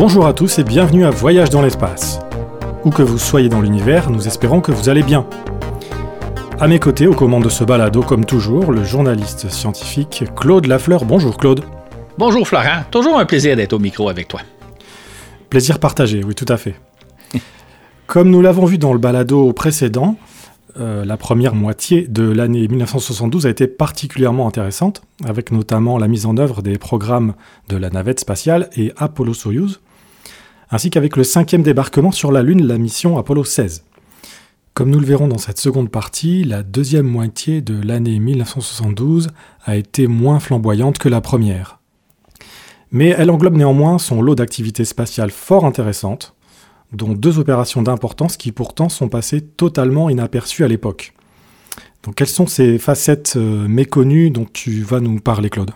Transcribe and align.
Bonjour 0.00 0.26
à 0.26 0.32
tous 0.32 0.58
et 0.58 0.64
bienvenue 0.64 1.04
à 1.04 1.10
Voyage 1.10 1.50
dans 1.50 1.60
l'espace. 1.60 2.20
Où 2.86 2.90
que 2.90 3.02
vous 3.02 3.18
soyez 3.18 3.50
dans 3.50 3.60
l'univers, 3.60 4.08
nous 4.08 4.26
espérons 4.26 4.62
que 4.62 4.72
vous 4.72 4.88
allez 4.88 5.02
bien. 5.02 5.26
À 6.58 6.68
mes 6.68 6.78
côtés, 6.78 7.06
aux 7.06 7.12
commandes 7.12 7.44
de 7.44 7.50
ce 7.50 7.64
balado, 7.64 8.00
comme 8.00 8.24
toujours, 8.24 8.72
le 8.72 8.82
journaliste 8.82 9.50
scientifique 9.50 10.24
Claude 10.34 10.64
Lafleur. 10.64 11.04
Bonjour 11.04 11.36
Claude. 11.36 11.66
Bonjour 12.16 12.48
Florent, 12.48 12.84
toujours 12.90 13.18
un 13.18 13.26
plaisir 13.26 13.56
d'être 13.56 13.74
au 13.74 13.78
micro 13.78 14.08
avec 14.08 14.26
toi. 14.26 14.40
Plaisir 15.50 15.78
partagé, 15.78 16.24
oui, 16.24 16.34
tout 16.34 16.50
à 16.50 16.56
fait. 16.56 16.76
Comme 18.06 18.30
nous 18.30 18.40
l'avons 18.40 18.64
vu 18.64 18.78
dans 18.78 18.94
le 18.94 18.98
balado 18.98 19.52
précédent, 19.52 20.16
euh, 20.78 21.04
la 21.04 21.18
première 21.18 21.54
moitié 21.54 22.08
de 22.08 22.22
l'année 22.22 22.66
1972 22.68 23.46
a 23.46 23.50
été 23.50 23.66
particulièrement 23.66 24.48
intéressante, 24.48 25.02
avec 25.26 25.52
notamment 25.52 25.98
la 25.98 26.08
mise 26.08 26.24
en 26.24 26.38
œuvre 26.38 26.62
des 26.62 26.78
programmes 26.78 27.34
de 27.68 27.76
la 27.76 27.90
navette 27.90 28.20
spatiale 28.20 28.70
et 28.78 28.92
Apollo-Soyuz, 28.96 29.80
ainsi 30.70 30.90
qu'avec 30.90 31.16
le 31.16 31.24
cinquième 31.24 31.62
débarquement 31.62 32.12
sur 32.12 32.32
la 32.32 32.42
Lune, 32.42 32.66
la 32.66 32.78
mission 32.78 33.18
Apollo 33.18 33.44
16. 33.44 33.84
Comme 34.72 34.90
nous 34.90 35.00
le 35.00 35.06
verrons 35.06 35.26
dans 35.26 35.38
cette 35.38 35.58
seconde 35.58 35.90
partie, 35.90 36.44
la 36.44 36.62
deuxième 36.62 37.06
moitié 37.06 37.60
de 37.60 37.80
l'année 37.82 38.20
1972 38.20 39.28
a 39.64 39.76
été 39.76 40.06
moins 40.06 40.38
flamboyante 40.38 40.98
que 40.98 41.08
la 41.08 41.20
première. 41.20 41.80
Mais 42.92 43.08
elle 43.08 43.30
englobe 43.30 43.56
néanmoins 43.56 43.98
son 43.98 44.22
lot 44.22 44.36
d'activités 44.36 44.84
spatiales 44.84 45.30
fort 45.30 45.64
intéressantes, 45.64 46.34
dont 46.92 47.12
deux 47.12 47.38
opérations 47.38 47.82
d'importance 47.82 48.36
qui 48.36 48.52
pourtant 48.52 48.88
sont 48.88 49.08
passées 49.08 49.42
totalement 49.42 50.08
inaperçues 50.08 50.64
à 50.64 50.68
l'époque. 50.68 51.14
Donc 52.02 52.14
quelles 52.14 52.28
sont 52.28 52.46
ces 52.46 52.78
facettes 52.78 53.34
euh, 53.36 53.68
méconnues 53.68 54.30
dont 54.30 54.46
tu 54.50 54.82
vas 54.82 55.00
nous 55.00 55.20
parler, 55.20 55.50
Claude? 55.50 55.72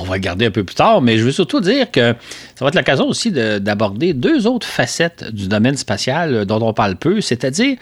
On 0.00 0.04
va 0.04 0.12
regarder 0.12 0.46
un 0.46 0.50
peu 0.50 0.64
plus 0.64 0.74
tard, 0.74 1.00
mais 1.00 1.18
je 1.18 1.24
veux 1.24 1.32
surtout 1.32 1.60
dire 1.60 1.90
que 1.90 2.14
ça 2.54 2.64
va 2.64 2.68
être 2.68 2.74
l'occasion 2.74 3.06
aussi 3.06 3.30
d'aborder 3.30 4.12
deux 4.12 4.46
autres 4.46 4.66
facettes 4.66 5.32
du 5.32 5.48
domaine 5.48 5.76
spatial 5.76 6.34
euh, 6.34 6.44
dont 6.44 6.60
on 6.62 6.72
parle 6.72 6.96
peu, 6.96 7.20
c'est-à-dire 7.20 7.76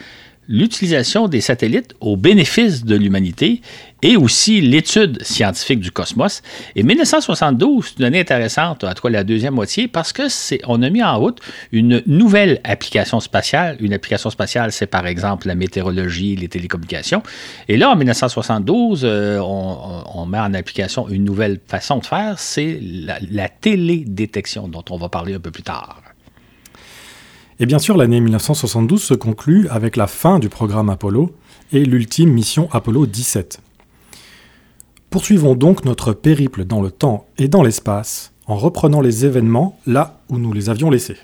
l'utilisation 0.47 1.27
des 1.27 1.41
satellites 1.41 1.93
au 1.99 2.17
bénéfice 2.17 2.85
de 2.85 2.95
l'humanité 2.95 3.61
et 4.03 4.17
aussi 4.17 4.59
l'étude 4.59 5.23
scientifique 5.23 5.79
du 5.79 5.91
cosmos. 5.91 6.41
Et 6.75 6.83
1972, 6.83 7.85
c'est 7.87 7.99
une 7.99 8.05
année 8.05 8.19
intéressante, 8.19 8.79
tout 8.79 9.01
cas 9.01 9.09
la 9.09 9.23
deuxième 9.23 9.53
moitié, 9.53 9.87
parce 9.87 10.11
que 10.11 10.27
c'est, 10.27 10.59
on 10.67 10.81
a 10.81 10.89
mis 10.89 11.01
en 11.01 11.17
route 11.17 11.39
une 11.71 12.03
nouvelle 12.05 12.59
application 12.65 13.21
spatiale. 13.21 13.77
Une 13.79 13.93
application 13.93 14.29
spatiale, 14.29 14.71
c'est 14.71 14.87
par 14.87 15.07
exemple 15.07 15.47
la 15.47 15.55
météorologie, 15.55 16.35
les 16.35 16.49
télécommunications. 16.49 17.23
Et 17.69 17.77
là, 17.77 17.89
en 17.89 17.95
1972, 17.95 19.01
euh, 19.03 19.39
on, 19.39 20.25
met 20.25 20.39
en 20.39 20.53
application 20.53 21.07
une 21.09 21.23
nouvelle 21.23 21.59
façon 21.67 21.99
de 21.99 22.05
faire, 22.05 22.39
c'est 22.39 22.79
la, 22.81 23.19
la 23.31 23.47
télédétection, 23.49 24.67
dont 24.67 24.83
on 24.89 24.97
va 24.97 25.09
parler 25.09 25.33
un 25.33 25.39
peu 25.39 25.51
plus 25.51 25.63
tard. 25.63 26.02
Et 27.59 27.65
bien 27.65 27.79
sûr, 27.79 27.97
l'année 27.97 28.19
1972 28.19 29.01
se 29.01 29.13
conclut 29.13 29.67
avec 29.69 29.95
la 29.95 30.07
fin 30.07 30.39
du 30.39 30.49
programme 30.49 30.89
Apollo 30.89 31.35
et 31.71 31.85
l'ultime 31.85 32.31
mission 32.31 32.67
Apollo 32.71 33.05
17. 33.05 33.59
Poursuivons 35.09 35.55
donc 35.55 35.85
notre 35.85 36.13
périple 36.13 36.65
dans 36.65 36.81
le 36.81 36.89
temps 36.89 37.27
et 37.37 37.47
dans 37.47 37.61
l'espace 37.61 38.31
en 38.47 38.55
reprenant 38.55 39.01
les 39.01 39.25
événements 39.25 39.77
là 39.85 40.21
où 40.29 40.37
nous 40.37 40.51
les 40.51 40.69
avions 40.69 40.89
laissés. 40.89 41.17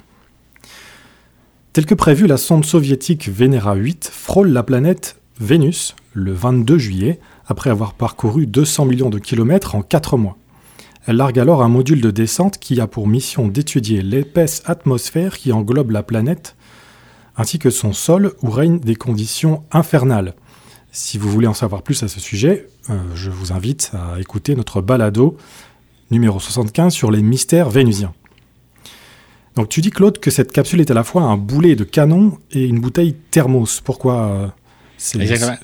Tel 1.74 1.86
que 1.86 1.96
prévu, 1.96 2.28
la 2.28 2.38
sonde 2.38 2.66
soviétique 2.66 3.30
Venera 3.30 3.76
8 3.76 4.10
frôle 4.12 4.50
la 4.50 4.64
planète 4.64 5.20
Vénus 5.40 5.96
le 6.14 6.34
22 6.34 6.78
juillet, 6.78 7.20
après 7.48 7.70
avoir 7.70 7.94
parcouru 7.94 8.46
200 8.46 8.86
millions 8.86 9.10
de 9.10 9.20
kilomètres 9.20 9.76
en 9.76 9.82
4 9.82 10.18
mois. 10.18 10.38
Elle 11.08 11.16
largue 11.16 11.40
alors 11.40 11.64
un 11.64 11.70
module 11.70 12.02
de 12.02 12.12
descente 12.12 12.58
qui 12.58 12.80
a 12.80 12.88
pour 12.88 13.08
mission 13.08 13.48
d'étudier 13.48 14.02
l'épaisse 14.02 14.62
atmosphère 14.66 15.38
qui 15.38 15.52
englobe 15.52 15.92
la 15.92 16.04
planète, 16.04 16.56
ainsi 17.38 17.58
que 17.58 17.70
son 17.70 17.94
sol 17.94 18.34
où 18.42 18.50
règnent 18.50 18.80
des 18.80 18.96
conditions 18.96 19.64
infernales. 19.72 20.36
Si 20.92 21.18
vous 21.18 21.30
voulez 21.30 21.48
en 21.48 21.54
savoir 21.54 21.84
plus 21.84 22.04
à 22.04 22.08
ce 22.08 22.20
sujet, 22.20 22.68
euh, 22.90 22.98
je 23.16 23.30
vous 23.30 23.54
invite 23.54 23.92
à 23.94 24.20
écouter 24.20 24.56
notre 24.56 24.82
balado 24.82 25.38
numéro 26.12 26.40
75 26.40 26.94
sur 26.94 27.12
les 27.12 27.22
mystères 27.22 27.70
vénusiens. 27.70 28.14
Donc 29.56 29.70
tu 29.70 29.82
dis 29.82 29.92
Claude 29.92 30.20
que 30.20 30.32
cette 30.32 30.52
capsule 30.52 30.82
est 30.82 30.90
à 30.90 30.94
la 30.94 31.04
fois 31.04 31.24
un 31.24 31.38
boulet 31.38 31.76
de 31.76 31.84
canon 31.84 32.38
et 32.52 32.66
une 32.66 32.80
bouteille 32.80 33.14
thermos. 33.32 33.82
Pourquoi 33.82 34.16
euh, 34.16 34.48
Exactement. 35.20 35.58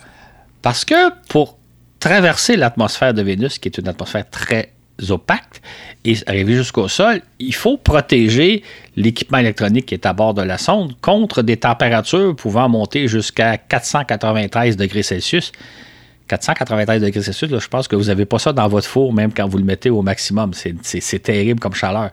Parce 0.62 0.85
que 0.85 1.12
pour 1.29 1.57
traverser 2.00 2.56
l'atmosphère 2.56 3.13
de 3.13 3.22
Vénus, 3.22 3.57
qui 3.57 3.68
est 3.68 3.78
une 3.78 3.88
atmosphère 3.88 4.29
très 4.29 4.75
opaques 5.09 5.61
et 6.03 6.16
arriver 6.28 6.56
jusqu'au 6.56 6.88
sol, 6.88 7.22
il 7.39 7.53
faut 7.53 7.78
protéger 7.78 8.63
l'équipement 8.95 9.39
électronique 9.39 9.88
qui 9.88 9.94
est 9.94 10.06
à 10.06 10.13
bord 10.13 10.33
de 10.33 10.41
la 10.41 10.57
sonde 10.57 10.94
contre 11.01 11.41
des 11.41 11.57
températures 11.57 12.35
pouvant 12.35 12.69
monter 12.69 13.07
jusqu'à 13.07 13.57
493 13.57 14.78
degrés 14.78 15.03
Celsius. 15.03 15.51
493 16.28 17.01
degrés 17.01 17.22
Celsius, 17.22 17.51
je 17.59 17.67
pense 17.67 17.88
que 17.88 17.95
vous 17.95 18.06
n'avez 18.06 18.25
pas 18.25 18.39
ça 18.39 18.51
dans 18.51 18.67
votre 18.67 18.88
four, 18.88 19.13
même 19.13 19.31
quand 19.33 19.47
vous 19.47 19.57
le 19.57 19.63
mettez 19.63 19.89
au 19.89 20.01
maximum. 20.01 20.51
C'est 20.53 21.19
terrible 21.19 21.59
comme 21.59 21.75
chaleur. 21.75 22.09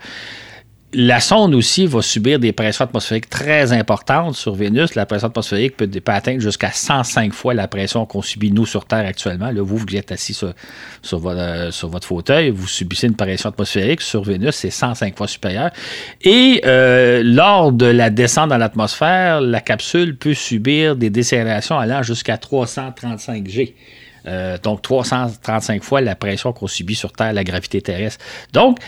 La 0.94 1.20
sonde 1.20 1.54
aussi 1.54 1.86
va 1.86 2.02
subir 2.02 2.38
des 2.38 2.52
pressions 2.52 2.84
atmosphériques 2.84 3.30
très 3.30 3.72
importantes 3.72 4.34
sur 4.34 4.54
Vénus. 4.54 4.94
La 4.94 5.06
pression 5.06 5.28
atmosphérique 5.28 5.74
peut, 5.74 5.88
atteindre 6.06 6.40
jusqu'à 6.40 6.70
105 6.70 7.32
fois 7.32 7.54
la 7.54 7.66
pression 7.66 8.04
qu'on 8.04 8.20
subit 8.20 8.52
nous 8.52 8.66
sur 8.66 8.84
Terre 8.84 9.06
actuellement. 9.06 9.50
Là, 9.50 9.62
vous, 9.62 9.78
vous 9.78 9.96
êtes 9.96 10.12
assis 10.12 10.34
sur, 10.34 10.52
euh, 11.14 11.70
votre, 11.84 12.06
fauteuil, 12.06 12.50
vous 12.50 12.66
subissez 12.66 13.06
une 13.06 13.16
pression 13.16 13.48
atmosphérique. 13.48 14.02
Sur 14.02 14.22
Vénus, 14.22 14.54
c'est 14.54 14.68
105 14.68 15.16
fois 15.16 15.28
supérieur. 15.28 15.70
Et 16.20 16.60
euh, 16.66 17.22
lors 17.24 17.72
de 17.72 17.86
la 17.86 18.10
descente 18.10 18.50
dans 18.50 18.58
l'atmosphère, 18.58 19.40
la 19.40 19.62
capsule 19.62 20.18
peut 20.18 20.34
subir 20.34 20.94
des 20.94 21.08
décélérations 21.08 21.78
allant 21.78 22.02
jusqu'à 22.02 22.36
335 22.36 23.48
G. 23.48 23.74
Euh, 24.26 24.56
donc 24.62 24.82
335 24.82 25.82
fois 25.82 26.00
la 26.00 26.14
pression 26.14 26.52
qu'on 26.52 26.66
subit 26.66 26.94
sur 26.94 27.12
Terre, 27.12 27.32
la 27.32 27.44
gravité 27.44 27.80
terrestre. 27.80 28.24
Donc, 28.52 28.78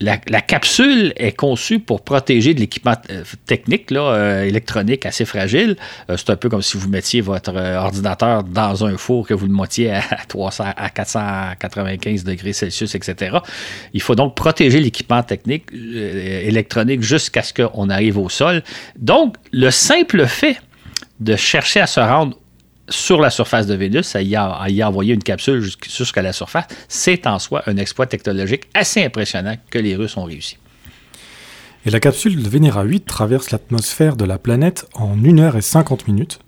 la, 0.00 0.40
capsule 0.40 1.12
est 1.16 1.32
conçue 1.32 1.78
pour 1.78 2.02
protéger 2.02 2.54
de 2.54 2.60
l'équipement 2.60 2.96
euh, 3.10 3.22
technique, 3.46 3.90
là, 3.90 4.00
euh, 4.00 4.44
électronique 4.44 5.04
assez 5.04 5.26
fragile. 5.26 5.76
Euh, 6.08 6.16
c'est 6.16 6.30
un 6.30 6.36
peu 6.36 6.48
comme 6.48 6.62
si 6.62 6.78
vous 6.78 6.88
mettiez 6.88 7.20
votre 7.20 7.54
ordinateur 7.54 8.42
dans 8.42 8.84
un 8.84 8.96
four 8.96 9.26
que 9.26 9.34
vous 9.34 9.46
le 9.46 9.52
mettiez 9.52 9.92
à, 9.92 10.02
300, 10.28 10.64
à 10.76 10.88
495 10.88 12.24
degrés 12.24 12.54
Celsius, 12.54 12.94
etc. 12.94 13.38
Il 13.92 14.00
faut 14.00 14.14
donc 14.14 14.34
protéger 14.34 14.80
l'équipement 14.80 15.22
technique 15.22 15.66
électronique 15.72 17.02
jusqu'à 17.02 17.42
ce 17.42 17.52
qu'on 17.52 17.90
arrive 17.90 18.16
au 18.16 18.28
sol. 18.28 18.62
Donc, 18.96 19.36
le 19.52 19.70
simple 19.70 20.26
fait 20.26 20.56
de 21.20 21.36
chercher 21.36 21.80
à 21.80 21.86
se 21.86 22.00
rendre 22.00 22.39
sur 22.90 23.20
la 23.20 23.30
surface 23.30 23.66
de 23.66 23.74
Vénus, 23.74 24.14
à 24.16 24.22
y, 24.22 24.36
a, 24.36 24.88
envoyer 24.88 25.14
une 25.14 25.22
capsule 25.22 25.62
jusqu'à 25.62 26.22
la 26.22 26.32
surface, 26.32 26.66
c'est 26.88 27.26
en 27.26 27.38
soi 27.38 27.62
un 27.66 27.76
exploit 27.76 28.06
technologique 28.06 28.64
assez 28.74 29.02
impressionnant 29.02 29.56
que 29.70 29.78
les 29.78 29.96
Russes 29.96 30.16
ont 30.16 30.24
réussi. 30.24 30.58
Et 31.86 31.90
la 31.90 32.00
capsule 32.00 32.42
de 32.42 32.48
Venera 32.48 32.82
8 32.82 33.06
traverse 33.06 33.52
l'atmosphère 33.52 34.16
de 34.16 34.24
la 34.24 34.38
planète 34.38 34.86
en 34.94 35.16
1 35.16 35.38
heure 35.38 35.56
et 35.56 35.62
50 35.62 36.08
minutes, 36.08 36.40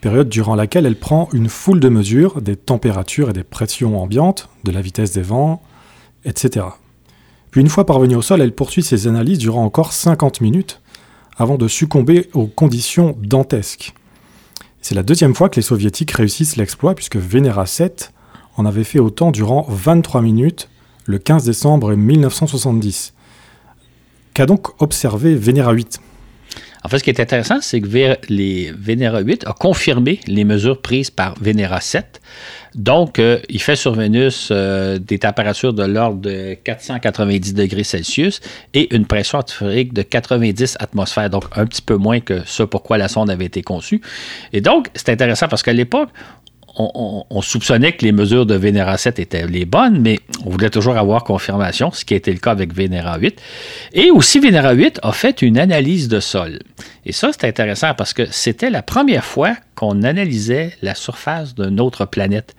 période 0.00 0.28
durant 0.28 0.54
laquelle 0.54 0.86
elle 0.86 0.96
prend 0.96 1.28
une 1.32 1.48
foule 1.48 1.80
de 1.80 1.88
mesures 1.88 2.40
des 2.40 2.56
températures 2.56 3.30
et 3.30 3.34
des 3.34 3.44
pressions 3.44 4.00
ambiantes, 4.00 4.48
de 4.64 4.70
la 4.70 4.80
vitesse 4.80 5.12
des 5.12 5.22
vents, 5.22 5.62
etc. 6.24 6.66
Puis 7.50 7.60
une 7.60 7.68
fois 7.68 7.84
parvenue 7.84 8.16
au 8.16 8.22
sol, 8.22 8.40
elle 8.40 8.54
poursuit 8.54 8.82
ses 8.82 9.06
analyses 9.06 9.38
durant 9.38 9.64
encore 9.64 9.92
50 9.92 10.40
minutes, 10.40 10.80
avant 11.36 11.58
de 11.58 11.68
succomber 11.68 12.30
aux 12.32 12.46
conditions 12.46 13.16
dantesques. 13.20 13.92
C'est 14.86 14.94
la 14.94 15.02
deuxième 15.02 15.34
fois 15.34 15.48
que 15.48 15.56
les 15.56 15.62
soviétiques 15.62 16.10
réussissent 16.10 16.56
l'exploit, 16.56 16.94
puisque 16.94 17.16
Venera 17.16 17.64
7 17.64 18.12
en 18.58 18.66
avait 18.66 18.84
fait 18.84 18.98
autant 18.98 19.30
durant 19.30 19.64
23 19.66 20.20
minutes 20.20 20.68
le 21.06 21.16
15 21.16 21.46
décembre 21.46 21.94
1970. 21.94 23.14
Qu'a 24.34 24.44
donc 24.44 24.78
observé 24.82 25.36
Venera 25.36 25.72
8 25.72 26.00
en 26.84 26.88
fait, 26.88 26.98
ce 26.98 27.04
qui 27.04 27.10
est 27.10 27.20
intéressant, 27.20 27.62
c'est 27.62 27.80
que 27.80 28.16
les 28.28 28.70
Venera 28.72 29.20
8 29.20 29.46
a 29.46 29.52
confirmé 29.52 30.20
les 30.26 30.44
mesures 30.44 30.82
prises 30.82 31.10
par 31.10 31.34
Venera 31.40 31.80
7. 31.80 32.20
Donc, 32.74 33.18
euh, 33.18 33.38
il 33.48 33.62
fait 33.62 33.76
sur 33.76 33.94
Vénus 33.94 34.48
euh, 34.50 34.98
des 34.98 35.20
températures 35.20 35.72
de 35.72 35.84
l'ordre 35.84 36.20
de 36.20 36.54
490 36.62 37.54
degrés 37.54 37.84
Celsius 37.84 38.40
et 38.74 38.94
une 38.94 39.06
pression 39.06 39.38
atmosphérique 39.38 39.94
de 39.94 40.02
90 40.02 40.76
atmosphères, 40.78 41.30
donc 41.30 41.44
un 41.56 41.64
petit 41.64 41.82
peu 41.82 41.96
moins 41.96 42.20
que 42.20 42.42
ce 42.44 42.64
pourquoi 42.64 42.98
la 42.98 43.08
sonde 43.08 43.30
avait 43.30 43.46
été 43.46 43.62
conçue. 43.62 44.02
Et 44.52 44.60
donc, 44.60 44.88
c'est 44.94 45.08
intéressant 45.08 45.48
parce 45.48 45.62
qu'à 45.62 45.72
l'époque, 45.72 46.10
on, 46.76 47.40
soupçonnait 47.40 47.92
que 47.92 48.04
les 48.04 48.12
mesures 48.12 48.46
de 48.46 48.54
Vénéra 48.54 48.96
7 48.96 49.18
étaient 49.18 49.46
les 49.46 49.64
bonnes, 49.64 50.00
mais 50.00 50.18
on 50.44 50.50
voulait 50.50 50.70
toujours 50.70 50.96
avoir 50.96 51.24
confirmation, 51.24 51.92
ce 51.92 52.04
qui 52.04 52.14
a 52.14 52.16
été 52.16 52.32
le 52.32 52.38
cas 52.38 52.50
avec 52.50 52.74
Vénéra 52.74 53.16
8. 53.18 53.40
Et 53.92 54.10
aussi, 54.10 54.40
Vénéra 54.40 54.72
8 54.72 55.00
a 55.02 55.12
fait 55.12 55.42
une 55.42 55.58
analyse 55.58 56.08
de 56.08 56.20
sol. 56.20 56.58
Et 57.06 57.12
ça, 57.12 57.30
c'est 57.32 57.46
intéressant 57.46 57.94
parce 57.94 58.12
que 58.12 58.24
c'était 58.30 58.70
la 58.70 58.82
première 58.82 59.24
fois 59.24 59.54
qu'on 59.74 60.02
analysait 60.02 60.72
la 60.82 60.94
surface 60.94 61.54
d'une 61.54 61.80
autre 61.80 62.06
planète 62.06 62.56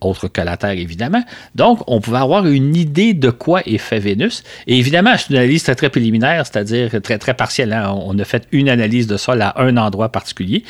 autre 0.00 0.28
que 0.28 0.40
la 0.40 0.56
Terre, 0.56 0.70
évidemment. 0.70 1.22
Donc, 1.54 1.80
on 1.86 2.00
pouvait 2.00 2.18
avoir 2.18 2.46
une 2.46 2.76
idée 2.76 3.14
de 3.14 3.30
quoi 3.30 3.62
est 3.66 3.78
fait 3.78 3.98
Vénus. 3.98 4.42
Et 4.66 4.78
évidemment, 4.78 5.12
c'est 5.16 5.30
une 5.30 5.36
analyse 5.36 5.62
très, 5.62 5.74
très 5.74 5.90
préliminaire, 5.90 6.46
c'est-à-dire 6.46 7.00
très, 7.02 7.18
très 7.18 7.34
partielle. 7.34 7.72
Hein. 7.72 7.94
On 8.04 8.18
a 8.18 8.24
fait 8.24 8.46
une 8.52 8.68
analyse 8.68 9.06
de 9.06 9.16
sol 9.16 9.42
à 9.42 9.54
un 9.56 9.76
endroit 9.76 10.10
particulier. 10.10 10.64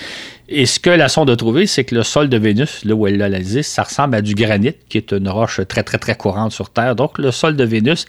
Et 0.48 0.66
ce 0.66 0.80
que 0.80 0.90
la 0.90 1.08
sonde 1.08 1.30
a 1.30 1.36
trouvé, 1.36 1.66
c'est 1.66 1.84
que 1.84 1.94
le 1.94 2.02
sol 2.02 2.28
de 2.28 2.36
Vénus, 2.36 2.84
là 2.84 2.94
où 2.94 3.06
elle 3.06 3.18
l'a 3.18 3.26
analysé, 3.26 3.62
ça 3.62 3.84
ressemble 3.84 4.16
à 4.16 4.22
du 4.22 4.34
granit, 4.34 4.74
qui 4.88 4.98
est 4.98 5.12
une 5.12 5.28
roche 5.28 5.60
très, 5.68 5.84
très, 5.84 5.98
très 5.98 6.16
courante 6.16 6.52
sur 6.52 6.70
Terre. 6.70 6.96
Donc, 6.96 7.18
le 7.18 7.30
sol 7.30 7.56
de 7.56 7.64
Vénus, 7.64 8.06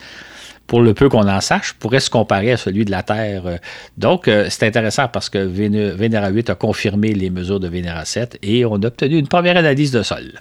pour 0.65 0.81
le 0.81 0.93
peu 0.93 1.09
qu'on 1.09 1.27
en 1.27 1.41
sache, 1.41 1.73
pourrait 1.73 1.99
se 1.99 2.09
comparer 2.09 2.53
à 2.53 2.57
celui 2.57 2.85
de 2.85 2.91
la 2.91 3.03
Terre. 3.03 3.59
Donc, 3.97 4.27
euh, 4.27 4.47
c'est 4.49 4.65
intéressant 4.65 5.07
parce 5.07 5.29
que 5.29 5.37
Vénéra 5.37 6.29
8 6.29 6.49
a 6.49 6.55
confirmé 6.55 7.13
les 7.13 7.29
mesures 7.29 7.59
de 7.59 7.67
Vénéra 7.67 8.05
7 8.05 8.39
et 8.41 8.65
on 8.65 8.75
a 8.75 8.87
obtenu 8.87 9.17
une 9.17 9.27
première 9.27 9.57
analyse 9.57 9.91
de 9.91 10.01
sol. 10.01 10.31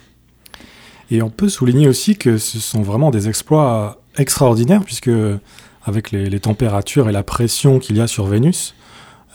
Et 1.10 1.22
on 1.22 1.30
peut 1.30 1.48
souligner 1.48 1.88
aussi 1.88 2.16
que 2.16 2.38
ce 2.38 2.58
sont 2.58 2.82
vraiment 2.82 3.10
des 3.10 3.28
exploits 3.28 3.98
extraordinaires, 4.16 4.82
puisque 4.84 5.10
avec 5.84 6.10
les, 6.10 6.40
températures 6.40 7.08
et 7.08 7.12
la 7.12 7.22
pression 7.22 7.78
qu'il 7.78 7.96
y 7.96 8.00
a 8.00 8.06
sur 8.06 8.26
Vénus, 8.26 8.74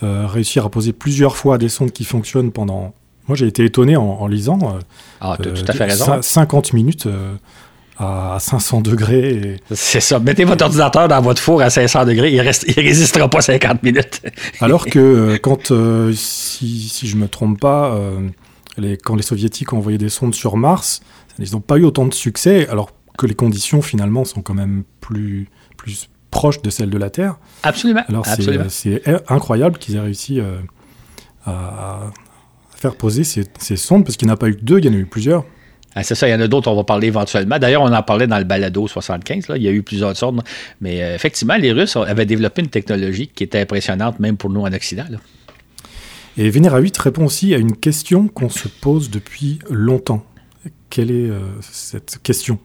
euh, 0.04 0.26
réussir 0.28 0.66
à 0.66 0.70
poser 0.70 0.94
plusieurs 0.94 1.36
fois 1.36 1.58
des 1.58 1.70
sondes 1.70 1.92
qui 1.92 2.06
fonctionnent 2.06 2.52
pendant. 2.52 2.94
Moi, 3.28 3.36
j'ai 3.36 3.48
été 3.48 3.66
étonné 3.66 3.98
en, 3.98 4.28
lisant. 4.28 4.60
Euh, 4.64 4.80
ah, 5.20 5.38
tu 5.42 5.50
as 5.50 5.52
tout 5.52 5.66
à 5.68 5.74
fait 5.74 5.86
raison. 5.86 6.22
50 6.22 6.74
minutes 6.74 7.08
à 7.98 8.38
500 8.40 8.82
degrés. 8.82 9.58
C'est 9.72 10.00
ça. 10.00 10.20
Mettez 10.20 10.44
votre 10.44 10.64
ordinateur 10.64 11.08
dans 11.08 11.22
votre 11.22 11.42
four 11.42 11.62
à 11.62 11.70
500 11.70 12.06
degrés, 12.06 12.32
il 12.32 12.38
ne 12.38 12.82
résistera 12.82 13.28
pas 13.30 13.42
50 13.42 13.84
minutes. 13.84 14.22
Alors 14.62 14.86
que 14.86 15.38
quand, 15.38 15.74
si, 16.14 16.88
si, 16.90 17.08
je 17.08 17.16
ne 17.16 17.22
me 17.22 17.28
trompe 17.28 17.60
pas, 17.60 17.98
les, 18.78 18.98
quand 18.98 19.16
les 19.16 19.24
soviétiques 19.24 19.74
ont 19.74 19.78
envoyé 19.78 19.98
des 19.98 20.10
sondes 20.10 20.36
sur 20.36 20.58
Mars, 20.58 21.02
ils 21.40 21.52
n'ont 21.52 21.62
pas 21.62 21.78
eu 21.78 21.84
autant 21.84 22.06
de 22.06 22.14
succès, 22.14 22.68
alors 22.70 22.92
que 23.18 23.26
les 23.26 23.36
conditions 23.36 23.82
finalement 23.82 24.26
sont 24.26 24.42
quand 24.42 24.54
même 24.54 24.84
plus, 25.02 25.48
plus 25.78 26.10
proches 26.32 26.62
de 26.62 26.70
celles 26.70 26.90
de 26.90 26.98
la 26.98 27.10
Terre. 27.10 27.38
Absolument. 27.64 28.04
Alors 28.10 28.26
c'est 28.70 29.02
incroyable 29.30 29.78
qu'ils 29.78 29.96
aient 29.96 30.02
réussi 30.02 30.40
euh, 30.40 30.58
à, 31.46 32.12
faire 32.76 32.96
poser 32.96 33.24
ces, 33.24 33.76
sondes, 33.76 34.04
parce 34.04 34.18
qu'il 34.18 34.28
n'y 34.28 34.32
en 34.32 34.36
a 34.36 34.38
pas 34.38 34.50
eu 34.50 34.56
que 34.56 34.62
deux, 34.62 34.80
il 34.80 34.86
y 34.86 34.90
en 34.90 34.94
a 34.94 34.98
eu 34.98 35.06
plusieurs. 35.06 35.46
Ah, 35.98 36.04
c'est 36.04 36.14
ça, 36.14 36.28
il 36.28 36.32
y 36.32 36.36
en 36.36 36.42
a 36.42 36.48
d'autres, 36.48 36.70
on 36.70 36.76
va 36.76 36.84
parler 36.84 37.08
éventuellement. 37.08 37.58
D'ailleurs, 37.58 37.82
on 37.82 37.94
en 37.94 38.04
parlait 38.04 38.28
dans 38.28 38.38
le 38.38 38.44
balado 38.44 38.86
75, 38.86 39.48
là, 39.48 39.56
il 39.56 39.64
y 39.64 39.68
a 39.70 39.72
eu 39.72 39.82
plusieurs 39.82 40.16
sondes. 40.18 40.42
Mais 40.82 41.02
euh, 41.02 41.16
effectivement, 41.16 41.56
les 41.56 41.72
Russes 41.72 41.96
avaient 41.96 42.26
développé 42.26 42.62
une 42.62 42.68
technologie 42.68 43.30
qui 43.34 43.46
était 43.46 43.62
impressionnante, 43.62 44.20
même 44.20 44.36
pour 44.36 44.50
nous 44.50 44.60
en 44.60 44.74
Occident. 44.74 45.06
Et 46.38 46.50
Vénéra 46.50 46.80
8 46.80 46.98
répond 46.98 47.26
aussi 47.26 47.56
à 47.56 47.58
une 47.58 47.78
question 47.78 48.28
qu'on 48.28 48.50
se 48.50 48.68
pose 48.68 49.10
depuis 49.10 49.60
longtemps. 49.70 50.26
Quelle 50.90 51.12
est 51.12 51.30
euh, 51.30 51.40
cette 51.62 52.20
question? 52.24 52.60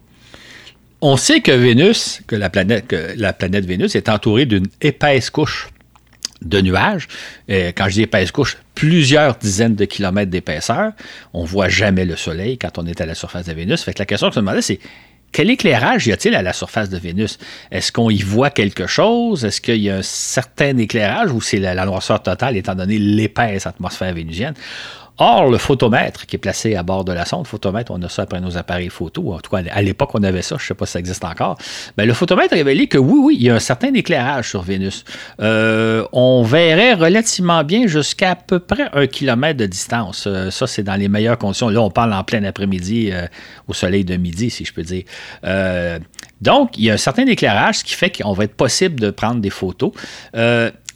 On 1.00 1.16
sait 1.16 1.40
que 1.40 1.52
Vénus, 1.52 2.20
que 2.26 2.36
la 2.36 2.50
planète, 2.50 2.92
Vénus 3.64 3.94
est 3.94 4.08
entourée 4.08 4.44
d'une 4.44 4.66
épaisse 4.82 5.30
couche 5.30 5.68
de 6.42 6.60
nuages. 6.60 7.08
Quand 7.48 7.88
je 7.88 7.94
dis 7.94 8.02
épaisse 8.02 8.32
couche, 8.32 8.58
plusieurs 8.80 9.36
dizaines 9.36 9.74
de 9.74 9.84
kilomètres 9.84 10.30
d'épaisseur. 10.30 10.92
On 11.34 11.44
voit 11.44 11.68
jamais 11.68 12.06
le 12.06 12.16
Soleil 12.16 12.56
quand 12.56 12.78
on 12.78 12.86
est 12.86 13.00
à 13.02 13.06
la 13.06 13.14
surface 13.14 13.44
de 13.46 13.52
Vénus. 13.52 13.82
Fait 13.82 13.98
la 13.98 14.06
question 14.06 14.28
que 14.28 14.34
je 14.34 14.40
me 14.40 14.46
demandais, 14.46 14.62
c'est 14.62 14.80
quel 15.32 15.50
éclairage 15.50 16.06
y 16.06 16.12
a-t-il 16.12 16.34
à 16.34 16.42
la 16.42 16.54
surface 16.54 16.88
de 16.88 16.96
Vénus? 16.96 17.38
Est-ce 17.70 17.92
qu'on 17.92 18.08
y 18.08 18.22
voit 18.22 18.48
quelque 18.48 18.86
chose? 18.86 19.44
Est-ce 19.44 19.60
qu'il 19.60 19.76
y 19.76 19.90
a 19.90 19.96
un 19.96 20.02
certain 20.02 20.76
éclairage 20.78 21.30
ou 21.30 21.40
c'est 21.40 21.58
la, 21.58 21.74
la, 21.74 21.84
noirceur 21.84 22.22
totale 22.22 22.56
étant 22.56 22.74
donné 22.74 22.98
l'épaisse 22.98 23.66
atmosphère 23.66 24.14
vénusienne? 24.14 24.54
Or, 25.22 25.50
le 25.50 25.58
photomètre 25.58 26.24
qui 26.24 26.36
est 26.36 26.38
placé 26.38 26.76
à 26.76 26.82
bord 26.82 27.04
de 27.04 27.12
la 27.12 27.26
sonde, 27.26 27.46
photomètre, 27.46 27.92
on 27.92 28.00
a 28.00 28.08
ça 28.08 28.22
après 28.22 28.40
nos 28.40 28.56
appareils 28.56 28.88
photo. 28.88 29.34
En 29.34 29.38
tout 29.40 29.50
cas, 29.54 29.62
à 29.70 29.82
l'époque, 29.82 30.10
on 30.14 30.22
avait 30.22 30.40
ça. 30.40 30.56
Je 30.58 30.64
ne 30.64 30.68
sais 30.68 30.74
pas 30.74 30.86
si 30.86 30.92
ça 30.92 30.98
existe 30.98 31.22
encore. 31.26 31.58
Mais 31.98 32.06
le 32.06 32.14
photomètre 32.14 32.54
a 32.54 32.56
révélé 32.56 32.86
que 32.86 32.96
oui, 32.96 33.20
oui, 33.22 33.36
il 33.38 33.42
y 33.42 33.50
a 33.50 33.54
un 33.54 33.60
certain 33.60 33.92
éclairage 33.92 34.48
sur 34.48 34.62
Vénus. 34.62 35.04
Euh, 35.42 36.06
on 36.14 36.42
verrait 36.42 36.94
relativement 36.94 37.64
bien 37.64 37.86
jusqu'à 37.86 38.30
à 38.30 38.34
peu 38.34 38.60
près 38.60 38.88
un 38.94 39.06
kilomètre 39.06 39.58
de 39.58 39.66
distance. 39.66 40.24
Euh, 40.26 40.50
ça, 40.50 40.66
c'est 40.66 40.84
dans 40.84 40.96
les 40.96 41.08
meilleures 41.08 41.36
conditions. 41.36 41.68
Là, 41.68 41.82
on 41.82 41.90
parle 41.90 42.14
en 42.14 42.24
plein 42.24 42.42
après-midi, 42.44 43.10
euh, 43.12 43.26
au 43.68 43.74
soleil 43.74 44.06
de 44.06 44.16
midi, 44.16 44.48
si 44.48 44.64
je 44.64 44.72
peux 44.72 44.84
dire. 44.84 45.02
Donc, 46.40 46.76
il 46.78 46.84
y 46.84 46.90
a 46.90 46.94
un 46.94 46.98
certain 46.98 47.26
éclairage, 47.26 47.78
ce 47.78 47.84
qui 47.84 47.94
fait 47.94 48.10
qu'on 48.10 48.32
va 48.32 48.44
être 48.44 48.54
possible 48.54 48.98
de 48.98 49.10
prendre 49.10 49.40
des 49.40 49.50
photos 49.50 49.92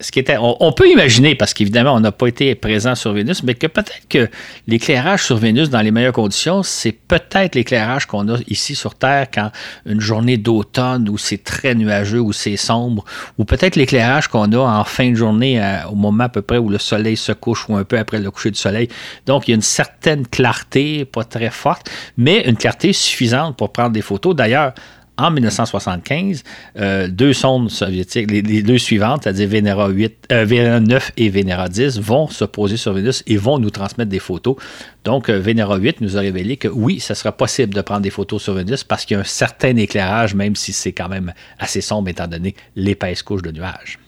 ce 0.00 0.10
qui 0.10 0.18
était, 0.18 0.36
on, 0.40 0.72
peut 0.72 0.88
imaginer, 0.88 1.36
parce 1.36 1.54
qu'évidemment, 1.54 1.94
on 1.94 2.00
n'a 2.00 2.10
pas 2.10 2.26
été 2.26 2.54
présent 2.56 2.96
sur 2.96 3.12
Vénus, 3.12 3.44
mais 3.44 3.54
que 3.54 3.68
peut-être 3.68 4.08
que 4.08 4.28
l'éclairage 4.66 5.22
sur 5.22 5.36
Vénus 5.36 5.70
dans 5.70 5.80
les 5.80 5.92
meilleures 5.92 6.12
conditions, 6.12 6.64
c'est 6.64 6.92
peut-être 6.92 7.54
l'éclairage 7.54 8.06
qu'on 8.06 8.28
a 8.28 8.38
ici 8.48 8.74
sur 8.74 8.96
Terre 8.96 9.28
quand 9.32 9.52
une 9.86 10.00
journée 10.00 10.36
d'automne 10.36 11.08
où 11.08 11.16
c'est 11.16 11.44
très 11.44 11.76
nuageux, 11.76 12.20
où 12.20 12.32
c'est 12.32 12.56
sombre, 12.56 13.04
ou 13.38 13.44
peut-être 13.44 13.76
l'éclairage 13.76 14.26
qu'on 14.26 14.50
a 14.52 14.58
en 14.58 14.84
fin 14.84 15.10
de 15.10 15.14
journée 15.14 15.62
au 15.90 15.94
moment 15.94 16.24
à 16.24 16.28
peu 16.28 16.42
près 16.42 16.58
où 16.58 16.70
le 16.70 16.78
soleil 16.78 17.16
se 17.16 17.32
couche 17.32 17.68
ou 17.68 17.76
un 17.76 17.84
peu 17.84 17.96
après 17.96 18.18
le 18.18 18.30
coucher 18.32 18.50
du 18.50 18.58
soleil. 18.58 18.88
Donc, 19.26 19.46
il 19.46 19.52
y 19.52 19.54
a 19.54 19.56
une 19.56 19.62
certaine 19.62 20.26
clarté, 20.26 21.04
pas 21.04 21.24
très 21.24 21.50
forte, 21.50 21.88
mais 22.16 22.40
une 22.48 22.56
clarté 22.56 22.92
suffisante 22.92 23.56
pour 23.56 23.72
prendre 23.72 23.90
des 23.90 24.02
photos. 24.02 24.34
D'ailleurs, 24.34 24.72
en 25.16 25.30
1975, 25.30 26.42
euh, 26.76 27.08
deux 27.08 27.32
sondes 27.32 27.70
soviétiques, 27.70 28.30
les, 28.30 28.62
deux 28.62 28.78
suivantes, 28.78 29.22
c'est-à-dire 29.22 29.48
Venera 29.48 29.88
8, 29.88 30.28
euh, 30.32 30.80
9 30.80 31.12
et 31.16 31.28
Venera 31.30 31.68
10, 31.68 32.00
vont 32.00 32.28
se 32.28 32.44
poser 32.44 32.76
sur 32.76 32.92
Vénus 32.92 33.22
et 33.26 33.36
vont 33.36 33.58
nous 33.58 33.70
transmettre 33.70 34.10
des 34.10 34.18
photos. 34.18 34.56
Donc, 35.04 35.28
euh, 35.28 35.38
Venera 35.38 35.76
8 35.76 36.00
nous 36.00 36.16
a 36.16 36.20
révélé 36.20 36.56
que 36.56 36.68
oui, 36.68 36.98
ce 36.98 37.14
sera 37.14 37.32
possible 37.32 37.74
de 37.74 37.80
prendre 37.80 38.00
des 38.00 38.10
photos 38.10 38.42
sur 38.42 38.54
Vénus 38.54 38.82
parce 38.82 39.04
qu'il 39.04 39.14
y 39.14 39.18
a 39.18 39.20
un 39.20 39.24
certain 39.24 39.76
éclairage, 39.76 40.34
même 40.34 40.56
si 40.56 40.72
c'est 40.72 40.92
quand 40.92 41.08
même 41.08 41.32
assez 41.58 41.80
sombre 41.80 42.08
étant 42.08 42.26
donné 42.26 42.56
l'épaisse 42.74 43.22
couche 43.22 43.42
de 43.42 43.52
nuages. 43.52 44.00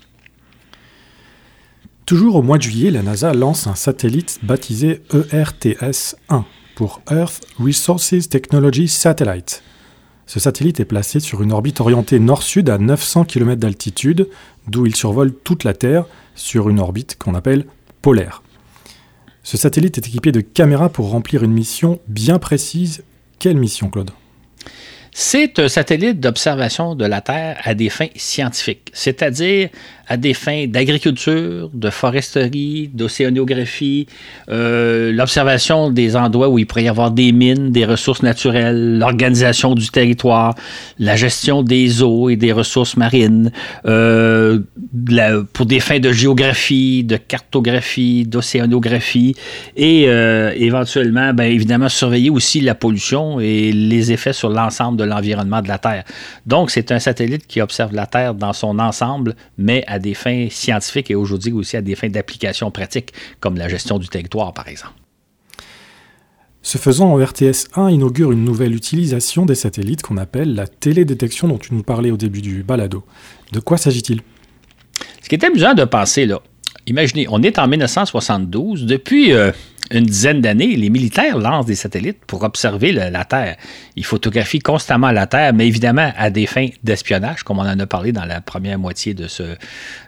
Toujours 2.04 2.36
au 2.36 2.42
mois 2.42 2.58
de 2.58 2.62
juillet, 2.62 2.90
la 2.90 3.02
NASA 3.02 3.32
lance 3.32 3.66
un 3.66 3.74
satellite 3.74 4.38
baptisé 4.42 5.02
ERTS-1 5.10 6.44
pour 6.76 7.00
Earth 7.10 7.40
Resources 7.58 8.28
Technology 8.28 8.86
Satellite. 8.86 9.62
Ce 10.26 10.40
satellite 10.40 10.80
est 10.80 10.84
placé 10.84 11.20
sur 11.20 11.42
une 11.42 11.52
orbite 11.52 11.80
orientée 11.80 12.18
nord-sud 12.18 12.68
à 12.68 12.78
900 12.78 13.24
km 13.24 13.60
d'altitude, 13.60 14.28
d'où 14.66 14.84
il 14.84 14.96
survole 14.96 15.32
toute 15.32 15.62
la 15.62 15.72
Terre 15.72 16.04
sur 16.34 16.68
une 16.68 16.80
orbite 16.80 17.16
qu'on 17.16 17.36
appelle 17.36 17.64
polaire. 18.02 18.42
Ce 19.44 19.56
satellite 19.56 19.98
est 19.98 20.08
équipé 20.08 20.32
de 20.32 20.40
caméras 20.40 20.88
pour 20.88 21.10
remplir 21.10 21.44
une 21.44 21.52
mission 21.52 22.00
bien 22.08 22.40
précise. 22.40 23.04
Quelle 23.38 23.56
mission, 23.56 23.88
Claude? 23.88 24.10
C'est 25.12 25.60
un 25.60 25.68
satellite 25.68 26.18
d'observation 26.18 26.96
de 26.96 27.06
la 27.06 27.20
Terre 27.20 27.58
à 27.62 27.74
des 27.74 27.88
fins 27.88 28.08
scientifiques, 28.16 28.90
c'est-à-dire 28.92 29.70
à 30.08 30.16
des 30.16 30.34
fins 30.34 30.66
d'agriculture, 30.66 31.70
de 31.72 31.90
foresterie, 31.90 32.90
d'océanographie, 32.92 34.06
euh, 34.48 35.12
l'observation 35.12 35.90
des 35.90 36.16
endroits 36.16 36.48
où 36.48 36.58
il 36.58 36.66
pourrait 36.66 36.84
y 36.84 36.88
avoir 36.88 37.10
des 37.10 37.32
mines, 37.32 37.70
des 37.72 37.84
ressources 37.84 38.22
naturelles, 38.22 38.98
l'organisation 38.98 39.74
du 39.74 39.88
territoire, 39.88 40.54
la 40.98 41.16
gestion 41.16 41.62
des 41.62 42.02
eaux 42.02 42.28
et 42.28 42.36
des 42.36 42.52
ressources 42.52 42.96
marines, 42.96 43.50
euh, 43.86 44.60
pour 45.52 45.66
des 45.66 45.80
fins 45.80 45.98
de 45.98 46.12
géographie, 46.12 47.02
de 47.04 47.16
cartographie, 47.16 48.24
d'océanographie, 48.24 49.34
et 49.76 50.04
euh, 50.06 50.52
éventuellement, 50.56 51.34
bien 51.34 51.46
évidemment, 51.46 51.88
surveiller 51.88 52.30
aussi 52.30 52.60
la 52.60 52.74
pollution 52.74 53.40
et 53.40 53.72
les 53.72 54.12
effets 54.12 54.32
sur 54.32 54.50
l'ensemble 54.50 54.98
de 54.98 55.04
l'environnement 55.04 55.62
de 55.62 55.68
la 55.68 55.78
Terre. 55.78 56.04
Donc, 56.46 56.70
c'est 56.70 56.92
un 56.92 56.98
satellite 56.98 57.46
qui 57.46 57.60
observe 57.60 57.94
la 57.94 58.06
Terre 58.06 58.34
dans 58.34 58.52
son 58.52 58.78
ensemble, 58.78 59.34
mais 59.58 59.82
à 59.86 59.95
des 59.98 60.14
fins 60.14 60.48
scientifiques 60.50 61.10
et 61.10 61.14
aujourd'hui 61.14 61.52
aussi 61.52 61.76
à 61.76 61.82
des 61.82 61.94
fins 61.94 62.08
d'application 62.08 62.70
pratique, 62.70 63.12
comme 63.40 63.56
la 63.56 63.68
gestion 63.68 63.98
du 63.98 64.08
territoire, 64.08 64.52
par 64.52 64.68
exemple. 64.68 64.94
Ce 66.62 66.78
faisant, 66.78 67.14
RTS 67.14 67.68
1 67.76 67.90
inaugure 67.90 68.32
une 68.32 68.44
nouvelle 68.44 68.74
utilisation 68.74 69.46
des 69.46 69.54
satellites 69.54 70.02
qu'on 70.02 70.16
appelle 70.16 70.54
la 70.56 70.66
télédétection 70.66 71.46
dont 71.46 71.58
tu 71.58 71.72
nous 71.74 71.84
parlais 71.84 72.10
au 72.10 72.16
début 72.16 72.42
du 72.42 72.64
balado. 72.64 73.04
De 73.52 73.60
quoi 73.60 73.78
s'agit-il? 73.78 74.20
Ce 75.22 75.28
qui 75.28 75.36
est 75.36 75.44
amusant 75.44 75.74
de 75.74 75.84
penser, 75.84 76.26
là, 76.26 76.40
imaginez, 76.88 77.26
on 77.30 77.40
est 77.42 77.60
en 77.60 77.68
1972, 77.68 78.84
depuis 78.84 79.32
euh, 79.32 79.52
une 79.90 80.04
dizaine 80.04 80.40
d'années, 80.40 80.76
les 80.76 80.90
militaires 80.90 81.38
lancent 81.38 81.66
des 81.66 81.74
satellites 81.74 82.24
pour 82.26 82.42
observer 82.42 82.92
la 82.92 83.24
Terre. 83.24 83.56
Ils 83.94 84.04
photographient 84.04 84.58
constamment 84.58 85.10
la 85.10 85.26
Terre, 85.26 85.52
mais 85.54 85.66
évidemment 85.66 86.12
à 86.16 86.30
des 86.30 86.46
fins 86.46 86.68
d'espionnage, 86.82 87.42
comme 87.42 87.58
on 87.58 87.62
en 87.66 87.78
a 87.78 87.86
parlé 87.86 88.12
dans 88.12 88.24
la 88.24 88.40
première 88.40 88.78
moitié 88.78 89.14
de 89.14 89.28
ce, 89.28 89.42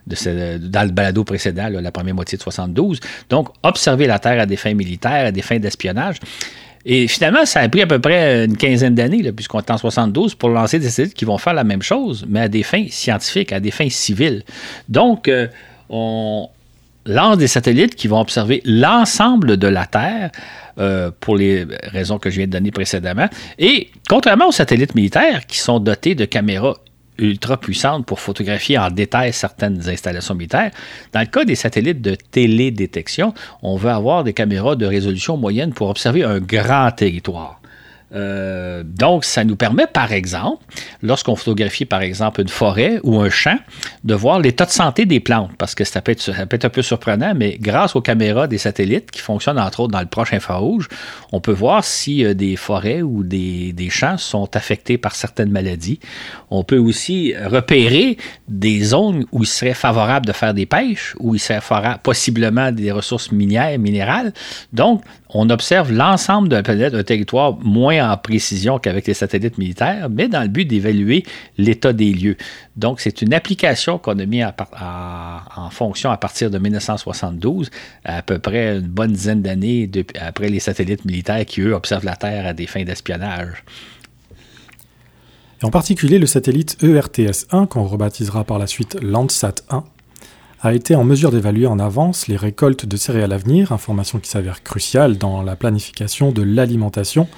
de 0.07 0.59
dans 0.59 0.85
le 0.85 0.91
balado 0.91 1.25
précédent, 1.25 1.69
la 1.69 1.93
première 1.93 2.15
moitié 2.15 2.37
de 2.39 2.43
72. 2.43 3.01
Donc, 3.31 3.49
observer 3.63 4.07
la 4.07 4.19
Terre 4.19 4.41
à 4.41 4.47
des 4.47 4.57
fins 4.57 4.75
militaires, 4.75 5.27
à 5.27 5.33
des 5.33 5.43
fins 5.43 5.59
d'espionnage. 5.59 6.17
Et 6.85 7.07
finalement, 7.07 7.45
ça 7.45 7.61
a 7.61 7.69
pris 7.69 7.83
à 7.83 7.87
peu 7.87 7.99
près 7.99 8.45
une 8.45 8.57
quinzaine 8.57 8.95
d'années, 8.95 9.33
puisqu'on 9.33 9.59
est 9.59 9.71
en 9.71 9.79
72, 9.79 10.35
pour 10.35 10.49
lancer 10.49 10.79
des 10.79 10.89
satellites 10.89 11.15
qui 11.15 11.25
vont 11.25 11.39
faire 11.39 11.55
la 11.55 11.65
même 11.65 11.83
chose, 11.83 12.25
mais 12.29 12.41
à 12.41 12.49
des 12.49 12.63
fins 12.63 12.87
scientifiques, 12.89 13.53
à 13.53 13.61
des 13.61 13.71
fins 13.71 13.91
civiles. 13.91 14.43
Donc, 14.89 15.29
euh, 15.29 15.49
on, 15.91 16.49
lance 17.09 17.39
des 17.39 17.49
satellites 17.49 17.97
qui 17.97 18.07
vont 18.07 18.21
observer 18.21 18.63
l'ensemble 18.65 19.57
de 19.57 19.67
la 19.67 19.87
Terre 19.87 20.31
euh, 20.79 21.11
pour 21.19 21.37
les 21.37 21.67
raisons 21.83 22.19
que 22.19 22.31
je 22.31 22.37
viens 22.37 22.47
de 22.47 22.53
donner 22.53 22.71
précédemment. 22.71 23.29
Et 23.59 23.91
contrairement 24.09 24.49
aux 24.49 24.53
satellites 24.53 24.95
militaires 24.95 25.47
qui 25.47 25.59
sont 25.59 25.81
dotés 25.81 26.15
de 26.15 26.25
caméras 26.25 26.77
ultra 27.19 27.57
puissantes 27.57 28.07
pour 28.07 28.21
photographier 28.21 28.79
en 28.79 28.91
détail 28.91 29.33
certaines 29.33 29.89
installations 29.89 30.35
militaires. 30.35 30.71
Dans 31.13 31.21
le 31.21 31.27
cas 31.27 31.45
des 31.45 31.57
satellites 31.57 32.01
de 32.01 32.15
télédétection, 32.15 33.35
on 33.63 33.77
veut 33.77 33.91
avoir 33.91 34.23
des 34.23 34.33
caméras 34.33 34.77
de 34.77 34.87
résolution 34.87 35.37
moyenne 35.37 35.73
pour 35.73 35.89
observer 35.89 36.23
un 36.23 36.39
grand 36.39 36.91
territoire. 36.93 37.58
Euh, 38.15 38.83
donc, 38.85 39.25
ça 39.25 39.45
nous 39.45 39.57
permet, 39.57 39.87
par 39.87 40.13
exemple, 40.13 40.65
lorsqu'on 41.03 41.37
photographie, 41.37 41.85
par 41.85 42.03
exemple, 42.03 42.41
une 42.41 42.49
forêt 42.49 43.01
ou 43.03 43.21
un 43.21 43.31
champ, 43.31 43.59
de 44.05 44.15
voir 44.15 44.41
l'état 44.41 44.65
de 44.65 44.71
santé 44.71 45.05
des 45.05 45.21
plantes, 45.21 45.51
parce 45.59 45.75
que 45.75 45.85
ça 45.85 46.01
peut, 46.01 46.13
être, 46.13 46.31
un 46.65 46.69
peu 46.71 46.83
surprenant, 46.83 47.35
mais 47.35 47.59
grâce 47.61 47.97
aux 47.97 48.01
caméras 48.01 48.47
des 48.47 48.59
satellites 48.59 49.11
qui 49.11 49.21
fonctionnent, 49.21 49.59
entre 49.59 49.81
autres, 49.81 49.93
dans 49.93 50.01
le 50.01 50.07
proche 50.07 50.33
infrarouge, 50.33 50.89
on 51.33 51.41
peut 51.41 51.53
voir 51.53 51.85
si 51.85 52.25
euh, 52.25 52.35
des 52.35 52.57
forêts 52.57 53.03
ou 53.03 53.23
des, 53.23 53.73
des, 53.73 53.91
champs 53.91 54.19
sont 54.19 54.57
affectés 54.57 54.99
par 54.99 55.15
certaines 55.15 55.51
maladies. 55.51 56.01
On 56.51 56.65
peut 56.65 56.79
aussi 56.79 57.35
repérer 57.37 58.17
des 58.49 58.83
zones 58.83 59.27
où 59.33 59.43
il 59.43 59.47
serait 59.47 59.75
favorable 59.75 60.27
de 60.27 60.33
faire 60.33 60.55
des 60.55 60.67
pêches, 60.67 61.15
où 61.19 61.35
il 61.35 61.39
serait 61.39 61.61
favorable, 61.61 62.01
possiblement 62.03 62.73
des 62.73 62.91
ressources 62.93 63.33
minières, 63.33 63.79
minérales. 63.79 64.33
Donc, 64.73 65.03
on 65.31 65.51
observe 65.51 65.93
l'ensemble 65.93 66.49
de 66.49 66.57
la 66.57 66.63
planète, 66.63 66.95
un 66.95 67.03
territoire 67.03 67.59
moins 67.59 68.11
en 68.11 68.17
précision 68.17 68.79
qu'avec 68.79 69.07
les 69.07 69.15
satellites 69.15 69.59
militaires, 69.59 70.09
mais 70.11 70.29
dans 70.29 70.43
le 70.43 70.49
but 70.49 70.65
d'évaluer 70.65 71.25
l'état 71.59 71.93
des 71.93 72.13
lieux. 72.13 72.37
Donc, 72.77 73.01
c'est 73.01 73.21
une 73.21 73.35
application 73.35 73.99
qu'on 73.99 74.19
a 74.19 74.27
mis 74.27 74.43
en 74.43 75.71
fonction 75.71 76.11
à 76.11 76.17
partir 76.17 76.51
de 76.51 76.59
1972, 76.59 77.71
à 78.05 78.23
peu 78.23 78.39
près 78.39 78.79
une 78.79 78.87
bonne 78.87 79.13
dizaine 79.13 79.43
d'années 79.43 79.91
après 80.21 80.49
les 80.49 80.61
satellites 80.61 81.05
militaires 81.05 81.45
qui, 81.45 81.61
eux, 81.61 81.75
observent 81.75 82.07
la 82.07 82.17
Terre 82.17 82.47
à 82.47 82.55
des 82.55 82.67
fins 82.67 82.85
d'espionnage. 82.85 83.65
en 85.63 85.71
particulier, 85.71 86.19
le 86.19 86.27
satellite 86.27 86.83
ERTS-1, 86.83 87.67
qu'on 87.67 87.85
rebaptisera 87.85 88.45
par 88.45 88.59
la 88.59 88.67
suite 88.67 88.97
Landsat 89.03 89.57
1, 89.69 89.85
a 90.61 90.73
été 90.73 90.95
en 90.95 91.05
mesure 91.05 91.31
d'évaluer 91.31 91.67
en 91.67 91.79
avance 91.79 92.27
les 92.27 92.37
récoltes 92.37 92.87
de 92.87 92.97
céréales 92.97 93.33
à 93.33 93.39
venir, 93.39 93.73
information 93.73 94.19
qui 94.19 94.29
s'avère 94.29 94.63
cruciale 94.63 95.17
dans 95.17 95.43
la 95.43 95.57
planification 95.57 96.33
de 96.33 96.43
l'alimentation 96.43 97.29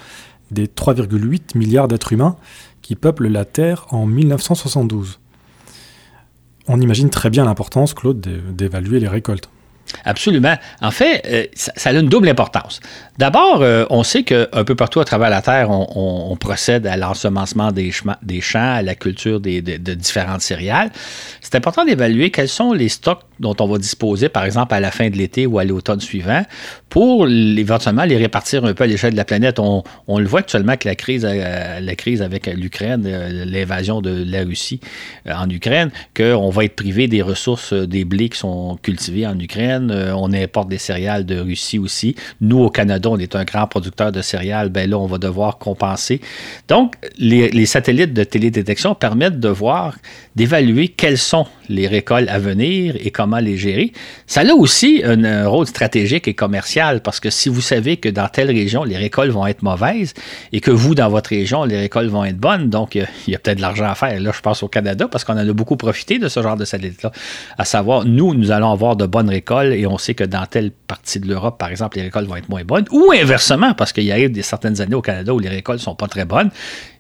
des 0.50 0.66
3,8 0.66 1.56
milliards 1.56 1.88
d'êtres 1.88 2.12
humains 2.12 2.36
qui 2.82 2.96
peuplent 2.96 3.28
la 3.28 3.44
Terre 3.44 3.86
en 3.90 4.06
1972. 4.06 5.20
On 6.66 6.80
imagine 6.80 7.10
très 7.10 7.30
bien 7.30 7.44
l'importance, 7.44 7.94
Claude, 7.94 8.20
d'évaluer 8.20 9.00
les 9.00 9.08
récoltes. 9.08 9.50
Absolument. 10.04 10.56
En 10.80 10.90
fait, 10.90 11.22
euh, 11.26 11.46
ça, 11.54 11.90
a 11.90 11.92
une 11.92 12.08
double 12.08 12.28
importance. 12.28 12.80
D'abord, 13.18 13.62
euh, 13.62 13.84
on 13.90 14.02
sait 14.02 14.22
qu'un 14.22 14.64
peu 14.64 14.74
partout 14.74 15.00
à 15.00 15.04
travers 15.04 15.30
la 15.30 15.42
Terre, 15.42 15.70
on, 15.70 16.36
procède 16.36 16.86
à 16.86 16.96
l'ensemencement 16.96 17.70
des, 17.72 17.92
des, 18.22 18.40
champs, 18.40 18.74
à 18.74 18.82
la 18.82 18.94
culture 18.94 19.40
de, 19.40 19.60
de 19.60 19.94
différentes 19.94 20.40
céréales. 20.40 20.90
C'est 21.50 21.56
important 21.56 21.84
d'évaluer 21.84 22.30
quels 22.30 22.48
sont 22.48 22.72
les 22.72 22.88
stocks 22.88 23.22
dont 23.40 23.56
on 23.58 23.66
va 23.66 23.78
disposer, 23.78 24.28
par 24.28 24.44
exemple, 24.44 24.72
à 24.72 24.78
la 24.78 24.92
fin 24.92 25.10
de 25.10 25.16
l'été 25.16 25.46
ou 25.46 25.58
à 25.58 25.64
l'automne 25.64 26.00
suivant, 26.00 26.44
pour 26.90 27.26
éventuellement 27.26 28.04
les 28.04 28.18
répartir 28.18 28.64
un 28.64 28.72
peu 28.72 28.84
à 28.84 28.86
l'échelle 28.86 29.12
de 29.12 29.16
la 29.16 29.24
planète. 29.24 29.58
On, 29.58 29.82
le 30.06 30.26
voit 30.26 30.40
actuellement 30.40 30.70
avec 30.70 30.84
la 30.84 30.94
crise, 30.94 31.26
euh, 31.28 31.80
la 31.80 31.94
crise 31.96 32.22
avec 32.22 32.46
l'Ukraine, 32.46 33.02
euh, 33.04 33.44
l'invasion 33.46 34.00
de 34.00 34.24
la 34.30 34.42
Russie 34.42 34.78
euh, 35.26 35.32
en 35.34 35.50
Ukraine, 35.50 35.90
qu'on 36.14 36.50
va 36.50 36.66
être 36.66 36.76
privé 36.76 37.08
des 37.08 37.22
ressources 37.22 37.72
des 37.72 38.04
blés 38.04 38.28
qui 38.28 38.38
sont 38.38 38.78
cultivés 38.80 39.26
en 39.26 39.38
Ukraine. 39.38 39.90
On 40.14 40.32
importe 40.32 40.68
des 40.68 40.78
céréales 40.78 41.26
de 41.26 41.40
Russie 41.40 41.80
aussi. 41.80 42.14
Nous, 42.40 42.58
au 42.58 42.70
Canada, 42.70 43.08
on 43.10 43.18
est 43.18 43.34
un 43.34 43.44
grand 43.44 43.66
producteur 43.66 44.12
de 44.12 44.22
céréales. 44.22 44.68
Ben 44.68 44.88
là, 44.88 44.98
on 44.98 45.06
va 45.06 45.18
devoir 45.18 45.58
compenser. 45.58 46.20
Donc, 46.68 46.94
les, 47.18 47.48
les 47.48 47.66
satellites 47.66 48.12
de 48.12 48.22
télédétection 48.22 48.94
permettent 48.94 49.40
de 49.40 49.48
voir, 49.48 49.96
d'évaluer 50.36 50.88
quelles 50.88 51.18
sont 51.18 51.39
les 51.68 51.86
récoltes 51.86 52.28
à 52.28 52.38
venir 52.38 52.96
et 53.00 53.10
comment 53.10 53.38
les 53.38 53.56
gérer. 53.56 53.92
Ça 54.26 54.40
a 54.40 54.54
aussi 54.54 55.02
un, 55.04 55.46
rôle 55.46 55.66
stratégique 55.66 56.28
et 56.28 56.34
commercial 56.34 57.00
parce 57.00 57.20
que 57.20 57.30
si 57.30 57.48
vous 57.48 57.60
savez 57.60 57.96
que 57.96 58.08
dans 58.08 58.28
telle 58.28 58.48
région, 58.48 58.84
les 58.84 58.96
récoltes 58.96 59.30
vont 59.30 59.46
être 59.46 59.62
mauvaises 59.62 60.14
et 60.52 60.60
que 60.60 60.70
vous, 60.70 60.94
dans 60.94 61.08
votre 61.08 61.30
région, 61.30 61.64
les 61.64 61.78
récoltes 61.78 62.10
vont 62.10 62.24
être 62.24 62.38
bonnes, 62.38 62.70
donc 62.70 62.94
il 62.94 63.06
y 63.28 63.34
a, 63.34 63.38
peut-être 63.38 63.58
de 63.58 63.62
l'argent 63.62 63.86
à 63.86 63.94
faire. 63.94 64.20
Là, 64.20 64.32
je 64.34 64.40
pense 64.40 64.62
au 64.62 64.68
Canada 64.68 65.08
parce 65.08 65.24
qu'on 65.24 65.34
en 65.34 65.48
a 65.48 65.52
beaucoup 65.52 65.76
profité 65.76 66.18
de 66.18 66.28
ce 66.28 66.42
genre 66.42 66.56
de 66.56 66.64
satellite-là. 66.64 67.12
À 67.58 67.64
savoir, 67.64 68.04
nous, 68.04 68.34
nous 68.34 68.50
allons 68.50 68.70
avoir 68.70 68.96
de 68.96 69.06
bonnes 69.06 69.28
récoltes 69.28 69.72
et 69.72 69.86
on 69.86 69.98
sait 69.98 70.14
que 70.14 70.24
dans 70.24 70.46
telle 70.46 70.70
partie 70.70 71.20
de 71.20 71.26
l'Europe, 71.26 71.58
par 71.58 71.70
exemple, 71.70 71.96
les 71.96 72.04
récoltes 72.04 72.28
vont 72.28 72.36
être 72.36 72.48
moins 72.48 72.64
bonnes 72.64 72.86
ou 72.90 73.12
inversement 73.12 73.74
parce 73.74 73.92
qu'il 73.92 74.04
y 74.04 74.12
a 74.12 74.28
des 74.28 74.42
certaines 74.42 74.80
années 74.80 74.94
au 74.94 75.02
Canada 75.02 75.32
où 75.32 75.38
les 75.38 75.48
récoltes 75.48 75.80
sont 75.80 75.94
pas 75.94 76.08
très 76.08 76.24
bonnes, 76.24 76.50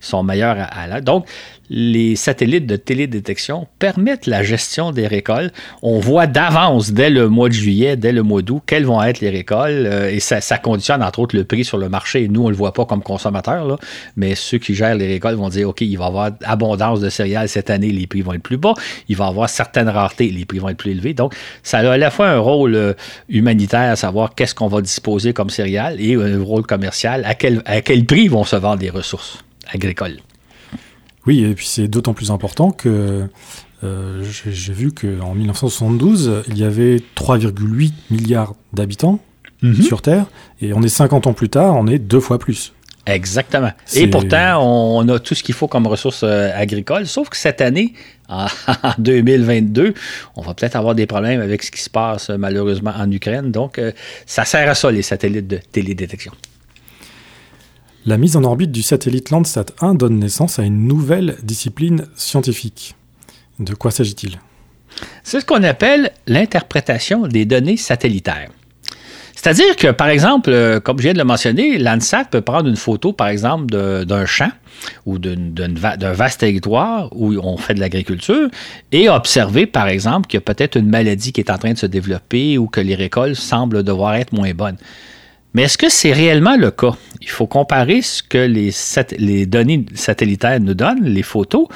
sont 0.00 0.22
meilleures 0.22 0.56
à, 0.58 0.82
à 0.82 1.00
Donc, 1.00 1.26
les 1.70 2.16
satellites 2.16 2.66
de 2.66 2.74
télédétection 2.74 3.68
permettent 3.78 4.26
la 4.26 4.42
gestion 4.42 4.90
des 4.90 5.06
récoltes. 5.06 5.54
On 5.82 6.00
voit 6.00 6.26
d'avance, 6.26 6.90
dès 6.90 7.10
le 7.10 7.28
mois 7.28 7.48
de 7.48 7.54
juillet, 7.54 7.96
dès 7.96 8.10
le 8.10 8.24
mois 8.24 8.42
d'août, 8.42 8.60
quelles 8.66 8.84
vont 8.84 9.00
être 9.02 9.20
les 9.20 9.30
récoltes 9.30 9.70
euh, 9.70 10.10
et 10.10 10.18
ça, 10.18 10.40
conditionne 10.58 11.02
entre 11.02 11.20
autres 11.20 11.36
le 11.36 11.44
prix 11.44 11.64
sur 11.64 11.78
le 11.78 11.88
marché. 11.88 12.26
Nous, 12.28 12.42
on 12.42 12.46
ne 12.46 12.50
le 12.50 12.56
voit 12.56 12.72
pas 12.72 12.84
comme 12.84 13.02
consommateurs, 13.02 13.78
mais 14.16 14.34
ceux 14.34 14.58
qui 14.58 14.74
gèrent 14.74 14.96
les 14.96 15.06
récoltes 15.06 15.36
vont 15.36 15.48
dire 15.48 15.68
OK, 15.68 15.80
il 15.82 15.96
va 15.96 16.04
y 16.04 16.08
avoir 16.08 16.30
abondance 16.42 17.00
de 17.00 17.08
céréales 17.08 17.48
cette 17.48 17.70
année, 17.70 17.90
les 17.90 18.08
prix 18.08 18.22
vont 18.22 18.32
être 18.32 18.42
plus 18.42 18.56
bas. 18.56 18.74
Il 19.08 19.16
va 19.16 19.26
y 19.26 19.28
avoir 19.28 19.48
certaines 19.48 19.88
raretés, 19.88 20.28
les 20.28 20.44
prix 20.44 20.58
vont 20.58 20.70
être 20.70 20.76
plus 20.76 20.90
élevés. 20.90 21.14
Donc, 21.14 21.34
ça 21.62 21.78
a 21.78 21.92
à 21.92 21.96
la 21.96 22.10
fois 22.10 22.28
un 22.28 22.38
rôle 22.38 22.74
euh, 22.74 22.94
humanitaire, 23.28 23.92
à 23.92 23.96
savoir 23.96 24.34
qu'est-ce 24.34 24.56
qu'on 24.56 24.68
va 24.68 24.80
disposer 24.80 25.32
comme 25.32 25.50
céréales, 25.50 26.00
et 26.00 26.14
un 26.16 26.42
rôle 26.42 26.66
commercial, 26.66 27.24
à 27.24 27.34
quel, 27.34 27.62
à 27.64 27.80
quel 27.80 28.04
prix 28.04 28.26
vont 28.26 28.44
se 28.44 28.56
vendre 28.56 28.82
les 28.82 28.90
ressources 28.90 29.38
agricoles. 29.72 30.18
Oui, 31.26 31.44
et 31.44 31.54
puis 31.54 31.66
c'est 31.66 31.88
d'autant 31.88 32.14
plus 32.14 32.30
important 32.30 32.70
que 32.70 33.28
euh, 33.82 34.24
j'ai 34.24 34.72
vu 34.72 34.92
qu'en 34.92 35.34
1972, 35.34 36.42
il 36.48 36.58
y 36.58 36.64
avait 36.64 36.96
3,8 37.16 37.92
milliards 38.10 38.54
d'habitants 38.72 39.20
mhm. 39.62 39.82
sur 39.82 40.02
Terre, 40.02 40.26
et 40.60 40.72
on 40.72 40.82
est 40.82 40.88
50 40.88 41.26
ans 41.26 41.32
plus 41.32 41.48
tard, 41.48 41.76
on 41.76 41.86
est 41.86 41.98
deux 41.98 42.20
fois 42.20 42.38
plus. 42.38 42.72
Exactement. 43.06 43.72
Et 43.94 44.06
pourtant, 44.08 44.62
on 44.62 45.08
a 45.08 45.18
tout 45.18 45.34
ce 45.34 45.42
qu'il 45.42 45.54
faut 45.54 45.68
comme 45.68 45.86
ressources 45.86 46.22
euh, 46.22 46.50
agricoles, 46.54 47.06
sauf 47.06 47.30
que 47.30 47.36
cette 47.36 47.60
année, 47.60 47.94
en 48.28 48.46
2022, 48.98 49.94
on 50.36 50.42
va 50.42 50.54
peut-être 50.54 50.76
avoir 50.76 50.94
des 50.94 51.06
problèmes 51.06 51.40
avec 51.40 51.62
ce 51.62 51.70
qui 51.70 51.80
se 51.80 51.90
passe 51.90 52.28
malheureusement 52.30 52.92
en 52.96 53.10
Ukraine. 53.10 53.50
Donc, 53.50 53.78
euh, 53.78 53.92
ça 54.26 54.44
sert 54.44 54.68
à 54.68 54.74
ça, 54.74 54.90
les 54.90 55.02
satellites 55.02 55.48
de 55.48 55.58
télédétection. 55.72 56.32
La 58.06 58.16
mise 58.16 58.34
en 58.34 58.44
orbite 58.44 58.72
du 58.72 58.82
satellite 58.82 59.28
Landsat 59.28 59.66
1 59.82 59.94
donne 59.94 60.18
naissance 60.18 60.58
à 60.58 60.62
une 60.62 60.86
nouvelle 60.86 61.36
discipline 61.42 62.06
scientifique. 62.14 62.94
De 63.58 63.74
quoi 63.74 63.90
s'agit-il? 63.90 64.38
C'est 65.22 65.40
ce 65.40 65.44
qu'on 65.44 65.62
appelle 65.62 66.10
l'interprétation 66.26 67.26
des 67.26 67.44
données 67.44 67.76
satellitaires. 67.76 68.48
C'est-à-dire 69.36 69.76
que, 69.76 69.88
par 69.88 70.08
exemple, 70.08 70.48
euh, 70.50 70.80
comme 70.80 70.96
je 70.96 71.02
viens 71.04 71.12
de 71.12 71.18
le 71.18 71.24
mentionner, 71.24 71.76
Landsat 71.76 72.24
peut 72.24 72.40
prendre 72.40 72.68
une 72.70 72.76
photo, 72.76 73.12
par 73.12 73.28
exemple, 73.28 73.66
d'un 73.66 74.26
champ 74.26 74.50
ou 75.04 75.18
d'un 75.18 76.12
vaste 76.12 76.40
territoire 76.40 77.10
où 77.12 77.34
on 77.42 77.58
fait 77.58 77.74
de 77.74 77.80
l'agriculture 77.80 78.48
et 78.92 79.10
observer, 79.10 79.66
par 79.66 79.88
exemple, 79.88 80.26
qu'il 80.26 80.38
y 80.38 80.42
a 80.42 80.54
peut-être 80.54 80.76
une 80.76 80.88
maladie 80.88 81.32
qui 81.32 81.42
est 81.42 81.50
en 81.50 81.58
train 81.58 81.74
de 81.74 81.78
se 81.78 81.86
développer 81.86 82.56
ou 82.56 82.66
que 82.66 82.80
les 82.80 82.94
récoltes 82.94 83.34
semblent 83.34 83.82
devoir 83.82 84.14
être 84.14 84.32
moins 84.32 84.54
bonnes. 84.54 84.78
Mais 85.54 85.62
est-ce 85.62 85.78
que 85.78 85.88
c'est 85.88 86.12
réellement 86.12 86.56
le 86.56 86.70
cas? 86.70 86.92
Il 87.20 87.28
faut 87.28 87.46
comparer 87.46 88.02
ce 88.02 88.22
que 88.22 88.38
les, 88.38 89.46
données 89.46 89.84
satellitaires 89.94 90.60
nous 90.60 90.74
donnent, 90.74 91.04
les 91.04 91.22
photos, 91.22 91.66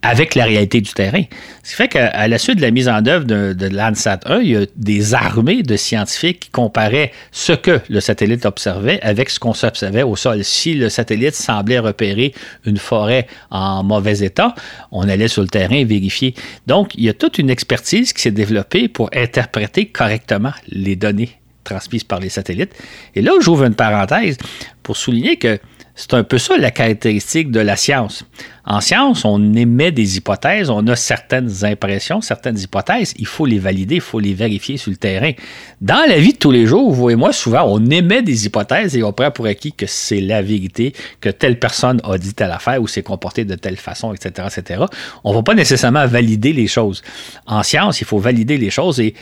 avec 0.00 0.34
la 0.34 0.44
réalité 0.44 0.80
du 0.80 0.92
terrain. 0.92 1.22
Ce 1.62 1.70
qui 1.70 1.76
fait 1.76 1.88
qu'à 1.88 2.28
la 2.28 2.38
suite 2.38 2.56
de 2.56 2.62
la 2.62 2.70
mise 2.70 2.88
en 2.88 3.04
œuvre 3.04 3.24
de, 3.24 3.52
de 3.52 3.66
l'ANSAT 3.66 4.20
1, 4.26 4.38
il 4.38 4.48
y 4.48 4.56
a 4.56 4.64
des 4.76 5.12
armées 5.12 5.62
de 5.62 5.76
scientifiques 5.76 6.40
qui 6.40 6.50
comparaient 6.50 7.12
ce 7.32 7.52
que 7.52 7.80
le 7.88 8.00
satellite 8.00 8.46
observait 8.46 9.00
avec 9.02 9.28
ce 9.28 9.40
qu'on 9.40 9.54
s'observait 9.54 10.04
au 10.04 10.14
sol. 10.14 10.44
Si 10.44 10.74
le 10.74 10.88
satellite 10.88 11.34
semblait 11.34 11.80
repérer 11.80 12.32
une 12.64 12.78
forêt 12.78 13.26
en 13.50 13.82
mauvais 13.82 14.20
état, 14.20 14.54
on 14.92 15.08
allait 15.08 15.28
sur 15.28 15.42
le 15.42 15.48
terrain 15.48 15.84
vérifier. 15.84 16.34
Donc, 16.66 16.94
il 16.94 17.04
y 17.04 17.08
a 17.08 17.14
toute 17.14 17.38
une 17.38 17.50
expertise 17.50 18.12
qui 18.12 18.22
s'est 18.22 18.30
développée 18.30 18.88
pour 18.88 19.10
interpréter 19.12 19.86
correctement 19.86 20.52
les 20.68 20.94
données 20.96 21.37
transmises 21.68 22.04
par 22.04 22.20
les 22.20 22.28
satellites. 22.28 22.74
Et 23.14 23.22
là, 23.22 23.32
j'ouvre 23.40 23.64
une 23.64 23.74
parenthèse 23.74 24.36
pour 24.82 24.96
souligner 24.96 25.36
que 25.36 25.58
c'est 25.98 26.14
un 26.14 26.22
peu 26.22 26.38
ça 26.38 26.56
la 26.56 26.70
caractéristique 26.70 27.50
de 27.50 27.58
la 27.58 27.74
science. 27.74 28.24
En 28.64 28.80
science, 28.80 29.24
on 29.24 29.52
émet 29.54 29.90
des 29.90 30.16
hypothèses, 30.16 30.70
on 30.70 30.86
a 30.86 30.94
certaines 30.94 31.64
impressions, 31.64 32.20
certaines 32.20 32.56
hypothèses, 32.56 33.14
il 33.18 33.26
faut 33.26 33.46
les 33.46 33.58
valider, 33.58 33.96
il 33.96 34.00
faut 34.00 34.20
les 34.20 34.32
vérifier 34.32 34.76
sur 34.76 34.92
le 34.92 34.96
terrain. 34.96 35.32
Dans 35.80 36.08
la 36.08 36.20
vie 36.20 36.34
de 36.34 36.38
tous 36.38 36.52
les 36.52 36.66
jours, 36.66 36.92
vous 36.92 37.10
et 37.10 37.16
moi, 37.16 37.32
souvent, 37.32 37.64
on 37.66 37.84
émet 37.86 38.22
des 38.22 38.46
hypothèses 38.46 38.96
et 38.96 39.02
on 39.02 39.12
prend 39.12 39.32
pour 39.32 39.46
acquis 39.46 39.72
que 39.72 39.86
c'est 39.86 40.20
la 40.20 40.40
vérité, 40.40 40.92
que 41.20 41.30
telle 41.30 41.58
personne 41.58 42.00
a 42.04 42.16
dit 42.16 42.32
telle 42.32 42.52
affaire 42.52 42.80
ou 42.80 42.86
s'est 42.86 43.02
comporté 43.02 43.44
de 43.44 43.56
telle 43.56 43.76
façon, 43.76 44.14
etc., 44.14 44.46
etc. 44.56 44.84
On 45.24 45.32
ne 45.32 45.34
va 45.34 45.42
pas 45.42 45.54
nécessairement 45.54 46.06
valider 46.06 46.52
les 46.52 46.68
choses. 46.68 47.02
En 47.44 47.64
science, 47.64 48.00
il 48.00 48.06
faut 48.06 48.20
valider 48.20 48.56
les 48.56 48.70
choses 48.70 49.00
et 49.00 49.14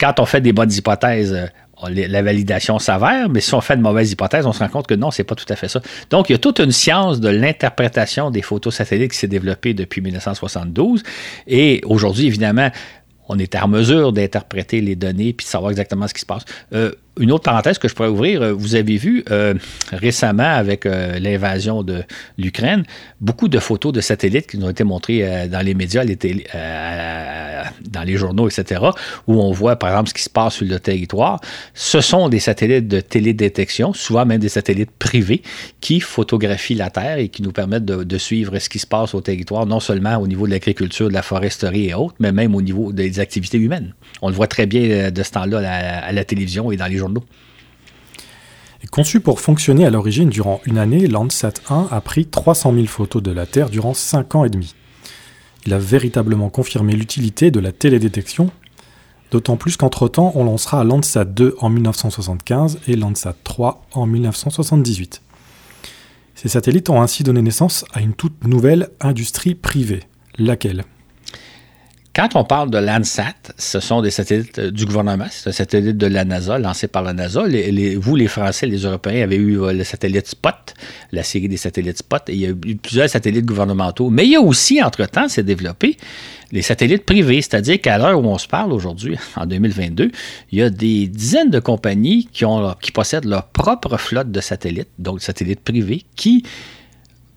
quand 0.00 0.20
on 0.20 0.24
fait 0.24 0.40
des 0.40 0.54
bonnes 0.54 0.72
hypothèses, 0.72 1.50
la 1.86 2.22
validation 2.22 2.78
s'avère, 2.78 3.28
mais 3.28 3.40
si 3.40 3.54
on 3.54 3.60
fait 3.60 3.76
de 3.76 3.82
mauvaises 3.82 4.10
hypothèses, 4.10 4.46
on 4.46 4.52
se 4.52 4.58
rend 4.58 4.68
compte 4.68 4.86
que 4.86 4.94
non, 4.94 5.10
c'est 5.10 5.24
pas 5.24 5.34
tout 5.34 5.46
à 5.48 5.56
fait 5.56 5.68
ça. 5.68 5.80
Donc, 6.10 6.28
il 6.28 6.32
y 6.32 6.34
a 6.34 6.38
toute 6.38 6.58
une 6.58 6.72
science 6.72 7.20
de 7.20 7.28
l'interprétation 7.28 8.30
des 8.30 8.42
photos 8.42 8.74
satellites 8.74 9.12
qui 9.12 9.18
s'est 9.18 9.28
développée 9.28 9.74
depuis 9.74 10.00
1972. 10.00 11.02
Et 11.46 11.80
aujourd'hui, 11.84 12.26
évidemment, 12.26 12.70
on 13.28 13.38
est 13.38 13.54
en 13.56 13.68
mesure 13.68 14.12
d'interpréter 14.12 14.80
les 14.80 14.96
données 14.96 15.32
puis 15.32 15.44
de 15.44 15.50
savoir 15.50 15.70
exactement 15.70 16.08
ce 16.08 16.14
qui 16.14 16.20
se 16.20 16.26
passe. 16.26 16.44
Euh, 16.72 16.92
une 17.18 17.32
autre 17.32 17.44
parenthèse 17.44 17.78
que 17.78 17.88
je 17.88 17.94
pourrais 17.94 18.08
ouvrir, 18.08 18.42
euh, 18.42 18.52
vous 18.52 18.74
avez 18.74 18.96
vu 18.96 19.24
euh, 19.30 19.54
récemment 19.92 20.54
avec 20.54 20.84
l'invasion 20.84 21.82
de 21.82 22.02
l'Ukraine, 22.36 22.84
beaucoup 23.20 23.48
de 23.48 23.58
photos 23.58 23.92
de 23.92 24.00
satellites 24.00 24.46
qui 24.46 24.58
nous 24.58 24.66
ont 24.66 24.70
été 24.70 24.84
montrées 24.84 25.48
dans 25.48 25.64
les 25.64 25.74
médias, 25.74 26.04
dans 26.04 28.02
les 28.02 28.16
journaux, 28.16 28.48
etc., 28.48 28.80
où 29.26 29.40
on 29.40 29.52
voit 29.52 29.76
par 29.76 29.90
exemple 29.90 30.08
ce 30.10 30.14
qui 30.14 30.22
se 30.22 30.30
passe 30.30 30.54
sur 30.54 30.66
le 30.66 30.78
territoire. 30.78 31.40
Ce 31.74 32.00
sont 32.00 32.28
des 32.28 32.40
satellites 32.40 32.88
de 32.88 33.00
télédétection, 33.00 33.92
souvent 33.92 34.24
même 34.26 34.40
des 34.40 34.48
satellites 34.48 34.90
privés, 34.98 35.42
qui 35.80 36.00
photographient 36.00 36.74
la 36.74 36.90
Terre 36.90 37.18
et 37.18 37.28
qui 37.28 37.42
nous 37.42 37.52
permettent 37.52 37.84
de, 37.84 38.18
suivre 38.18 38.58
ce 38.58 38.68
qui 38.68 38.78
se 38.78 38.86
passe 38.86 39.14
au 39.14 39.20
territoire, 39.20 39.66
non 39.66 39.80
seulement 39.80 40.16
au 40.16 40.26
niveau 40.26 40.46
de 40.46 40.52
l'agriculture, 40.52 41.08
de 41.08 41.14
la 41.14 41.22
foresterie 41.22 41.88
et 41.88 41.94
autres, 41.94 42.14
mais 42.18 42.32
même 42.32 42.54
au 42.54 42.62
niveau 42.62 42.92
des 42.92 43.20
activités 43.20 43.58
humaines. 43.58 43.94
On 44.22 44.28
le 44.28 44.34
voit 44.34 44.48
très 44.48 44.66
bien 44.66 45.10
de 45.10 45.22
ce 45.22 45.30
temps-là 45.30 45.58
à 46.04 46.12
la 46.12 46.24
télévision 46.24 46.72
et 46.72 46.76
dans 46.76 46.86
les 46.86 46.96
journaux. 46.96 47.07
Conçu 48.90 49.20
pour 49.20 49.40
fonctionner 49.40 49.84
à 49.84 49.90
l'origine 49.90 50.30
durant 50.30 50.60
une 50.64 50.78
année, 50.78 51.06
Landsat 51.06 51.54
1 51.68 51.88
a 51.90 52.00
pris 52.00 52.26
300 52.26 52.72
000 52.72 52.86
photos 52.86 53.22
de 53.22 53.30
la 53.30 53.46
Terre 53.46 53.70
durant 53.70 53.94
5 53.94 54.34
ans 54.34 54.44
et 54.44 54.50
demi. 54.50 54.74
Il 55.66 55.74
a 55.74 55.78
véritablement 55.78 56.48
confirmé 56.48 56.94
l'utilité 56.94 57.50
de 57.50 57.60
la 57.60 57.72
télédétection, 57.72 58.50
d'autant 59.30 59.56
plus 59.56 59.76
qu'entre-temps 59.76 60.32
on 60.34 60.44
lancera 60.44 60.84
Landsat 60.84 61.26
2 61.26 61.56
en 61.60 61.68
1975 61.68 62.78
et 62.88 62.96
Landsat 62.96 63.34
3 63.44 63.86
en 63.92 64.06
1978. 64.06 65.22
Ces 66.34 66.48
satellites 66.48 66.88
ont 66.88 67.02
ainsi 67.02 67.24
donné 67.24 67.42
naissance 67.42 67.84
à 67.92 68.00
une 68.00 68.14
toute 68.14 68.46
nouvelle 68.46 68.90
industrie 69.00 69.54
privée. 69.54 70.04
Laquelle? 70.38 70.84
Quand 72.18 72.34
on 72.34 72.42
parle 72.42 72.68
de 72.70 72.78
Landsat, 72.78 73.32
ce 73.56 73.78
sont 73.78 74.02
des 74.02 74.10
satellites 74.10 74.58
euh, 74.58 74.70
du 74.72 74.86
gouvernement, 74.86 75.26
c'est 75.30 75.50
un 75.50 75.52
satellite 75.52 75.96
de 75.96 76.08
la 76.08 76.24
NASA, 76.24 76.58
lancé 76.58 76.88
par 76.88 77.04
la 77.04 77.12
NASA. 77.12 77.44
vous, 77.96 78.16
les 78.16 78.26
Français, 78.26 78.66
les 78.66 78.78
Européens, 78.78 79.22
avez 79.22 79.36
eu 79.36 79.60
euh, 79.60 79.72
le 79.72 79.84
satellite 79.84 80.26
Spot, 80.26 80.74
la 81.12 81.22
série 81.22 81.48
des 81.48 81.56
satellites 81.56 81.98
Spot, 81.98 82.28
et 82.28 82.32
il 82.32 82.40
y 82.40 82.46
a 82.46 82.48
eu 82.48 82.74
plusieurs 82.74 83.08
satellites 83.08 83.46
gouvernementaux. 83.46 84.10
Mais 84.10 84.24
il 84.24 84.32
y 84.32 84.34
a 84.36 84.40
aussi, 84.40 84.82
entre-temps, 84.82 85.28
s'est 85.28 85.44
développé 85.44 85.96
les 86.50 86.62
satellites 86.62 87.04
privés, 87.04 87.40
c'est-à-dire 87.40 87.80
qu'à 87.80 87.98
l'heure 87.98 88.20
où 88.20 88.26
on 88.26 88.38
se 88.38 88.48
parle 88.48 88.72
aujourd'hui, 88.72 89.16
en 89.36 89.46
2022, 89.46 90.10
il 90.50 90.58
y 90.58 90.62
a 90.62 90.70
des 90.70 91.06
dizaines 91.06 91.50
de 91.50 91.60
compagnies 91.60 92.28
qui, 92.32 92.44
ont, 92.44 92.74
qui 92.80 92.90
possèdent 92.90 93.26
leur 93.26 93.46
propre 93.46 93.96
flotte 93.96 94.32
de 94.32 94.40
satellites, 94.40 94.90
donc 94.98 95.22
satellites 95.22 95.60
privés, 95.60 96.02
qui 96.16 96.42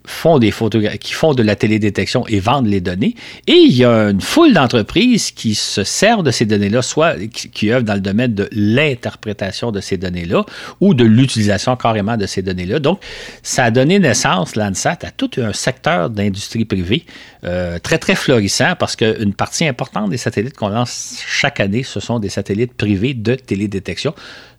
font 0.06 0.40
des 0.40 0.52
qui 1.00 1.14
font 1.14 1.34
de 1.34 1.44
la 1.44 1.56
télédétection 1.56 2.26
et 2.28 2.40
vendent 2.40 2.68
les 2.68 2.82
données. 2.82 3.16
Et 3.48 3.54
il 3.54 3.76
y 3.76 3.86
a 3.86 4.10
une 4.10 4.22
foule 4.22 4.54
d'entreprises 4.54 5.32
qui 5.32 5.56
se 5.56 5.84
servent 5.84 6.24
de 6.24 6.32
ces 6.32 6.46
données-là, 6.46 6.82
soit 6.82 7.16
qui, 7.32 7.72
œuvrent 7.72 7.84
dans 7.84 7.94
le 7.94 8.02
domaine 8.02 8.34
de 8.34 8.50
l'interprétation 8.52 9.72
de 9.72 9.80
ces 9.80 9.98
données-là 9.98 10.46
ou 10.80 10.94
de 10.94 11.04
l'utilisation 11.04 11.76
carrément 11.76 12.18
de 12.18 12.26
ces 12.26 12.42
données-là. 12.42 12.80
Donc, 12.80 13.00
ça 13.44 13.66
a 13.66 13.72
donné 13.72 14.00
naissance, 14.00 14.56
l'ANSAT, 14.56 15.00
à 15.04 15.12
tout 15.12 15.32
un 15.38 15.54
secteur 15.54 16.10
d'industrie 16.10 16.66
privée 16.66 17.06
euh, 17.44 17.80
très, 17.80 17.98
très 17.98 18.16
florissant 18.16 18.76
parce 18.78 18.96
qu'une 18.96 19.34
partie 19.34 19.68
importante 19.68 20.10
des 20.10 20.18
satellites 20.18 20.56
qu'on 20.56 20.70
lance 20.70 21.24
chaque 21.28 21.60
année, 21.60 21.84
ce 21.84 22.00
sont 22.00 22.20
des 22.20 22.30
satellites 22.30 22.74
privés 22.74 23.14
de 23.14 23.36
télédétection. 23.36 24.14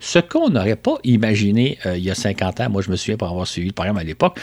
Ce 0.04 0.18
qu'on 0.18 0.50
n'aurait 0.50 0.74
pas 0.74 0.96
imaginé 1.04 1.78
euh, 1.86 1.96
il 1.96 2.02
y 2.02 2.10
a 2.10 2.16
50 2.16 2.60
ans, 2.60 2.70
moi 2.70 2.82
je 2.82 2.90
me 2.90 2.96
souviens 2.96 3.16
pour 3.16 3.28
avoir 3.28 3.46
suivi 3.46 3.68
le 3.68 3.72
programme 3.72 3.98
à 3.98 4.02
l'époque, 4.02 4.36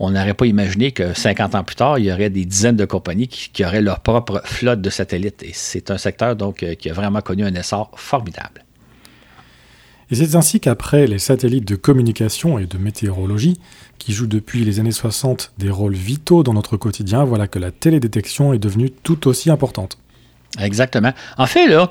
on 0.00 0.10
n'aurait 0.10 0.34
pas 0.34 0.44
imaginé 0.44 0.90
que 0.90 1.14
50 1.14 1.54
ans 1.54 1.62
plus 1.62 1.76
tard, 1.76 2.00
il 2.00 2.06
y 2.06 2.12
aurait 2.12 2.30
des 2.30 2.44
dizaines 2.44 2.74
de 2.74 2.84
compagnies 2.84 3.28
qui, 3.28 3.64
auraient 3.64 3.80
leur 3.80 4.00
propre 4.00 4.42
flotte 4.44 4.80
de 4.80 4.90
satellites. 4.90 5.44
Et 5.44 5.52
c'est 5.52 5.92
un 5.92 5.98
secteur 5.98 6.34
donc 6.34 6.64
euh, 6.64 6.74
qui 6.74 6.90
a 6.90 6.92
vraiment 6.92 7.20
connu 7.20 7.44
un 7.44 7.54
essor 7.54 7.92
formidable. 7.94 8.64
Et 10.10 10.16
c'est 10.16 10.34
ainsi 10.34 10.58
qu'après 10.58 11.06
les 11.06 11.20
satellites 11.20 11.66
de 11.66 11.76
communication 11.76 12.58
et 12.58 12.66
de 12.66 12.76
météorologie, 12.76 13.60
qui 13.98 14.12
jouent 14.12 14.26
depuis 14.26 14.64
les 14.64 14.80
années 14.80 14.90
60 14.90 15.52
des 15.58 15.70
rôles 15.70 15.94
vitaux 15.94 16.42
dans 16.42 16.54
notre 16.54 16.76
quotidien, 16.76 17.22
voilà 17.22 17.46
que 17.46 17.60
la 17.60 17.70
télédétection 17.70 18.52
est 18.52 18.58
devenue 18.58 18.90
tout 18.90 19.28
aussi 19.28 19.48
importante. 19.48 19.96
Exactement. 20.58 21.12
En 21.38 21.46
fait, 21.46 21.68
là, 21.68 21.90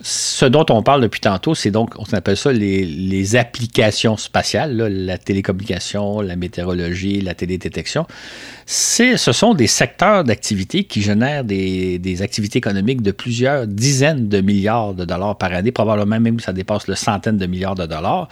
ce 0.00 0.44
dont 0.44 0.64
on 0.70 0.82
parle 0.82 1.00
depuis 1.02 1.20
tantôt, 1.20 1.54
c'est 1.54 1.72
donc, 1.72 1.94
on 1.98 2.04
appelle 2.14 2.36
ça 2.36 2.52
les, 2.52 3.36
applications 3.36 4.16
spatiales, 4.16 4.76
la 4.76 5.18
télécommunication, 5.18 6.20
la 6.20 6.36
météorologie, 6.36 7.20
la 7.20 7.34
télédétection. 7.34 8.06
Ce 8.66 9.16
sont 9.16 9.54
des 9.54 9.66
secteurs 9.66 10.24
d'activité 10.24 10.84
qui 10.84 11.02
génèrent 11.02 11.42
des, 11.44 12.22
activités 12.22 12.58
économiques 12.58 13.02
de 13.02 13.10
plusieurs 13.10 13.66
dizaines 13.66 14.28
de 14.28 14.40
milliards 14.40 14.94
de 14.94 15.04
dollars 15.04 15.36
par 15.36 15.52
année, 15.52 15.72
probablement 15.72 16.20
même 16.20 16.40
ça 16.40 16.52
dépasse 16.52 16.86
le 16.86 16.94
centaine 16.94 17.36
de 17.36 17.46
milliards 17.46 17.74
de 17.74 17.86
dollars. 17.86 18.28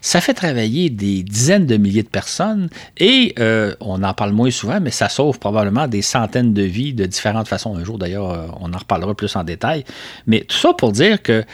Ça 0.00 0.20
fait 0.20 0.34
travailler 0.34 0.90
des 0.90 1.22
dizaines 1.22 1.66
de 1.66 1.76
milliers 1.76 2.02
de 2.02 2.08
personnes 2.08 2.68
et 2.98 3.34
euh, 3.38 3.74
on 3.80 4.02
en 4.02 4.14
parle 4.14 4.32
moins 4.32 4.50
souvent, 4.50 4.80
mais 4.80 4.90
ça 4.90 5.08
sauve 5.08 5.38
probablement 5.38 5.88
des 5.88 6.02
centaines 6.02 6.52
de 6.52 6.62
vies 6.62 6.92
de 6.92 7.06
différentes 7.06 7.48
façons. 7.48 7.74
Un 7.76 7.84
jour, 7.84 7.98
d'ailleurs, 7.98 8.30
euh, 8.30 8.46
on 8.60 8.72
en 8.72 8.78
reparlera 8.78 9.14
plus 9.14 9.34
en 9.36 9.44
détail. 9.44 9.84
Mais 10.26 10.40
tout 10.40 10.56
ça 10.56 10.72
pour 10.72 10.92
dire 10.92 11.05
que 11.14 11.44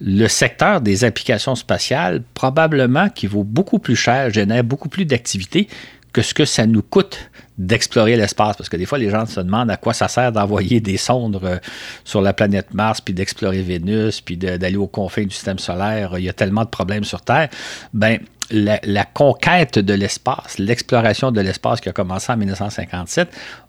le 0.00 0.26
secteur 0.26 0.80
des 0.80 1.04
applications 1.04 1.54
spatiales, 1.54 2.22
probablement 2.34 3.08
qui 3.08 3.26
vaut 3.26 3.44
beaucoup 3.44 3.78
plus 3.78 3.96
cher, 3.96 4.32
génère 4.32 4.64
beaucoup 4.64 4.88
plus 4.88 5.04
d'activité 5.04 5.68
que 6.12 6.22
ce 6.22 6.34
que 6.34 6.44
ça 6.44 6.66
nous 6.66 6.82
coûte 6.82 7.30
d'explorer 7.56 8.16
l'espace. 8.16 8.56
Parce 8.56 8.68
que 8.68 8.76
des 8.76 8.86
fois, 8.86 8.98
les 8.98 9.10
gens 9.10 9.24
se 9.26 9.40
demandent 9.40 9.70
à 9.70 9.76
quoi 9.76 9.94
ça 9.94 10.08
sert 10.08 10.32
d'envoyer 10.32 10.80
des 10.80 10.96
sondes 10.96 11.40
euh, 11.42 11.58
sur 12.04 12.20
la 12.20 12.32
planète 12.32 12.74
Mars, 12.74 13.00
puis 13.00 13.14
d'explorer 13.14 13.62
Vénus, 13.62 14.20
puis 14.20 14.36
d'aller 14.36 14.76
aux 14.76 14.86
confins 14.86 15.24
du 15.24 15.30
système 15.30 15.58
solaire. 15.58 16.14
Il 16.18 16.24
y 16.24 16.28
a 16.28 16.32
tellement 16.32 16.64
de 16.64 16.68
problèmes 16.68 17.04
sur 17.04 17.22
Terre. 17.22 17.48
Ben, 17.94 18.18
la, 18.52 19.04
conquête 19.04 19.78
de 19.78 19.94
l'espace, 19.94 20.58
l'exploration 20.58 21.30
de 21.30 21.40
l'espace 21.40 21.80
qui 21.80 21.88
a 21.88 21.92
commencé 21.92 22.32
en 22.32 22.36
1957, 22.36 23.28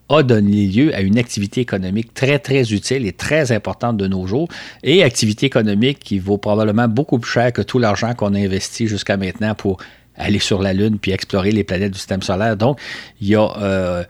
a 0.09 0.23
donné 0.23 0.67
lieu 0.67 0.93
à 0.93 1.01
une 1.01 1.17
activité 1.17 1.61
économique 1.61 2.13
très, 2.13 2.37
très 2.39 2.73
utile 2.73 3.07
et 3.07 3.13
très 3.13 3.51
importante 3.51 3.97
de 3.97 4.07
nos 4.07 4.27
jours, 4.27 4.47
et 4.83 5.03
activité 5.03 5.45
économique 5.45 5.99
qui 5.99 6.19
vaut 6.19 6.37
probablement 6.37 6.87
beaucoup 6.87 7.19
plus 7.19 7.31
cher 7.31 7.53
que 7.53 7.61
tout 7.61 7.79
l'argent 7.79 8.13
qu'on 8.13 8.33
a 8.33 8.39
investi 8.39 8.87
jusqu'à 8.87 9.17
maintenant 9.17 9.55
pour 9.55 9.77
aller 10.15 10.39
sur 10.39 10.61
la 10.61 10.73
Lune 10.73 10.99
puis 10.99 11.11
explorer 11.11 11.51
les 11.51 11.63
planètes 11.63 11.91
du 11.91 11.97
système 11.97 12.21
solaire. 12.21 12.57
Donc, 12.57 12.79
il 13.21 13.29
y 13.29 13.35
a 13.35 13.49
euh, 13.57 14.03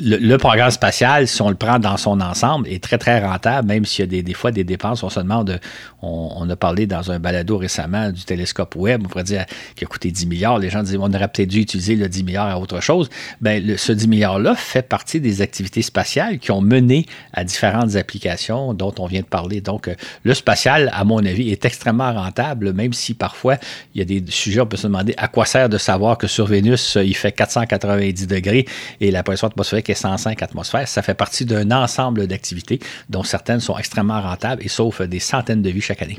le, 0.00 0.36
programme 0.38 0.70
spatial, 0.70 1.28
si 1.28 1.42
on 1.42 1.50
le 1.50 1.54
prend 1.54 1.78
dans 1.78 1.96
son 1.96 2.20
ensemble, 2.20 2.66
est 2.68 2.82
très, 2.82 2.96
très 2.96 3.20
rentable, 3.20 3.68
même 3.68 3.84
s'il 3.84 4.12
y 4.12 4.18
a 4.18 4.22
des, 4.22 4.34
fois 4.34 4.50
des 4.50 4.64
dépenses. 4.64 5.02
On 5.02 5.10
se 5.10 5.20
demande, 5.20 5.60
on, 6.00 6.48
a 6.48 6.56
parlé 6.56 6.86
dans 6.86 7.10
un 7.10 7.18
balado 7.18 7.58
récemment 7.58 8.10
du 8.10 8.24
télescope 8.24 8.74
Webb, 8.76 9.02
on 9.04 9.08
pourrait 9.08 9.24
dire 9.24 9.44
qu'il 9.76 9.86
a 9.86 9.88
coûté 9.88 10.10
10 10.10 10.26
milliards. 10.26 10.58
Les 10.58 10.70
gens 10.70 10.82
disent, 10.82 10.96
on 10.96 11.12
aurait 11.12 11.28
peut-être 11.28 11.48
dû 11.48 11.60
utiliser 11.60 11.96
le 11.96 12.08
10 12.08 12.24
milliards 12.24 12.48
à 12.48 12.58
autre 12.58 12.80
chose. 12.80 13.10
Bien, 13.40 13.60
ce 13.76 13.92
10 13.92 14.08
milliards-là 14.08 14.54
fait 14.54 14.82
partie 14.82 15.20
des 15.20 15.42
activités 15.42 15.82
spatiales 15.82 16.38
qui 16.38 16.50
ont 16.52 16.62
mené 16.62 17.06
à 17.34 17.44
différentes 17.44 17.94
applications 17.96 18.72
dont 18.72 18.94
on 18.98 19.06
vient 19.06 19.20
de 19.20 19.26
parler. 19.26 19.60
Donc, 19.60 19.88
euh, 19.88 19.94
le 20.24 20.32
spatial, 20.32 20.90
à 20.94 21.04
mon 21.04 21.18
avis, 21.18 21.50
est 21.50 21.64
extrêmement 21.66 22.12
rentable, 22.14 22.72
même 22.72 22.94
si 22.94 23.12
parfois, 23.12 23.56
il 23.94 23.98
y 23.98 24.02
a 24.02 24.04
des 24.06 24.24
sujets, 24.30 24.60
on 24.60 24.66
peut 24.66 24.78
se 24.78 24.86
demander 24.86 25.14
à 25.18 25.28
quoi 25.28 25.44
sert 25.44 25.68
de 25.68 25.78
savoir 25.78 26.16
que 26.16 26.26
sur 26.26 26.46
Vénus, 26.46 26.96
il 27.02 27.14
fait 27.14 27.32
490 27.32 28.26
degrés 28.26 28.66
et 29.00 29.10
la 29.10 29.22
pression 29.22 29.48
atmosphérique 29.48 29.81
est 29.90 29.94
105 29.94 30.42
atmosphères. 30.42 30.88
Ça 30.88 31.02
fait 31.02 31.14
partie 31.14 31.44
d'un 31.44 31.70
ensemble 31.70 32.26
d'activités 32.26 32.80
dont 33.08 33.22
certaines 33.22 33.60
sont 33.60 33.76
extrêmement 33.76 34.20
rentables 34.20 34.62
et 34.62 34.68
sauvent 34.68 35.06
des 35.06 35.18
centaines 35.20 35.62
de 35.62 35.70
vies 35.70 35.80
chaque 35.80 36.02
année. 36.02 36.18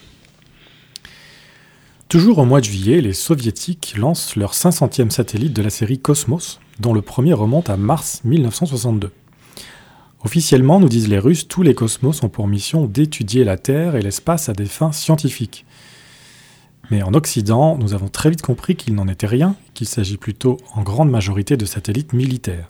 Toujours 2.09 2.37
au 2.37 2.45
mois 2.45 2.59
de 2.59 2.65
juillet, 2.65 3.01
les 3.01 3.13
soviétiques 3.13 3.95
lancent 3.97 4.35
leur 4.35 4.53
500e 4.53 5.09
satellite 5.09 5.53
de 5.53 5.63
la 5.63 5.71
série 5.71 5.97
Cosmos, 5.97 6.59
dont 6.79 6.93
le 6.93 7.01
premier 7.01 7.33
remonte 7.33 7.69
à 7.69 7.77
mars 7.77 8.21
1962. 8.23 9.11
Officiellement, 10.23 10.79
nous 10.79 10.89
disent 10.89 11.09
les 11.09 11.19
Russes, 11.19 11.47
tous 11.47 11.63
les 11.63 11.73
cosmos 11.73 12.23
ont 12.23 12.29
pour 12.29 12.47
mission 12.47 12.85
d'étudier 12.85 13.43
la 13.43 13.57
Terre 13.57 13.95
et 13.95 14.01
l'espace 14.01 14.47
à 14.47 14.53
des 14.53 14.67
fins 14.67 14.93
scientifiques. 14.93 15.65
Mais 16.91 17.01
en 17.03 17.13
Occident, 17.13 17.77
nous 17.77 17.93
avons 17.93 18.07
très 18.07 18.29
vite 18.29 18.41
compris 18.41 18.75
qu'il 18.75 18.95
n'en 18.95 19.07
était 19.07 19.27
rien, 19.27 19.55
qu'il 19.73 19.87
s'agit 19.87 20.17
plutôt 20.17 20.57
en 20.75 20.83
grande 20.83 21.09
majorité 21.09 21.57
de 21.57 21.65
satellites 21.65 22.13
militaires. 22.13 22.69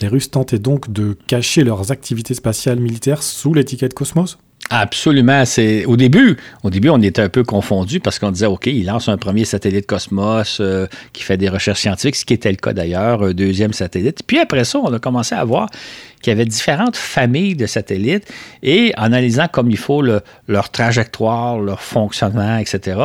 Les 0.00 0.08
Russes 0.08 0.30
tentaient 0.30 0.58
donc 0.58 0.92
de 0.92 1.16
cacher 1.26 1.64
leurs 1.64 1.92
activités 1.92 2.34
spatiales 2.34 2.80
militaires 2.80 3.22
sous 3.22 3.54
l'étiquette 3.54 3.94
Cosmos 3.94 4.38
Absolument. 4.76 5.44
C'est 5.44 5.84
au 5.84 5.96
début, 5.96 6.36
au 6.64 6.70
début, 6.70 6.88
on 6.88 7.00
était 7.00 7.22
un 7.22 7.28
peu 7.28 7.44
confondu 7.44 8.00
parce 8.00 8.18
qu'on 8.18 8.32
disait 8.32 8.46
OK, 8.46 8.66
il 8.66 8.86
lance 8.86 9.08
un 9.08 9.16
premier 9.16 9.44
satellite 9.44 9.86
Cosmos 9.86 10.58
euh, 10.58 10.88
qui 11.12 11.22
fait 11.22 11.36
des 11.36 11.48
recherches 11.48 11.82
scientifiques, 11.82 12.16
ce 12.16 12.24
qui 12.24 12.34
était 12.34 12.50
le 12.50 12.56
cas 12.56 12.72
d'ailleurs, 12.72 13.22
un 13.22 13.32
deuxième 13.34 13.72
satellite. 13.72 14.24
Puis 14.26 14.40
après 14.40 14.64
ça, 14.64 14.80
on 14.80 14.92
a 14.92 14.98
commencé 14.98 15.36
à 15.36 15.44
voir 15.44 15.68
qu'il 16.20 16.32
y 16.32 16.34
avait 16.34 16.44
différentes 16.44 16.96
familles 16.96 17.54
de 17.54 17.66
satellites 17.66 18.26
et 18.64 18.92
en 18.96 19.04
analysant 19.04 19.46
comme 19.46 19.70
il 19.70 19.76
faut 19.76 20.02
leur 20.02 20.70
trajectoire, 20.70 21.60
leur 21.60 21.80
fonctionnement, 21.80 22.56
etc., 22.56 22.98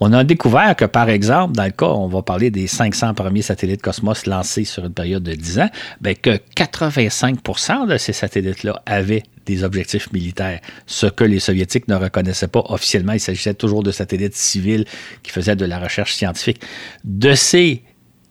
on 0.00 0.12
a 0.12 0.24
découvert 0.24 0.74
que, 0.74 0.86
par 0.86 1.08
exemple, 1.08 1.54
dans 1.54 1.66
le 1.66 1.70
cas, 1.70 1.86
on 1.86 2.08
va 2.08 2.22
parler 2.22 2.50
des 2.50 2.66
500 2.66 3.14
premiers 3.14 3.42
satellites 3.42 3.82
Cosmos 3.82 4.26
lancés 4.26 4.64
sur 4.64 4.84
une 4.86 4.94
période 4.94 5.22
de 5.22 5.34
10 5.34 5.60
ans, 5.60 5.70
bien 6.00 6.14
que 6.14 6.40
85% 6.56 7.86
de 7.86 7.96
ces 7.96 8.12
satellites-là 8.12 8.82
avaient 8.86 9.22
des 9.46 9.64
objectifs 9.64 10.12
militaires, 10.12 10.60
ce 10.86 11.06
que 11.06 11.24
les 11.24 11.40
soviétiques 11.40 11.88
ne 11.88 11.94
reconnaissaient 11.94 12.48
pas 12.48 12.64
officiellement. 12.68 13.12
Il 13.12 13.20
s'agissait 13.20 13.54
toujours 13.54 13.82
de 13.82 13.90
satellites 13.90 14.36
civils 14.36 14.84
qui 15.22 15.30
faisaient 15.30 15.56
de 15.56 15.64
la 15.64 15.78
recherche 15.78 16.14
scientifique. 16.14 16.60
De 17.04 17.34
ces 17.34 17.82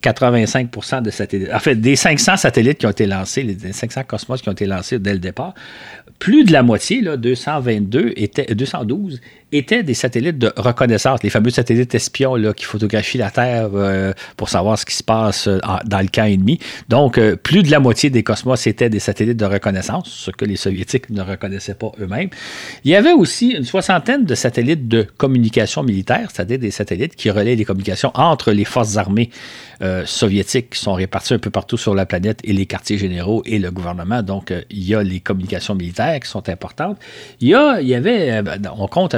85 0.01 1.03
de 1.03 1.11
satellites. 1.11 1.53
En 1.53 1.59
fait, 1.59 1.75
des 1.75 1.95
500 1.95 2.37
satellites 2.37 2.79
qui 2.79 2.85
ont 2.85 2.91
été 2.91 3.05
lancés, 3.05 3.43
les 3.43 3.71
500 3.71 4.03
Cosmos 4.05 4.41
qui 4.41 4.49
ont 4.49 4.53
été 4.53 4.65
lancés 4.65 4.99
dès 4.99 5.13
le 5.13 5.19
départ, 5.19 5.53
plus 6.19 6.43
de 6.43 6.51
la 6.51 6.63
moitié, 6.63 7.01
là, 7.01 7.17
222, 7.17 8.13
était, 8.15 8.53
212, 8.53 9.21
étaient 9.51 9.83
des 9.83 9.93
satellites 9.93 10.37
de 10.37 10.51
reconnaissance, 10.55 11.21
les 11.23 11.29
fameux 11.29 11.49
satellites 11.49 11.93
espions 11.93 12.35
là, 12.35 12.53
qui 12.53 12.65
photographient 12.65 13.17
la 13.17 13.31
Terre 13.31 13.69
euh, 13.73 14.13
pour 14.37 14.49
savoir 14.49 14.77
ce 14.77 14.85
qui 14.85 14.95
se 14.95 15.03
passe 15.03 15.47
euh, 15.47 15.59
dans 15.85 15.99
le 15.99 16.07
camp 16.07 16.25
ennemi. 16.25 16.59
Donc, 16.89 17.17
euh, 17.17 17.35
plus 17.35 17.63
de 17.63 17.71
la 17.71 17.79
moitié 17.79 18.09
des 18.09 18.23
Cosmos 18.23 18.65
étaient 18.67 18.89
des 18.89 18.99
satellites 18.99 19.37
de 19.37 19.45
reconnaissance, 19.45 20.09
ce 20.09 20.31
que 20.31 20.45
les 20.45 20.55
Soviétiques 20.55 21.09
ne 21.09 21.21
reconnaissaient 21.21 21.75
pas 21.75 21.91
eux-mêmes. 21.99 22.29
Il 22.83 22.91
y 22.91 22.95
avait 22.95 23.11
aussi 23.11 23.49
une 23.49 23.65
soixantaine 23.65 24.25
de 24.25 24.35
satellites 24.35 24.87
de 24.87 25.05
communication 25.17 25.83
militaire, 25.83 26.29
c'est-à-dire 26.33 26.59
des 26.59 26.71
satellites 26.71 27.15
qui 27.15 27.29
relaient 27.29 27.55
les 27.55 27.65
communications 27.65 28.11
entre 28.15 28.51
les 28.51 28.65
forces 28.65 28.97
armées 28.97 29.29
soviétiques 30.05 30.69
qui 30.71 30.79
sont 30.79 30.93
réparties 30.93 31.33
un 31.33 31.39
peu 31.39 31.49
partout 31.49 31.75
sur 31.75 31.95
la 31.95 32.05
planète 32.05 32.39
et 32.43 32.53
les 32.53 32.67
quartiers 32.67 32.99
généraux 32.99 33.41
et 33.47 33.57
le 33.57 33.71
gouvernement. 33.71 34.21
Donc, 34.21 34.53
il 34.69 34.83
y 34.87 34.93
a 34.93 35.01
les 35.01 35.21
communications 35.21 35.73
militaires 35.73 36.19
qui 36.19 36.29
sont 36.29 36.47
importantes. 36.49 36.99
Il 37.39 37.47
y, 37.47 37.55
a, 37.55 37.81
il 37.81 37.87
y 37.87 37.95
avait, 37.95 38.43
on 38.77 38.87
compte 38.87 39.15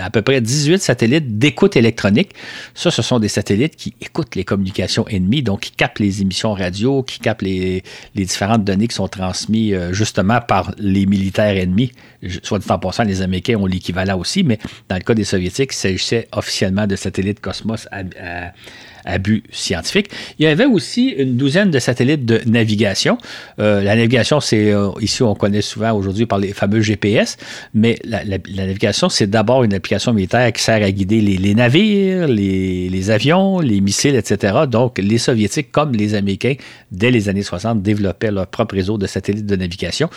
à 0.00 0.10
peu 0.10 0.22
près 0.22 0.40
18 0.40 0.78
satellites 0.78 1.38
d'écoute 1.38 1.76
électronique. 1.76 2.30
Ça, 2.74 2.90
ce 2.90 3.02
sont 3.02 3.18
des 3.18 3.28
satellites 3.28 3.76
qui 3.76 3.94
écoutent 4.00 4.34
les 4.34 4.44
communications 4.44 5.06
ennemies, 5.08 5.42
donc 5.42 5.60
qui 5.60 5.70
captent 5.72 6.00
les 6.00 6.22
émissions 6.22 6.52
radio, 6.52 7.02
qui 7.02 7.18
captent 7.18 7.42
les, 7.42 7.82
différentes 8.14 8.64
données 8.64 8.88
qui 8.88 8.94
sont 8.94 9.08
transmises 9.08 9.74
euh, 9.74 9.92
justement 9.92 10.40
par 10.40 10.72
les 10.78 11.06
militaires 11.06 11.56
ennemis. 11.56 11.92
Soit 12.42 12.58
dit 12.58 12.70
en 12.70 12.78
passant, 12.78 13.04
les 13.04 13.22
Américains 13.22 13.56
ont 13.56 13.66
l'équivalent 13.66 14.18
aussi, 14.18 14.42
mais 14.42 14.58
dans 14.88 14.96
le 14.96 15.02
cas 15.02 15.14
des 15.14 15.24
Soviétiques, 15.24 15.70
il 15.72 15.76
s'agissait 15.76 16.28
officiellement 16.32 16.86
de 16.86 16.96
satellites 16.96 17.40
Cosmos 17.40 17.86
à 17.92 18.02
abus 19.08 19.42
scientifiques. 19.50 20.10
Il 20.38 20.44
y 20.44 20.46
avait 20.46 20.66
aussi 20.66 21.08
une 21.08 21.36
douzaine 21.36 21.70
de 21.70 21.78
satellites 21.78 22.24
de 22.24 22.40
navigation. 22.46 23.18
Euh, 23.58 23.82
la 23.82 23.96
navigation, 23.96 24.40
c'est 24.40 24.72
euh, 24.72 24.90
ici 25.00 25.22
on 25.22 25.34
connaît 25.34 25.62
souvent 25.62 25.92
aujourd'hui 25.92 26.26
par 26.26 26.38
les 26.38 26.52
fameux 26.52 26.80
GPS, 26.80 27.36
mais 27.74 27.98
la, 28.04 28.22
navigation, 28.24 28.97
c'est 29.08 29.28
d'abord 29.28 29.62
une 29.62 29.74
application 29.74 30.12
militaire 30.12 30.52
qui 30.52 30.62
sert 30.62 30.82
à 30.82 30.90
guider 30.90 31.20
les, 31.20 31.54
navires, 31.54 32.26
les, 32.26 33.10
avions, 33.10 33.60
les 33.60 33.80
missiles, 33.80 34.16
etc. 34.16 34.60
Donc, 34.68 34.98
les 34.98 35.18
Soviétiques, 35.18 35.70
comme 35.70 35.92
les 35.92 36.14
Américains, 36.14 36.54
dès 36.90 37.10
les 37.10 37.28
années 37.28 37.42
60, 37.42 37.82
développaient 37.82 38.32
leur 38.32 38.46
propre 38.48 38.74
réseau 38.74 38.98
de 38.98 39.06
satellites 39.06 39.46
de 39.46 39.56
navigation. 39.56 40.10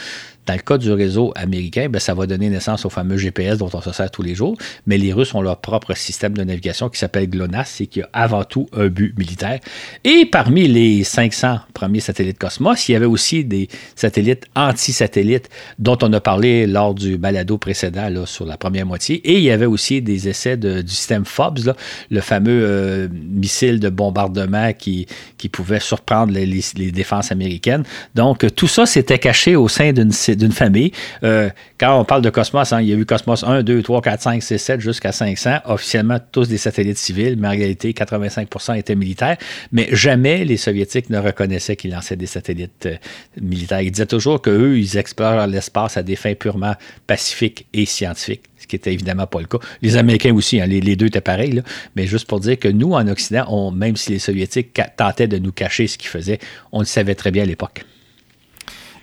Dans 0.45 0.53
le 0.53 0.61
cas 0.61 0.77
du 0.77 0.91
réseau 0.91 1.31
américain, 1.35 1.87
ben, 1.89 1.99
ça 1.99 2.13
va 2.13 2.25
donner 2.25 2.49
naissance 2.49 2.85
au 2.85 2.89
fameux 2.89 3.17
GPS 3.17 3.59
dont 3.59 3.69
on 3.73 3.81
se 3.81 3.91
sert 3.91 4.09
tous 4.09 4.23
les 4.23 4.35
jours, 4.35 4.57
mais 4.87 4.97
les 4.97 5.13
Russes 5.13 5.33
ont 5.35 5.41
leur 5.41 5.57
propre 5.57 5.95
système 5.95 6.33
de 6.33 6.43
navigation 6.43 6.89
qui 6.89 6.97
s'appelle 6.99 7.29
GLONASS 7.29 7.81
et 7.81 7.87
qui 7.87 8.01
a 8.01 8.09
avant 8.13 8.43
tout 8.43 8.67
un 8.73 8.87
but 8.87 9.17
militaire. 9.17 9.59
Et 10.03 10.25
parmi 10.25 10.67
les 10.67 11.03
500 11.03 11.59
premiers 11.73 11.99
satellites 11.99 12.39
Cosmos, 12.39 12.89
il 12.89 12.93
y 12.93 12.95
avait 12.95 13.05
aussi 13.05 13.45
des 13.45 13.67
satellites 13.95 14.45
anti-satellites 14.55 15.49
dont 15.79 15.97
on 16.01 16.11
a 16.13 16.19
parlé 16.19 16.67
lors 16.67 16.93
du 16.93 17.17
balado 17.17 17.57
précédent 17.57 18.09
là, 18.09 18.25
sur 18.25 18.45
la 18.45 18.57
première 18.57 18.85
moitié. 18.85 19.15
Et 19.29 19.37
il 19.37 19.43
y 19.43 19.51
avait 19.51 19.65
aussi 19.65 20.01
des 20.01 20.27
essais 20.27 20.57
du 20.57 20.87
système 20.87 21.25
FOBS, 21.25 21.73
le 22.09 22.21
fameux 22.21 22.61
euh, 22.63 23.07
missile 23.11 23.79
de 23.79 23.89
bombardement 23.89 24.73
qui, 24.73 25.05
qui 25.37 25.49
pouvait 25.49 25.79
surprendre 25.79 26.33
les, 26.33 26.91
défenses 26.91 27.31
américaines. 27.31 27.83
Donc, 28.15 28.45
tout 28.55 28.67
ça 28.67 28.85
s'était 28.85 29.19
caché 29.19 29.55
au 29.55 29.67
sein 29.67 29.93
d'une 29.93 30.11
d'une 30.35 30.51
famille. 30.51 30.91
Euh, 31.23 31.49
quand 31.77 31.99
on 31.99 32.05
parle 32.05 32.21
de 32.21 32.29
Cosmos, 32.29 32.71
hein, 32.73 32.81
il 32.81 32.89
y 32.89 32.93
a 32.93 32.95
eu 32.95 33.05
Cosmos 33.05 33.43
1, 33.43 33.63
2, 33.63 33.81
3, 33.81 34.01
4, 34.01 34.21
5, 34.21 34.43
6, 34.43 34.57
7 34.57 34.79
jusqu'à 34.81 35.11
500. 35.11 35.59
Officiellement, 35.65 36.17
tous 36.31 36.47
des 36.47 36.57
satellites 36.57 36.97
civils, 36.97 37.35
mais 37.37 37.47
en 37.47 37.51
réalité, 37.51 37.91
85% 37.91 38.77
étaient 38.77 38.95
militaires. 38.95 39.37
Mais 39.71 39.87
jamais 39.91 40.45
les 40.45 40.57
Soviétiques 40.57 41.09
ne 41.09 41.19
reconnaissaient 41.19 41.75
qu'ils 41.75 41.91
lançaient 41.91 42.15
des 42.15 42.25
satellites 42.25 42.85
euh, 42.85 42.95
militaires. 43.41 43.81
Ils 43.81 43.91
disaient 43.91 44.05
toujours 44.05 44.41
qu'eux, 44.41 44.77
ils 44.77 44.97
explorent 44.97 45.47
l'espace 45.47 45.97
à 45.97 46.03
des 46.03 46.15
fins 46.15 46.35
purement 46.35 46.75
pacifiques 47.07 47.67
et 47.73 47.85
scientifiques 47.85 48.43
ce 48.61 48.67
qui 48.67 48.75
n'était 48.75 48.93
évidemment 48.93 49.27
pas 49.27 49.39
le 49.39 49.47
cas. 49.47 49.57
Les 49.81 49.97
Américains 49.97 50.33
aussi, 50.33 50.61
hein, 50.61 50.67
les, 50.67 50.95
deux 50.95 51.07
étaient 51.07 51.21
pareils, 51.21 51.61
mais 51.95 52.05
juste 52.05 52.27
pour 52.27 52.39
dire 52.39 52.59
que 52.59 52.67
nous, 52.67 52.93
en 52.93 53.07
Occident, 53.07 53.71
même 53.71 53.95
si 53.95 54.11
les 54.11 54.19
Soviétiques 54.19 54.79
tentaient 54.95 55.27
de 55.27 55.37
nous 55.37 55.51
cacher 55.51 55.87
ce 55.87 55.97
qu'ils 55.97 56.09
faisaient, 56.09 56.39
on 56.71 56.79
le 56.79 56.85
savait 56.85 57.15
très 57.15 57.31
bien 57.31 57.43
à 57.43 57.47
l'époque. 57.47 57.83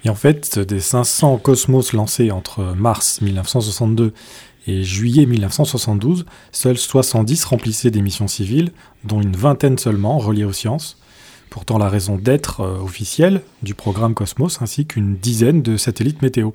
Et 0.04 0.10
en 0.10 0.14
fait, 0.14 0.58
des 0.58 0.80
500 0.80 1.38
Cosmos 1.38 1.92
lancés 1.92 2.30
entre 2.30 2.62
mars 2.76 3.20
1962 3.20 4.12
et 4.66 4.84
juillet 4.84 5.26
1972, 5.26 6.26
seuls 6.52 6.78
70 6.78 7.44
remplissaient 7.44 7.90
des 7.90 8.02
missions 8.02 8.28
civiles, 8.28 8.72
dont 9.04 9.20
une 9.20 9.36
vingtaine 9.36 9.78
seulement 9.78 10.18
reliées 10.18 10.44
aux 10.44 10.52
sciences. 10.52 10.98
Pourtant 11.50 11.78
la 11.78 11.88
raison 11.88 12.16
d'être 12.16 12.60
euh, 12.60 12.78
officielle 12.78 13.42
du 13.62 13.74
programme 13.74 14.14
Cosmos, 14.14 14.60
ainsi 14.60 14.86
qu'une 14.86 15.16
dizaine 15.16 15.62
de 15.62 15.78
satellites 15.78 16.20
météo. 16.20 16.50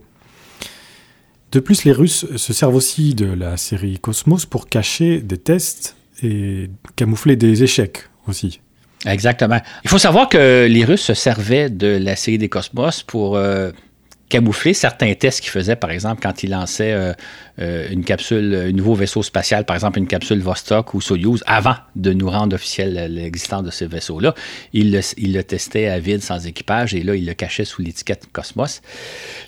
De 1.51 1.59
plus, 1.59 1.83
les 1.83 1.91
Russes 1.91 2.25
se 2.35 2.53
servent 2.53 2.75
aussi 2.75 3.15
de 3.15 3.25
la 3.25 3.57
série 3.57 3.99
Cosmos 3.99 4.45
pour 4.45 4.67
cacher 4.67 5.19
des 5.21 5.37
tests 5.37 5.95
et 6.21 6.69
camoufler 6.95 7.35
des 7.35 7.63
échecs 7.63 8.09
aussi. 8.27 8.59
Exactement. 9.05 9.59
Il 9.83 9.89
faut 9.89 9.97
savoir 9.97 10.29
que 10.29 10.67
les 10.69 10.85
Russes 10.85 11.01
se 11.01 11.13
servaient 11.13 11.69
de 11.69 11.97
la 12.01 12.15
série 12.15 12.37
des 12.37 12.49
Cosmos 12.49 13.03
pour 13.03 13.35
euh, 13.35 13.71
camoufler 14.33 14.73
certains 14.73 15.13
tests 15.13 15.41
qu'ils 15.41 15.51
faisaient, 15.51 15.75
par 15.75 15.91
exemple, 15.91 16.19
quand 16.23 16.41
ils 16.41 16.49
lançaient 16.49 16.91
euh, 16.91 17.13
euh, 17.59 17.87
une 17.91 18.03
capsule, 18.03 18.55
un 18.69 18.71
nouveau 18.71 18.95
vaisseau 18.95 19.21
spatial, 19.21 19.63
par 19.63 19.75
exemple 19.75 19.99
une 19.99 20.07
capsule 20.07 20.39
Vostok 20.39 20.95
ou 20.95 21.01
Soyuz, 21.01 21.43
avant 21.45 21.75
de 21.95 22.13
nous 22.13 22.27
rendre 22.27 22.55
officiel 22.55 23.13
l'existence 23.13 23.61
de 23.61 23.69
ces 23.69 23.85
vaisseaux-là. 23.85 24.33
Ils 24.73 24.91
le, 24.91 25.41
testaient 25.43 25.87
à 25.87 25.99
vide, 25.99 26.23
sans 26.23 26.47
équipage, 26.47 26.95
et 26.95 27.03
là, 27.03 27.13
ils 27.13 27.27
le 27.27 27.35
cachaient 27.35 27.63
sous 27.63 27.83
l'étiquette 27.83 28.25
Cosmos. 28.33 28.81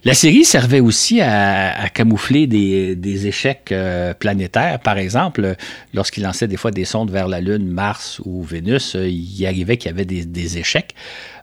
La 0.03 0.13
série 0.13 0.45
servait 0.45 0.81
aussi 0.81 1.19
à, 1.19 1.89
camoufler 1.91 2.45
des, 2.45 3.27
échecs 3.27 3.71
euh, 3.71 4.13
planétaires. 4.13 4.79
Par 4.81 4.99
exemple, 4.99 5.55
lorsqu'ils 5.95 6.21
lançaient 6.21 6.47
des 6.47 6.57
fois 6.57 6.69
des 6.69 6.85
sondes 6.85 7.09
vers 7.09 7.27
la 7.27 7.41
Lune, 7.41 7.67
Mars 7.67 8.21
ou 8.23 8.43
Vénus, 8.43 8.95
euh, 8.95 9.07
il 9.09 9.47
arrivait 9.47 9.77
qu'il 9.77 9.89
y 9.89 9.93
avait 9.95 10.05
des, 10.05 10.57
échecs. 10.59 10.93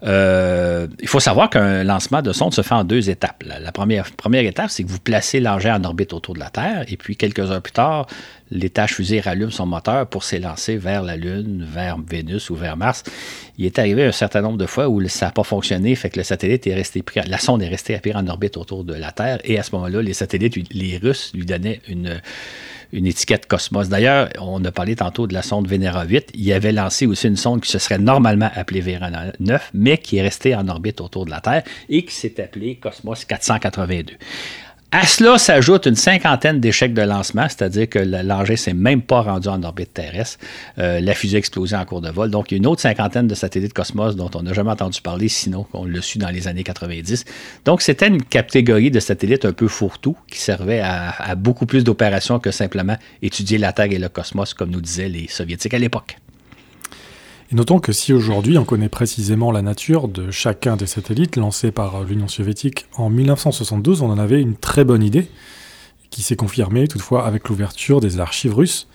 Il 0.04 1.08
faut 1.08 1.20
savoir 1.20 1.48
qu'un 1.50 1.84
lancement 1.84 2.22
de 2.22 2.32
sonde 2.32 2.52
se 2.52 2.62
fait 2.62 2.74
en 2.74 2.84
deux 2.84 3.10
étapes. 3.10 3.44
La, 3.46 3.72
première, 3.72 4.06
étape, 4.42 4.70
c'est 4.70 4.82
que 4.82 4.88
vous 4.88 4.98
placez 4.98 5.40
l'engin 5.40 5.80
en 5.80 5.84
orbite 5.84 6.12
autour 6.12 6.34
de 6.34 6.40
la 6.40 6.50
Terre. 6.50 6.84
Et 6.88 6.96
puis, 6.96 7.16
quelques 7.16 7.50
heures 7.50 7.62
plus 7.62 7.72
tard, 7.72 8.06
l'étage 8.50 8.94
fusée 8.94 9.20
rallume 9.20 9.50
son 9.50 9.66
moteur 9.66 10.06
pour 10.06 10.24
s'élancer 10.24 10.76
vers 10.76 11.02
la 11.02 11.16
Lune, 11.16 11.66
vers 11.68 11.98
Vénus 11.98 12.50
ou 12.50 12.56
vers 12.56 12.76
Mars. 12.76 13.04
Il 13.58 13.64
est 13.64 13.78
arrivé 13.78 14.04
un 14.04 14.12
certain 14.12 14.40
nombre 14.40 14.58
de 14.58 14.66
fois 14.66 14.88
où 14.88 15.06
ça 15.08 15.26
n'a 15.26 15.32
pas 15.32 15.44
fonctionné, 15.44 15.94
fait 15.94 16.10
que 16.10 16.18
le 16.18 16.24
satellite 16.24 16.66
est 16.66 16.74
resté 16.74 17.02
pris, 17.02 17.20
la 17.26 17.38
sonde 17.38 17.62
est 17.62 17.68
restée 17.68 17.94
à 17.94 18.18
en 18.18 18.26
orbite 18.26 18.56
autour 18.56 18.84
de 18.84 18.94
la 18.94 19.12
Terre. 19.12 19.38
Et 19.44 19.58
à 19.58 19.62
ce 19.62 19.74
moment-là, 19.76 20.02
les 20.02 20.14
satellites, 20.14 20.56
les 20.72 20.98
Russes 20.98 21.32
lui 21.34 21.46
donnaient 21.46 21.80
une 21.88 22.20
une 22.92 23.06
étiquette 23.06 23.46
Cosmos. 23.46 23.88
D'ailleurs, 23.88 24.28
on 24.40 24.62
a 24.64 24.70
parlé 24.70 24.96
tantôt 24.96 25.26
de 25.26 25.34
la 25.34 25.42
sonde 25.42 25.66
Venera 25.66 26.04
8. 26.04 26.30
Il 26.34 26.52
avait 26.52 26.72
lancé 26.72 27.06
aussi 27.06 27.26
une 27.26 27.36
sonde 27.36 27.62
qui 27.62 27.70
se 27.70 27.78
serait 27.78 27.98
normalement 27.98 28.50
appelée 28.54 28.80
Venera 28.80 29.32
9, 29.40 29.70
mais 29.74 29.98
qui 29.98 30.18
est 30.18 30.22
restée 30.22 30.54
en 30.54 30.68
orbite 30.68 31.00
autour 31.00 31.24
de 31.24 31.30
la 31.30 31.40
Terre 31.40 31.62
et 31.88 32.04
qui 32.04 32.14
s'est 32.14 32.40
appelée 32.40 32.76
Cosmos 32.76 33.24
482. 33.24 34.14
À 34.94 35.06
cela 35.06 35.38
s'ajoute 35.38 35.86
une 35.86 35.96
cinquantaine 35.96 36.60
d'échecs 36.60 36.92
de 36.92 37.00
lancement, 37.00 37.46
c'est-à-dire 37.48 37.88
que 37.88 37.98
l'engin 37.98 38.52
ne 38.52 38.56
s'est 38.56 38.74
même 38.74 39.00
pas 39.00 39.22
rendu 39.22 39.48
en 39.48 39.62
orbite 39.62 39.94
terrestre. 39.94 40.38
Euh, 40.78 41.00
la 41.00 41.14
fusée 41.14 41.40
a 41.72 41.80
en 41.80 41.84
cours 41.86 42.02
de 42.02 42.10
vol. 42.10 42.30
Donc, 42.30 42.50
il 42.50 42.56
y 42.56 42.56
a 42.56 42.58
une 42.58 42.66
autre 42.66 42.82
cinquantaine 42.82 43.26
de 43.26 43.34
satellites 43.34 43.72
Cosmos 43.72 44.16
dont 44.16 44.28
on 44.34 44.42
n'a 44.42 44.52
jamais 44.52 44.70
entendu 44.70 45.00
parler, 45.00 45.28
sinon 45.28 45.64
qu'on 45.64 45.86
l'a 45.86 46.02
su 46.02 46.18
dans 46.18 46.28
les 46.28 46.46
années 46.46 46.62
90. 46.62 47.24
Donc, 47.64 47.80
c'était 47.80 48.08
une 48.08 48.22
catégorie 48.22 48.90
de 48.90 49.00
satellites 49.00 49.46
un 49.46 49.54
peu 49.54 49.66
fourre-tout 49.66 50.14
qui 50.30 50.38
servait 50.38 50.80
à 50.80 51.36
beaucoup 51.36 51.64
plus 51.64 51.84
d'opérations 51.84 52.38
que 52.38 52.50
simplement 52.50 52.98
étudier 53.22 53.56
la 53.56 53.72
Terre 53.72 53.90
et 53.90 53.98
le 53.98 54.10
cosmos, 54.10 54.52
comme 54.52 54.68
nous 54.68 54.82
disaient 54.82 55.08
les 55.08 55.26
Soviétiques 55.26 55.72
à 55.72 55.78
l'époque. 55.78 56.18
Notons 57.52 57.80
que 57.80 57.92
si 57.92 58.14
aujourd'hui 58.14 58.56
on 58.56 58.64
connaît 58.64 58.88
précisément 58.88 59.52
la 59.52 59.60
nature 59.60 60.08
de 60.08 60.30
chacun 60.30 60.76
des 60.76 60.86
satellites 60.86 61.36
lancés 61.36 61.70
par 61.70 62.02
l'Union 62.02 62.26
soviétique 62.26 62.86
en 62.96 63.10
1972, 63.10 64.00
on 64.00 64.08
en 64.08 64.18
avait 64.18 64.40
une 64.40 64.56
très 64.56 64.84
bonne 64.84 65.02
idée, 65.02 65.28
qui 66.08 66.22
s'est 66.22 66.36
confirmé 66.36 66.88
toutefois 66.88 67.26
avec 67.26 67.50
l'ouverture 67.50 68.00
des 68.00 68.20
archives 68.20 68.54
russes 68.54 68.88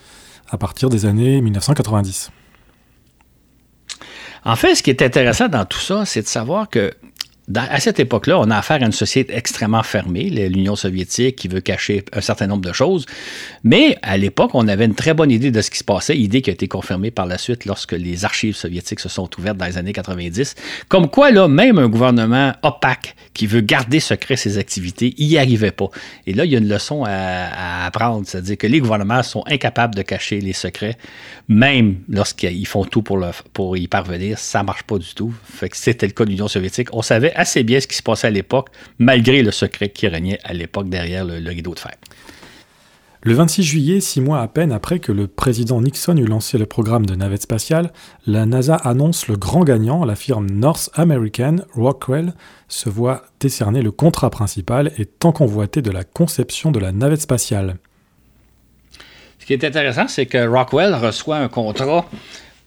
à 0.50 0.58
partir 0.58 0.88
des 0.88 1.06
années 1.06 1.40
1990. 1.40 2.32
En 4.44 4.56
fait, 4.56 4.74
ce 4.74 4.82
qui 4.82 4.90
est 4.90 5.02
intéressant 5.02 5.46
dans 5.46 5.64
tout 5.64 5.78
ça, 5.78 6.04
c'est 6.04 6.22
de 6.22 6.26
savoir 6.26 6.68
que 6.68 6.92
à 7.54 7.80
cette 7.80 7.98
époque-là, 7.98 8.38
on 8.38 8.50
a 8.50 8.58
affaire 8.58 8.82
à 8.82 8.86
une 8.86 8.92
société 8.92 9.34
extrêmement 9.34 9.82
fermée, 9.82 10.28
l'Union 10.48 10.76
soviétique, 10.76 11.36
qui 11.36 11.48
veut 11.48 11.60
cacher 11.60 12.04
un 12.12 12.20
certain 12.20 12.46
nombre 12.46 12.62
de 12.62 12.72
choses. 12.72 13.06
Mais 13.64 13.96
à 14.02 14.16
l'époque, 14.16 14.50
on 14.54 14.68
avait 14.68 14.84
une 14.84 14.94
très 14.94 15.14
bonne 15.14 15.30
idée 15.30 15.50
de 15.50 15.60
ce 15.62 15.70
qui 15.70 15.78
se 15.78 15.84
passait, 15.84 16.16
idée 16.16 16.42
qui 16.42 16.50
a 16.50 16.52
été 16.52 16.68
confirmée 16.68 17.10
par 17.10 17.26
la 17.26 17.38
suite 17.38 17.64
lorsque 17.64 17.92
les 17.92 18.24
archives 18.24 18.56
soviétiques 18.56 19.00
se 19.00 19.08
sont 19.08 19.28
ouvertes 19.38 19.56
dans 19.56 19.66
les 19.66 19.78
années 19.78 19.92
90. 19.92 20.54
Comme 20.88 21.08
quoi, 21.08 21.30
là, 21.30 21.48
même 21.48 21.78
un 21.78 21.88
gouvernement 21.88 22.52
opaque 22.62 23.16
qui 23.32 23.46
veut 23.46 23.60
garder 23.60 24.00
secret 24.00 24.36
ses 24.36 24.58
activités, 24.58 25.14
il 25.16 25.28
n'y 25.28 25.38
arrivait 25.38 25.70
pas. 25.70 25.88
Et 26.26 26.34
là, 26.34 26.44
il 26.44 26.52
y 26.52 26.54
a 26.54 26.58
une 26.58 26.68
leçon 26.68 27.04
à, 27.06 27.86
apprendre, 27.86 28.26
c'est-à-dire 28.26 28.58
que 28.58 28.66
les 28.66 28.80
gouvernements 28.80 29.22
sont 29.22 29.44
incapables 29.46 29.94
de 29.94 30.02
cacher 30.02 30.40
les 30.40 30.52
secrets, 30.52 30.96
même 31.48 32.00
lorsqu'ils 32.08 32.66
font 32.66 32.84
tout 32.84 33.02
pour, 33.02 33.16
le, 33.16 33.30
y 33.78 33.88
parvenir. 33.88 34.38
Ça 34.38 34.60
ne 34.60 34.66
marche 34.66 34.82
pas 34.82 34.98
du 34.98 35.14
tout. 35.14 35.32
C'était 35.72 36.06
le 36.06 36.12
cas 36.12 36.24
de 36.24 36.30
l'Union 36.30 36.48
soviétique. 36.48 36.88
On 36.92 37.02
savait 37.02 37.34
assez 37.34 37.62
bien 37.64 37.80
ce 37.80 37.86
qui 37.86 37.96
se 37.96 38.02
passait 38.02 38.26
à 38.26 38.30
l'époque, 38.30 38.68
malgré 38.98 39.42
le 39.42 39.50
secret 39.50 39.88
qui 39.88 40.06
régnait 40.06 40.38
à 40.44 40.52
l'époque 40.52 40.88
derrière 40.88 41.24
le, 41.24 41.48
rideau 41.48 41.74
de 41.74 41.78
fer. 41.78 41.94
Le 43.22 43.34
26 43.34 43.62
juillet, 43.64 44.00
six 44.00 44.20
mois 44.20 44.40
à 44.40 44.46
peine 44.46 44.70
après 44.70 45.00
que 45.00 45.10
le 45.10 45.26
président 45.26 45.80
Nixon 45.80 46.16
eut 46.18 46.26
lancé 46.26 46.56
le 46.56 46.66
programme 46.66 47.04
de 47.04 47.16
navette 47.16 47.42
spatiale, 47.42 47.92
la 48.26 48.46
NASA 48.46 48.76
annonce 48.76 49.26
le 49.26 49.36
grand 49.36 49.64
gagnant, 49.64 50.04
la 50.04 50.14
firme 50.14 50.48
North 50.48 50.90
American 50.94 51.56
Rockwell, 51.74 52.34
se 52.68 52.88
voit 52.88 53.24
décerner 53.40 53.82
le 53.82 53.90
contrat 53.90 54.30
principal 54.30 54.92
et 54.98 55.04
tant 55.04 55.32
convoité 55.32 55.82
de 55.82 55.90
la 55.90 56.04
conception 56.04 56.70
de 56.70 56.78
la 56.78 56.92
navette 56.92 57.22
spatiale. 57.22 57.78
Ce 59.48 59.54
qui 59.54 59.64
est 59.64 59.66
intéressant, 59.66 60.06
c'est 60.08 60.26
que 60.26 60.46
Rockwell 60.46 60.94
reçoit 60.94 61.38
un 61.38 61.48
contrat 61.48 62.04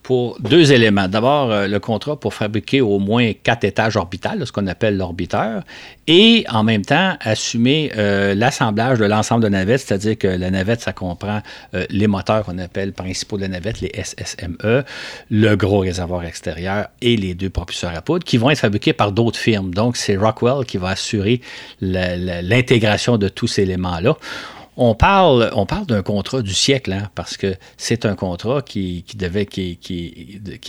pour 0.02 0.36
deux 0.40 0.72
éléments. 0.72 1.06
D'abord, 1.06 1.52
euh, 1.52 1.68
le 1.68 1.78
contrat 1.78 2.18
pour 2.18 2.34
fabriquer 2.34 2.80
au 2.80 2.98
moins 2.98 3.34
quatre 3.40 3.62
étages 3.62 3.96
orbitales, 3.96 4.44
ce 4.44 4.50
qu'on 4.50 4.66
appelle 4.66 4.96
l'orbiteur, 4.96 5.62
et 6.08 6.44
en 6.50 6.64
même 6.64 6.84
temps 6.84 7.14
assumer 7.20 7.92
euh, 7.96 8.34
l'assemblage 8.34 8.98
de 8.98 9.04
l'ensemble 9.04 9.44
de 9.44 9.48
navettes, 9.48 9.82
c'est-à-dire 9.82 10.18
que 10.18 10.26
la 10.26 10.50
navette, 10.50 10.80
ça 10.80 10.92
comprend 10.92 11.40
euh, 11.74 11.86
les 11.88 12.08
moteurs 12.08 12.44
qu'on 12.44 12.58
appelle 12.58 12.92
principaux 12.92 13.36
de 13.36 13.42
la 13.42 13.48
navette, 13.48 13.80
les 13.80 13.92
SSME, 13.94 14.82
le 15.30 15.54
gros 15.54 15.78
réservoir 15.78 16.24
extérieur 16.24 16.88
et 17.00 17.16
les 17.16 17.34
deux 17.34 17.50
propulseurs 17.50 17.96
à 17.96 18.02
poudre, 18.02 18.24
qui 18.24 18.38
vont 18.38 18.50
être 18.50 18.58
fabriqués 18.58 18.92
par 18.92 19.12
d'autres 19.12 19.38
firmes. 19.38 19.72
Donc, 19.72 19.96
c'est 19.96 20.16
Rockwell 20.16 20.66
qui 20.66 20.78
va 20.78 20.88
assurer 20.88 21.42
l'intégration 21.80 23.18
de 23.18 23.28
tous 23.28 23.46
ces 23.46 23.62
éléments-là 23.62 24.16
on 24.76 24.94
parle, 24.94 25.50
d'un 25.86 26.02
contrat 26.02 26.40
du 26.40 26.54
siècle, 26.54 26.92
hein, 26.92 27.10
parce 27.14 27.36
que 27.36 27.54
c'est 27.76 28.06
un 28.06 28.14
contrat 28.14 28.62
qui, 28.62 29.04
devait, 29.16 29.46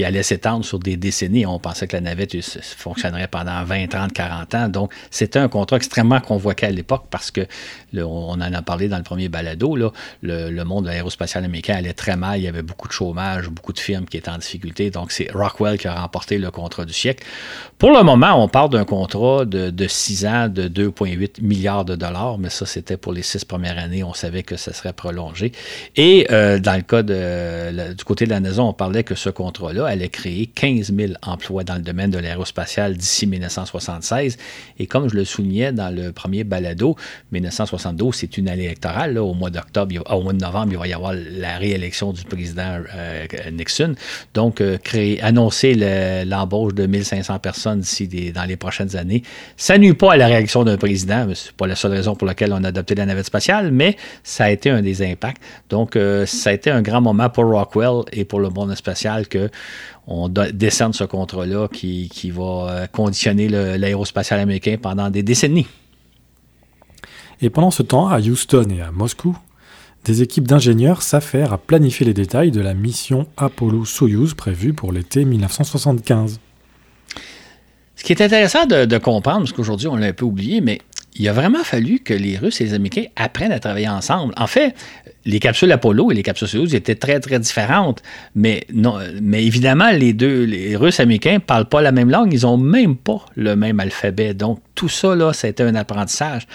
allait 0.04 0.24
s'étendre 0.24 0.66
sur 0.66 0.80
des 0.80 0.98
décennies. 0.98 1.46
On 1.46 1.58
pensait 1.58 1.88
que 1.88 1.96
la 1.96 2.02
navette 2.02 2.36
fonctionnerait 2.42 3.30
pendant 3.30 3.63
20, 3.63 3.88
30, 3.88 4.12
40 4.12 4.56
ans. 4.56 4.68
Donc, 4.68 4.94
c'était 5.10 5.39
un 5.39 5.48
contrat 5.48 5.78
extrêmement 5.78 6.20
convoqué 6.20 6.66
à 6.66 6.72
l'époque 6.72 7.06
parce 7.10 7.32
que, 7.32 7.48
on 7.96 8.34
en 8.34 8.42
a 8.42 8.62
parlé 8.62 8.89
dans 8.89 8.98
le 8.98 9.04
premier 9.04 9.30
balado, 9.30 9.78
le, 9.78 10.63
monde 10.63 10.84
de 10.84 10.89
l'aérospatial 10.89 11.46
américain 11.46 11.76
allait 11.76 11.94
très 11.94 12.18
mal. 12.18 12.39
Il 12.39 12.44
y 12.44 12.48
avait 12.48 12.62
beaucoup 12.62 12.89
de 12.89 12.94
chômage, 12.94 13.48
beaucoup 13.50 13.72
de 13.72 13.80
firmes 13.80 14.06
qui 14.06 14.18
étaient 14.18 14.30
en 14.30 14.38
difficulté. 14.38 14.89
Donc, 14.92 15.13
c'est 15.13 15.32
Rockwell 15.32 15.78
qui 15.78 15.88
a 15.88 16.02
remporté 16.02 16.38
le 16.38 16.52
contrat 16.52 16.84
du 16.84 16.94
siècle. 16.94 17.24
Pour 17.78 17.92
le 17.92 18.04
moment, 18.04 18.44
on 18.44 18.50
parle 18.50 18.72
d'un 18.72 18.86
contrat 18.86 19.46
de, 19.46 19.70
de 19.70 19.88
6 19.88 20.26
ans 20.26 20.50
de 20.50 20.68
2,8 20.68 21.42
milliards 21.42 21.86
de 21.86 21.96
dollars, 21.96 22.38
mais 22.38 22.50
ça, 22.50 22.66
c'était 22.66 22.98
pour 22.98 23.13
les 23.13 23.22
six 23.22 23.46
premières 23.46 23.78
années 23.78 23.92
on 24.01 24.13
savait 24.13 24.43
que 24.43 24.56
ça 24.56 24.73
serait 24.73 24.93
prolongé. 24.93 25.51
Et 25.95 26.25
euh, 26.32 26.58
dans 26.58 26.75
le 26.75 26.82
cas 26.82 27.03
du 27.03 28.03
côté 28.06 28.25
de 28.25 28.29
la 28.29 28.39
NASA, 28.39 28.63
on 28.63 28.73
parlait 28.73 29.03
que 29.03 29.15
ce 29.15 29.29
contrat-là 29.29 29.86
allait 29.86 30.10
créer 30.10 30.47
15 30.47 30.93
000 30.95 31.13
emplois 31.21 31.63
dans 31.63 31.75
le 31.75 31.82
domaine 31.82 32.12
de 32.12 32.17
l'aérospatial 32.17 32.95
d'ici 32.95 33.27
1976. 33.27 34.38
Et 34.79 34.88
comme 34.88 35.10
je 35.10 35.15
le 35.15 35.25
soulignais 35.25 35.73
dans 35.73 35.93
le 35.93 36.12
premier 36.13 36.43
balado, 36.43 36.95
1972, 37.32 38.15
c'est 38.15 38.38
une 38.38 38.47
année 38.49 38.65
électorale. 38.65 39.17
au 39.17 39.34
mois 39.34 39.49
d'octobre, 39.49 39.93
au 40.10 40.21
mois 40.21 40.34
de 40.34 40.39
novembre, 40.39 40.71
il 40.71 40.77
va 40.77 40.88
y 40.88 40.93
avoir 40.93 41.13
la 41.13 41.58
réélection 41.58 42.13
du 42.13 42.23
président 42.23 42.79
euh, 42.95 43.25
Nixon. 43.51 43.95
Donc, 44.34 44.62
euh, 44.62 44.77
créer, 44.77 45.21
annoncer 45.21 45.73
l'embauche 46.25 46.73
de 46.73 46.86
1500 46.86 47.39
personnes 47.39 47.84
dans 48.34 48.45
les 48.45 48.56
prochaines 48.56 48.95
années, 48.95 49.23
ça 49.58 49.77
nuit 49.77 49.93
pas 49.93 50.13
à 50.13 50.17
la 50.17 50.27
réélection 50.27 50.63
d'un 50.63 50.77
président. 50.77 51.27
Ce 51.34 51.47
n'est 51.47 51.53
pas 51.58 51.67
la 51.67 51.75
seule 51.75 51.91
raison 51.91 52.15
pour 52.15 52.27
laquelle 52.27 52.53
on 52.53 52.63
a 52.63 52.69
adopté 52.69 52.95
la 52.95 53.06
navette 53.06 53.25
spatiale, 53.25 53.71
mais 53.71 53.83
ça 54.24 54.46
a 54.46 54.50
été 54.50 54.69
un 54.69 54.82
des 54.82 55.02
impacts. 55.02 55.41
Donc, 55.69 55.96
euh, 55.96 56.26
ça 56.26 56.50
a 56.50 56.54
été 56.54 56.69
un 56.72 56.82
grand 56.82 57.02
moment 57.02 57.30
pour 57.30 57.46
Rockwell 57.46 58.04
et 58.12 58.26
pour 58.26 58.39
le 58.39 58.50
monde 58.50 58.76
spatial 58.76 59.28
que 59.28 59.50
on 60.08 60.28
décerne 60.28 60.93
ce 60.93 61.06
contrat-là 61.06 61.67
qui, 61.69 62.32
va 62.32 62.43
euh, 62.43 62.88
conditionner 62.88 63.48
l'aérospatial 63.48 64.39
américain 64.39 64.76
pendant 64.82 65.10
des 65.10 65.24
décennies. 65.24 65.67
Et 67.41 67.50
pendant 67.50 67.72
ce 67.72 67.84
temps, 67.84 68.08
à 68.08 68.19
Houston 68.19 68.67
et 68.69 68.82
à 68.82 68.91
Moscou, 68.91 69.38
des 70.06 70.22
équipes 70.22 70.48
d'ingénieurs 70.48 71.02
s'affairent 71.02 71.54
à 71.54 71.58
planifier 71.58 72.06
les 72.06 72.13
détails 72.13 72.52
de 72.52 72.60
la 72.60 72.74
mission 72.74 73.28
Apollo-Soyuz 73.38 74.34
prévue 74.34 74.74
pour 74.74 74.91
l'été 74.91 75.24
1975. 75.24 76.39
Ce 77.96 78.04
qui 78.04 78.12
est 78.12 78.22
intéressant 78.22 78.65
de, 78.65 78.84
de 78.84 78.98
comprendre, 78.98 79.39
parce 79.39 79.54
qu'aujourd'hui 79.54 79.88
on 79.88 79.96
l'a 79.96 80.08
un 80.08 80.13
peu 80.13 80.26
oublié, 80.26 80.60
mais 80.60 80.80
il 81.15 81.28
a 81.30 81.34
vraiment 81.34 81.63
fallu 81.63 81.99
que 81.99 82.13
les 82.13 82.38
Russes 82.38 82.62
et 82.62 82.65
les 82.65 82.73
Américains 82.73 83.06
apprennent 83.15 83.52
à 83.52 83.60
travailler 83.60 83.89
ensemble. 83.89 84.34
En 84.38 84.47
fait, 84.47 84.76
les 85.26 85.39
capsules 85.39 85.71
Apollo 85.71 86.12
et 86.12 86.15
les 86.15 86.23
capsules 86.23 86.47
Soyuz 86.47 86.73
étaient 86.73 86.95
très, 86.95 87.19
très 87.19 87.39
différentes. 87.39 88.02
Mais, 88.36 88.65
mais 89.21 89.45
évidemment, 89.45 89.91
les 89.91 90.13
deux, 90.13 90.43
les 90.43 90.76
Russes 90.76 90.99
et 90.99 91.04
Américains 91.04 91.34
ne 91.34 91.38
parlent 91.39 91.69
pas 91.69 91.82
la 91.82 91.91
même 91.91 92.10
langue. 92.10 92.34
Ils 92.34 92.41
n'ont 92.41 92.58
même 92.58 92.95
pas 92.95 93.26
le 93.36 93.56
même 93.56 93.80
alphabet. 93.80 94.34
Donc, 94.34 94.60
tout 94.76 94.89
ça, 94.89 95.15
là, 95.15 95.34
c'était 95.34 95.63
un 95.63 95.76
apprentissage. 95.76 96.47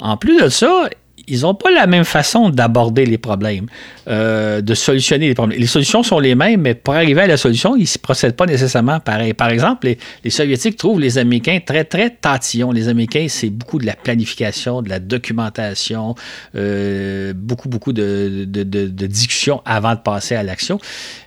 En 0.00 0.16
plus 0.16 0.40
de 0.40 0.48
ça, 0.48 0.88
ils 1.28 1.42
n'ont 1.42 1.54
pas 1.54 1.70
la 1.70 1.86
même 1.86 2.04
façon 2.04 2.50
d'aborder 2.50 3.06
les 3.06 3.18
problèmes, 3.18 3.66
euh, 4.08 4.60
de 4.60 4.74
solutionner 4.74 5.28
les 5.28 5.34
problèmes. 5.34 5.58
Les 5.58 5.66
solutions 5.66 6.02
sont 6.02 6.18
les 6.18 6.34
mêmes, 6.34 6.60
mais 6.60 6.74
pour 6.74 6.94
arriver 6.94 7.22
à 7.22 7.26
la 7.26 7.36
solution, 7.36 7.76
ils 7.76 7.82
ne 7.82 7.98
procèdent 8.00 8.36
pas 8.36 8.46
nécessairement 8.46 9.00
pareil. 9.00 9.34
Par 9.34 9.48
exemple, 9.50 9.94
les, 10.24 10.30
Soviétiques 10.30 10.76
trouvent 10.76 11.00
les 11.00 11.18
Américains 11.18 11.60
très, 11.64 11.84
très 11.84 12.10
tatillons. 12.10 12.72
Les 12.72 12.88
Américains, 12.88 13.26
c'est 13.28 13.50
beaucoup 13.50 13.78
de 13.78 13.86
la 13.86 13.94
planification, 13.94 14.82
de 14.82 14.88
la 14.88 14.98
documentation, 14.98 16.14
euh, 16.56 17.32
beaucoup, 17.36 17.68
beaucoup 17.68 17.92
de, 17.92 18.44
de, 18.48 18.62
de 18.62 19.06
discussions 19.06 19.62
avant 19.64 19.94
de 19.94 20.00
passer 20.00 20.34
à 20.34 20.42
l'action 20.42 20.78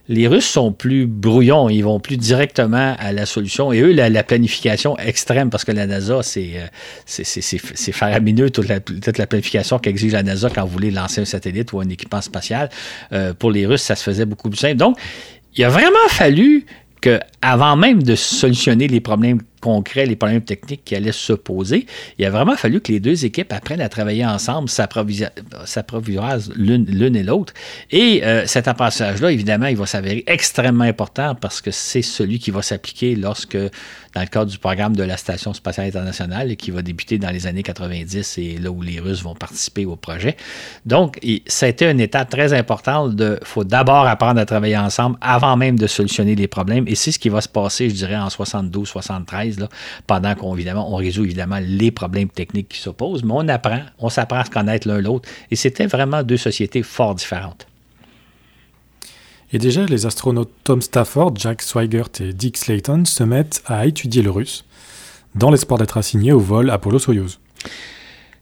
les 0.07 0.27
Russes 0.27 0.45
sont 0.45 0.71
plus 0.71 1.07
brouillons, 1.07 1.69
ils 1.69 1.81
vont 1.81 1.99
plus 1.99 2.17
directement 2.17 2.95
à 2.99 3.11
la 3.11 3.25
solution. 3.25 3.73
Et 3.73 3.81
eux, 3.81 3.91
la, 3.91 4.23
planification 4.23 4.97
extrême, 4.97 5.49
parce 5.49 5.65
que 5.65 5.71
la 5.71 5.87
NASA, 5.87 6.21
c'est, 6.21 6.51
euh, 6.55 6.67
c'est, 7.05 7.91
faramineux, 7.91 8.49
toute 8.51 8.67
la, 8.67 8.79
toute 8.79 9.17
la 9.17 9.25
planification 9.25 9.79
qu'exige 9.79 10.13
la 10.13 10.23
NASA 10.23 10.49
quand 10.49 10.63
vous 10.63 10.71
voulez 10.71 10.91
lancer 10.91 11.21
un 11.21 11.25
satellite 11.25 11.73
ou 11.73 11.79
un 11.79 11.89
équipement 11.89 12.21
spatial. 12.21 12.69
Euh, 13.13 13.33
pour 13.33 13.51
les 13.51 13.65
Russes, 13.65 13.81
ça 13.81 13.95
se 13.95 14.03
faisait 14.03 14.25
beaucoup 14.25 14.49
plus 14.49 14.59
simple. 14.59 14.77
Donc, 14.77 14.97
il 15.55 15.63
a 15.63 15.69
vraiment 15.69 16.07
fallu 16.09 16.65
que, 17.01 17.19
avant 17.41 17.75
même 17.75 18.03
de 18.03 18.15
solutionner 18.15 18.87
les 18.87 18.99
problèmes 18.99 19.41
concrets, 19.65 20.05
les 20.05 20.15
problèmes 20.15 20.43
techniques 20.43 20.83
qui 20.85 20.95
allaient 20.95 21.11
se 21.11 21.33
poser, 21.33 21.87
il 22.19 22.25
a 22.25 22.29
vraiment 22.29 22.55
fallu 22.55 22.81
que 22.81 22.91
les 22.91 22.99
deux 22.99 23.25
équipes 23.25 23.51
apprennent 23.51 23.81
à 23.81 23.89
travailler 23.89 24.23
ensemble, 24.23 24.69
s'approvisionner 24.69 26.45
l'une 26.55 27.15
et 27.15 27.23
l'autre. 27.23 27.51
Et 27.89 28.23
euh, 28.23 28.45
cet 28.45 28.67
apprentissage-là, 28.67 29.31
évidemment, 29.31 29.65
il 29.65 29.75
va 29.75 29.87
s'avérer 29.87 30.23
extrêmement 30.27 30.83
important 30.83 31.33
parce 31.33 31.61
que 31.61 31.71
c'est 31.71 32.03
celui 32.03 32.37
qui 32.37 32.51
va 32.51 32.61
s'appliquer 32.61 33.15
lorsque, 33.15 33.57
dans 33.57 34.21
le 34.21 34.27
cadre 34.27 34.51
du 34.51 34.59
programme 34.59 34.95
de 34.95 35.01
la 35.01 35.17
Station 35.17 35.51
spatiale 35.55 35.87
internationale, 35.87 36.55
qui 36.57 36.69
va 36.69 36.83
débuter 36.83 37.17
dans 37.17 37.31
les 37.31 37.47
années 37.47 37.63
90 37.63 38.37
et 38.37 38.59
là 38.59 38.69
où 38.69 38.83
les 38.83 38.99
Russes 38.99 39.23
vont 39.23 39.33
participer 39.33 39.85
au 39.85 39.95
projet. 39.95 40.37
Donc, 40.85 41.19
ça 41.47 41.65
a 41.65 41.69
été 41.69 41.89
une 41.89 41.99
étape 41.99 42.29
très 42.29 42.53
importante 42.53 43.15
de, 43.15 43.39
faut 43.43 43.63
d'abord 43.63 44.05
apprendre 44.05 44.39
à 44.39 44.45
travailler 44.45 44.77
ensemble 44.77 45.17
avant 45.21 45.57
même 45.57 45.79
de 45.79 45.87
solutionner 45.87 46.35
les 46.35 46.47
problèmes. 46.47 46.87
Et 46.87 46.93
c'est 46.93 47.11
ce 47.11 47.17
qui 47.17 47.29
va 47.29 47.41
se 47.41 47.49
passer, 47.49 47.89
je 47.89 47.95
dirais, 47.95 48.15
en 48.15 48.29
72, 49.55 49.67
73 49.67 49.69
pendant 50.07 50.35
qu'on 50.35 50.55
on 50.55 50.95
résout 50.95 51.23
évidemment 51.25 51.59
les 51.61 51.91
problèmes 51.91 52.29
techniques 52.29 52.69
qui 52.69 52.79
s'opposent, 52.79 53.23
mais 53.23 53.33
on 53.33 53.47
apprend, 53.47 53.81
on 53.99 54.09
s'apprend 54.09 54.39
à 54.39 54.45
se 54.45 54.51
connaître 54.51 54.87
l'un 54.87 55.01
l'autre. 55.01 55.27
Et 55.51 55.55
c'était 55.55 55.87
vraiment 55.87 56.23
deux 56.23 56.37
sociétés 56.37 56.83
fort 56.83 57.15
différentes. 57.15 57.67
Et 59.53 59.57
déjà, 59.57 59.85
les 59.85 60.05
astronautes 60.05 60.51
Tom 60.63 60.81
Stafford, 60.81 61.33
Jack 61.35 61.61
Swigert 61.61 62.09
et 62.19 62.33
Dick 62.33 62.57
Slayton 62.57 63.05
se 63.05 63.23
mettent 63.23 63.63
à 63.67 63.85
étudier 63.85 64.21
le 64.21 64.31
russe, 64.31 64.65
dans 65.35 65.51
l'espoir 65.51 65.77
d'être 65.77 65.97
assignés 65.97 66.31
au 66.31 66.39
vol 66.39 66.69
Apollo-Soyuz. 66.69 67.39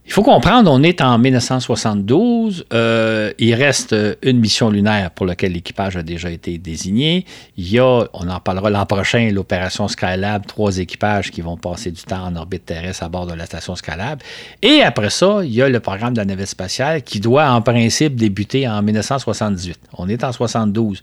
Il 0.05 0.11
faut 0.11 0.21
comprendre, 0.21 0.69
on 0.69 0.83
est 0.83 1.01
en 1.01 1.17
1972. 1.17 2.65
Euh, 2.73 3.31
il 3.39 3.55
reste 3.55 3.95
une 4.21 4.39
mission 4.39 4.69
lunaire 4.69 5.11
pour 5.11 5.25
laquelle 5.25 5.53
l'équipage 5.53 5.95
a 5.95 6.03
déjà 6.03 6.29
été 6.29 6.57
désigné. 6.57 7.25
Il 7.55 7.71
y 7.71 7.79
a, 7.79 8.05
on 8.13 8.27
en 8.27 8.39
parlera 8.41 8.69
l'an 8.69 8.85
prochain, 8.85 9.29
l'opération 9.31 9.87
Skylab, 9.87 10.45
trois 10.45 10.77
équipages 10.77 11.31
qui 11.31 11.39
vont 11.39 11.55
passer 11.55 11.89
du 11.89 12.01
temps 12.03 12.25
en 12.25 12.35
orbite 12.35 12.65
terrestre 12.65 13.03
à 13.03 13.09
bord 13.09 13.27
de 13.27 13.33
la 13.33 13.45
station 13.45 13.77
Skylab. 13.77 14.21
Et 14.61 14.81
après 14.81 15.09
ça, 15.09 15.39
il 15.41 15.53
y 15.53 15.61
a 15.61 15.69
le 15.69 15.79
programme 15.79 16.13
de 16.13 16.19
la 16.19 16.25
navette 16.25 16.49
spatiale 16.49 17.01
qui 17.01 17.21
doit 17.21 17.49
en 17.49 17.61
principe 17.61 18.15
débuter 18.15 18.67
en 18.67 18.81
1978. 18.81 19.79
On 19.97 20.09
est 20.09 20.23
en 20.25 20.33
72. 20.33 21.01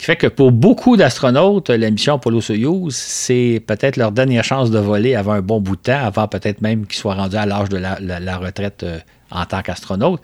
Qui 0.00 0.06
fait 0.06 0.16
que 0.16 0.28
pour 0.28 0.50
beaucoup 0.50 0.96
d'astronautes, 0.96 1.68
la 1.68 1.90
mission 1.90 2.14
Apollo-Soyuz, 2.14 2.96
c'est 2.96 3.62
peut-être 3.66 3.98
leur 3.98 4.12
dernière 4.12 4.44
chance 4.44 4.70
de 4.70 4.78
voler 4.78 5.14
avant 5.14 5.32
un 5.32 5.42
bon 5.42 5.60
bout 5.60 5.76
de 5.76 5.82
temps, 5.82 6.02
avant 6.02 6.26
peut-être 6.26 6.62
même 6.62 6.86
qu'ils 6.86 6.96
soient 6.96 7.16
rendus 7.16 7.36
à 7.36 7.44
l'âge 7.44 7.68
de 7.68 7.76
la, 7.76 8.38
retraite 8.38 8.82
euh, 8.82 8.98
en 9.30 9.44
tant 9.44 9.62
qu'astronaute. 9.62 10.20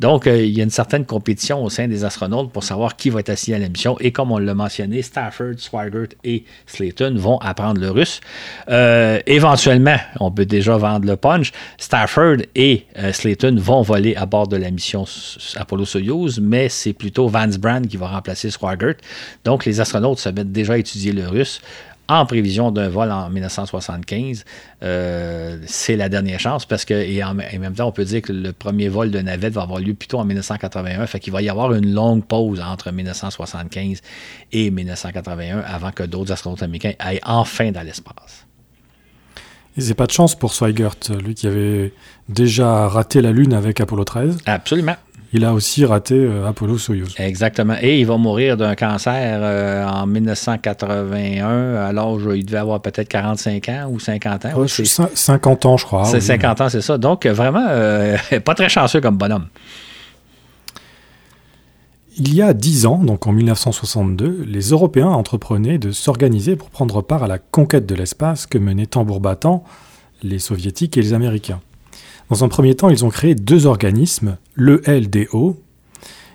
Donc, 0.00 0.26
euh, 0.26 0.42
il 0.42 0.56
y 0.56 0.60
a 0.60 0.64
une 0.64 0.70
certaine 0.70 1.04
compétition 1.04 1.62
au 1.62 1.70
sein 1.70 1.88
des 1.88 2.04
astronautes 2.04 2.52
pour 2.52 2.64
savoir 2.64 2.96
qui 2.96 3.10
va 3.10 3.20
être 3.20 3.30
assigné 3.30 3.56
à 3.56 3.60
la 3.60 3.68
mission. 3.68 3.96
Et 4.00 4.12
comme 4.12 4.32
on 4.32 4.38
l'a 4.38 4.54
mentionné, 4.54 5.02
Stafford, 5.02 5.54
Swigert 5.58 6.08
et 6.24 6.44
Slayton 6.66 7.14
vont 7.16 7.38
apprendre 7.38 7.80
le 7.80 7.90
russe. 7.90 8.20
Euh, 8.68 9.20
éventuellement, 9.26 9.96
on 10.20 10.30
peut 10.30 10.46
déjà 10.46 10.76
vendre 10.76 11.06
le 11.06 11.16
punch. 11.16 11.52
Stafford 11.78 12.38
et 12.54 12.86
euh, 12.98 13.12
Slayton 13.12 13.56
vont 13.58 13.82
voler 13.82 14.16
à 14.16 14.26
bord 14.26 14.48
de 14.48 14.56
la 14.56 14.70
mission 14.70 15.04
Apollo-Soyuz, 15.56 16.40
mais 16.40 16.68
c'est 16.68 16.92
plutôt 16.92 17.28
Vance 17.28 17.58
Brand 17.58 17.86
qui 17.86 17.96
va 17.96 18.08
remplacer 18.08 18.50
Swigert. 18.50 18.94
Donc, 19.44 19.64
les 19.64 19.80
astronautes 19.80 20.18
se 20.18 20.28
mettent 20.28 20.52
déjà 20.52 20.74
à 20.74 20.78
étudier 20.78 21.12
le 21.12 21.28
russe 21.28 21.60
en 22.08 22.24
prévision 22.24 22.70
d'un 22.70 22.88
vol 22.88 23.10
en 23.10 23.28
1975, 23.28 24.44
euh, 24.82 25.58
c'est 25.66 25.96
la 25.96 26.08
dernière 26.08 26.40
chance 26.40 26.64
parce 26.64 26.84
que, 26.84 26.94
et 26.94 27.22
en, 27.22 27.34
même 27.34 27.74
temps, 27.74 27.88
on 27.88 27.92
peut 27.92 28.04
dire 28.04 28.22
que 28.22 28.32
le 28.32 28.52
premier 28.52 28.88
vol 28.88 29.10
de 29.10 29.20
navette 29.20 29.52
va 29.52 29.62
avoir 29.62 29.78
lieu 29.78 29.94
plutôt 29.94 30.18
en 30.18 30.24
1981. 30.24 31.06
Fait 31.06 31.20
qu'il 31.20 31.32
va 31.32 31.42
y 31.42 31.50
avoir 31.50 31.74
une 31.74 31.92
longue 31.92 32.24
pause 32.24 32.60
entre 32.60 32.90
1975 32.90 34.00
et 34.52 34.70
1981 34.70 35.60
avant 35.60 35.90
que 35.90 36.02
d'autres 36.02 36.32
astronautes 36.32 36.62
américains 36.62 36.94
aillent 36.98 37.20
enfin 37.24 37.70
dans 37.72 37.82
l'espace. 37.82 38.46
Et 39.76 39.82
c'est 39.82 39.94
pas 39.94 40.06
de 40.06 40.12
chance 40.12 40.34
pour 40.34 40.54
Swigert, 40.54 40.96
lui 41.22 41.34
qui 41.34 41.46
avait 41.46 41.92
déjà 42.28 42.88
raté 42.88 43.20
la 43.20 43.32
Lune 43.32 43.52
avec 43.52 43.80
Apollo 43.80 44.04
13. 44.04 44.38
Absolument 44.46 44.96
il 45.32 45.44
a 45.44 45.52
aussi 45.52 45.84
raté 45.84 46.14
euh, 46.14 46.48
Apollo 46.48 46.78
Soyuz. 46.78 47.14
Exactement. 47.18 47.74
Et 47.80 48.00
il 48.00 48.06
va 48.06 48.16
mourir 48.16 48.56
d'un 48.56 48.74
cancer 48.74 49.40
euh, 49.42 49.86
en 49.86 50.06
1981, 50.06 51.74
alors 51.74 52.34
il 52.34 52.46
devait 52.46 52.58
avoir 52.58 52.80
peut-être 52.80 53.08
45 53.08 53.68
ans 53.68 53.90
ou 53.90 54.00
50 54.00 54.46
ans. 54.46 54.66
50 54.66 55.66
ans, 55.66 55.76
je 55.76 55.84
crois. 55.84 56.04
C'est 56.06 56.20
50 56.20 56.60
ans, 56.62 56.68
c'est 56.70 56.80
ça. 56.80 56.96
Donc, 56.96 57.26
vraiment, 57.26 57.66
euh, 57.68 58.16
pas 58.44 58.54
très 58.54 58.70
chanceux 58.70 59.00
comme 59.00 59.18
bonhomme. 59.18 59.48
Il 62.16 62.34
y 62.34 62.42
a 62.42 62.52
10 62.52 62.86
ans, 62.86 62.98
donc 62.98 63.26
en 63.26 63.32
1962, 63.32 64.44
les 64.48 64.70
Européens 64.70 65.10
entreprenaient 65.10 65.78
de 65.78 65.92
s'organiser 65.92 66.56
pour 66.56 66.70
prendre 66.70 67.00
part 67.02 67.22
à 67.22 67.28
la 67.28 67.38
conquête 67.38 67.86
de 67.86 67.94
l'espace 67.94 68.46
que 68.46 68.58
menaient 68.58 68.86
tambour 68.86 69.20
battant 69.20 69.62
les 70.24 70.40
Soviétiques 70.40 70.96
et 70.96 71.02
les 71.02 71.12
Américains. 71.12 71.60
Dans 72.28 72.44
un 72.44 72.48
premier 72.48 72.74
temps, 72.74 72.90
ils 72.90 73.06
ont 73.06 73.08
créé 73.08 73.34
deux 73.34 73.66
organismes, 73.66 74.36
le 74.54 74.82
LDO, 74.86 75.56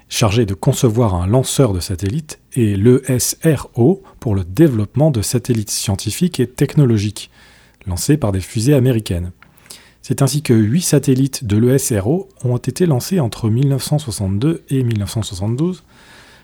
chargé 0.09 0.45
de 0.45 0.55
concevoir 0.55 1.13
un 1.13 1.27
lanceur 1.27 1.71
de 1.71 1.79
satellites, 1.79 2.39
et 2.53 2.75
le 2.75 3.03
SRO 3.19 4.01
pour 4.19 4.33
le 4.33 4.43
développement 4.43 5.11
de 5.11 5.21
satellites 5.21 5.69
scientifiques 5.69 6.39
et 6.39 6.47
technologiques, 6.47 7.29
lancés 7.85 8.17
par 8.17 8.31
des 8.31 8.39
fusées 8.39 8.73
américaines. 8.73 9.31
C'est 10.01 10.21
ainsi 10.21 10.41
que 10.41 10.53
huit 10.53 10.81
satellites 10.81 11.45
de 11.45 11.57
l'ESRO 11.57 12.27
ont 12.43 12.57
été 12.57 12.85
lancés 12.85 13.19
entre 13.19 13.49
1962 13.49 14.63
et 14.69 14.83
1972, 14.83 15.83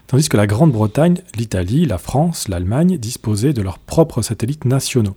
tandis 0.07 0.29
que 0.29 0.37
la 0.37 0.47
Grande-Bretagne, 0.47 1.21
l'Italie, 1.35 1.85
la 1.85 1.97
France, 1.97 2.47
l'Allemagne 2.47 2.97
disposaient 2.97 3.53
de 3.53 3.61
leurs 3.61 3.79
propres 3.79 4.21
satellites 4.21 4.65
nationaux. 4.65 5.15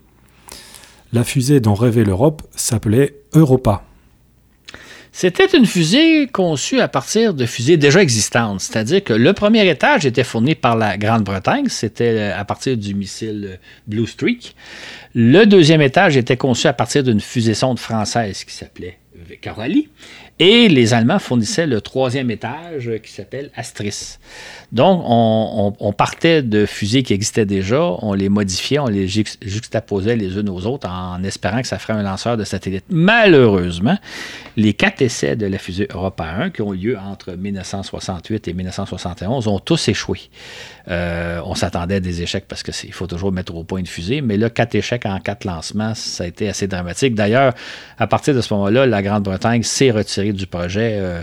La 1.13 1.23
fusée 1.23 1.61
dont 1.61 1.75
rêvait 1.75 2.05
l'Europe 2.05 2.43
s'appelait 2.57 3.15
Europa. 3.35 3.85
C'était 5.15 5.47
une 5.47 5.67
fusée 5.67 6.27
conçue 6.27 6.81
à 6.81 6.89
partir 6.89 7.35
de 7.35 7.45
fusées 7.45 7.77
déjà 7.77 8.01
existantes, 8.01 8.63
c'est-à-dire 8.63 9.05
que 9.05 9.13
le 9.13 9.35
premier 9.35 9.69
étage 9.69 10.07
était 10.07 10.25
fourni 10.25 10.55
par 10.55 10.75
la 10.75 10.97
Grande-Bretagne, 10.97 11.69
c'était 11.69 12.17
euh, 12.17 12.41
à 12.41 12.47
partir 12.47 12.79
du 12.79 12.95
missile 12.95 13.51
euh, 13.53 13.57
Blue 13.87 14.07
Streak. 14.07 14.57
Le 15.15 15.45
deuxième 15.45 15.83
étage 15.83 16.17
était 16.17 16.39
conçu 16.39 16.67
à 16.67 16.73
partir 16.73 17.05
d'une 17.05 17.21
fusée 17.21 17.53
sonde 17.53 17.79
française 17.79 18.43
qui 18.45 18.55
s'appelait 18.55 18.99
Coralie. 19.43 19.89
Et 20.39 20.69
les 20.69 20.95
Allemands 20.95 21.19
fournissaient 21.19 21.67
le 21.67 21.81
troisième 21.81 22.31
étage 22.31 22.91
qui 23.03 23.13
s'appelle 23.13 23.51
Astris. 23.55 24.19
Donc, 24.73 25.03
on, 25.05 25.93
partait 25.93 26.43
de 26.43 26.65
fusées 26.65 27.03
qui 27.03 27.13
existaient 27.13 27.45
déjà, 27.45 27.83
on 28.01 28.15
les 28.15 28.29
modifiait, 28.29 28.79
on 28.79 28.87
les 28.87 29.07
juxtaposait 29.07 30.17
les 30.17 30.39
unes 30.39 30.49
aux 30.49 30.67
autres 30.67 30.89
en 30.89 31.23
espérant 31.23 31.61
que 31.61 31.69
ça 31.69 31.79
ferait 31.79 31.93
un 31.93 32.03
lanceur 32.03 32.37
de 32.37 32.45
satellite. 32.45 32.85
Malheureusement, 32.89 33.99
les 34.57 34.73
quatre 34.73 35.03
essais 35.03 35.37
de 35.37 35.47
la 35.47 35.59
fusée 35.59 35.87
Europa 35.93 36.25
1 36.25 36.51
qui 36.51 36.63
ont 36.63 36.73
lieu 36.73 36.99
entre 36.99 37.33
1968 37.33 38.49
et 38.49 38.55
1971 38.55 39.47
ont 39.49 39.59
tous 39.59 39.89
échoué. 39.89 40.31
Euh, 40.89 41.41
on 41.45 41.55
s'attendait 41.55 41.97
à 41.97 42.01
des 42.01 42.23
échecs 42.23 42.47
parce 42.49 42.63
qu'il 42.63 42.93
faut 42.93 43.07
toujours 43.07 43.33
mettre 43.33 43.55
au 43.55 43.65
point 43.65 43.79
une 43.79 43.87
fusée, 43.87 44.21
mais 44.21 44.37
là, 44.37 44.51
quatre 44.51 44.75
échecs 44.75 45.07
en 45.07 45.19
quatre 45.21 45.45
lancements, 45.45 45.95
ça 45.95 46.25
a 46.25 46.27
été 46.27 46.49
assez 46.49 46.67
dramatique. 46.67 47.15
D'ailleurs, 47.15 47.55
à 47.99 48.07
partir 48.07 48.35
de 48.35 48.41
ce 48.41 48.53
moment-là, 48.55 48.87
la 48.87 49.03
Grande-Bretagne 49.03 49.63
s'est 49.63 49.91
retirée 49.91 50.33
du 50.33 50.47
projet. 50.47 50.99
Euh, 51.01 51.23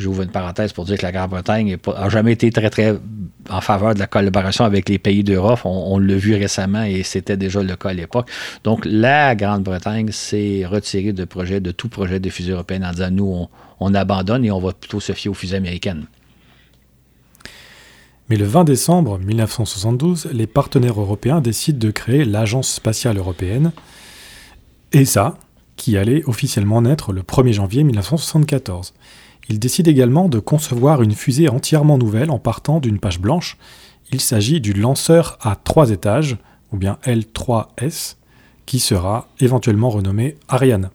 J'ouvre 0.00 0.22
une 0.22 0.30
parenthèse 0.30 0.72
pour 0.72 0.86
dire 0.86 0.96
que 0.96 1.02
la 1.02 1.12
Grande-Bretagne 1.12 1.76
n'a 1.86 2.08
jamais 2.08 2.32
été 2.32 2.50
très, 2.50 2.70
très 2.70 2.94
en 3.50 3.60
faveur 3.60 3.92
de 3.92 3.98
la 3.98 4.06
collaboration 4.06 4.64
avec 4.64 4.88
les 4.88 4.98
pays 4.98 5.22
d'Europe. 5.22 5.60
On, 5.64 5.98
l'a 5.98 6.14
vu 6.14 6.34
récemment 6.34 6.84
et 6.84 7.02
c'était 7.02 7.36
déjà 7.36 7.62
le 7.62 7.76
cas 7.76 7.90
à 7.90 7.92
l'époque. 7.92 8.30
Donc, 8.64 8.86
la 8.86 9.34
Grande-Bretagne 9.34 10.10
s'est 10.10 10.64
retirée 10.64 11.12
de 11.12 11.70
tout 11.70 11.88
projet 11.90 12.18
de 12.18 12.30
fusée 12.30 12.52
européenne 12.52 12.82
en 12.82 12.92
disant 12.92 13.10
nous, 13.10 13.46
on, 13.78 13.94
abandonne 13.94 14.42
et 14.46 14.50
on 14.50 14.58
va 14.58 14.72
plutôt 14.72 15.00
se 15.00 15.12
fier 15.12 15.30
aux 15.30 15.34
fusées 15.34 15.56
américaines. 15.56 16.06
Mais 18.30 18.36
le 18.36 18.44
20 18.44 18.62
décembre 18.62 19.18
1972, 19.18 20.28
les 20.32 20.46
partenaires 20.46 21.00
européens 21.00 21.40
décident 21.40 21.80
de 21.80 21.90
créer 21.90 22.24
l'Agence 22.24 22.72
spatiale 22.72 23.18
européenne, 23.18 23.72
ESA, 24.92 25.36
qui 25.74 25.96
allait 25.96 26.22
officiellement 26.26 26.80
naître 26.82 27.12
le 27.12 27.22
1er 27.22 27.54
janvier 27.54 27.82
1974. 27.82 28.94
Il 29.48 29.58
décide 29.58 29.88
également 29.88 30.28
de 30.28 30.38
concevoir 30.38 31.02
une 31.02 31.10
fusée 31.10 31.48
entièrement 31.48 31.98
nouvelle 31.98 32.30
en 32.30 32.38
partant 32.38 32.78
d'une 32.78 33.00
page 33.00 33.18
blanche. 33.18 33.56
Il 34.12 34.20
s'agit 34.20 34.60
du 34.60 34.74
lanceur 34.74 35.36
à 35.42 35.56
trois 35.56 35.90
étages, 35.90 36.36
ou 36.72 36.76
bien 36.76 36.98
L3S, 37.04 38.14
qui 38.64 38.78
sera 38.78 39.26
éventuellement 39.40 39.90
renommé 39.90 40.36
Ariane. 40.48 40.90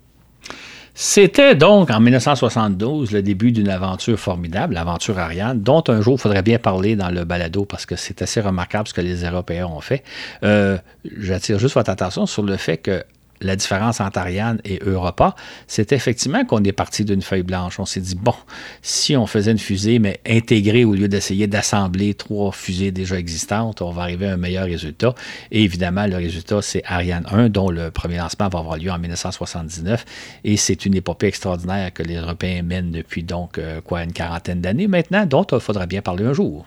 C'était 0.97 1.55
donc 1.55 1.91
en 1.91 1.99
1972 1.99 3.11
le 3.11 3.21
début 3.21 3.51
d'une 3.51 3.67
aventure 3.67 4.17
formidable, 4.17 4.75
l'aventure 4.75 5.19
Ariane, 5.19 5.61
dont 5.61 5.83
un 5.89 5.99
jour 5.99 6.15
il 6.17 6.21
faudrait 6.21 6.41
bien 6.41 6.57
parler 6.57 6.95
dans 6.95 7.09
le 7.09 7.25
balado 7.25 7.65
parce 7.65 7.85
que 7.85 7.97
c'est 7.97 8.21
assez 8.21 8.39
remarquable 8.39 8.87
ce 8.87 8.93
que 8.93 9.01
les 9.01 9.25
Européens 9.25 9.67
ont 9.67 9.81
fait. 9.81 10.05
Euh, 10.43 10.77
j'attire 11.17 11.59
juste 11.59 11.75
votre 11.75 11.89
attention 11.89 12.25
sur 12.25 12.43
le 12.43 12.55
fait 12.55 12.77
que 12.77 13.03
la 13.41 13.55
différence 13.55 13.99
entre 14.01 14.19
Ariane 14.19 14.59
et 14.65 14.79
Europa, 14.85 15.35
c'est 15.67 15.91
effectivement 15.91 16.45
qu'on 16.45 16.63
est 16.63 16.71
parti 16.71 17.05
d'une 17.05 17.21
feuille 17.21 17.43
blanche. 17.43 17.79
On 17.79 17.85
s'est 17.85 18.01
dit, 18.01 18.15
bon, 18.15 18.33
si 18.81 19.15
on 19.15 19.27
faisait 19.27 19.51
une 19.51 19.59
fusée, 19.59 19.99
mais 19.99 20.19
intégrée 20.27 20.85
au 20.85 20.93
lieu 20.93 21.07
d'essayer 21.07 21.47
d'assembler 21.47 22.13
trois 22.13 22.51
fusées 22.51 22.91
déjà 22.91 23.17
existantes, 23.17 23.81
on 23.81 23.91
va 23.91 24.03
arriver 24.03 24.27
à 24.27 24.33
un 24.33 24.37
meilleur 24.37 24.65
résultat. 24.65 25.13
Et 25.51 25.63
évidemment, 25.63 26.07
le 26.07 26.15
résultat, 26.15 26.61
c'est 26.61 26.83
Ariane 26.85 27.25
1, 27.29 27.49
dont 27.49 27.69
le 27.69 27.91
premier 27.91 28.17
lancement 28.17 28.49
va 28.49 28.59
avoir 28.59 28.77
lieu 28.77 28.91
en 28.91 28.99
1979. 28.99 30.05
Et 30.43 30.57
c'est 30.57 30.85
une 30.85 30.95
épopée 30.95 31.27
extraordinaire 31.27 31.93
que 31.93 32.03
les 32.03 32.15
Européens 32.15 32.61
mènent 32.63 32.91
depuis 32.91 33.23
donc, 33.23 33.57
euh, 33.57 33.81
quoi, 33.81 34.03
une 34.03 34.13
quarantaine 34.13 34.61
d'années 34.61 34.87
maintenant, 34.87 35.25
dont 35.25 35.45
il 35.51 35.59
faudra 35.59 35.85
bien 35.85 36.01
parler 36.01 36.25
un 36.25 36.33
jour 36.33 36.65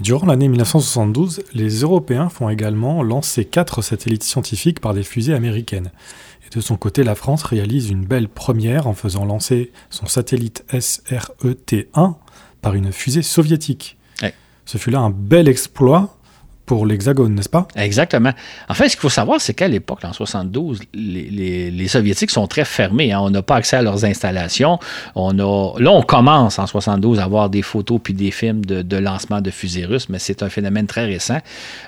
durant 0.00 0.26
l'année 0.26 0.48
1972, 0.48 1.42
les 1.54 1.80
Européens 1.80 2.28
font 2.28 2.48
également 2.48 3.02
lancer 3.02 3.44
quatre 3.44 3.82
satellites 3.82 4.24
scientifiques 4.24 4.80
par 4.80 4.92
des 4.92 5.02
fusées 5.02 5.34
américaines. 5.34 5.90
Et 6.46 6.54
de 6.54 6.60
son 6.60 6.76
côté, 6.76 7.02
la 7.02 7.14
France 7.14 7.42
réalise 7.42 7.88
une 7.90 8.04
belle 8.04 8.28
première 8.28 8.86
en 8.86 8.94
faisant 8.94 9.24
lancer 9.24 9.72
son 9.90 10.06
satellite 10.06 10.64
SRET-1 10.70 12.14
par 12.60 12.74
une 12.74 12.92
fusée 12.92 13.22
soviétique. 13.22 13.96
Ce 14.66 14.78
fut 14.78 14.90
là 14.90 14.98
un 14.98 15.10
bel 15.10 15.48
exploit 15.48 16.15
pour 16.66 16.84
l'Hexagone, 16.84 17.34
n'est-ce 17.34 17.48
pas? 17.48 17.68
Exactement. 17.76 18.32
En 18.68 18.74
fait, 18.74 18.88
ce 18.88 18.96
qu'il 18.96 19.00
faut 19.00 19.08
savoir, 19.08 19.40
c'est 19.40 19.54
qu'à 19.54 19.68
l'époque, 19.68 20.00
en 20.04 20.12
72, 20.12 20.80
les, 20.92 21.86
Soviétiques 21.86 22.32
sont 22.32 22.48
très 22.48 22.64
fermés. 22.64 23.12
Hein. 23.12 23.20
On 23.22 23.30
n'a 23.30 23.42
pas 23.42 23.54
accès 23.54 23.76
à 23.76 23.82
leurs 23.82 24.04
installations. 24.04 24.80
On 25.14 25.38
a, 25.38 25.80
là, 25.80 25.92
on 25.92 26.02
commence 26.02 26.58
en 26.58 26.66
72 26.66 27.20
à 27.20 27.24
avoir 27.24 27.48
des 27.48 27.62
photos 27.62 28.00
puis 28.02 28.12
des 28.12 28.32
films 28.32 28.64
de, 28.64 28.96
lancement 28.96 29.40
de 29.40 29.50
fusées 29.50 29.84
russes, 29.84 30.08
mais 30.08 30.18
c'est 30.18 30.42
un 30.42 30.48
phénomène 30.48 30.86
très 30.86 31.04
récent. 31.04 31.38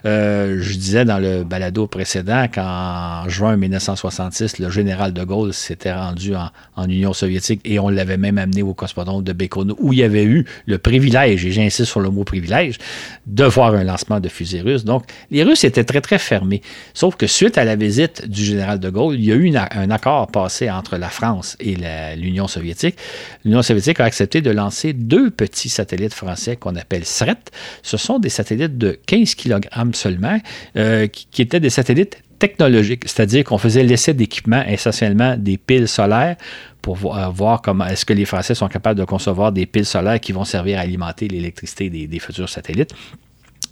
Euh, 0.06 0.58
je 0.60 0.74
disais 0.76 1.04
dans 1.04 1.18
le 1.18 1.42
balado 1.42 1.88
précédent 1.88 2.46
qu'en 2.52 3.28
juin 3.28 3.56
1966, 3.56 4.60
le 4.60 4.70
général 4.70 5.12
de 5.12 5.24
Gaulle 5.24 5.52
s'était 5.52 5.92
rendu 5.92 6.34
en, 6.36 6.50
Union 6.88 7.12
soviétique 7.12 7.60
et 7.64 7.80
on 7.80 7.88
l'avait 7.88 8.16
même 8.16 8.38
amené 8.38 8.62
au 8.62 8.72
cosmodrome 8.72 9.24
de 9.24 9.32
Baïkonour, 9.32 9.76
où 9.80 9.92
il 9.92 9.98
y 9.98 10.02
avait 10.04 10.24
eu 10.24 10.46
le 10.66 10.78
privilège, 10.78 11.44
et 11.44 11.50
j'insiste 11.50 11.90
sur 11.90 12.00
le 12.00 12.08
mot 12.10 12.24
privilège, 12.24 12.78
de 13.26 13.44
voir 13.44 13.74
un 13.74 13.84
lancement 13.84 14.20
de 14.20 14.28
fusées 14.28 14.60
russes. 14.60 14.67
Donc, 14.76 15.04
les 15.30 15.42
Russes 15.42 15.64
étaient 15.64 15.84
très, 15.84 16.00
très 16.00 16.18
fermés. 16.18 16.62
Sauf 16.94 17.16
que 17.16 17.26
suite 17.26 17.58
à 17.58 17.64
la 17.64 17.76
visite 17.76 18.28
du 18.28 18.44
général 18.44 18.78
de 18.78 18.90
Gaulle, 18.90 19.14
il 19.14 19.24
y 19.24 19.32
a 19.32 19.34
eu 19.34 19.52
un 19.56 19.90
accord 19.90 20.26
passé 20.28 20.70
entre 20.70 20.96
la 20.96 21.08
France 21.08 21.56
et 21.60 21.76
l'Union 22.16 22.48
soviétique. 22.48 22.96
L'Union 23.44 23.62
soviétique 23.62 24.00
a 24.00 24.04
accepté 24.04 24.40
de 24.40 24.50
lancer 24.50 24.92
deux 24.92 25.30
petits 25.30 25.68
satellites 25.68 26.14
français 26.14 26.56
qu'on 26.56 26.76
appelle 26.76 27.04
SRET. 27.04 27.36
Ce 27.82 27.96
sont 27.96 28.18
des 28.18 28.28
satellites 28.28 28.78
de 28.78 28.98
15 29.06 29.34
kg 29.34 29.60
seulement, 29.92 30.38
euh, 30.76 31.06
qui 31.06 31.42
étaient 31.42 31.60
des 31.60 31.70
satellites 31.70 32.22
technologiques, 32.38 33.02
c'est-à-dire 33.06 33.44
qu'on 33.44 33.58
faisait 33.58 33.82
l'essai 33.82 34.14
d'équipements 34.14 34.62
essentiellement 34.66 35.36
des 35.36 35.56
piles 35.56 35.88
solaires 35.88 36.36
pour 36.82 36.96
voir, 36.96 37.58
euh, 37.58 37.62
comment 37.62 37.86
est-ce 37.86 38.04
que 38.04 38.12
les 38.12 38.24
Français 38.24 38.54
sont 38.54 38.68
capables 38.68 38.98
de 38.98 39.04
concevoir 39.04 39.52
des 39.52 39.66
piles 39.66 39.86
solaires 39.86 40.20
qui 40.20 40.32
vont 40.32 40.44
servir 40.44 40.78
à 40.78 40.82
alimenter 40.82 41.28
l'électricité 41.28 41.90
des, 41.90 42.18
futurs 42.18 42.48
satellites. 42.48 42.94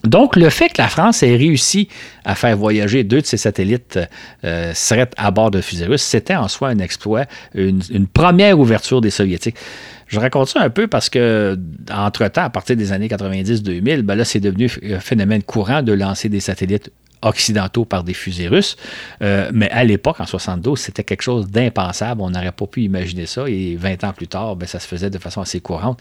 Donc, 0.07 0.37
le 0.37 0.51
fait 0.51 0.69
que 0.69 0.81
la 0.81 0.89
France 0.89 1.23
ait 1.23 1.37
réussi 1.37 1.89
à 2.25 2.35
faire 2.35 2.57
voyager 2.57 3.05
deux 3.05 3.21
de 3.21 3.27
ses 3.27 3.37
satellites 3.37 3.99
euh, 4.45 4.73
à 5.17 5.31
bord 5.31 5.51
de 5.51 5.61
fusées 5.61 5.87
russes, 5.87 6.03
c'était 6.03 6.37
en 6.37 6.49
soi 6.49 6.69
un 6.69 6.79
exploit, 6.79 7.25
une, 7.55 8.07
première 8.13 8.59
ouverture 8.59 9.01
des 9.01 9.11
Soviétiques. 9.11 9.57
Je 10.07 10.21
raconte 10.21 10.49
ça 10.49 10.61
un 10.61 10.71
peu 10.71 10.87
parce 10.87 11.09
que, 11.11 11.59
entre-temps, 11.93 12.45
à 12.45 12.51
partir 12.51 12.77
des 12.77 12.93
années 12.93 13.09
90-2000, 13.09 14.03
ben 14.03 14.15
là, 14.15 14.25
c'est 14.25 14.41
devenu 14.41 14.71
un 14.85 15.01
phénomène 15.01 15.43
courant 15.43 15.83
de 15.83 15.93
lancer 15.93 16.29
des 16.29 16.41
satellites 16.41 16.93
occidentaux 17.27 17.85
par 17.85 18.05
des 18.05 18.15
fusées 18.15 18.49
russes. 18.49 18.77
Euh, 19.23 19.51
mais 19.53 19.71
à 19.71 19.85
l'époque, 19.85 20.21
en 20.21 20.27
72, 20.27 20.79
c'était 20.79 21.05
quelque 21.05 21.23
chose 21.23 21.49
d'impensable. 21.49 22.23
On 22.23 22.31
n'aurait 22.31 22.53
pas 22.53 22.67
pu 22.67 22.83
imaginer 22.83 23.27
ça. 23.27 23.49
Et 23.49 23.77
20 23.77 24.05
ans 24.05 24.13
plus 24.13 24.29
tard, 24.29 24.57
ben, 24.57 24.67
ça 24.67 24.79
se 24.79 24.87
faisait 24.87 25.11
de 25.11 25.19
façon 25.19 25.41
assez 25.41 25.61
courante. 25.61 26.01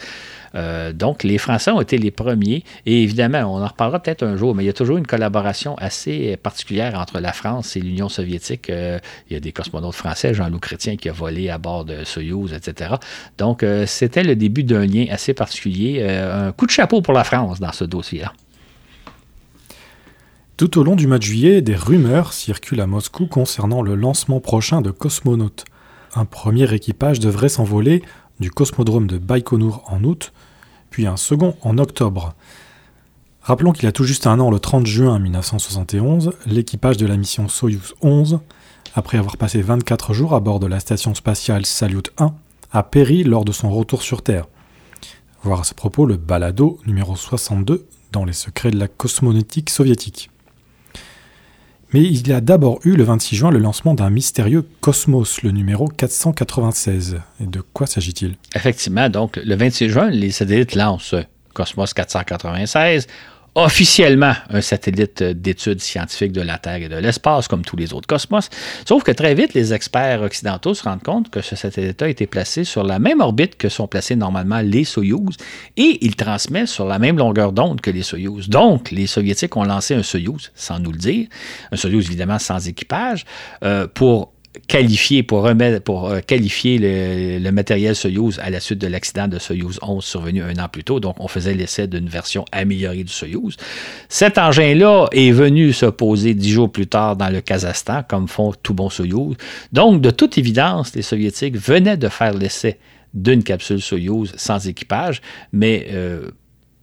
Euh, 0.56 0.94
donc, 0.94 1.24
les 1.24 1.38
Français 1.38 1.72
ont 1.72 1.82
été 1.82 1.98
les 1.98 2.12
premiers. 2.12 2.64
Et 2.86 3.04
évidemment, 3.04 3.40
on 3.40 3.62
en 3.62 3.68
reparlera 3.68 4.00
peut-être 4.00 4.24
un 4.24 4.38
jour, 4.38 4.56
mais 4.56 4.64
il 4.64 4.68
y 4.68 4.70
a 4.70 4.74
toujours 4.74 4.98
une 4.98 5.08
collaboration 5.08 5.76
assez 5.78 6.38
particulière 6.38 6.98
entre 6.98 7.20
la 7.20 7.34
France 7.34 7.76
et 7.76 7.82
l'Union 7.82 8.10
soviétique. 8.10 8.70
Euh, 8.70 9.00
il 9.30 9.34
y 9.34 9.38
a 9.38 9.40
des 9.40 9.52
cosmonautes 9.52 9.96
français, 9.96 10.34
Jean-Loup 10.34 10.60
Chrétien 10.60 10.96
qui 10.96 11.10
a 11.10 11.14
volé 11.14 11.50
à 11.50 11.58
bord 11.58 11.86
de 11.86 12.04
Soyouz, 12.04 12.54
etc. 12.54 12.96
Donc, 13.38 13.66
c'était 13.86 14.24
le 14.24 14.36
début 14.36 14.64
d'un 14.64 14.86
lien 14.86 15.06
assez 15.10 15.34
particulier. 15.34 16.04
un 16.04 16.52
coup 16.52 16.66
de 16.66 16.72
chapeau 16.72 17.02
pour 17.02 17.14
la 17.14 17.24
France 17.24 17.60
dans 17.60 17.72
ce 17.72 17.84
dossier-là. 17.84 18.32
Tout 20.58 20.80
au 20.80 20.86
long 20.86 20.96
du 20.96 21.06
mois 21.06 21.18
de 21.18 21.24
juillet, 21.24 21.62
des 21.62 21.76
rumeurs 21.76 22.32
circulent 22.32 22.80
à 22.80 22.88
Moscou 22.88 23.28
concernant 23.28 23.82
le 23.82 23.94
lancement 23.94 24.40
prochain 24.40 24.80
de 24.80 24.90
cosmonautes. 24.90 25.66
Un 26.16 26.24
premier 26.24 26.74
équipage 26.74 27.20
devrait 27.20 27.50
s'envoler 27.50 28.02
du 28.40 28.52
cosmodrome 28.52 29.06
de 29.06 29.18
Baïkonour 29.18 29.84
en 29.88 30.06
août, 30.06 30.32
puis 30.92 31.08
un 31.08 31.18
second 31.18 31.58
en 31.62 31.78
octobre. 31.78 32.36
Rappelons 33.42 33.74
qu'il 33.74 33.84
y 33.84 33.88
a 33.88 33.92
tout 33.92 34.06
juste 34.06 34.28
un 34.28 34.40
an, 34.40 34.50
le 34.50 34.60
30 34.60 34.86
juin 34.86 35.20
1971, 35.20 36.32
l'équipage 36.46 36.96
de 36.96 37.06
la 37.06 37.18
mission 37.18 37.50
Soyuz 37.50 37.94
11, 38.02 38.40
après 38.96 39.18
avoir 39.18 39.36
passé 39.36 39.62
24 39.62 40.14
jours 40.14 40.34
à 40.34 40.40
bord 40.40 40.62
de 40.62 40.68
la 40.68 40.80
station 40.80 41.14
spatiale 41.16 41.66
Salyut 41.66 42.12
1, 42.18 42.34
a 42.72 42.84
péri 42.84 43.26
lors 43.26 43.44
de 43.44 43.52
son 43.52 43.70
retour 43.72 44.02
sur 44.02 44.22
Terre. 44.22 44.48
Voir 45.44 45.60
à 45.60 45.64
ce 45.66 45.74
propos 45.74 46.06
le 46.06 46.16
balado 46.16 46.80
numéro 46.86 47.18
62 47.18 47.86
dans 48.14 48.24
les 48.24 48.32
secrets 48.32 48.72
de 48.72 48.80
la 48.80 48.88
cosmonautique 48.88 49.70
soviétique. 49.70 50.32
Mais 51.96 52.04
il 52.04 52.28
y 52.28 52.34
a 52.34 52.42
d'abord 52.42 52.82
eu 52.84 52.98
le 52.98 53.06
26 53.06 53.38
juin 53.38 53.52
le 53.52 53.58
lancement 53.58 53.94
d'un 53.94 54.10
mystérieux 54.10 54.68
Cosmos, 54.82 55.44
le 55.44 55.52
numéro 55.52 55.88
496. 55.88 57.22
Et 57.40 57.46
de 57.46 57.62
quoi 57.62 57.88
s'agit-il? 57.88 58.36
Effectivement, 58.54 59.08
donc 59.08 59.38
le 59.38 59.56
26 59.56 59.90
juin, 59.90 60.10
les 60.10 60.32
satellites 60.32 60.76
lancent 60.76 61.16
Cosmos 61.54 61.94
496 61.94 63.08
officiellement 63.56 64.34
un 64.50 64.60
satellite 64.60 65.24
d'études 65.24 65.80
scientifiques 65.80 66.34
de 66.34 66.42
la 66.42 66.58
Terre 66.58 66.76
et 66.76 66.90
de 66.90 66.98
l'espace, 66.98 67.48
comme 67.48 67.64
tous 67.64 67.78
les 67.78 67.94
autres 67.94 68.08
cosmos. 68.08 68.50
Sauf 68.86 69.04
que 69.04 69.12
très 69.12 69.34
vite, 69.34 69.54
les 69.54 69.74
experts 69.74 70.22
occidentaux 70.22 70.74
se 70.74 70.84
rendent 70.84 71.04
compte 71.04 71.30
que 71.30 71.42
ce 71.42 71.56
satellite 71.56 72.02
a 72.02 72.10
été 72.10 72.28
placé 72.28 72.66
sur 72.66 72.84
la 72.84 73.00
même 73.00 73.22
orbite 73.22 73.58
que 73.58 73.70
sont 73.70 73.88
placés 73.88 74.18
normalement 74.18 74.60
les 74.60 74.84
Soyouz 74.84 75.38
et 75.78 76.00
il 76.02 76.18
transmet 76.18 76.66
sur 76.66 76.86
la 76.86 77.00
même 77.00 77.18
longueur 77.18 77.54
d'onde 77.54 77.80
que 77.80 77.92
les 77.92 78.04
Soyouz. 78.04 78.50
Donc, 78.50 78.92
les 78.92 79.08
Soviétiques 79.08 79.56
ont 79.56 79.64
lancé 79.64 79.96
un 79.96 80.04
Soyouz, 80.04 80.52
sans 80.54 80.80
nous 80.80 80.92
le 80.92 80.98
dire, 80.98 81.28
un 81.72 81.78
Soyouz 81.78 82.06
évidemment 82.08 82.40
sans 82.40 82.68
équipage, 82.68 83.26
euh, 83.64 83.88
pour 83.88 84.35
qualifié 84.68 85.24
pour, 85.24 85.42
remettre, 85.42 85.84
pour 85.84 86.10
euh, 86.10 86.20
qualifier 86.20 86.78
le, 86.80 87.52
matériel 87.52 87.96
Soyuz 87.96 88.40
à 88.40 88.50
la 88.50 88.60
suite 88.60 88.80
de 88.80 88.88
l'accident 88.88 89.28
de 89.28 89.40
Soyuz 89.40 89.80
11 89.82 90.04
survenu 90.04 90.44
un 90.44 90.58
an 90.58 90.68
plus 90.70 90.84
tôt. 90.84 91.00
Donc, 91.00 91.16
on 91.20 91.28
faisait 91.28 91.54
l'essai 91.54 91.88
d'une 91.88 92.08
version 92.08 92.46
améliorée 92.52 93.04
du 93.04 93.12
Soyuz. 93.12 93.58
Cet 94.10 94.38
engin-là 94.38 95.08
est 95.12 95.32
venu 95.32 95.74
se 95.74 95.86
poser 95.86 96.34
dix 96.34 96.52
jours 96.52 96.72
plus 96.72 96.88
tard 96.88 97.16
dans 97.16 97.30
le 97.30 97.42
Kazakhstan, 97.42 98.04
comme 98.08 98.28
font 98.28 98.54
tout 98.64 98.74
bon 98.74 98.90
Soyuz. 98.90 99.36
Donc, 99.72 100.02
de 100.02 100.12
toute 100.12 100.38
évidence, 100.38 100.96
les 100.96 101.02
Soviétiques 101.02 101.58
venaient 101.58 101.98
de 101.98 102.10
faire 102.10 102.34
l'essai 102.34 102.80
d'une 103.14 103.44
capsule 103.44 103.82
Soyuz 103.82 104.34
sans 104.36 104.68
équipage, 104.68 105.22
mais 105.54 105.88
euh, 105.92 106.30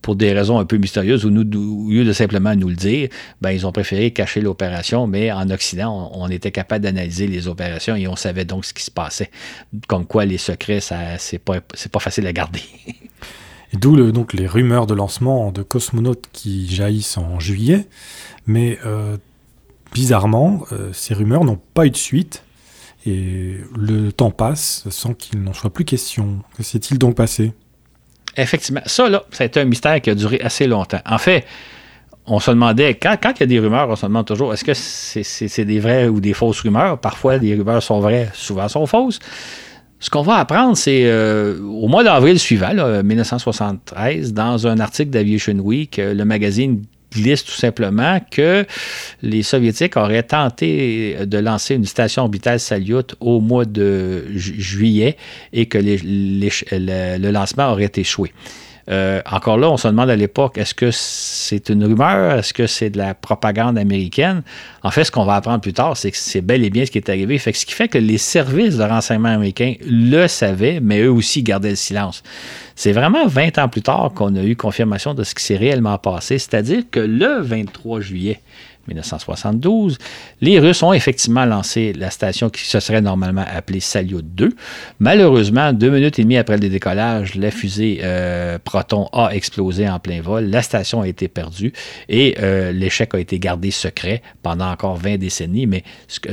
pour 0.03 0.16
des 0.16 0.32
raisons 0.32 0.59
un 0.59 0.64
peu 0.64 0.76
mystérieuses, 0.76 1.24
ou 1.24 1.30
nous, 1.30 1.42
au 1.86 1.90
lieu 1.90 2.05
de 2.05 2.12
simplement 2.12 2.55
nous 2.55 2.68
le 2.68 2.74
dire, 2.74 3.09
ben, 3.40 3.53
ils 3.53 3.66
ont 3.66 3.72
préféré 3.72 4.11
cacher 4.11 4.40
l'opération, 4.40 5.07
mais 5.07 5.32
en 5.32 5.48
Occident, 5.50 6.11
on, 6.14 6.28
était 6.28 6.50
capable 6.50 6.84
d'analyser 6.84 7.26
les 7.26 7.48
opérations 7.48 7.94
et 7.94 8.09
on 8.09 8.16
savait 8.16 8.44
donc 8.44 8.64
ce 8.64 8.74
qui 8.74 8.82
se 8.82 8.90
passait. 8.90 9.30
Comme 9.86 10.05
quoi, 10.05 10.24
les 10.24 10.38
secrets, 10.38 10.80
ça, 10.80 11.18
c'est 11.18 11.38
pas, 11.38 11.61
pas 11.61 12.00
facile 12.00 12.26
à 12.26 12.32
garder. 12.32 12.61
D'où 13.74 14.11
donc 14.12 14.34
les 14.34 14.46
rumeurs 14.46 14.86
de 14.86 14.94
lancement 14.94 15.50
de 15.50 15.62
cosmonautes 15.62 16.28
qui 16.32 16.68
jaillissent 16.68 17.16
en 17.16 17.40
juillet, 17.40 17.86
mais 18.46 18.78
euh, 18.84 19.16
bizarrement, 19.94 20.64
euh, 20.72 20.92
ces 20.92 21.14
rumeurs 21.14 21.44
n'ont 21.44 21.61
pas 21.72 21.86
eu 21.86 21.90
de 21.90 21.96
suite. 21.96 22.42
Et 23.05 23.57
le 23.76 24.12
temps 24.12 24.30
passe 24.30 24.84
sans 24.90 25.14
qu'il 25.14 25.42
n'en 25.42 25.53
soit 25.53 25.72
plus 25.72 25.84
question. 25.84 26.40
Que 26.57 26.62
s'est-il 26.62 26.98
donc 26.98 27.16
passé? 27.16 27.53
Effectivement. 28.36 28.82
Ça, 28.86 29.08
là, 29.08 29.24
ça 29.30 29.44
a 29.44 29.46
été 29.46 29.60
un 29.60 29.64
mystère 29.64 30.00
qui 30.00 30.10
a 30.10 30.14
duré 30.14 30.40
assez 30.40 30.66
longtemps. 30.66 31.00
En 31.06 31.18
fait, 31.18 31.44
on 32.26 32.38
se 32.40 32.50
demandait, 32.50 32.94
quand, 32.94 33.16
il 33.36 33.40
y 33.40 33.42
a 33.42 33.46
des 33.46 33.58
rumeurs, 33.58 33.88
on 33.88 33.96
se 33.96 34.06
demande 34.06 34.26
toujours, 34.26 34.54
est-ce 34.54 34.64
que 34.64 34.74
c'est 34.74 35.64
des 35.64 35.80
vraies 35.80 36.08
ou 36.08 36.20
des 36.20 36.32
fausses 36.32 36.60
rumeurs? 36.60 36.98
Parfois, 36.98 37.36
les 37.38 37.54
rumeurs 37.54 37.82
sont 37.82 38.00
vraies, 38.00 38.30
souvent 38.32 38.68
sont 38.68 38.86
fausses. 38.86 39.18
Ce 39.98 40.10
qu'on 40.10 40.22
va 40.22 40.36
apprendre, 40.36 40.76
c'est 40.76 41.02
euh, 41.04 41.60
au 41.60 41.86
mois 41.86 42.02
d'avril 42.02 42.38
suivant, 42.38 42.72
1973, 43.04 44.32
dans 44.32 44.66
un 44.66 44.80
article 44.80 45.10
d'Aviation 45.10 45.54
Week, 45.54 45.98
euh, 45.98 46.12
le 46.12 46.24
magazine 46.24 46.82
glisse 47.12 47.44
tout 47.44 47.52
simplement 47.52 48.20
que 48.30 48.64
les 49.22 49.42
Soviétiques 49.42 49.96
auraient 49.96 50.22
tenté 50.22 51.16
de 51.24 51.38
lancer 51.38 51.74
une 51.74 51.84
station 51.84 52.22
orbitale 52.22 52.60
Salyut 52.60 53.14
au 53.20 53.40
mois 53.40 53.64
de 53.64 54.24
juillet 54.34 55.16
et 55.52 55.66
que 55.66 55.78
le 55.78 57.30
lancement 57.30 57.70
aurait 57.72 57.92
échoué. 57.96 58.32
Euh, 58.90 59.20
encore 59.30 59.58
là, 59.58 59.70
on 59.70 59.76
se 59.76 59.86
demande 59.86 60.10
à 60.10 60.16
l'époque, 60.16 60.58
est-ce 60.58 60.74
que 60.74 60.90
c'est 60.90 61.68
une 61.68 61.84
rumeur? 61.84 62.38
Est-ce 62.38 62.52
que 62.52 62.66
c'est 62.66 62.90
de 62.90 62.98
la 62.98 63.14
propagande 63.14 63.78
américaine? 63.78 64.42
En 64.82 64.90
fait, 64.90 65.04
ce 65.04 65.12
qu'on 65.12 65.24
va 65.24 65.36
apprendre 65.36 65.60
plus 65.60 65.72
tard, 65.72 65.96
c'est 65.96 66.10
que 66.10 66.16
c'est 66.16 66.40
bel 66.40 66.64
et 66.64 66.70
bien 66.70 66.84
ce 66.84 66.90
qui 66.90 66.98
est 66.98 67.08
arrivé. 67.08 67.38
Ce 67.38 67.50
qui 67.50 67.72
fait 67.72 67.88
que 67.88 67.98
les 67.98 68.18
services 68.18 68.76
de 68.76 68.82
renseignement 68.82 69.28
américains 69.28 69.74
le 69.86 70.26
savaient, 70.26 70.80
mais 70.80 71.00
eux 71.02 71.12
aussi 71.12 71.42
gardaient 71.42 71.70
le 71.70 71.76
silence. 71.76 72.22
C'est 72.74 72.92
vraiment 72.92 73.26
20 73.26 73.58
ans 73.58 73.68
plus 73.68 73.82
tard 73.82 74.12
qu'on 74.14 74.34
a 74.34 74.42
eu 74.42 74.56
confirmation 74.56 75.14
de 75.14 75.22
ce 75.22 75.34
qui 75.34 75.44
s'est 75.44 75.56
réellement 75.56 75.98
passé, 75.98 76.38
c'est-à-dire 76.38 76.82
que 76.90 77.00
le 77.00 77.40
23 77.40 78.00
juillet 78.00 78.40
1972. 78.88 79.98
Les 80.40 80.58
Russes 80.58 80.82
ont 80.82 80.92
effectivement 80.92 81.44
lancé 81.44 81.92
la 81.92 82.10
station 82.10 82.50
qui 82.50 82.64
se 82.64 82.80
serait 82.80 83.00
normalement 83.00 83.44
appelée 83.46 83.80
Salyut 83.80 84.22
2. 84.22 84.50
Malheureusement, 84.98 85.72
deux 85.72 85.90
minutes 85.90 86.18
et 86.18 86.22
demie 86.22 86.36
après 86.36 86.56
le 86.56 86.68
décollage, 86.68 87.34
la 87.34 87.50
fusée 87.50 88.00
euh, 88.02 88.58
Proton 88.62 89.08
a 89.12 89.30
explosé 89.30 89.88
en 89.88 89.98
plein 89.98 90.20
vol. 90.20 90.44
La 90.44 90.62
station 90.62 91.02
a 91.02 91.08
été 91.08 91.28
perdue 91.28 91.72
et 92.08 92.36
euh, 92.40 92.72
l'échec 92.72 93.14
a 93.14 93.18
été 93.20 93.38
gardé 93.38 93.70
secret 93.70 94.22
pendant 94.42 94.70
encore 94.70 94.96
20 94.96 95.18
décennies, 95.18 95.66
mais 95.66 95.84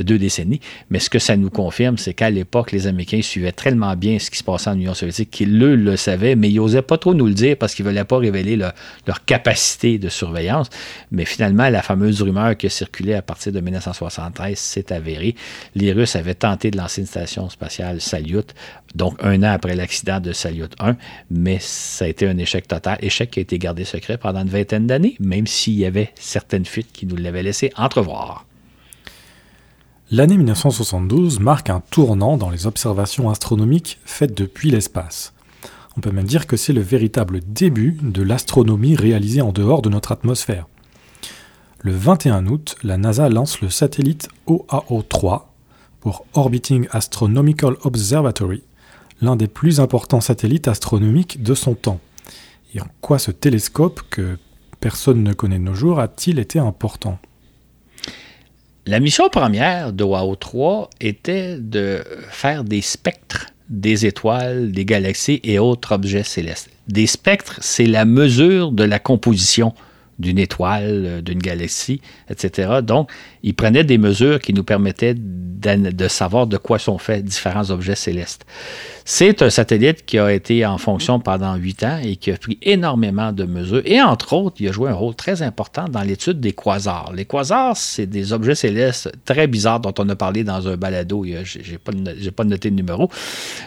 deux 0.02 0.18
décennies. 0.18 0.60
Mais 0.90 0.98
ce 0.98 1.10
que 1.10 1.18
ça 1.18 1.36
nous 1.36 1.50
confirme, 1.50 1.98
c'est 1.98 2.14
qu'à 2.14 2.30
l'époque, 2.30 2.72
les 2.72 2.86
Américains 2.86 3.22
suivaient 3.22 3.52
tellement 3.52 3.94
bien 3.96 4.18
ce 4.18 4.30
qui 4.30 4.38
se 4.38 4.44
passait 4.44 4.70
en 4.70 4.74
Union 4.74 4.94
soviétique 4.94 5.30
qu'ils 5.30 5.58
le 5.58 5.96
savaient, 5.96 6.36
mais 6.36 6.50
ils 6.50 6.56
n'osaient 6.56 6.82
pas 6.82 6.98
trop 6.98 7.14
nous 7.14 7.26
le 7.26 7.34
dire 7.34 7.56
parce 7.56 7.74
qu'ils 7.74 7.84
ne 7.84 7.90
voulaient 7.90 8.04
pas 8.04 8.18
révéler 8.18 8.56
leur 8.56 9.24
capacité 9.24 9.98
de 9.98 10.08
surveillance. 10.08 10.68
Mais 11.10 11.24
finalement, 11.24 11.68
la 11.68 11.82
fameuse 11.82 12.22
rumeur 12.22 12.39
qui 12.56 12.66
a 12.66 12.70
circulé 12.70 13.14
à 13.14 13.22
partir 13.22 13.52
de 13.52 13.60
1973 13.60 14.58
s'est 14.58 14.92
avéré. 14.92 15.34
Les 15.74 15.92
Russes 15.92 16.16
avaient 16.16 16.34
tenté 16.34 16.70
de 16.70 16.76
lancer 16.76 17.00
une 17.00 17.06
station 17.06 17.48
spatiale 17.48 18.00
Salyut, 18.00 18.54
donc 18.94 19.16
un 19.22 19.42
an 19.42 19.52
après 19.52 19.74
l'accident 19.74 20.20
de 20.20 20.32
Salyut 20.32 20.70
1, 20.78 20.96
mais 21.30 21.58
ça 21.60 22.04
a 22.04 22.08
été 22.08 22.26
un 22.26 22.38
échec 22.38 22.66
total, 22.66 22.98
échec 23.02 23.30
qui 23.30 23.40
a 23.40 23.42
été 23.42 23.58
gardé 23.58 23.84
secret 23.84 24.18
pendant 24.18 24.42
une 24.42 24.48
vingtaine 24.48 24.86
d'années, 24.86 25.16
même 25.20 25.46
s'il 25.46 25.74
y 25.74 25.84
avait 25.84 26.10
certaines 26.14 26.64
fuites 26.64 26.92
qui 26.92 27.06
nous 27.06 27.16
l'avaient 27.16 27.42
laissé 27.42 27.72
entrevoir. 27.76 28.46
L'année 30.12 30.36
1972 30.36 31.38
marque 31.38 31.70
un 31.70 31.80
tournant 31.90 32.36
dans 32.36 32.50
les 32.50 32.66
observations 32.66 33.30
astronomiques 33.30 33.98
faites 34.04 34.36
depuis 34.36 34.70
l'espace. 34.70 35.32
On 35.96 36.00
peut 36.00 36.10
même 36.10 36.26
dire 36.26 36.46
que 36.46 36.56
c'est 36.56 36.72
le 36.72 36.80
véritable 36.80 37.40
début 37.46 37.96
de 38.02 38.22
l'astronomie 38.22 38.96
réalisée 38.96 39.40
en 39.40 39.52
dehors 39.52 39.82
de 39.82 39.88
notre 39.88 40.10
atmosphère. 40.10 40.66
Le 41.82 41.92
21 41.92 42.46
août, 42.46 42.76
la 42.82 42.98
NASA 42.98 43.30
lance 43.30 43.62
le 43.62 43.70
satellite 43.70 44.28
OAO-3 44.46 45.44
pour 46.00 46.26
Orbiting 46.34 46.86
Astronomical 46.90 47.76
Observatory, 47.84 48.62
l'un 49.22 49.34
des 49.34 49.46
plus 49.46 49.80
importants 49.80 50.20
satellites 50.20 50.68
astronomiques 50.68 51.42
de 51.42 51.54
son 51.54 51.74
temps. 51.74 51.98
Et 52.74 52.82
en 52.82 52.86
quoi 53.00 53.18
ce 53.18 53.30
télescope, 53.30 54.02
que 54.10 54.36
personne 54.80 55.22
ne 55.22 55.32
connaît 55.32 55.58
de 55.58 55.64
nos 55.64 55.74
jours, 55.74 56.00
a-t-il 56.00 56.38
été 56.38 56.58
important? 56.58 57.18
La 58.84 59.00
mission 59.00 59.30
première 59.30 59.94
d'OAO-3 59.94 60.90
était 61.00 61.56
de 61.56 62.04
faire 62.28 62.62
des 62.62 62.82
spectres 62.82 63.46
des 63.70 64.04
étoiles, 64.04 64.72
des 64.72 64.84
galaxies 64.84 65.40
et 65.44 65.58
autres 65.58 65.92
objets 65.92 66.24
célestes. 66.24 66.68
Des 66.88 67.06
spectres, 67.06 67.58
c'est 67.62 67.86
la 67.86 68.04
mesure 68.04 68.72
de 68.72 68.84
la 68.84 68.98
composition 68.98 69.72
d'une 70.20 70.38
étoile, 70.38 71.04
euh, 71.06 71.22
d'une 71.22 71.38
galaxie, 71.38 72.00
etc. 72.28 72.80
Donc, 72.82 73.10
il 73.42 73.54
prenait 73.54 73.84
des 73.84 73.98
mesures 73.98 74.38
qui 74.40 74.52
nous 74.52 74.64
permettaient 74.64 75.14
de 75.14 76.08
savoir 76.08 76.46
de 76.46 76.56
quoi 76.56 76.78
sont 76.78 76.98
faits 76.98 77.24
différents 77.24 77.70
objets 77.70 77.94
célestes. 77.94 78.46
C'est 79.04 79.42
un 79.42 79.50
satellite 79.50 80.04
qui 80.06 80.18
a 80.18 80.32
été 80.32 80.64
en 80.64 80.78
fonction 80.78 81.20
pendant 81.20 81.54
huit 81.56 81.82
ans 81.82 81.98
et 82.02 82.16
qui 82.16 82.30
a 82.30 82.36
pris 82.36 82.58
énormément 82.62 83.32
de 83.32 83.44
mesures. 83.44 83.82
Et 83.84 84.00
entre 84.00 84.32
autres, 84.34 84.56
il 84.60 84.68
a 84.68 84.72
joué 84.72 84.90
un 84.90 84.94
rôle 84.94 85.14
très 85.14 85.42
important 85.42 85.86
dans 85.88 86.02
l'étude 86.02 86.40
des 86.40 86.52
quasars. 86.52 87.12
Les 87.14 87.24
quasars, 87.24 87.76
c'est 87.76 88.06
des 88.06 88.32
objets 88.32 88.54
célestes 88.54 89.10
très 89.24 89.46
bizarres 89.46 89.80
dont 89.80 89.94
on 89.98 90.08
a 90.08 90.16
parlé 90.16 90.44
dans 90.44 90.68
un 90.68 90.76
balado. 90.76 91.24
Je 91.24 91.58
n'ai 91.58 91.78
pas, 91.78 91.92
pas 92.36 92.44
noté 92.44 92.70
le 92.70 92.76
numéro. 92.76 93.10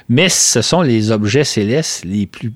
Mais 0.10 0.30
ce 0.30 0.62
sont 0.62 0.82
les 0.82 1.12
objets 1.12 1.44
célestes 1.44 2.06
les 2.06 2.26
plus, 2.26 2.54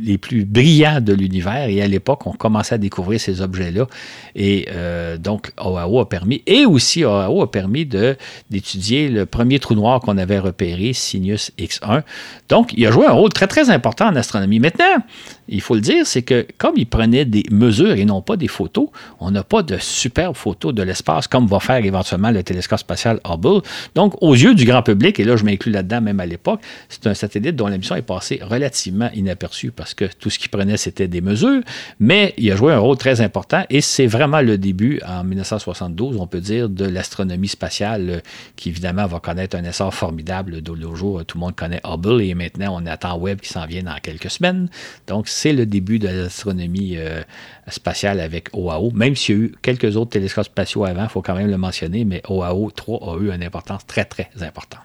les 0.00 0.18
plus 0.18 0.44
brillants 0.44 1.00
de 1.00 1.12
l'univers. 1.12 1.68
Et 1.68 1.82
à 1.82 1.88
l'époque, 1.88 2.26
on 2.26 2.32
commençait 2.32 2.76
à 2.76 2.78
découvrir 2.78 3.13
ces 3.18 3.40
objets-là. 3.40 3.86
Et 4.34 4.66
euh, 4.70 5.16
donc, 5.16 5.52
OAO 5.58 6.00
a 6.00 6.08
permis, 6.08 6.42
et 6.46 6.66
aussi 6.66 7.04
OAO 7.04 7.42
a 7.42 7.50
permis 7.50 7.86
d'étudier 7.86 9.08
le 9.08 9.26
premier 9.26 9.58
trou 9.58 9.74
noir 9.74 10.00
qu'on 10.00 10.18
avait 10.18 10.38
repéré, 10.38 10.92
Sinus 10.92 11.52
X1, 11.58 12.02
donc, 12.48 12.72
il 12.76 12.86
a 12.86 12.90
joué 12.90 13.06
un 13.06 13.12
rôle 13.12 13.32
très, 13.32 13.46
très 13.46 13.70
important 13.70 14.08
en 14.08 14.16
astronomie. 14.16 14.60
Maintenant, 14.60 15.02
il 15.48 15.60
faut 15.60 15.74
le 15.74 15.80
dire, 15.80 16.06
c'est 16.06 16.22
que 16.22 16.46
comme 16.58 16.74
il 16.76 16.86
prenait 16.86 17.24
des 17.24 17.44
mesures 17.50 17.92
et 17.92 18.04
non 18.04 18.22
pas 18.22 18.36
des 18.36 18.48
photos, 18.48 18.88
on 19.20 19.30
n'a 19.30 19.42
pas 19.42 19.62
de 19.62 19.76
superbes 19.78 20.36
photos 20.36 20.74
de 20.74 20.82
l'espace 20.82 21.26
comme 21.26 21.46
va 21.46 21.60
faire 21.60 21.84
éventuellement 21.84 22.30
le 22.30 22.42
télescope 22.42 22.78
spatial 22.78 23.20
Hubble. 23.28 23.60
Donc, 23.94 24.14
aux 24.22 24.34
yeux 24.34 24.54
du 24.54 24.64
grand 24.64 24.82
public, 24.82 25.20
et 25.20 25.24
là 25.24 25.36
je 25.36 25.44
m'inclus 25.44 25.72
là-dedans 25.72 26.00
même 26.00 26.20
à 26.20 26.26
l'époque, 26.26 26.60
c'est 26.88 27.06
un 27.06 27.14
satellite 27.14 27.56
dont 27.56 27.66
la 27.66 27.78
mission 27.78 27.94
est 27.94 28.02
passée 28.02 28.40
relativement 28.42 29.10
inaperçue 29.14 29.70
parce 29.70 29.94
que 29.94 30.06
tout 30.18 30.30
ce 30.30 30.38
qu'il 30.38 30.50
prenait, 30.50 30.76
c'était 30.76 31.08
des 31.08 31.20
mesures, 31.20 31.62
mais 32.00 32.34
il 32.38 32.50
a 32.50 32.56
joué 32.56 32.72
un 32.72 32.78
rôle 32.78 32.96
très 33.04 33.20
important 33.20 33.66
et 33.68 33.82
c'est 33.82 34.06
vraiment 34.06 34.40
le 34.40 34.56
début, 34.56 34.98
en 35.06 35.24
1972, 35.24 36.16
on 36.18 36.26
peut 36.26 36.40
dire, 36.40 36.70
de 36.70 36.86
l'astronomie 36.86 37.48
spatiale 37.48 38.08
euh, 38.08 38.20
qui 38.56 38.70
évidemment 38.70 39.06
va 39.06 39.20
connaître 39.20 39.58
un 39.58 39.64
essor 39.64 39.92
formidable 39.92 40.62
de 40.62 40.72
nos 40.72 40.94
jours. 40.94 41.22
Tout 41.26 41.36
le 41.36 41.40
monde 41.40 41.54
connaît 41.54 41.82
Hubble 41.84 42.22
et 42.22 42.32
maintenant 42.34 42.80
on 42.80 42.86
attend 42.86 43.18
Webb 43.18 43.40
qui 43.40 43.50
s'en 43.50 43.66
vient 43.66 43.82
dans 43.82 43.98
quelques 44.02 44.30
semaines. 44.30 44.70
Donc, 45.06 45.28
c'est 45.28 45.52
le 45.52 45.66
début 45.66 45.98
de 45.98 46.08
l'astronomie 46.08 46.96
euh, 46.96 47.20
spatiale 47.68 48.20
avec 48.20 48.48
OAO, 48.54 48.90
même 48.92 49.16
s'il 49.16 49.36
y 49.36 49.38
a 49.38 49.42
eu 49.42 49.54
quelques 49.60 49.98
autres 49.98 50.12
télescopes 50.12 50.46
spatiaux 50.46 50.86
avant, 50.86 51.02
il 51.02 51.10
faut 51.10 51.20
quand 51.20 51.34
même 51.34 51.50
le 51.50 51.58
mentionner, 51.58 52.06
mais 52.06 52.22
OAO 52.26 52.70
3 52.70 53.16
a 53.16 53.18
eu 53.20 53.30
une 53.30 53.42
importance 53.42 53.86
très, 53.86 54.06
très 54.06 54.30
importante. 54.40 54.80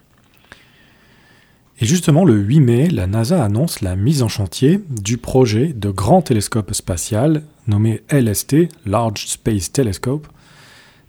Et 1.81 1.85
justement, 1.85 2.25
le 2.25 2.35
8 2.35 2.59
mai, 2.59 2.87
la 2.89 3.07
NASA 3.07 3.41
annonce 3.41 3.79
la 3.79 3.95
mise 3.95 4.21
en 4.21 4.27
chantier 4.27 4.81
du 4.89 5.17
projet 5.17 5.67
de 5.67 5.89
grand 5.89 6.21
télescope 6.21 6.73
spatial 6.73 7.43
nommé 7.67 8.01
LST, 8.11 8.67
Large 8.85 9.27
Space 9.27 9.71
Telescope, 9.71 10.27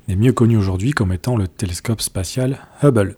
mais 0.06 0.14
mieux 0.14 0.32
connu 0.32 0.56
aujourd'hui 0.56 0.92
comme 0.92 1.12
étant 1.12 1.36
le 1.36 1.48
télescope 1.48 2.00
spatial 2.00 2.58
Hubble. 2.84 3.16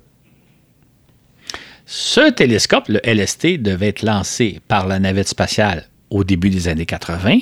Ce 1.85 2.31
télescope, 2.31 2.89
le 2.89 3.01
LST, 3.05 3.61
devait 3.61 3.89
être 3.89 4.03
lancé 4.03 4.61
par 4.67 4.87
la 4.87 4.99
navette 4.99 5.29
spatiale 5.29 5.89
au 6.09 6.25
début 6.25 6.49
des 6.49 6.69
années 6.69 6.87
80. 6.87 7.39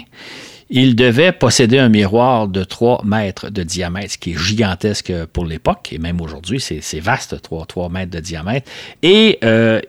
Il 0.72 0.94
devait 0.94 1.32
posséder 1.32 1.80
un 1.80 1.88
miroir 1.88 2.46
de 2.46 2.62
3 2.62 3.02
mètres 3.04 3.50
de 3.50 3.64
diamètre, 3.64 4.12
ce 4.12 4.18
qui 4.18 4.32
est 4.32 4.38
gigantesque 4.38 5.12
pour 5.32 5.44
l'époque, 5.44 5.88
et 5.92 5.98
même 5.98 6.20
aujourd'hui, 6.20 6.60
c'est 6.60 7.00
vaste, 7.00 7.42
3, 7.42 7.66
3, 7.66 7.88
mètres 7.88 8.12
de 8.12 8.20
diamètre. 8.20 8.70
Et 9.02 9.40
euh, 9.42 9.80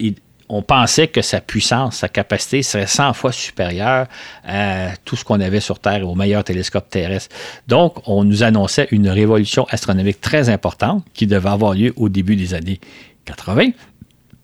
on 0.49 0.63
pensait 0.63 1.07
que 1.07 1.21
sa 1.21 1.39
puissance, 1.39 1.97
sa 1.97 2.09
capacité 2.09 2.63
serait 2.63 2.87
100 2.87 3.13
fois 3.13 3.31
supérieure 3.31 4.07
à 4.43 4.89
tout 5.05 5.15
ce 5.15 5.23
qu'on 5.23 5.39
avait 5.39 5.59
sur 5.59 5.77
Terre, 5.77 6.09
au 6.09 6.15
meilleur 6.15 6.43
télescope 6.43 6.89
terrestre. 6.89 7.33
Donc, 7.67 8.07
on 8.07 8.23
nous 8.23 8.41
annonçait 8.41 8.87
une 8.89 9.07
révolution 9.07 9.67
astronomique 9.69 10.19
très 10.19 10.49
importante 10.49 11.05
qui 11.13 11.27
devait 11.27 11.49
avoir 11.49 11.75
lieu 11.75 11.93
au 11.95 12.09
début 12.09 12.35
des 12.35 12.55
années 12.55 12.79
80. 13.25 13.69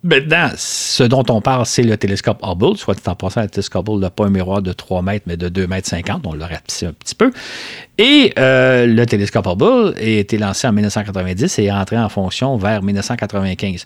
Maintenant, 0.08 0.48
ce 0.56 1.04
dont 1.04 1.26
on 1.28 1.42
parle, 1.42 1.66
c'est 1.66 1.84
le 1.84 1.98
télescope 1.98 2.40
Hubble. 2.42 2.78
Soit 2.78 3.06
en 3.10 3.16
passant, 3.16 3.42
le 3.42 3.50
télescope 3.50 3.90
Hubble 3.90 4.00
n'a 4.00 4.10
pas 4.10 4.26
un 4.26 4.30
miroir 4.30 4.62
de 4.62 4.72
3 4.72 5.02
mètres, 5.02 5.26
mais 5.28 5.36
de 5.36 5.50
2 5.50 5.68
mètres 5.68 5.90
50. 5.90 6.26
On 6.26 6.34
l'a 6.34 6.48
rapetissé 6.48 6.86
un 6.86 6.94
petit 6.94 7.14
peu. 7.14 7.34
Et 7.98 8.32
euh, 8.40 8.86
le 8.86 9.06
télescope 9.06 9.46
Hubble 9.46 9.96
a 9.98 10.02
été 10.02 10.38
lancé 10.38 10.66
en 10.66 10.72
1990 10.72 11.60
et 11.60 11.66
est 11.66 11.72
entré 11.72 12.00
en 12.00 12.08
fonction 12.08 12.56
vers 12.56 12.84
1995. 12.84 13.86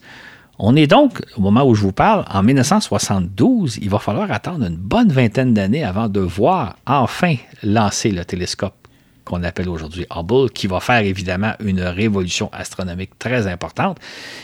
On 0.59 0.75
est 0.75 0.85
donc, 0.85 1.23
au 1.37 1.41
moment 1.41 1.63
où 1.63 1.73
je 1.73 1.81
vous 1.81 1.91
parle, 1.91 2.23
en 2.31 2.43
1972. 2.43 3.79
Il 3.81 3.89
va 3.89 3.97
falloir 3.97 4.31
attendre 4.31 4.67
une 4.67 4.77
bonne 4.77 5.11
vingtaine 5.11 5.55
d'années 5.55 5.83
avant 5.83 6.07
de 6.07 6.19
voir 6.19 6.75
enfin 6.85 7.33
lancer 7.63 8.11
le 8.11 8.23
télescope 8.25 8.80
qu'on 9.31 9.43
appelle 9.43 9.69
aujourd'hui 9.69 10.05
Hubble, 10.13 10.49
qui 10.49 10.67
va 10.67 10.81
faire 10.81 10.99
évidemment 10.99 11.53
une 11.63 11.81
révolution 11.81 12.49
astronomique 12.51 13.17
très 13.17 13.47
importante. 13.47 13.97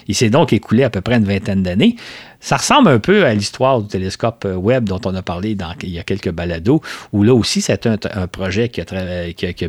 Il 0.08 0.16
s'est 0.16 0.30
donc 0.30 0.54
écoulé 0.54 0.84
à 0.84 0.90
peu 0.90 1.02
près 1.02 1.18
une 1.18 1.26
vingtaine 1.26 1.62
d'années. 1.62 1.98
Ça 2.40 2.56
ressemble 2.56 2.88
un 2.90 3.00
peu 3.00 3.26
à 3.26 3.34
l'histoire 3.34 3.82
du 3.82 3.88
télescope 3.90 4.46
euh, 4.46 4.56
Webb 4.56 4.86
dont 4.86 5.02
on 5.06 5.14
a 5.16 5.22
parlé 5.22 5.58
il 5.84 5.90
y 5.90 6.00
a 6.00 6.04
quelques 6.04 6.32
balados, 6.32 6.82
où 7.12 7.24
là 7.24 7.34
aussi 7.34 7.60
c'est 7.60 7.86
un, 7.86 8.28
projet 8.28 8.70
qui 8.70 8.80
a, 8.80 8.86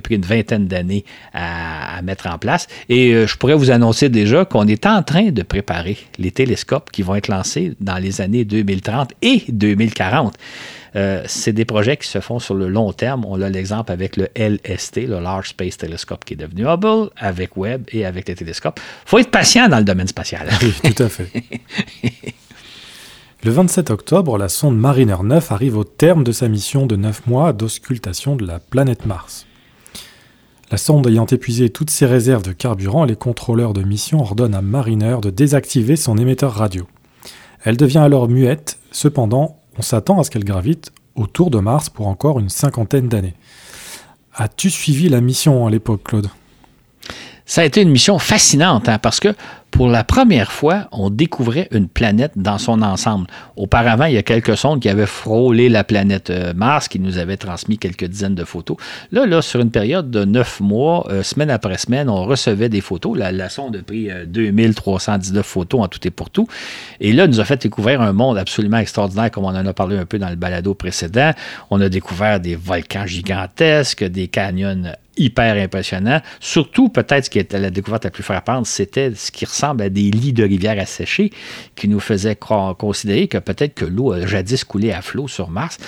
pris 0.01 0.15
une 0.15 0.25
vingtaine 0.25 0.69
d'années 0.69 1.05
à, 1.33 2.01
mettre 2.03 2.29
en 2.29 2.39
place. 2.39 2.69
Et 2.89 3.13
euh, 3.13 3.27
je 3.27 3.37
pourrais 3.37 3.55
vous 3.55 3.73
annoncer 3.73 4.11
déjà 4.11 4.45
qu'on 4.45 4.69
est 4.69 4.87
en 4.87 5.03
train 5.03 5.31
de 5.31 5.43
préparer 5.43 5.99
les 6.19 6.31
télescopes 6.31 6.93
qui 6.93 7.03
vont 7.03 7.17
être 7.17 7.29
lancés 7.29 7.73
dans 7.81 7.97
les 7.97 8.21
années 8.21 8.45
2030 8.45 9.15
et 9.23 9.45
2040. 9.49 10.35
Euh, 10.97 11.23
c'est 11.27 11.53
des 11.53 11.65
projets 11.65 11.97
qui 11.97 12.09
se 12.09 12.21
font 12.21 12.39
sur 12.39 12.55
le 12.55 12.69
long 12.69 12.93
terme. 12.93 13.25
On 13.27 13.41
a 13.41 13.49
l'exemple 13.49 13.93
avec 13.93 14.17
le 14.17 14.29
LST, 14.35 15.07
le 15.07 15.21
Large 15.21 15.51
Space 15.51 15.77
Telescope, 15.77 16.25
qui 16.25 16.35
est 16.35 16.37
devenu 16.37 16.67
Hubble, 16.67 17.11
avec 17.17 17.57
Webb 17.57 17.85
et 17.93 18.07
avec 18.07 18.29
les 18.29 18.35
télescopes. 18.35 18.81
Il 19.07 19.09
faut 19.09 19.19
être 19.19 19.31
patient 19.31 19.69
dans 19.69 19.79
le 19.79 19.85
domaine 19.85 20.09
spatial. 20.09 20.49
Oui, 20.63 20.93
tout 20.93 21.03
à 21.03 21.09
fait. 21.09 21.31
Le 23.45 23.53
27 23.53 23.91
octobre, 23.91 24.37
la 24.37 24.49
sonde 24.49 24.77
Mariner 24.77 25.17
9 25.23 25.53
arrive 25.53 25.77
au 25.77 25.85
terme 25.85 26.25
de 26.25 26.33
sa 26.33 26.49
mission 26.49 26.87
de 26.87 26.97
9 26.97 27.27
mois 27.29 27.53
d'auscultation 27.53 28.35
de 28.35 28.45
la 28.45 28.59
planète 28.59 29.07
Mars. 29.07 29.47
La 30.71 30.77
sonde 30.77 31.07
ayant 31.07 31.25
épuisé 31.25 31.71
toutes 31.71 31.91
ses 31.91 32.05
réserves 32.05 32.43
de 32.43 32.53
carburant, 32.53 33.05
les 33.05 33.17
contrôleurs 33.17 33.73
de 33.73 33.83
mission 33.83 34.21
ordonnent 34.21 34.57
à 34.57 34.61
Mariner 34.61 35.17
de 35.23 35.31
désactiver 35.31 35.97
son 35.97 36.19
émetteur 36.19 36.53
radio. 36.53 36.87
Elle 37.63 37.77
devient 37.77 37.99
alors 37.99 38.29
muette, 38.29 38.79
cependant, 38.91 39.58
on 39.79 39.83
s'attend 39.83 40.19
à 40.21 40.25
ce 40.25 40.31
qu'elle 40.31 40.45
gravite 40.45 40.93
autour 41.15 41.51
de 41.51 41.59
Mars 41.59 41.89
pour 41.89 42.09
encore 42.09 42.39
une 42.39 42.49
cinquantaine 42.49 43.09
d'années. 43.09 43.35
As-tu 44.35 44.71
suivi 44.71 45.09
la 45.09 45.21
mission 45.21 45.67
à 45.67 45.71
l'époque, 45.71 46.03
Claude? 46.05 46.29
Ça 47.47 47.63
a 47.63 47.65
été 47.65 47.81
une 47.81 47.89
mission 47.89 48.19
fascinante 48.19 48.89
hein, 48.89 48.99
parce 48.99 49.21
que 49.21 49.35
pour 49.79 49.89
la 49.89 50.03
première 50.03 50.51
fois, 50.51 50.89
on 50.91 51.09
découvrait 51.09 51.69
une 51.71 51.87
planète 51.87 52.33
dans 52.35 52.59
son 52.59 52.83
ensemble. 52.83 53.29
Auparavant, 53.55 54.07
il 54.07 54.15
y 54.15 54.19
a 54.19 54.25
quelques 54.25 54.57
sondes 54.57 54.81
qui 54.81 54.89
avaient 54.89 55.07
frôlé 55.07 55.69
la 55.69 55.85
planète 55.85 56.31
euh, 56.31 56.53
Mars, 56.53 56.89
qui 56.89 56.99
nous 56.99 57.17
avaient 57.19 57.37
transmis 57.37 57.79
quelques 57.79 58.07
dizaines 58.07 58.35
de 58.35 58.43
photos. 58.43 58.77
Là, 59.13 59.25
là 59.25 59.41
sur 59.41 59.61
une 59.61 59.71
période 59.71 60.11
de 60.11 60.25
neuf 60.25 60.59
mois, 60.59 61.07
euh, 61.11 61.23
semaine 61.23 61.49
après 61.49 61.79
semaine, 61.79 62.09
on 62.09 62.25
recevait 62.25 62.69
des 62.69 62.81
photos. 62.81 63.17
La, 63.17 63.49
sonde 63.49 63.77
a 63.77 63.83
pris 63.85 64.09
2319 64.27 65.39
euh, 65.39 65.43
photos 65.45 65.81
en 65.81 65.87
tout 65.87 66.05
et 66.05 66.11
pour 66.11 66.31
tout. 66.31 66.49
Et 66.99 67.13
là, 67.13 67.29
nous 67.29 67.39
a 67.39 67.45
fait 67.45 67.63
découvrir 67.63 68.01
un 68.01 68.13
monde 68.13 68.37
absolument 68.37 68.79
extraordinaire, 68.79 69.31
comme 69.31 69.45
on 69.45 69.55
en 69.55 69.65
a 69.65 69.73
parlé 69.73 69.97
un 69.97 70.07
peu 70.07 70.19
dans 70.19 70.31
le 70.31 70.35
balado 70.35 70.75
précédent. 70.75 71.31
On 71.71 71.81
a 71.81 71.89
découvert 71.89 72.41
des 72.41 72.57
volcans 72.57 73.07
gigantesques, 73.07 74.03
des 74.03 74.27
canyons 74.27 74.93
hyper 75.19 75.57
impressionnants. 75.57 76.21
Surtout, 76.41 76.89
peut-être, 76.89 77.27
ce 77.27 77.31
qui 77.31 77.39
était 77.39 77.59
la 77.59 77.71
découverte 77.71 78.05
la 78.05 78.11
plus 78.11 78.23
frappante, 78.23 78.67
c'était 78.67 79.15
ce 79.15 79.31
qui 79.31 79.45
ressemble 79.45 79.68
des 79.75 80.11
lits 80.11 80.33
de 80.33 80.45
rivière 80.45 80.79
asséchés 80.79 81.31
qui 81.75 81.89
nous 81.89 82.01
faisait 82.01 82.37
considérer 82.37 83.29
que 83.29 83.39
peut-être 83.39 83.75
que 83.75 83.85
l'eau 83.85 84.13
a 84.13 84.27
jadis 84.27 84.65
coulé 84.65 84.93
à 84.93 85.03
flot 85.03 85.29
sur 85.29 85.51
Mars. 85.51 85.79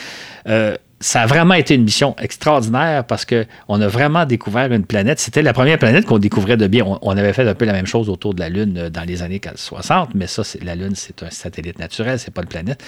Euh, 0.47 0.77
ça 1.03 1.23
a 1.23 1.27
vraiment 1.27 1.55
été 1.55 1.75
une 1.75 1.85
mission 1.85 2.15
extraordinaire 2.19 3.05
parce 3.05 3.25
qu'on 3.25 3.81
a 3.81 3.89
vraiment 3.89 4.27
découvert 4.27 4.71
une 4.71 4.85
planète. 4.85 5.19
C'était 5.19 5.41
la 5.41 5.55
première 5.55 5.79
planète 5.79 6.05
qu'on 6.05 6.19
découvrait 6.19 6.59
de 6.59 6.67
bien. 6.67 6.85
On, 7.01 7.17
avait 7.17 7.33
fait 7.33 7.49
un 7.49 7.55
peu 7.55 7.65
la 7.65 7.73
même 7.73 7.87
chose 7.87 8.11
autour 8.11 8.35
de 8.35 8.41
la 8.41 8.51
Lune 8.51 8.77
euh, 8.77 8.91
dans 8.91 9.05
les 9.05 9.23
années 9.23 9.41
60, 9.55 10.11
mais 10.15 10.27
ça, 10.27 10.43
la 10.63 10.75
Lune, 10.75 10.93
c'est 10.95 11.23
un 11.23 11.31
satellite 11.31 11.79
naturel, 11.79 12.19
c'est 12.19 12.33
pas 12.33 12.43
une 12.43 12.49
planète. 12.49 12.85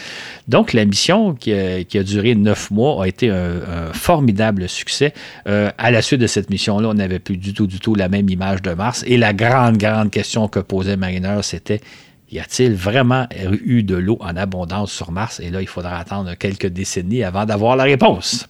Donc, 0.47 0.75
la 0.75 0.85
mission 0.85 1.35
qui 1.35 1.55
a, 1.55 2.03
duré 2.03 2.35
neuf 2.35 2.71
mois 2.71 3.05
a 3.05 3.09
été 3.09 3.31
un, 3.31 3.93
formidable 3.95 4.69
succès. 4.69 5.15
Euh, 5.49 5.71
à 5.79 5.91
la 5.91 6.03
suite 6.03 6.21
de 6.21 6.27
cette 6.27 6.51
mission-là, 6.51 6.89
on 6.89 6.95
n'avait 6.95 7.19
plus 7.19 7.39
du 7.39 7.55
tout, 7.55 7.67
du 7.67 7.81
tout 7.81 7.95
la 7.95 8.09
même 8.09 8.29
image 8.29 8.61
de 8.61 8.73
Mars. 8.73 9.05
Et 9.07 9.17
la 9.17 9.33
grande, 9.33 9.79
grande 9.79 10.11
question 10.11 10.49
que 10.49 10.61
posait 10.61 10.97
Mariner, 10.97 11.39
c'était 11.43 11.81
y 12.33 12.41
a-t-il 12.41 12.75
vraiment 12.75 13.27
eu 13.65 13.83
de 13.83 13.95
l'eau 13.95 14.17
en 14.21 14.37
abondance 14.37 14.91
sur 14.91 15.13
Mars? 15.13 15.39
Et 15.41 15.51
là, 15.51 15.61
il 15.61 15.69
faudra 15.69 15.99
attendre 15.99 16.35
quelques 16.35 16.67
décennies 16.67 17.23
avant 17.23 17.45
d'avoir 17.45 17.77
la 17.77 17.85
réponse. 17.85 18.49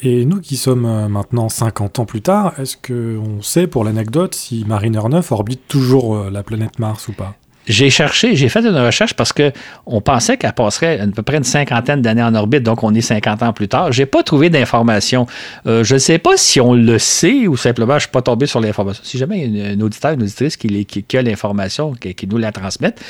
Et 0.00 0.24
nous 0.24 0.40
qui 0.40 0.56
sommes 0.56 0.86
euh, 0.86 1.08
maintenant 1.08 1.48
50 1.48 1.98
ans 1.98 2.06
plus 2.06 2.22
tard, 2.22 2.54
est-ce 2.58 2.76
qu'on 2.76 3.42
sait 3.42 3.66
pour 3.66 3.84
l'anecdote 3.84 4.34
si 4.34 4.64
Mariner 4.64 5.02
9 5.10 5.32
orbite 5.32 5.66
toujours 5.66 6.16
euh, 6.16 6.30
la 6.30 6.42
planète 6.44 6.78
Mars 6.78 7.08
ou 7.08 7.12
pas? 7.12 7.34
J'ai 7.68 7.90
cherché, 7.90 8.34
j'ai 8.34 8.48
fait 8.48 8.64
une 8.64 8.76
recherche 8.76 9.14
parce 9.14 9.32
qu'on 9.32 10.00
pensait 10.00 10.38
qu'elle 10.38 10.54
passerait 10.54 11.00
à 11.00 11.06
peu 11.06 11.22
près 11.22 11.36
une 11.36 11.44
cinquantaine 11.44 12.00
d'années 12.00 12.22
en 12.22 12.34
orbite, 12.34 12.62
donc 12.62 12.82
on 12.82 12.94
est 12.94 13.02
50 13.02 13.42
ans 13.42 13.52
plus 13.52 13.68
tard. 13.68 13.92
J'ai 13.92 14.06
pas 14.06 14.22
trouvé 14.22 14.48
d'informations. 14.48 15.26
Euh, 15.66 15.84
je 15.84 15.94
ne 15.94 15.98
sais 15.98 16.18
pas 16.18 16.36
si 16.36 16.60
on 16.60 16.72
le 16.72 16.98
sait 16.98 17.46
ou 17.46 17.56
simplement 17.56 17.94
je 17.94 18.04
suis 18.04 18.10
pas 18.10 18.22
tombé 18.22 18.46
sur 18.46 18.60
l'information. 18.60 19.02
Si 19.04 19.18
jamais 19.18 19.44
il 19.44 19.56
y 19.56 19.62
a 19.62 19.68
un 19.68 19.80
auditeur, 19.80 20.12
une 20.12 20.22
auditrice 20.22 20.56
qui, 20.56 20.86
a 21.14 21.22
l'information, 21.22 21.92
qui, 21.92 22.26
nous 22.26 22.38
la 22.38 22.52
transmette, 22.52 23.02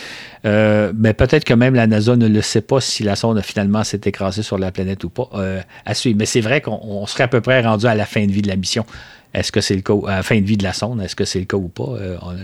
euh, 0.45 0.93
mais 0.97 1.15
peut-être 1.15 1.45
que 1.45 1.55
même 1.55 1.75
la 1.75 1.87
NASA 1.87 2.17
ne 2.17 2.27
le 2.27 2.43
sait 2.43 2.61
pas 2.61 2.81
si 2.81 3.05
la 3.05 3.15
sonde 3.15 3.41
finalement 3.43 3.85
s'est 3.85 4.01
écrasée 4.05 4.43
sur 4.43 4.59
la 4.59 4.73
planète 4.73 5.05
ou 5.05 5.09
pas. 5.09 5.31
Euh, 5.35 5.61
à 5.87 5.95
suivre. 5.95 6.19
Mais 6.19 6.27
c'est 6.27 6.41
vrai 6.41 6.61
qu'on 6.61 7.07
serait 7.07 7.25
à 7.25 7.29
peu 7.29 7.41
près 7.41 7.61
rendu 7.61 7.87
à 7.87 7.95
la 7.95 8.07
fin 8.07 8.27
de 8.27 8.33
vie 8.33 8.43
de 8.43 8.49
la 8.49 8.57
mission. 8.57 8.85
Est-ce 9.35 9.53
que 9.53 9.61
c'est 9.61 9.77
le 9.77 9.83
cas, 9.83 9.95
à 10.09 10.17
la 10.17 10.23
fin 10.23 10.41
de 10.41 10.45
vie 10.45 10.57
de 10.57 10.65
la 10.65 10.73
sonde, 10.73 11.01
est-ce 11.03 11.15
que 11.15 11.25
c'est 11.25 11.39
le 11.39 11.45
cas 11.45 11.57
ou 11.57 11.69
pas? 11.69 11.95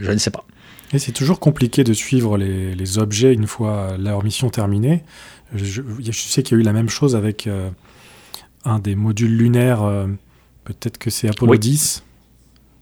je 0.01 0.11
ne 0.11 0.19
sais 0.19 0.31
pas 0.31 0.45
c'est 0.99 1.12
toujours 1.12 1.40
compliqué 1.40 1.84
de 1.84 1.92
suivre 1.92 2.36
les, 2.38 2.99
objets 2.99 3.32
une 3.32 3.47
fois 3.47 3.97
leur 3.99 4.22
mission 4.22 4.51
terminée. 4.51 5.03
Je, 5.55 5.82
sais 6.12 6.42
qu'il 6.42 6.57
y 6.57 6.61
a 6.61 6.62
eu 6.62 6.64
la 6.64 6.72
même 6.72 6.88
chose 6.88 7.16
avec 7.16 7.47
euh, 7.47 7.70
un 8.64 8.78
des 8.78 8.95
modules 8.95 9.36
lunaires, 9.36 9.82
euh, 9.82 10.07
peut-être 10.64 10.99
que 10.99 11.11
c'est 11.11 11.28
Apollo 11.28 11.57
10. 11.57 12.03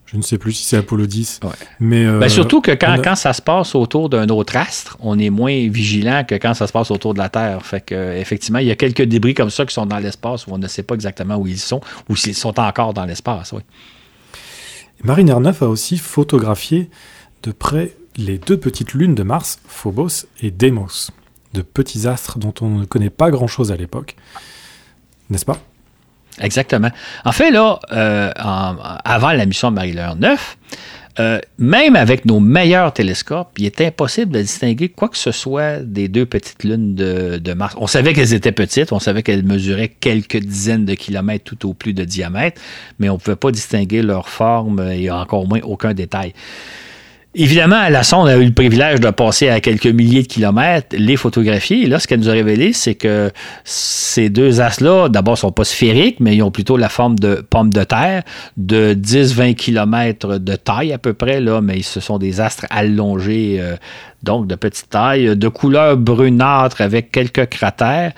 Je 0.07 0.19
ne 0.19 0.23
sais 0.23 0.37
plus 0.37 0.53
si 0.53 0.65
c'est 0.65 0.77
Apollo 0.77 1.07
10. 1.07 1.41
Mais, 1.81 2.05
euh, 2.05 2.19
ben, 2.19 2.29
surtout 2.29 2.61
que 2.61 2.73
quand, 2.73 2.97
quand, 3.03 3.15
ça 3.15 3.33
se 3.33 3.41
passe 3.41 3.75
autour 3.75 4.11
d'un 4.11 4.29
autre 4.29 4.57
astre, 4.57 4.99
on 5.01 5.19
est 5.19 5.31
moins 5.31 5.69
vigilant 5.71 6.23
que 6.29 6.35
quand 6.35 6.53
ça 6.53 6.67
se 6.67 6.73
passe 6.73 6.91
autour 6.91 7.15
de 7.15 7.19
la 7.19 7.31
Terre. 7.31 7.65
Fait 7.65 7.81
que, 7.81 8.15
effectivement, 8.19 8.59
il 8.59 8.67
y 8.67 8.71
a 8.71 8.77
quelques 8.77 9.05
débris 9.05 9.33
comme 9.33 9.49
ça 9.49 9.65
qui 9.65 9.73
sont 9.73 9.87
dans 9.87 9.99
l'espace 9.99 10.47
où 10.47 10.51
on 10.53 10.59
ne 10.59 10.69
sait 10.69 10.83
pas 10.83 10.95
exactement 10.95 11.37
où 11.37 11.47
ils 11.47 11.59
sont 11.59 11.81
ou 12.11 12.17
s'ils 12.17 12.35
sont 12.35 12.61
encore 12.61 12.93
dans 12.93 13.07
l'espace. 13.07 13.53
Oui. 13.53 13.63
Mariner 15.03 15.37
9 15.41 15.63
a 15.63 15.69
aussi 15.69 15.97
photographié 15.97 16.91
de 17.43 17.51
près 17.51 17.97
les 18.17 18.39
deux 18.39 18.59
petites 18.59 18.95
lunes 18.95 19.15
de 19.15 19.23
Mars, 19.23 19.59
Phobos 19.67 20.27
et 20.41 20.51
Deimos, 20.51 21.11
de 21.55 21.63
petits 21.63 22.07
astres 22.07 22.39
dont 22.39 22.55
on 22.61 22.69
ne 22.69 22.85
connaît 22.85 23.11
pas 23.11 23.31
grand-chose 23.31 23.73
à 23.73 23.77
l'époque. 23.77 24.17
N'est-ce 25.31 25.45
pas? 25.45 25.59
Exactement. 26.41 26.91
En 27.25 27.33
fait, 27.33 27.51
là, 27.51 27.79
euh, 27.93 28.33
avant 28.37 29.33
la 29.33 29.47
mission 29.47 29.71
Mariner 29.71 30.11
9, 30.17 30.59
euh, 31.21 31.39
même 31.59 31.95
avec 31.95 32.25
nos 32.25 32.41
meilleurs 32.41 32.93
télescopes, 32.95 33.51
il 33.59 33.67
est 33.67 33.81
impossible 33.83 34.33
de 34.33 34.41
distinguer 34.41 34.89
quoi 34.89 35.11
que 35.11 35.19
ce 35.19 35.31
soit 35.31 35.81
des 35.81 36.09
deux 36.09 36.25
petites 36.25 36.65
lunes 36.65 36.95
de 36.95 37.53
Mars. 37.53 37.75
On 37.79 37.87
savait 37.87 38.15
qu'elles 38.15 38.33
étaient 38.33 38.53
petites, 38.53 38.93
on 38.93 38.99
savait 38.99 39.23
qu'elles 39.23 39.45
mesuraient 39.45 39.89
quelques 39.89 40.39
dizaines 40.39 40.87
de 40.87 40.95
kilomètres 40.95 41.45
tout 41.45 41.69
au 41.69 41.75
plus 41.75 41.93
de 41.93 42.05
diamètre, 42.05 42.61
mais 42.99 43.11
on 43.11 43.15
ne 43.15 43.19
pouvait 43.19 43.37
pas 43.37 43.51
distinguer 43.51 44.01
leur 44.01 44.31
forme 44.31 44.81
et 44.91 45.11
encore 45.11 45.47
moins 45.47 45.61
aucun 45.65 45.93
détail. 45.93 46.33
Évidemment, 47.35 47.89
la 47.89 48.03
sonde 48.03 48.29
a 48.29 48.37
eu 48.37 48.45
le 48.45 48.53
privilège 48.53 49.01
de 49.01 49.09
passer 49.09 49.49
à 49.49 49.61
quelques 49.61 49.87
milliers 49.87 50.23
de 50.23 50.27
kilomètres, 50.27 50.95
les 50.99 51.17
photographier. 51.17 51.85
Et 51.85 51.87
là, 51.87 51.99
ce 51.99 52.07
qu'elle 52.07 52.21
nous 52.21 52.29
a 52.29 52.33
révélé, 52.33 52.75
c'est 52.75 52.95
que 52.95 53.31
ces 53.65 54.29
deux 54.29 54.61
astres-là, 54.61 55.09
d'abord, 55.09 55.39
sont 55.39 55.51
pas 55.51 55.65
sphériques, 55.65 56.21
mais 56.21 56.37
ils 56.37 56.43
ont 56.43 56.51
plutôt 56.51 56.77
la 56.77 56.91
forme 56.91 57.19
de 57.19 57.37
pommes 57.37 57.73
de 57.73 57.85
terre, 57.85 58.23
de 58.59 58.93
10-20 58.93 59.55
kilomètres 59.55 60.37
de 60.37 60.57
taille 60.57 60.93
à 60.93 60.99
peu 60.99 61.15
près, 61.15 61.41
là, 61.41 61.63
mais 61.63 61.81
ce 61.81 62.01
sont 62.01 62.19
des 62.19 62.43
astres 62.43 62.67
allongés, 62.69 63.57
euh, 63.61 63.77
donc 64.23 64.47
de 64.47 64.55
petite 64.55 64.91
taille, 64.91 65.35
de 65.35 65.49
couleur 65.49 65.97
brunâtre 65.97 66.83
avec 66.83 67.11
quelques 67.11 67.49
cratères. 67.49 68.13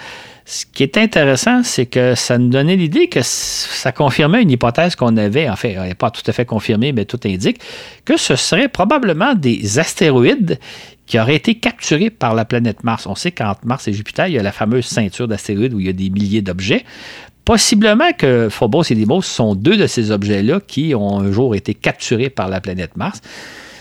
Ce 0.46 0.66
qui 0.66 0.82
est 0.82 0.98
intéressant, 0.98 1.62
c'est 1.62 1.86
que 1.86 2.14
ça 2.14 2.36
nous 2.36 2.50
donnait 2.50 2.76
l'idée 2.76 3.08
que 3.08 3.20
ça 3.22 3.92
confirmait 3.92 4.42
une 4.42 4.50
hypothèse 4.50 4.94
qu'on 4.94 5.16
avait, 5.16 5.48
en 5.48 5.56
fait, 5.56 5.72
elle 5.72 5.88
n'est 5.88 5.94
pas 5.94 6.10
tout 6.10 6.22
à 6.26 6.32
fait 6.32 6.44
confirmée, 6.44 6.92
mais 6.92 7.06
tout 7.06 7.20
indique, 7.24 7.60
que 8.04 8.18
ce 8.18 8.36
serait 8.36 8.68
probablement 8.68 9.34
des 9.34 9.78
astéroïdes 9.78 10.58
qui 11.06 11.18
auraient 11.18 11.36
été 11.36 11.54
capturés 11.54 12.10
par 12.10 12.34
la 12.34 12.44
planète 12.44 12.84
Mars. 12.84 13.06
On 13.06 13.14
sait 13.14 13.32
qu'entre 13.32 13.60
Mars 13.64 13.88
et 13.88 13.94
Jupiter, 13.94 14.26
il 14.28 14.34
y 14.34 14.38
a 14.38 14.42
la 14.42 14.52
fameuse 14.52 14.84
ceinture 14.84 15.28
d'astéroïdes 15.28 15.72
où 15.72 15.80
il 15.80 15.86
y 15.86 15.90
a 15.90 15.94
des 15.94 16.10
milliers 16.10 16.42
d'objets. 16.42 16.84
Possiblement 17.46 18.12
que 18.16 18.48
Phobos 18.50 18.84
et 18.90 18.94
Deimos 18.94 19.22
sont 19.22 19.54
deux 19.54 19.76
de 19.78 19.86
ces 19.86 20.10
objets-là 20.10 20.60
qui 20.66 20.94
ont 20.94 21.20
un 21.20 21.32
jour 21.32 21.54
été 21.54 21.72
capturés 21.74 22.30
par 22.30 22.48
la 22.48 22.60
planète 22.60 22.96
Mars. 22.96 23.20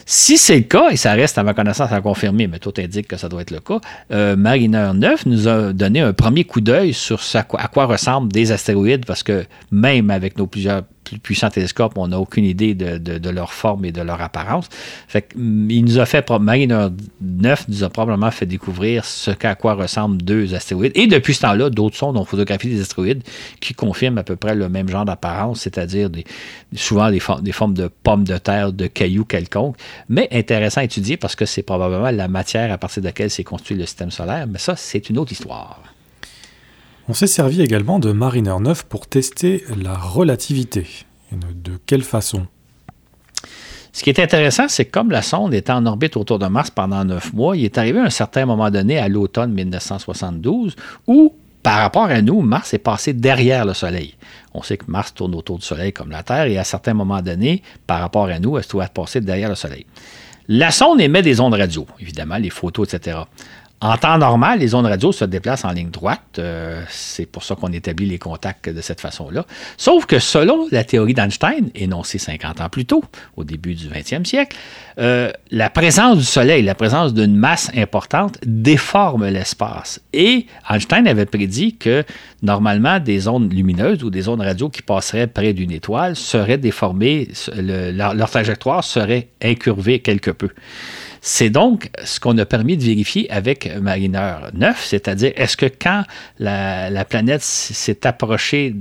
Si 0.05 0.37
c'est 0.37 0.57
le 0.57 0.63
cas, 0.63 0.89
et 0.89 0.97
ça 0.97 1.13
reste 1.13 1.37
à 1.37 1.43
ma 1.43 1.53
connaissance 1.53 1.91
à 1.91 2.01
confirmer, 2.01 2.47
mais 2.47 2.59
tout 2.59 2.73
indique 2.77 3.07
que 3.07 3.17
ça 3.17 3.29
doit 3.29 3.41
être 3.41 3.51
le 3.51 3.59
cas, 3.59 3.79
euh, 4.11 4.35
Mariner 4.35 4.91
9 4.93 5.25
nous 5.25 5.47
a 5.47 5.73
donné 5.73 6.01
un 6.01 6.13
premier 6.13 6.43
coup 6.43 6.61
d'œil 6.61 6.93
sur 6.93 7.21
à 7.33 7.67
quoi 7.67 7.85
ressemblent 7.85 8.31
des 8.31 8.51
astéroïdes, 8.51 9.05
parce 9.05 9.23
que 9.23 9.45
même 9.71 10.11
avec 10.11 10.37
nos 10.37 10.47
plusieurs 10.47 10.83
plus 11.03 11.19
puissants 11.19 11.49
télescopes, 11.49 11.93
on 11.97 12.07
n'a 12.07 12.19
aucune 12.19 12.45
idée 12.45 12.73
de, 12.73 13.29
leur 13.29 13.53
forme 13.53 13.85
et 13.85 13.91
de 13.91 14.01
leur 14.01 14.21
apparence. 14.21 14.69
Fait 15.07 15.27
mm, 15.35 15.69
il 15.69 15.85
nous 15.85 15.99
a 15.99 16.05
fait, 16.05 16.29
Mariner 16.29 16.87
9 17.21 17.65
nous 17.69 17.83
a 17.83 17.89
probablement 17.89 18.31
fait 18.31 18.45
découvrir 18.45 19.05
ce 19.05 19.31
qu'à 19.31 19.55
quoi 19.55 19.73
ressemblent 19.73 20.21
deux 20.21 20.53
astéroïdes. 20.55 20.91
Et 20.95 21.07
depuis 21.07 21.33
ce 21.33 21.41
temps-là, 21.41 21.69
d'autres 21.69 21.95
sondes 21.95 22.17
ont 22.17 22.25
photographié 22.25 22.71
des 22.71 22.81
astéroïdes 22.81 23.23
qui 23.59 23.73
confirment 23.73 24.17
à 24.17 24.23
peu 24.23 24.35
près 24.35 24.55
le 24.55 24.69
même 24.69 24.89
genre 24.89 25.05
d'apparence, 25.05 25.61
c'est-à-dire 25.61 26.09
des, 26.09 26.25
souvent 26.75 27.09
des, 27.09 27.21
des, 27.41 27.51
formes 27.51 27.73
de 27.73 27.89
pommes 28.03 28.23
de 28.23 28.37
terre, 28.37 28.73
de 28.73 28.87
cailloux 28.87 29.25
quelconques, 29.25 29.77
mais 30.09 30.27
intéressant 30.31 30.81
à 30.81 30.83
étudier 30.83 31.17
parce 31.17 31.35
que 31.35 31.45
c'est 31.45 31.63
probablement 31.63 32.11
la 32.11 32.27
matière 32.27 32.71
à 32.71 32.77
partir 32.77 33.01
de 33.01 33.07
laquelle 33.07 33.29
s'est 33.29 33.43
construit 33.43 33.77
le 33.77 33.85
système 33.85 34.11
solaire. 34.11 34.47
Mais 34.47 34.59
ça, 34.59 34.75
c'est 34.75 35.09
une 35.09 35.17
autre 35.17 35.31
histoire. 35.31 35.92
On 37.09 37.13
s'est 37.13 37.27
servi 37.27 37.61
également 37.61 37.99
de 37.99 38.13
Mariner 38.13 38.55
9 38.61 38.85
pour 38.85 39.07
tester 39.07 39.65
la 39.75 39.93
relativité. 39.93 40.87
de 41.31 41.73
quelle 41.85 42.01
façon? 42.01 42.47
Ce 43.91 44.03
qui 44.03 44.09
est 44.09 44.19
intéressant, 44.19 44.69
c'est 44.69 44.85
que 44.85 44.91
comme 44.91 45.11
la 45.11 45.21
sonde 45.21 45.53
était 45.53 45.73
en 45.73 45.85
orbite 45.85 46.15
autour 46.15 46.39
de 46.39 46.45
Mars 46.47 46.71
pendant 46.71 47.03
neuf 47.03 47.33
mois, 47.33 47.57
il 47.57 47.65
est 47.65 47.77
arrivé 47.77 47.99
à 47.99 48.03
un 48.03 48.09
certain 48.09 48.45
moment 48.45 48.71
donné, 48.71 48.99
à 48.99 49.09
l'automne 49.09 49.51
1972, 49.51 50.77
où, 51.05 51.33
par 51.61 51.79
rapport 51.79 52.05
à 52.05 52.21
nous, 52.21 52.39
Mars 52.39 52.73
est 52.73 52.77
passé 52.77 53.11
derrière 53.11 53.65
le 53.65 53.73
Soleil. 53.73 54.15
On 54.53 54.63
sait 54.63 54.77
que 54.77 54.85
Mars 54.87 55.13
tourne 55.13 55.35
autour 55.35 55.59
du 55.59 55.65
Soleil 55.65 55.91
comme 55.91 56.09
la 56.09 56.23
Terre, 56.23 56.45
et 56.45 56.57
à 56.57 56.63
certains 56.63 56.93
moments 56.93 57.21
donnés, 57.21 57.63
par 57.85 57.99
rapport 57.99 58.27
à 58.27 58.39
nous, 58.39 58.57
elle 58.57 58.63
doit 58.63 58.87
passer 58.87 59.19
derrière 59.19 59.49
le 59.49 59.55
Soleil. 59.55 59.85
La 60.47 60.71
sonde 60.71 60.99
émet 61.01 61.21
des 61.21 61.39
ondes 61.39 61.53
radio, 61.53 61.85
évidemment, 61.99 62.37
les 62.37 62.49
photos, 62.49 62.93
etc. 62.93 63.17
En 63.83 63.97
temps 63.97 64.17
normal, 64.17 64.59
les 64.59 64.75
ondes 64.75 64.85
radio 64.85 65.11
se 65.11 65.25
déplacent 65.25 65.65
en 65.65 65.73
ligne 65.73 65.89
droite. 65.89 66.39
Euh, 66.39 66.81
c'est 66.87 67.25
pour 67.25 67.43
ça 67.43 67.55
qu'on 67.55 67.73
établit 67.73 68.05
les 68.05 68.17
contacts 68.17 68.69
de 68.69 68.79
cette 68.79 69.01
façon-là. 69.01 69.45
Sauf 69.75 70.05
que 70.05 70.19
selon 70.19 70.69
la 70.71 70.85
théorie 70.85 71.13
d'Einstein, 71.13 71.69
énoncée 71.75 72.17
50 72.17 72.61
ans 72.61 72.69
plus 72.69 72.85
tôt, 72.85 73.03
au 73.35 73.43
début 73.43 73.75
du 73.75 73.89
20e 73.89 74.23
siècle, 74.23 74.55
euh, 74.99 75.29
la 75.51 75.69
présence 75.69 76.17
du 76.17 76.23
Soleil, 76.23 76.63
la 76.63 76.75
présence 76.75 77.13
d'une 77.13 77.35
masse 77.35 77.71
importante 77.75 78.37
déforme 78.45 79.27
l'espace. 79.27 79.99
Et 80.13 80.47
Einstein 80.69 81.05
avait 81.05 81.25
prédit 81.25 81.75
que 81.75 82.05
normalement, 82.41 83.01
des 83.01 83.27
ondes 83.27 83.51
lumineuses 83.51 84.01
ou 84.01 84.09
des 84.09 84.29
ondes 84.29 84.39
radio 84.39 84.69
qui 84.69 84.81
passeraient 84.81 85.27
près 85.27 85.51
d'une 85.51 85.71
étoile 85.71 86.15
seraient 86.15 86.57
déformées, 86.57 87.27
leur, 87.57 88.13
leur 88.13 88.29
trajectoire 88.29 88.81
serait 88.81 89.27
incurvée 89.41 89.99
quelque 89.99 90.31
peu. 90.31 90.51
C'est 91.25 91.49
donc 91.49 91.89
ce 92.03 92.19
qu'on 92.19 92.37
a 92.37 92.45
permis 92.45 92.75
de 92.75 92.83
vérifier 92.83 93.31
avec 93.31 93.73
Mariner 93.79 94.35
9, 94.55 94.83
c'est-à-dire 94.83 95.31
est-ce 95.37 95.55
que 95.55 95.67
quand 95.67 96.03
la, 96.37 97.05
planète 97.05 97.41
s'est 97.41 98.05
approchée 98.05 98.75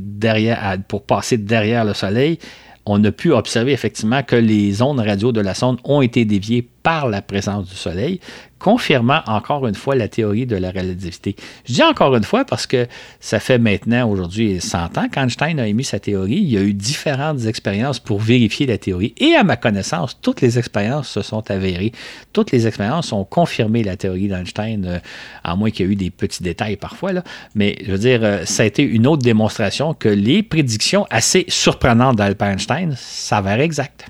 pour 0.88 1.04
passer 1.04 1.38
derrière 1.38 1.84
le 1.84 1.94
Soleil, 1.94 2.40
on 2.84 3.02
a 3.04 3.12
pu 3.12 3.30
observer 3.30 3.70
effectivement 3.70 4.24
que 4.24 4.34
les 4.34 4.82
ondes 4.82 4.98
radio 4.98 5.30
de 5.30 5.40
la 5.40 5.54
sonde 5.54 5.78
ont 5.84 6.02
été 6.02 6.24
déviées 6.24 6.68
par 6.82 7.08
la 7.08 7.22
présence 7.22 7.68
du 7.68 7.76
Soleil, 7.76 8.18
confirmant 8.62 9.22
encore 9.26 9.66
une 9.66 9.74
fois 9.74 9.96
la 9.96 10.06
théorie 10.06 10.46
de 10.46 10.54
la 10.54 10.70
relativité. 10.70 11.34
Je 11.66 11.74
dis 11.74 11.82
encore 11.82 12.14
une 12.14 12.22
fois 12.22 12.44
parce 12.44 12.68
que 12.68 12.86
ça 13.18 13.40
fait 13.40 13.58
maintenant 13.58 14.08
aujourd'hui 14.08 14.60
100 14.60 14.98
ans 14.98 15.08
qu'Einstein 15.10 15.58
a 15.58 15.66
émis 15.66 15.82
sa 15.82 15.98
théorie. 15.98 16.36
Il 16.36 16.48
y 16.48 16.56
a 16.56 16.60
eu 16.60 16.72
différentes 16.72 17.44
expériences 17.46 17.98
pour 17.98 18.20
vérifier 18.20 18.66
la 18.66 18.78
théorie. 18.78 19.14
Et 19.16 19.34
à 19.34 19.42
ma 19.42 19.56
connaissance, 19.56 20.16
toutes 20.22 20.40
les 20.40 20.60
expériences 20.60 21.08
se 21.08 21.22
sont 21.22 21.50
avérées. 21.50 21.90
Toutes 22.32 22.52
les 22.52 22.68
expériences 22.68 23.12
ont 23.12 23.24
confirmé 23.24 23.82
la 23.82 23.96
théorie 23.96 24.28
d'Einstein, 24.28 24.84
euh, 24.86 24.98
à 25.42 25.56
moins 25.56 25.70
qu'il 25.70 25.86
y 25.86 25.88
ait 25.88 25.92
eu 25.92 25.96
des 25.96 26.10
petits 26.10 26.44
détails 26.44 26.76
parfois. 26.76 27.10
Mais 27.56 27.76
je 27.84 27.90
veux 27.90 27.98
dire, 27.98 28.20
euh, 28.22 28.44
ça 28.44 28.62
a 28.62 28.66
été 28.66 28.84
une 28.84 29.08
autre 29.08 29.24
démonstration 29.24 29.92
que 29.92 30.08
les 30.08 30.44
prédictions 30.44 31.04
assez 31.10 31.46
surprenantes 31.48 32.14
d'Albert 32.14 32.50
Einstein 32.50 32.94
s'avèrent 32.96 33.60
exactes. 33.60 34.06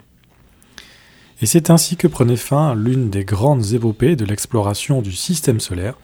Et 1.43 1.47
c'est 1.47 1.70
ainsi 1.70 1.97
que 1.97 2.07
prenait 2.07 2.36
fin 2.36 2.76
l'une 2.76 3.11
des 3.11 3.24
grandes 3.24 3.72
épopées 3.72 4.14
de 4.14 4.24
l'exploration 4.24 5.03
du 5.03 5.11
système 5.11 5.59
solaire, 5.59 5.99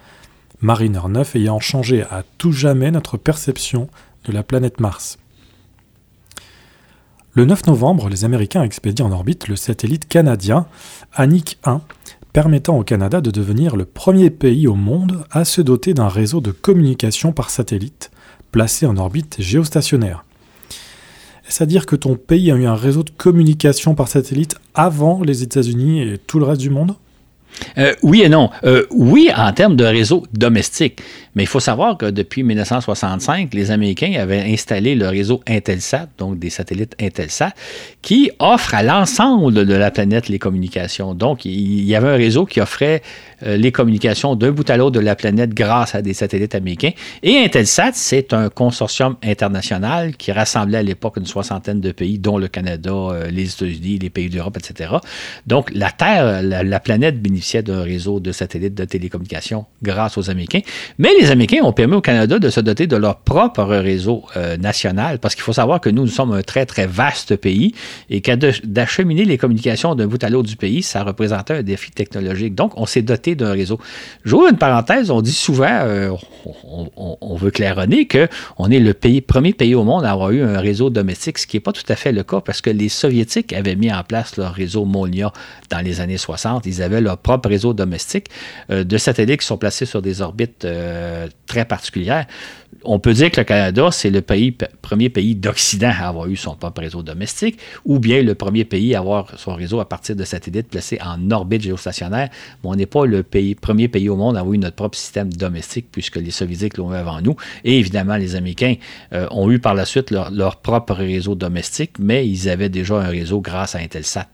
Mariner 0.60 1.02
9 1.08 1.36
ayant 1.36 1.60
changé 1.60 2.02
à 2.02 2.24
tout 2.38 2.50
jamais 2.50 2.90
notre 2.90 3.16
perception 3.16 3.88
de 4.24 4.32
la 4.32 4.42
planète 4.42 4.80
Mars. 4.80 5.18
Le 7.34 7.44
9 7.44 7.68
novembre, 7.68 8.08
les 8.08 8.24
Américains 8.24 8.64
expédient 8.64 9.06
en 9.06 9.12
orbite 9.12 9.46
le 9.46 9.54
satellite 9.54 10.08
canadien 10.08 10.66
Anik 11.14 11.58
1, 11.62 11.82
permettant 12.32 12.76
au 12.76 12.82
Canada 12.82 13.20
de 13.20 13.30
devenir 13.30 13.76
le 13.76 13.84
premier 13.84 14.30
pays 14.30 14.66
au 14.66 14.74
monde 14.74 15.24
à 15.30 15.44
se 15.44 15.60
doter 15.60 15.94
d'un 15.94 16.08
réseau 16.08 16.40
de 16.40 16.50
communication 16.50 17.30
par 17.30 17.50
satellite 17.50 18.10
placé 18.50 18.86
en 18.86 18.96
orbite 18.96 19.36
géostationnaire. 19.38 20.24
Est-ce 21.48 21.62
à 21.62 21.66
dire 21.66 21.86
que 21.86 21.96
ton 21.96 22.14
pays 22.16 22.50
a 22.52 22.56
eu 22.56 22.66
un 22.66 22.74
réseau 22.74 23.02
de 23.02 23.10
communication 23.10 23.94
par 23.94 24.08
satellite 24.08 24.56
avant 24.74 25.22
les 25.22 25.42
États-Unis 25.42 26.02
et 26.02 26.18
tout 26.18 26.38
le 26.38 26.44
reste 26.44 26.60
du 26.60 26.68
monde? 26.68 26.94
Euh, 27.78 27.94
oui 28.02 28.20
et 28.22 28.28
non. 28.28 28.50
Euh, 28.64 28.84
oui, 28.90 29.30
en 29.34 29.50
termes 29.52 29.74
de 29.74 29.84
réseau 29.84 30.24
domestique. 30.32 31.00
Mais 31.38 31.44
il 31.44 31.46
faut 31.46 31.60
savoir 31.60 31.96
que 31.96 32.06
depuis 32.06 32.42
1965, 32.42 33.54
les 33.54 33.70
Américains 33.70 34.12
avaient 34.18 34.42
installé 34.52 34.96
le 34.96 35.06
réseau 35.06 35.40
Intelsat, 35.46 36.08
donc 36.18 36.40
des 36.40 36.50
satellites 36.50 36.96
Intelsat, 37.00 37.52
qui 38.02 38.32
offre 38.40 38.74
à 38.74 38.82
l'ensemble 38.82 39.64
de 39.64 39.74
la 39.74 39.92
planète 39.92 40.28
les 40.28 40.40
communications. 40.40 41.14
Donc, 41.14 41.44
il 41.44 41.84
y 41.84 41.94
avait 41.94 42.08
un 42.08 42.16
réseau 42.16 42.44
qui 42.44 42.60
offrait 42.60 43.02
euh, 43.44 43.56
les 43.56 43.70
communications 43.70 44.34
d'un 44.34 44.50
bout 44.50 44.68
à 44.68 44.76
l'autre 44.76 44.96
de 44.96 45.00
la 45.00 45.14
planète 45.14 45.54
grâce 45.54 45.94
à 45.94 46.02
des 46.02 46.12
satellites 46.12 46.56
américains. 46.56 46.90
Et 47.22 47.38
Intelsat, 47.38 47.92
c'est 47.92 48.32
un 48.32 48.48
consortium 48.48 49.14
international 49.22 50.16
qui 50.16 50.32
rassemblait 50.32 50.78
à 50.78 50.82
l'époque 50.82 51.18
une 51.18 51.26
soixantaine 51.26 51.80
de 51.80 51.92
pays, 51.92 52.18
dont 52.18 52.38
le 52.38 52.48
Canada, 52.48 52.90
les 53.30 53.52
États-Unis, 53.52 54.00
les 54.00 54.10
pays 54.10 54.28
d'Europe, 54.28 54.56
etc. 54.56 54.90
Donc, 55.46 55.70
la 55.72 55.92
Terre, 55.92 56.42
la, 56.42 56.64
la 56.64 56.80
planète 56.80 57.22
bénéficiait 57.22 57.62
d'un 57.62 57.82
réseau 57.82 58.18
de 58.18 58.32
satellites 58.32 58.74
de 58.74 58.84
télécommunications 58.84 59.66
grâce 59.84 60.18
aux 60.18 60.30
Américains. 60.30 60.62
Mais 60.98 61.10
les 61.20 61.27
Américains 61.30 61.62
ont 61.62 61.72
permis 61.72 61.94
au 61.94 62.00
Canada 62.00 62.38
de 62.38 62.48
se 62.48 62.60
doter 62.60 62.86
de 62.86 62.96
leur 62.96 63.18
propre 63.18 63.62
réseau 63.62 64.24
euh, 64.36 64.56
national, 64.56 65.18
parce 65.18 65.34
qu'il 65.34 65.42
faut 65.42 65.52
savoir 65.52 65.80
que 65.80 65.90
nous, 65.90 66.02
nous 66.02 66.10
sommes 66.10 66.32
un 66.32 66.42
très, 66.42 66.64
très 66.66 66.86
vaste 66.86 67.36
pays 67.36 67.74
et 68.08 68.22
d'acheminer 68.64 69.24
les 69.24 69.38
communications 69.38 69.94
d'un 69.94 70.06
bout 70.06 70.22
à 70.22 70.30
l'autre 70.30 70.48
du 70.48 70.56
pays, 70.56 70.82
ça 70.82 71.02
représentait 71.02 71.54
un 71.54 71.62
défi 71.62 71.90
technologique. 71.90 72.54
Donc, 72.54 72.72
on 72.76 72.86
s'est 72.86 73.02
doté 73.02 73.34
d'un 73.34 73.52
réseau. 73.52 73.78
J'ouvre 74.24 74.48
une 74.48 74.58
parenthèse, 74.58 75.10
on 75.10 75.20
dit 75.20 75.32
souvent, 75.32 75.66
euh, 75.70 76.10
on, 77.00 77.36
veut 77.36 77.50
claironner 77.50 78.08
qu'on 78.08 78.70
est 78.70 78.80
le 78.80 78.94
pays, 78.94 79.20
premier 79.20 79.52
pays 79.52 79.74
au 79.74 79.84
monde 79.84 80.04
à 80.04 80.12
avoir 80.12 80.30
eu 80.30 80.42
un 80.42 80.60
réseau 80.60 80.90
domestique, 80.90 81.38
ce 81.38 81.46
qui 81.46 81.56
n'est 81.56 81.60
pas 81.60 81.72
tout 81.72 81.82
à 81.88 81.96
fait 81.96 82.12
le 82.12 82.22
cas, 82.22 82.40
parce 82.40 82.60
que 82.60 82.70
les 82.70 82.88
Soviétiques 82.88 83.52
avaient 83.52 83.76
mis 83.76 83.92
en 83.92 84.02
place 84.02 84.36
leur 84.36 84.52
réseau 84.54 84.84
Molnia 84.84 85.32
dans 85.70 85.80
les 85.80 86.00
années 86.00 86.18
60. 86.18 86.66
Ils 86.66 86.82
avaient 86.82 87.00
leur 87.00 87.18
propre 87.18 87.48
réseau 87.48 87.74
domestique 87.74 88.26
euh, 88.70 88.84
de 88.84 88.96
satellites 88.98 89.40
qui 89.40 89.46
sont 89.46 89.58
placés 89.58 89.86
sur 89.86 90.02
des 90.02 90.22
orbites 90.22 90.66
très 91.46 91.64
particulières. 91.64 92.26
On 92.84 93.00
peut 93.00 93.12
dire 93.12 93.30
que 93.30 93.40
le 93.40 93.44
Canada, 93.44 93.88
c'est 93.90 94.10
le 94.10 94.20
premier 94.20 95.10
pays 95.10 95.34
d'Occident 95.34 95.90
à 95.98 96.08
avoir 96.08 96.28
eu 96.28 96.36
son 96.36 96.54
propre 96.54 96.80
réseau 96.80 97.02
domestique, 97.02 97.58
ou 97.84 97.98
bien 97.98 98.22
le 98.22 98.34
premier 98.34 98.64
pays 98.64 98.94
à 98.94 99.00
avoir 99.00 99.38
son 99.38 99.54
réseau 99.54 99.80
à 99.80 99.88
partir 99.88 100.14
de 100.14 100.24
satellites 100.24 100.68
placés 100.68 100.98
en 101.04 101.30
orbite 101.30 101.62
géostationnaire. 101.62 102.28
Mais 102.62 102.70
on 102.70 102.74
n'est 102.76 102.86
pas 102.86 103.04
le 103.04 103.24
premier 103.60 103.88
pays 103.88 104.08
au 104.08 104.16
monde 104.16 104.36
à 104.36 104.40
avoir 104.40 104.54
eu 104.54 104.58
notre 104.58 104.76
propre 104.76 104.96
système 104.96 105.32
domestique, 105.32 105.88
puisque 105.90 106.16
les 106.16 106.30
Soviétiques 106.30 106.76
l'ont 106.76 106.92
eu 106.92 106.96
avant 106.96 107.20
nous. 107.20 107.36
Et 107.64 107.78
évidemment, 107.78 108.16
les 108.16 108.36
Américains 108.36 108.76
euh, 109.12 109.26
ont 109.32 109.50
eu 109.50 109.58
par 109.58 109.74
la 109.74 109.84
suite 109.84 110.10
leur, 110.10 110.56
propre 110.56 110.94
réseau 110.94 111.34
domestique, 111.34 111.98
mais 111.98 112.28
ils 112.28 112.48
avaient 112.48 112.68
déjà 112.68 112.96
un 112.96 113.08
réseau 113.08 113.40
grâce 113.40 113.74
à 113.74 113.78
Intelsat 113.78 114.28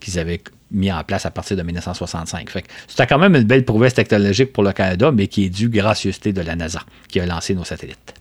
qu'ils 0.00 0.18
avaient 0.18 0.42
mis 0.70 0.92
en 0.92 1.02
place 1.04 1.26
à 1.26 1.30
partir 1.30 1.56
de 1.56 1.62
1965. 1.62 2.48
C'était 2.86 3.06
quand 3.06 3.18
même 3.18 3.34
une 3.34 3.44
belle 3.44 3.64
prouesse 3.64 3.94
technologique 3.94 4.52
pour 4.52 4.62
le 4.62 4.72
Canada, 4.72 5.10
mais 5.12 5.26
qui 5.26 5.44
est 5.44 5.48
due 5.48 5.68
gracieuseté 5.68 6.32
de 6.32 6.40
la 6.40 6.56
NASA, 6.56 6.80
qui 7.08 7.20
a 7.20 7.26
lancé 7.26 7.54
nos 7.54 7.64
satellites. 7.64 8.14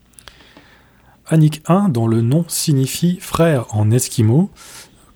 Anik 1.27 1.61
1, 1.67 1.89
dont 1.89 2.07
le 2.07 2.21
nom 2.21 2.45
signifie 2.47 3.19
frère 3.21 3.65
en 3.75 3.91
esquimau, 3.91 4.49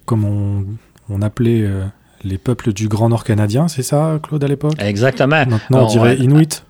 comme 0.06 0.78
on, 1.10 1.22
appelait 1.22 1.64
euh, 1.64 1.86
les 2.24 2.38
peuples 2.38 2.72
du 2.72 2.88
Grand 2.88 3.10
Nord 3.10 3.24
canadien, 3.24 3.68
c'est 3.68 3.84
ça, 3.84 4.20
Claude, 4.22 4.44
à 4.44 4.48
l'époque? 4.48 4.76
Exactement. 4.78 5.46
Maintenant, 5.48 5.86
on, 5.86 5.88
dirait 5.88 6.18
Inuit. 6.18 6.64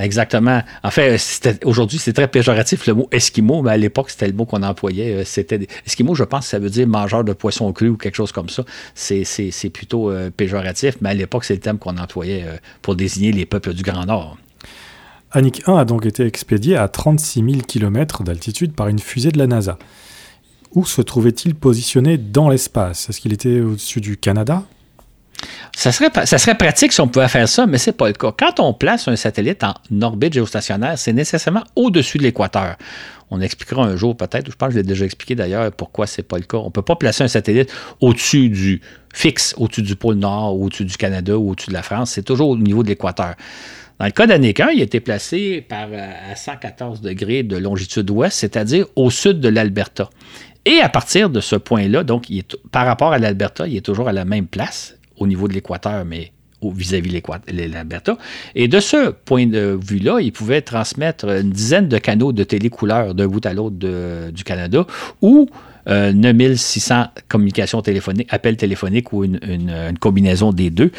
Exactement. 0.00 0.62
En 0.82 0.90
fait, 0.90 1.18
aujourd'hui, 1.64 1.98
c'est 1.98 2.14
très 2.14 2.26
péjoratif 2.26 2.86
le 2.86 2.94
mot 2.94 3.08
esquimau, 3.12 3.60
mais 3.60 3.72
à 3.72 3.76
l'époque, 3.76 4.08
c'était 4.08 4.28
le 4.28 4.32
mot 4.32 4.46
qu'on 4.46 4.62
employait. 4.62 5.12
Euh, 5.12 5.24
c'était 5.26 5.66
esquimau, 5.86 6.14
je 6.14 6.24
pense, 6.24 6.46
ça 6.46 6.58
veut 6.58 6.70
dire 6.70 6.88
mangeur 6.88 7.22
de 7.22 7.34
poisson 7.34 7.70
cru 7.72 7.90
ou 7.90 7.96
quelque 7.98 8.14
chose 8.14 8.32
comme 8.32 8.48
ça. 8.48 8.64
C'est 8.94 9.70
plutôt 9.72 10.10
euh, 10.10 10.30
péjoratif, 10.34 10.96
mais 11.02 11.10
à 11.10 11.14
l'époque, 11.14 11.44
c'est 11.44 11.54
le 11.54 11.60
terme 11.60 11.78
qu'on 11.78 11.98
employait 11.98 12.44
euh, 12.44 12.56
pour 12.80 12.96
désigner 12.96 13.30
les 13.32 13.44
peuples 13.44 13.74
du 13.74 13.82
Grand 13.82 14.06
Nord. 14.06 14.38
Anik 15.32 15.68
1 15.68 15.76
a 15.76 15.84
donc 15.84 16.06
été 16.06 16.24
expédié 16.24 16.76
à 16.76 16.88
36 16.88 17.44
000 17.44 17.62
km 17.68 18.24
d'altitude 18.24 18.72
par 18.72 18.88
une 18.88 18.98
fusée 18.98 19.30
de 19.30 19.38
la 19.38 19.46
NASA. 19.46 19.78
Où 20.74 20.86
se 20.86 21.02
trouvait-il 21.02 21.54
positionné 21.54 22.16
dans 22.16 22.48
l'espace? 22.48 23.10
Est-ce 23.10 23.20
qu'il 23.20 23.34
était 23.34 23.60
au-dessus 23.60 24.00
du 24.00 24.16
Canada? 24.16 24.64
Ça 25.74 25.92
serait, 25.92 26.10
ça 26.26 26.38
serait 26.38 26.56
pratique 26.56 26.92
si 26.92 27.00
on 27.00 27.08
pouvait 27.08 27.28
faire 27.28 27.48
ça, 27.48 27.66
mais 27.66 27.78
ce 27.78 27.90
n'est 27.90 27.96
pas 27.96 28.08
le 28.08 28.14
cas. 28.14 28.32
Quand 28.36 28.60
on 28.60 28.74
place 28.74 29.08
un 29.08 29.16
satellite 29.16 29.64
en 29.64 29.74
orbite 30.02 30.34
géostationnaire, 30.34 30.98
c'est 30.98 31.12
nécessairement 31.12 31.64
au-dessus 31.76 32.18
de 32.18 32.24
l'équateur. 32.24 32.76
On 33.30 33.40
expliquera 33.40 33.84
un 33.84 33.96
jour 33.96 34.16
peut-être, 34.16 34.50
je 34.50 34.56
pense 34.56 34.68
que 34.68 34.74
je 34.74 34.78
l'ai 34.78 34.84
déjà 34.84 35.04
expliqué 35.04 35.36
d'ailleurs 35.36 35.70
pourquoi 35.72 36.06
ce 36.06 36.20
n'est 36.20 36.26
pas 36.26 36.36
le 36.36 36.44
cas. 36.44 36.58
On 36.58 36.66
ne 36.66 36.70
peut 36.70 36.82
pas 36.82 36.96
placer 36.96 37.22
un 37.22 37.28
satellite 37.28 37.72
au-dessus 38.00 38.48
du 38.48 38.80
fixe, 39.14 39.54
au-dessus 39.56 39.82
du 39.82 39.94
pôle 39.94 40.16
Nord, 40.16 40.60
au-dessus 40.60 40.84
du 40.84 40.96
Canada 40.96 41.38
ou 41.38 41.52
au-dessus 41.52 41.68
de 41.70 41.74
la 41.74 41.82
France. 41.82 42.10
C'est 42.10 42.24
toujours 42.24 42.48
au 42.50 42.56
niveau 42.56 42.82
de 42.82 42.88
l'équateur. 42.88 43.34
Dans 44.00 44.06
le 44.06 44.12
cas 44.12 44.26
d'Annéquin, 44.26 44.70
il 44.74 44.80
a 44.80 44.84
été 44.84 44.98
placé 44.98 45.60
par, 45.60 45.88
à 45.92 46.34
114 46.34 47.02
degrés 47.02 47.42
de 47.42 47.56
longitude 47.56 48.10
ouest, 48.10 48.36
c'est-à-dire 48.36 48.86
au 48.96 49.10
sud 49.10 49.40
de 49.40 49.48
l'Alberta. 49.48 50.08
Et 50.64 50.80
à 50.80 50.88
partir 50.88 51.30
de 51.30 51.40
ce 51.40 51.54
point-là, 51.56 52.02
donc 52.02 52.26
par 52.72 52.86
rapport 52.86 53.12
à 53.12 53.18
l'Alberta, 53.18 53.68
il 53.68 53.76
est 53.76 53.84
toujours 53.84 54.08
à 54.08 54.12
la 54.12 54.24
même 54.24 54.46
place, 54.46 54.96
au 55.20 55.26
niveau 55.26 55.46
de 55.46 55.52
l'équateur, 55.52 56.04
mais 56.04 56.32
vis-à-vis 56.62 57.10
de 57.10 57.72
l'Alberta. 57.72 58.18
Et 58.54 58.68
de 58.68 58.80
ce 58.80 59.10
point 59.10 59.46
de 59.46 59.78
vue-là, 59.82 60.18
il 60.20 60.32
pouvait 60.32 60.60
transmettre 60.60 61.26
une 61.28 61.50
dizaine 61.50 61.88
de 61.88 61.98
canaux 61.98 62.32
de 62.32 62.44
télécouleurs 62.44 63.14
d'un 63.14 63.28
bout 63.28 63.44
à 63.46 63.54
l'autre 63.54 63.76
du 64.30 64.44
Canada 64.44 64.86
ou 65.22 65.48
euh, 65.88 66.12
9600 66.12 67.04
communications 67.28 67.82
téléphoniques, 67.82 68.28
appels 68.30 68.56
téléphoniques 68.56 69.12
ou 69.12 69.24
une, 69.24 69.40
combinaison 70.00 70.52
des 70.52 70.70
deux. 70.70 70.90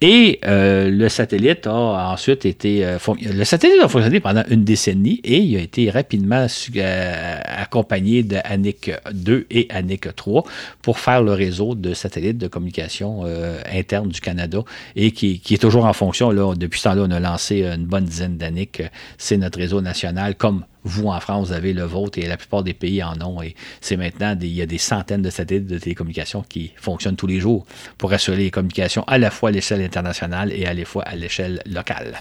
Et 0.00 0.40
euh, 0.44 0.90
le 0.90 1.08
satellite 1.08 1.66
a 1.66 2.12
ensuite 2.12 2.46
été... 2.46 2.84
Euh, 2.84 2.98
le 3.20 3.44
satellite 3.44 3.80
a 3.82 3.88
fonctionné 3.88 4.20
pendant 4.20 4.44
une 4.50 4.64
décennie 4.64 5.20
et 5.24 5.38
il 5.38 5.56
a 5.56 5.60
été 5.60 5.90
rapidement 5.90 6.46
euh, 6.76 7.40
accompagné 7.44 8.22
de 8.22 8.36
ANIC 8.44 8.92
2 9.12 9.46
et 9.50 9.66
ANIC 9.70 10.14
3 10.14 10.44
pour 10.82 10.98
faire 10.98 11.22
le 11.22 11.32
réseau 11.32 11.74
de 11.74 11.94
satellites 11.94 12.38
de 12.38 12.48
communication 12.48 13.24
interne 13.72 14.08
du 14.08 14.20
Canada 14.20 14.62
et 14.96 15.10
qui, 15.10 15.40
est 15.50 15.60
toujours 15.60 15.84
en 15.84 15.92
fonction. 15.92 16.32
Depuis 16.54 16.80
ce 16.80 16.84
temps-là, 16.84 17.02
on 17.06 17.10
a 17.10 17.20
lancé 17.20 17.62
une 17.62 17.84
bonne 17.84 18.04
dizaine 18.04 18.36
d'ANIC. 18.36 18.82
C'est 19.16 19.36
notre 19.36 19.58
réseau 19.58 19.80
national 19.80 20.34
comme 20.34 20.64
vous, 20.84 21.08
en 21.08 21.20
France, 21.20 21.48
vous 21.48 21.52
avez 21.52 21.72
le 21.72 21.84
vôtre 21.84 22.18
et 22.18 22.26
la 22.26 22.36
plupart 22.36 22.62
des 22.62 22.74
pays 22.74 23.02
en 23.02 23.20
ont. 23.20 23.42
Et 23.42 23.54
c'est 23.80 23.96
maintenant, 23.96 24.36
il 24.40 24.52
y 24.52 24.62
a 24.62 24.66
des 24.66 24.78
centaines 24.78 25.22
de 25.22 25.30
satellites 25.30 25.66
de 25.66 25.78
télécommunications 25.78 26.44
qui 26.48 26.72
fonctionnent 26.76 27.16
tous 27.16 27.26
les 27.26 27.40
jours 27.40 27.66
pour 27.98 28.12
assurer 28.12 28.38
les 28.38 28.50
communications 28.50 29.04
à 29.06 29.18
la 29.18 29.30
fois 29.30 29.50
à 29.50 29.52
l'échelle 29.52 29.82
internationale 29.82 30.52
et 30.52 30.66
à 30.66 30.74
la 30.74 30.84
fois 30.84 31.02
à 31.02 31.16
l'échelle 31.16 31.62
locale. 31.66 32.20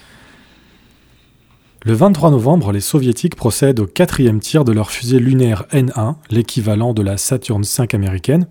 Le 1.86 1.94
23 1.94 2.32
novembre, 2.32 2.72
les 2.72 2.82
soviétiques 2.82 3.36
procèdent 3.36 3.80
au 3.80 3.86
quatrième 3.86 4.40
tir 4.40 4.66
de 4.66 4.74
leur 4.74 4.92
fusée 4.92 5.20
lunaire 5.20 5.64
N1, 5.72 6.16
l'équivalent 6.30 6.94
de 6.94 7.02
la 7.02 7.18
Saturn 7.18 7.62
V 7.62 7.86
américaine. 7.94 8.48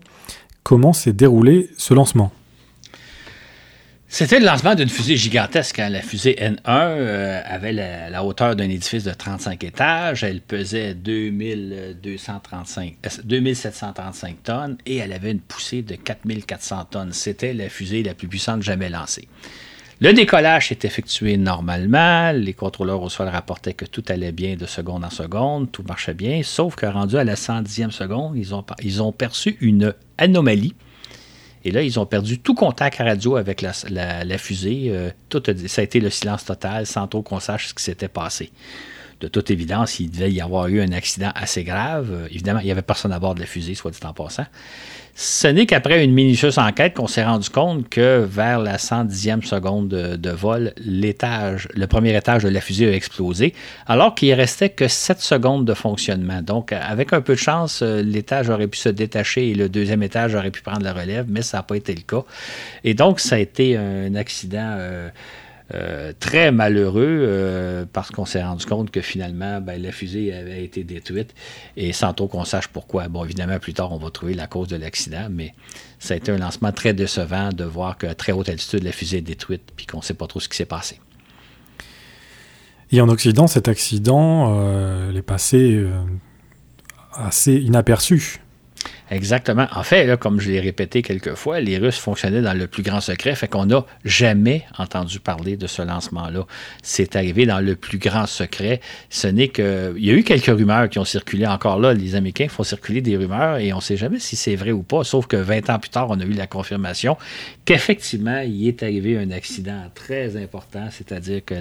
Comment 0.63 0.93
s'est 0.93 1.13
déroulé 1.13 1.69
ce 1.77 1.93
lancement? 1.93 2.33
C'était 4.09 4.39
le 4.39 4.47
lancement 4.47 4.77
d'une 4.77 4.89
fusée 4.89 5.17
gigantesque. 5.17 5.81
Hein. 5.81 5.89
La 5.89 6.01
fusée 6.01 6.37
N1 6.41 6.59
euh, 6.69 7.43
avait 7.45 7.73
la, 7.73 8.23
hauteur 8.25 8.55
d'un 8.55 8.71
édifice 8.71 9.03
de 9.05 9.13
35 9.13 9.65
étages. 9.65 10.23
Elle 10.23 10.41
pesait 10.41 10.95
2235, 10.95 12.95
2735 13.25 14.29
euh, 14.29 14.35
tonnes 14.45 14.79
et 14.87 14.97
elle 14.97 15.13
avait 15.13 15.33
une 15.33 15.41
poussée 15.41 15.83
de 15.83 15.97
4400 15.97 16.85
tonnes. 16.91 17.13
C'était 17.13 17.53
la 17.53 17.69
fusée 17.69 18.05
la 18.05 18.15
plus 18.15 18.29
puissante 18.29 18.63
jamais 18.63 18.89
lancée. 18.89 19.27
Le 20.01 20.13
décollage 20.13 20.69
s'est 20.69 20.79
effectué 20.85 21.37
normalement. 21.37 22.31
Les 22.33 22.53
contrôleurs 22.53 23.03
au 23.03 23.09
sol 23.09 23.27
rapportaient 23.29 23.75
que 23.75 23.87
tout 23.87 24.05
allait 24.09 24.31
bien 24.31 24.55
de 24.55 24.67
seconde 24.67 25.05
en 25.05 25.11
seconde, 25.11 25.73
tout 25.73 25.83
marchait 25.89 26.15
bien, 26.15 26.43
sauf 26.45 26.77
que 26.77 26.87
rendu 26.87 27.17
à 27.17 27.25
la 27.25 27.35
110e 27.35 27.91
seconde, 27.91 28.37
ils 28.37 29.03
ont 29.03 29.13
perçu 29.13 29.57
une 29.61 29.93
anomalie 30.19 30.77
et 31.67 31.73
là, 31.73 31.83
ils 31.83 31.99
ont 31.99 32.07
perdu 32.07 32.39
tout 32.39 32.55
contact 32.55 32.99
radio 32.99 33.35
avec 33.35 33.61
la, 33.61 34.39
fusée. 34.39 34.87
Euh, 34.91 35.11
ça 35.67 35.81
a 35.81 35.85
été 35.85 35.99
le 35.99 36.11
silence 36.11 36.45
total 36.45 36.87
sans 36.87 37.09
trop 37.09 37.23
qu'on 37.23 37.41
sache 37.41 37.67
ce 37.67 37.75
qui 37.75 37.83
s'était 37.83 38.07
passé. 38.07 38.53
De 39.21 39.29
toute 39.29 39.51
évidence, 39.51 39.99
il 39.99 40.11
devait 40.11 40.31
y 40.31 40.41
avoir 40.41 40.69
eu 40.69 40.81
un 40.81 40.93
accident 40.93 41.31
assez 41.35 41.65
grave. 41.65 42.11
Euh, 42.13 42.29
évidemment, 42.31 42.61
il 42.61 42.67
n'y 42.67 42.71
avait 42.71 42.83
personne 42.83 43.13
à 43.13 43.19
bord 43.19 43.35
de 43.35 43.41
la 43.41 43.47
fusée, 43.47 43.75
soit 43.75 43.91
dit 43.91 43.99
en 44.05 44.13
passant. 44.13 44.47
Ce 45.19 45.49
n'est 45.49 45.65
qu'après 45.65 46.05
une 46.05 46.13
minutieuse 46.13 46.59
enquête 46.59 46.93
qu'on 46.93 47.07
s'est 47.07 47.25
rendu 47.25 47.49
compte 47.49 47.89
que 47.89 48.23
vers 48.23 48.59
la 48.59 48.77
110e 48.77 49.43
seconde 49.43 49.89
de, 49.89 50.31
vol, 50.31 50.75
l'étage, 50.77 51.69
le 51.75 51.87
premier 51.87 52.15
étage 52.15 52.43
de 52.43 52.51
la 52.51 52.61
fusée 52.61 52.87
a 52.87 52.93
explosé, 52.95 53.55
alors 53.87 54.15
qu'il 54.15 54.35
restait 54.35 54.69
que 54.69 54.89
7 54.89 55.19
secondes 55.19 55.65
de 55.65 55.73
fonctionnement. 55.73 56.43
Donc, 56.43 56.71
avec 56.73 57.15
un 57.15 57.23
peu 57.23 57.33
de 57.33 57.39
chance, 57.39 57.81
euh, 57.81 58.03
l'étage 58.03 58.51
aurait 58.51 58.69
pu 58.69 58.77
se 58.77 58.91
détacher 58.91 59.49
et 59.49 59.55
le 59.55 59.71
deuxième 59.71 60.03
étage 60.03 60.35
aurait 60.35 60.51
pu 60.51 60.61
prendre 60.61 60.83
la 60.83 60.93
relève, 60.93 61.25
mais 61.31 61.41
ça 61.41 61.57
n'a 61.57 61.63
pas 61.63 61.77
été 61.77 61.95
le 61.95 62.03
cas. 62.03 62.27
Et 62.85 62.93
donc, 62.93 63.19
ça 63.19 63.37
a 63.37 63.39
été 63.39 63.79
un 63.79 64.15
accident. 64.17 64.75
Euh, 64.77 65.09
euh, 65.75 66.13
très 66.21 66.53
malheureux 66.53 67.05
euh, 67.05 67.85
parce 67.93 68.13
qu'on 68.13 68.25
s'est 68.25 68.43
rendu 68.43 68.65
compte 68.67 68.93
que 68.93 69.01
finalement, 69.01 69.61
ben, 69.61 69.83
la 69.83 69.91
fusée 69.91 70.33
avait 70.33 70.63
été 70.63 70.85
détruite 70.85 71.35
et 71.77 71.93
sans 71.93 72.13
trop 72.13 72.29
qu'on 72.29 72.45
sache 72.45 72.69
pourquoi. 72.69 73.09
Bon, 73.09 73.25
évidemment, 73.25 73.59
plus 73.59 73.75
tard, 73.75 73.93
on 73.93 73.99
va 73.99 74.11
trouver 74.11 74.35
la 74.35 74.47
cause 74.47 74.69
de 74.69 74.77
l'accident, 74.77 75.27
mais 75.29 75.55
ça 75.99 76.15
a 76.15 76.17
été 76.19 76.31
un 76.31 76.39
lancement 76.39 76.71
très 76.71 76.95
décevant 76.95 77.49
de 77.49 77.65
voir 77.65 77.99
qu'à 77.99 78.15
très 78.15 78.31
haute 78.31 78.49
altitude, 78.49 78.85
la 78.85 78.93
fusée 78.93 79.19
est 79.19 79.23
détruite 79.23 79.73
puis 79.75 79.87
qu'on 79.87 79.99
ne 79.99 80.03
sait 80.03 80.15
pas 80.15 80.29
trop 80.29 80.39
ce 80.39 80.49
qui 80.49 80.57
s'est 80.57 80.67
passé. 80.67 81.01
Et 82.93 83.01
en 83.01 83.09
Occident, 83.09 83.49
cet 83.49 83.67
accident 83.67 84.55
euh, 84.57 85.13
est 85.13 85.23
passé 85.23 85.85
assez 87.13 87.55
inaperçu. 87.55 88.41
Exactement. 89.11 89.67
En 89.73 89.85
fait, 89.85 90.19
comme 90.19 90.41
je 90.41 90.51
l'ai 90.51 90.61
répété 90.61 91.03
quelques 91.03 91.35
fois, 91.35 91.61
les 91.61 91.79
Russes 91.79 91.99
fonctionnaient 91.99 92.43
dans 92.43 92.57
le 92.59 92.67
plus 92.67 92.83
grand 92.83 93.01
secret, 93.01 93.35
fait 93.37 93.47
qu'on 93.47 93.67
n'a 93.67 93.85
jamais 94.05 94.65
entendu 94.79 95.21
parler 95.21 95.57
de 95.57 95.67
ce 95.67 95.83
lancement-là. 95.83 96.45
C'est 96.83 97.15
arrivé 97.15 97.47
dans 97.47 97.61
le 97.61 97.77
plus 97.77 97.99
grand 97.99 98.27
secret. 98.27 98.81
Ce 99.11 99.29
n'est 99.29 99.49
que. 99.49 99.95
Il 99.97 100.05
y 100.05 100.11
a 100.11 100.15
eu 100.15 100.25
quelques 100.25 100.47
rumeurs 100.47 100.89
qui 100.89 100.99
ont 100.99 101.05
circulé 101.05 101.47
encore 101.47 101.79
là. 101.79 101.95
Les 101.95 102.17
Américains 102.17 102.49
font 102.49 102.65
circuler 102.65 103.01
des 103.01 103.17
rumeurs 103.17 103.59
et 103.59 103.73
on 103.73 103.77
ne 103.77 103.81
sait 103.83 103.97
jamais 103.97 104.19
si 104.19 104.35
c'est 104.35 104.57
vrai 104.57 104.73
ou 104.73 104.83
pas, 104.83 105.05
sauf 105.05 105.27
que 105.27 105.37
20 105.37 105.71
ans 105.71 105.79
plus 105.79 105.91
tard, 105.91 106.09
on 106.11 106.19
a 106.21 106.25
eu 106.25 106.33
la 106.33 106.47
confirmation 106.47 107.17
qu'effectivement, 107.67 108.41
il 108.41 108.69
est 108.69 108.83
arrivé 108.83 109.19
un 109.19 109.31
accident 109.33 109.91
très 109.95 110.37
important, 110.41 110.89
c'est-à-dire 110.91 111.45
que 111.45 111.55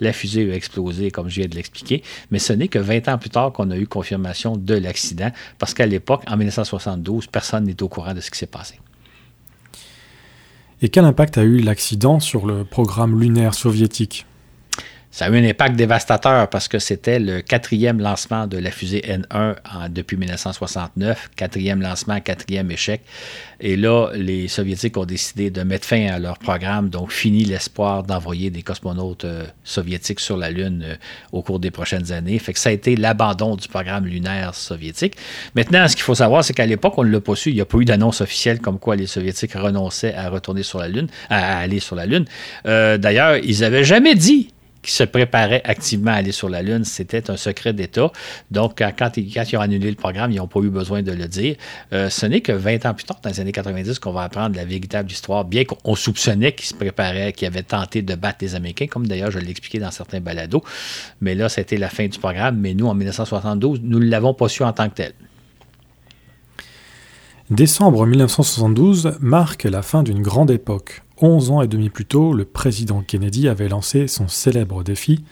la, 0.00 0.12
fusée 0.12 0.50
a 0.52 0.54
explosé, 0.54 1.10
comme 1.10 1.28
je 1.28 1.40
viens 1.40 1.48
de 1.48 1.54
l'expliquer. 1.54 2.02
Mais 2.30 2.38
ce 2.38 2.52
n'est 2.52 2.68
que 2.68 2.80
20 2.80 3.08
ans 3.08 3.16
plus 3.16 3.30
tard 3.30 3.52
qu'on 3.52 3.70
a 3.70 3.76
eu 3.76 3.86
confirmation 3.86 4.56
de 4.56 4.74
l'accident, 4.74 5.30
parce 5.58 5.72
qu'à 5.72 5.86
l'époque, 5.86 6.22
en 6.26 6.36
1960, 6.36 6.91
personne 7.30 7.64
n'est 7.64 7.82
au 7.82 7.88
courant 7.88 8.14
de 8.14 8.20
ce 8.20 8.30
qui 8.30 8.38
s'est 8.38 8.46
passé. 8.46 8.78
Et 10.80 10.88
quel 10.88 11.04
impact 11.04 11.38
a 11.38 11.42
eu 11.42 11.58
l'accident 11.58 12.18
sur 12.18 12.46
le 12.46 12.64
programme 12.64 13.20
lunaire 13.20 13.54
soviétique? 13.54 14.26
Ça 15.12 15.26
a 15.26 15.28
eu 15.28 15.36
un 15.36 15.44
impact 15.44 15.76
dévastateur 15.76 16.48
parce 16.48 16.68
que 16.68 16.78
c'était 16.78 17.18
le 17.18 17.42
quatrième 17.42 18.00
lancement 18.00 18.46
de 18.46 18.56
la 18.56 18.70
fusée 18.70 19.02
N1 19.06 19.56
depuis 19.90 20.16
1969, 20.16 21.30
quatrième 21.36 21.82
lancement, 21.82 22.18
quatrième 22.20 22.70
échec. 22.70 23.02
Et 23.60 23.76
là, 23.76 24.08
les 24.14 24.48
Soviétiques 24.48 24.96
ont 24.96 25.04
décidé 25.04 25.50
de 25.50 25.62
mettre 25.64 25.86
fin 25.86 26.06
à 26.06 26.18
leur 26.18 26.38
programme, 26.38 26.88
donc 26.88 27.12
fini 27.12 27.44
l'espoir 27.44 28.04
d'envoyer 28.04 28.48
des 28.48 28.62
cosmonautes 28.62 29.26
euh, 29.26 29.44
soviétiques 29.64 30.18
sur 30.18 30.38
la 30.38 30.50
Lune 30.50 30.82
euh, 30.82 30.96
au 31.30 31.42
cours 31.42 31.60
des 31.60 31.70
prochaines 31.70 32.10
années. 32.10 32.40
Ça 32.54 32.70
a 32.70 32.72
été 32.72 32.96
l'abandon 32.96 33.54
du 33.56 33.68
programme 33.68 34.06
lunaire 34.06 34.54
soviétique. 34.54 35.16
Maintenant, 35.54 35.86
ce 35.88 35.94
qu'il 35.94 36.04
faut 36.04 36.14
savoir, 36.14 36.42
c'est 36.42 36.54
qu'à 36.54 36.66
l'époque, 36.66 36.94
on 36.96 37.04
ne 37.04 37.10
l'a 37.10 37.20
pas 37.20 37.36
su. 37.36 37.50
Il 37.50 37.54
n'y 37.54 37.60
a 37.60 37.66
pas 37.66 37.78
eu 37.78 37.84
d'annonce 37.84 38.22
officielle 38.22 38.60
comme 38.60 38.78
quoi 38.78 38.96
les 38.96 39.06
Soviétiques 39.06 39.52
renonçaient 39.52 40.14
à 40.14 40.30
retourner 40.30 40.62
sur 40.62 40.78
la 40.78 40.88
Lune, 40.88 41.08
à, 41.28 41.58
aller 41.58 41.80
sur 41.80 41.96
la 41.96 42.06
Lune. 42.06 42.24
Euh, 42.66 42.96
d'ailleurs, 42.96 43.36
ils 43.36 43.60
n'avaient 43.60 43.84
jamais 43.84 44.14
dit 44.14 44.48
qui 44.82 44.92
se 44.92 45.04
préparaient 45.04 45.62
activement 45.64 46.10
à 46.10 46.14
aller 46.14 46.32
sur 46.32 46.48
la 46.48 46.62
Lune. 46.62 46.84
C'était 46.84 47.30
un 47.30 47.36
secret 47.36 47.72
d'État. 47.72 48.10
Donc, 48.50 48.78
quand, 48.78 49.16
ils 49.16 49.56
ont 49.56 49.60
annulé 49.60 49.88
le 49.90 49.96
programme, 49.96 50.32
ils 50.32 50.36
n'ont 50.36 50.48
pas 50.48 50.60
eu 50.60 50.70
besoin 50.70 51.02
de 51.02 51.12
le 51.12 51.28
dire. 51.28 51.56
Euh, 51.92 52.10
ce 52.10 52.26
n'est 52.26 52.40
que 52.40 52.52
20 52.52 52.86
ans 52.86 52.94
plus 52.94 53.04
tard, 53.04 53.20
dans 53.22 53.30
les 53.30 53.40
années 53.40 53.52
90, 53.52 53.98
qu'on 53.98 54.12
va 54.12 54.22
apprendre 54.22 54.56
la 54.56 54.64
véritable 54.64 55.10
histoire, 55.10 55.44
bien 55.44 55.64
qu'on 55.64 55.94
soupçonnait 55.94 56.52
qu'ils 56.52 56.66
se 56.66 56.74
préparaient, 56.74 57.32
qu'ils 57.32 57.46
avaient 57.46 57.62
tenté 57.62 58.02
de 58.02 58.14
battre 58.14 58.38
les 58.40 58.54
Américains, 58.54 58.86
comme 58.86 59.06
d'ailleurs 59.06 59.30
je 59.30 59.38
l'ai 59.38 59.50
expliqué 59.50 59.78
dans 59.78 59.90
certains 59.90 60.20
balados. 60.20 60.62
Mais 61.20 61.34
là, 61.34 61.48
c'était 61.48 61.76
la 61.76 61.88
fin 61.88 62.06
du 62.06 62.18
programme. 62.18 62.58
Mais 62.58 62.74
nous, 62.74 62.86
en 62.86 62.94
1972, 62.94 63.80
nous 63.82 64.00
ne 64.00 64.06
l'avons 64.06 64.34
pas 64.34 64.48
su 64.48 64.62
en 64.64 64.72
tant 64.72 64.88
que 64.88 64.94
tel. 64.94 65.12
Décembre 67.52 68.06
1972 68.06 69.18
marque 69.20 69.64
la 69.64 69.82
fin 69.82 70.02
d'une 70.02 70.22
grande 70.22 70.50
époque. 70.50 71.02
Onze 71.20 71.50
ans 71.50 71.60
et 71.60 71.68
demi 71.68 71.90
plus 71.90 72.06
tôt, 72.06 72.32
le 72.32 72.46
président 72.46 73.02
Kennedy 73.06 73.46
avait 73.46 73.68
lancé 73.68 74.08
son 74.08 74.26
célèbre 74.26 74.82
défi, 74.82 75.22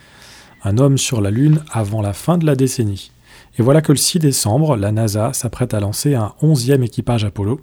un 0.62 0.76
homme 0.76 0.98
sur 0.98 1.22
la 1.22 1.30
Lune 1.30 1.62
avant 1.72 2.02
la 2.02 2.12
fin 2.12 2.36
de 2.36 2.44
la 2.44 2.56
décennie. 2.56 3.10
Et 3.58 3.62
voilà 3.62 3.80
que 3.80 3.92
le 3.92 3.96
6 3.96 4.18
décembre, 4.18 4.76
la 4.76 4.92
NASA 4.92 5.32
s'apprête 5.32 5.72
à 5.72 5.80
lancer 5.80 6.14
un 6.14 6.34
onzième 6.42 6.82
équipage 6.82 7.24
Apollo, 7.24 7.62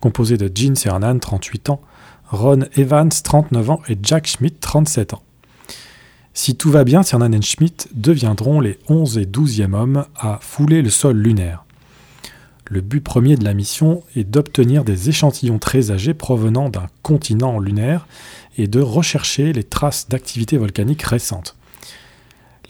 composé 0.00 0.38
de 0.38 0.50
Gene 0.52 0.76
Cernan, 0.76 1.18
38 1.18 1.68
ans, 1.68 1.82
Ron 2.30 2.60
Evans, 2.76 3.10
39 3.10 3.68
ans, 3.68 3.82
et 3.86 3.98
Jack 4.02 4.26
Schmidt, 4.28 4.56
37 4.60 5.12
ans. 5.12 5.22
Si 6.32 6.56
tout 6.56 6.70
va 6.70 6.84
bien, 6.84 7.02
Cernan 7.02 7.32
et 7.32 7.42
Schmidt 7.42 7.88
deviendront 7.92 8.62
les 8.62 8.78
11 8.88 9.18
et 9.18 9.26
12e 9.26 9.74
hommes 9.74 10.06
à 10.16 10.38
fouler 10.40 10.80
le 10.80 10.88
sol 10.88 11.18
lunaire. 11.18 11.66
Le 12.72 12.80
but 12.82 13.00
premier 13.00 13.34
de 13.34 13.42
la 13.42 13.52
mission 13.52 14.04
est 14.14 14.22
d'obtenir 14.22 14.84
des 14.84 15.08
échantillons 15.08 15.58
très 15.58 15.90
âgés 15.90 16.14
provenant 16.14 16.68
d'un 16.68 16.86
continent 17.02 17.58
lunaire 17.58 18.06
et 18.56 18.68
de 18.68 18.78
rechercher 18.78 19.52
les 19.52 19.64
traces 19.64 20.08
d'activité 20.08 20.56
volcanique 20.56 21.02
récentes. 21.02 21.56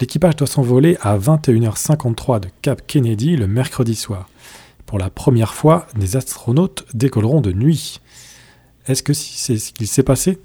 L'équipage 0.00 0.36
doit 0.36 0.46
s'envoler 0.46 0.96
à 1.02 1.18
21h53 1.18 2.40
de 2.40 2.48
Cap 2.62 2.80
Kennedy 2.86 3.36
le 3.36 3.46
mercredi 3.46 3.94
soir. 3.94 4.30
Pour 4.86 4.98
la 4.98 5.10
première 5.10 5.52
fois, 5.52 5.86
des 5.94 6.16
astronautes 6.16 6.86
décolleront 6.94 7.42
de 7.42 7.52
nuit. 7.52 8.00
Est-ce 8.86 9.02
que 9.02 9.12
c'est 9.12 9.58
ce 9.58 9.70
qu'il 9.70 9.86
s'est 9.86 10.02
passé? 10.02 10.38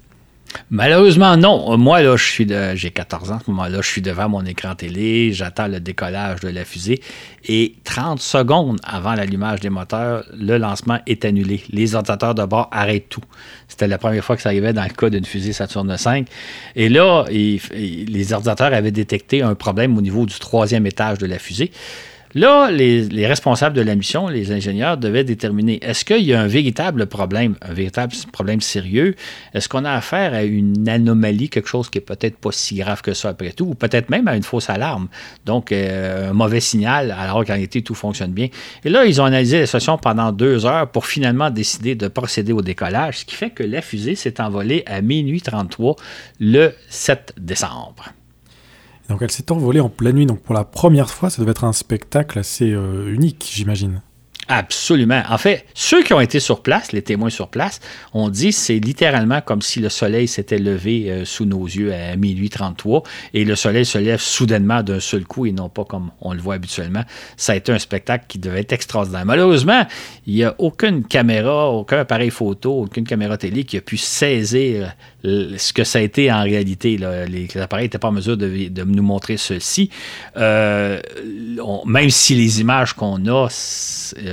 Malheureusement, 0.70 1.36
non. 1.36 1.76
Moi, 1.78 2.02
là, 2.02 2.16
je 2.16 2.24
suis 2.24 2.48
j'ai 2.74 2.90
14 2.90 3.30
ans 3.30 3.36
à 3.36 3.40
ce 3.44 3.50
moment-là, 3.50 3.80
je 3.80 3.88
suis 3.88 4.02
devant 4.02 4.28
mon 4.28 4.44
écran 4.44 4.74
télé, 4.74 5.32
j'attends 5.32 5.68
le 5.68 5.80
décollage 5.80 6.40
de 6.40 6.48
la 6.48 6.64
fusée 6.64 7.00
et 7.48 7.74
30 7.84 8.20
secondes 8.20 8.78
avant 8.82 9.14
l'allumage 9.14 9.60
des 9.60 9.70
moteurs, 9.70 10.24
le 10.36 10.58
lancement 10.58 10.98
est 11.06 11.24
annulé. 11.24 11.62
Les 11.70 11.94
ordinateurs 11.94 12.34
de 12.34 12.44
bord 12.44 12.68
arrêtent 12.72 13.08
tout. 13.08 13.22
C'était 13.68 13.86
la 13.86 13.98
première 13.98 14.24
fois 14.24 14.36
que 14.36 14.42
ça 14.42 14.48
arrivait 14.48 14.72
dans 14.72 14.84
le 14.84 14.90
cas 14.90 15.10
d'une 15.10 15.24
fusée 15.24 15.52
Saturne 15.52 15.94
V. 15.94 16.24
Et 16.74 16.88
là, 16.88 17.24
les 17.30 18.32
ordinateurs 18.32 18.72
avaient 18.72 18.90
détecté 18.90 19.42
un 19.42 19.54
problème 19.54 19.96
au 19.96 20.00
niveau 20.00 20.26
du 20.26 20.38
troisième 20.38 20.86
étage 20.86 21.18
de 21.18 21.26
la 21.26 21.38
fusée. 21.38 21.70
Là, 22.36 22.70
les, 22.70 23.26
responsables 23.26 23.74
de 23.74 23.80
la 23.80 23.94
mission, 23.94 24.28
les 24.28 24.52
ingénieurs, 24.52 24.98
devaient 24.98 25.24
déterminer 25.24 25.82
est-ce 25.82 26.04
qu'il 26.04 26.20
y 26.20 26.34
a 26.34 26.40
un 26.42 26.46
véritable 26.46 27.06
problème, 27.06 27.56
un 27.62 27.72
véritable 27.72 28.12
problème 28.30 28.60
sérieux? 28.60 29.14
Est-ce 29.54 29.70
qu'on 29.70 29.86
a 29.86 29.92
affaire 29.92 30.34
à 30.34 30.42
une 30.42 30.86
anomalie, 30.86 31.48
quelque 31.48 31.70
chose 31.70 31.88
qui 31.88 31.96
est 31.96 32.02
peut-être 32.02 32.36
pas 32.36 32.52
si 32.52 32.74
grave 32.74 33.00
que 33.00 33.14
ça 33.14 33.30
après 33.30 33.52
tout, 33.52 33.64
ou 33.64 33.74
peut-être 33.74 34.10
même 34.10 34.28
à 34.28 34.36
une 34.36 34.42
fausse 34.42 34.68
alarme? 34.68 35.08
Donc, 35.46 35.72
euh, 35.72 36.28
un 36.28 36.34
mauvais 36.34 36.60
signal, 36.60 37.10
alors 37.18 37.42
qu'en 37.42 37.54
réalité, 37.54 37.80
tout 37.80 37.94
fonctionne 37.94 38.32
bien. 38.32 38.48
Et 38.84 38.90
là, 38.90 39.06
ils 39.06 39.18
ont 39.18 39.24
analysé 39.24 39.60
la 39.60 39.64
situation 39.64 39.96
pendant 39.96 40.30
deux 40.30 40.66
heures 40.66 40.90
pour 40.90 41.06
finalement 41.06 41.48
décider 41.48 41.94
de 41.94 42.06
procéder 42.06 42.52
au 42.52 42.60
décollage, 42.60 43.20
ce 43.20 43.24
qui 43.24 43.34
fait 43.34 43.48
que 43.48 43.62
la 43.62 43.80
fusée 43.80 44.14
s'est 44.14 44.42
envolée 44.42 44.82
à 44.84 45.00
minuit 45.00 45.40
33 45.40 45.96
le 46.38 46.74
7 46.90 47.32
décembre. 47.38 48.12
Donc 49.08 49.22
elle 49.22 49.30
s'est 49.30 49.52
envolée 49.52 49.80
en 49.80 49.88
pleine 49.88 50.16
nuit, 50.16 50.26
donc 50.26 50.40
pour 50.40 50.54
la 50.54 50.64
première 50.64 51.10
fois, 51.10 51.30
ça 51.30 51.40
devait 51.40 51.52
être 51.52 51.64
un 51.64 51.72
spectacle 51.72 52.38
assez 52.38 52.72
euh, 52.72 53.12
unique, 53.12 53.48
j'imagine. 53.52 54.02
Absolument. 54.48 55.22
En 55.28 55.38
fait, 55.38 55.66
ceux 55.74 56.04
qui 56.04 56.12
ont 56.12 56.20
été 56.20 56.38
sur 56.38 56.62
place, 56.62 56.92
les 56.92 57.02
témoins 57.02 57.30
sur 57.30 57.48
place, 57.48 57.80
ont 58.14 58.28
dit 58.28 58.52
c'est 58.52 58.78
littéralement 58.78 59.40
comme 59.40 59.60
si 59.60 59.80
le 59.80 59.88
soleil 59.88 60.28
s'était 60.28 60.58
levé 60.58 61.10
euh, 61.10 61.24
sous 61.24 61.46
nos 61.46 61.64
yeux 61.64 61.92
à 61.92 62.14
minuit 62.14 62.48
33 62.48 63.02
et 63.34 63.44
le 63.44 63.56
soleil 63.56 63.84
se 63.84 63.98
lève 63.98 64.20
soudainement 64.20 64.84
d'un 64.84 65.00
seul 65.00 65.24
coup 65.24 65.46
et 65.46 65.52
non 65.52 65.68
pas 65.68 65.84
comme 65.84 66.12
on 66.20 66.32
le 66.32 66.40
voit 66.40 66.54
habituellement. 66.54 67.02
Ça 67.36 67.52
a 67.52 67.56
été 67.56 67.72
un 67.72 67.78
spectacle 67.80 68.26
qui 68.28 68.38
devait 68.38 68.60
être 68.60 68.72
extraordinaire. 68.72 69.26
Malheureusement, 69.26 69.84
il 70.26 70.34
n'y 70.34 70.44
a 70.44 70.54
aucune 70.58 71.04
caméra, 71.04 71.70
aucun 71.70 71.98
appareil 71.98 72.30
photo, 72.30 72.82
aucune 72.82 73.04
caméra 73.04 73.36
télé 73.36 73.64
qui 73.64 73.76
a 73.76 73.80
pu 73.80 73.96
saisir 73.96 74.94
ce 75.24 75.72
que 75.72 75.82
ça 75.82 75.98
a 75.98 76.02
été 76.02 76.30
en 76.30 76.42
réalité. 76.42 76.96
Les, 76.96 77.48
appareils 77.58 77.86
n'étaient 77.86 77.98
pas 77.98 78.08
en 78.08 78.12
mesure 78.12 78.36
de, 78.36 78.84
nous 78.84 79.02
montrer 79.02 79.36
ceci. 79.36 79.90
Euh, 80.36 81.00
même 81.84 82.10
si 82.10 82.34
les 82.34 82.60
images 82.60 82.92
qu'on 82.92 83.26
a 83.26 83.48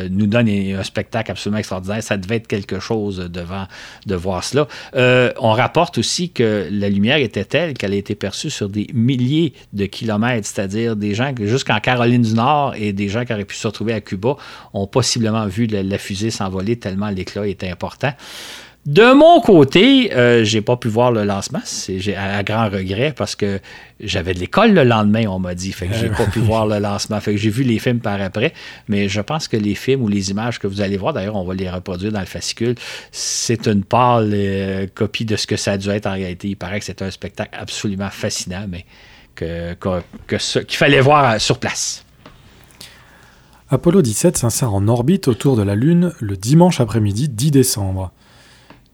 euh, 0.04 0.08
nous 0.12 0.28
donnent 0.28 0.50
un 0.50 0.84
spectacle 0.84 1.32
absolument 1.32 1.60
extraordinaire, 1.60 2.04
ça 2.04 2.18
devait 2.18 2.38
être 2.38 2.48
quelque 2.48 2.80
chose 2.80 3.18
devant 3.32 3.68
de 4.06 4.16
voir 4.16 4.44
cela. 4.44 4.68
Euh, 4.96 5.32
on 5.40 5.52
rapporte 5.52 5.98
aussi 5.98 6.30
que 6.30 6.68
la 6.72 6.90
lumière 6.90 7.18
était 7.18 7.46
telle 7.46 7.74
qu'elle 7.74 7.94
a 7.94 7.96
été 7.96 8.16
perçue 8.16 8.50
sur 8.50 8.70
des 8.70 8.88
milliers 8.94 9.54
de 9.74 9.86
kilomètres, 9.86 10.48
c'est-à-dire 10.48 10.96
des 10.96 11.14
gens 11.16 11.34
jusqu'en 11.40 11.80
Caroline 11.80 12.22
du 12.22 12.34
Nord 12.34 12.76
et 12.76 12.94
des 12.94 13.10
gens 13.10 13.26
qui 13.26 13.34
auraient 13.34 13.46
pu 13.46 13.56
se 13.56 13.68
retrouver 13.68 13.94
à 13.94 14.02
Cuba 14.02 14.36
ont 14.74 14.88
possiblement 14.88 15.48
vu 15.48 15.68
la 15.68 15.98
fusée 15.98 16.32
s'envoler 16.32 16.78
tellement 16.78 17.10
l'éclat 17.10 17.48
était 17.48 17.70
important. 17.70 18.14
De 18.86 19.14
mon 19.14 19.40
côté, 19.40 20.14
euh, 20.14 20.44
j'ai 20.44 20.62
pas 20.62 20.76
pu 20.76 20.90
voir 20.90 21.14
le 21.14 21.24
lancement. 21.24 21.62
C'est 21.64 22.16
à, 22.18 22.44
grand 22.44 22.68
regret 22.70 23.14
parce 23.16 23.34
que 23.34 23.62
j'avais 24.02 24.34
de 24.34 24.40
l'école 24.40 24.74
le 24.74 24.84
lendemain, 24.84 25.26
on 25.28 25.40
m'a 25.40 25.56
dit. 25.56 25.72
Fait 25.72 25.88
que 25.88 25.94
j'ai 25.94 26.10
pas 26.10 26.26
pu 26.26 26.40
voir 26.40 26.68
le 26.68 26.80
lancement. 26.80 27.18
Fait 27.22 27.32
que 27.32 27.38
j'ai 27.38 27.50
vu 27.50 27.64
les 27.64 27.80
films 27.80 28.00
par 28.00 28.20
après. 28.20 28.52
Mais 28.90 29.08
je 29.08 29.22
pense 29.22 29.48
que 29.48 29.56
les 29.56 29.76
films 29.76 30.02
ou 30.02 30.10
les 30.10 30.32
images 30.32 30.60
que 30.60 30.68
vous 30.68 30.82
allez 30.82 30.98
voir, 30.98 31.14
d'ailleurs, 31.14 31.38
on 31.38 31.46
va 31.46 31.54
les 31.54 31.70
reproduire 31.70 32.12
dans 32.12 32.20
le 32.20 32.26
fascicule, 32.26 32.76
c'est 33.14 33.68
une 33.68 33.86
pâle 33.86 34.32
euh, 34.34 34.86
copie 34.94 35.24
de 35.24 35.38
ce 35.38 35.48
que 35.48 35.56
ça 35.56 35.74
a 35.74 35.78
dû 35.78 35.88
être 35.90 36.08
en 36.08 36.14
réalité. 36.14 36.50
Il 36.50 36.58
paraît 36.58 36.80
que 36.80 36.86
c'est 36.86 37.02
un 37.02 37.12
spectacle 37.12 37.58
absolument 37.58 38.10
fascinant, 38.10 38.66
mais 38.68 38.86
que, 39.36 39.76
qu'il 40.28 40.78
fallait 40.78 41.00
voir 41.00 41.40
sur 41.40 41.58
place. 41.58 42.04
Apollo 43.70 44.02
17 44.02 44.38
s'insère 44.38 44.74
en 44.74 44.90
orbite 44.90 45.30
autour 45.30 45.56
de 45.56 45.64
la 45.64 45.74
Lune 45.74 46.12
le 46.20 46.36
dimanche 46.36 46.82
après-midi 46.82 47.30
10 47.30 47.52
décembre. 47.52 48.12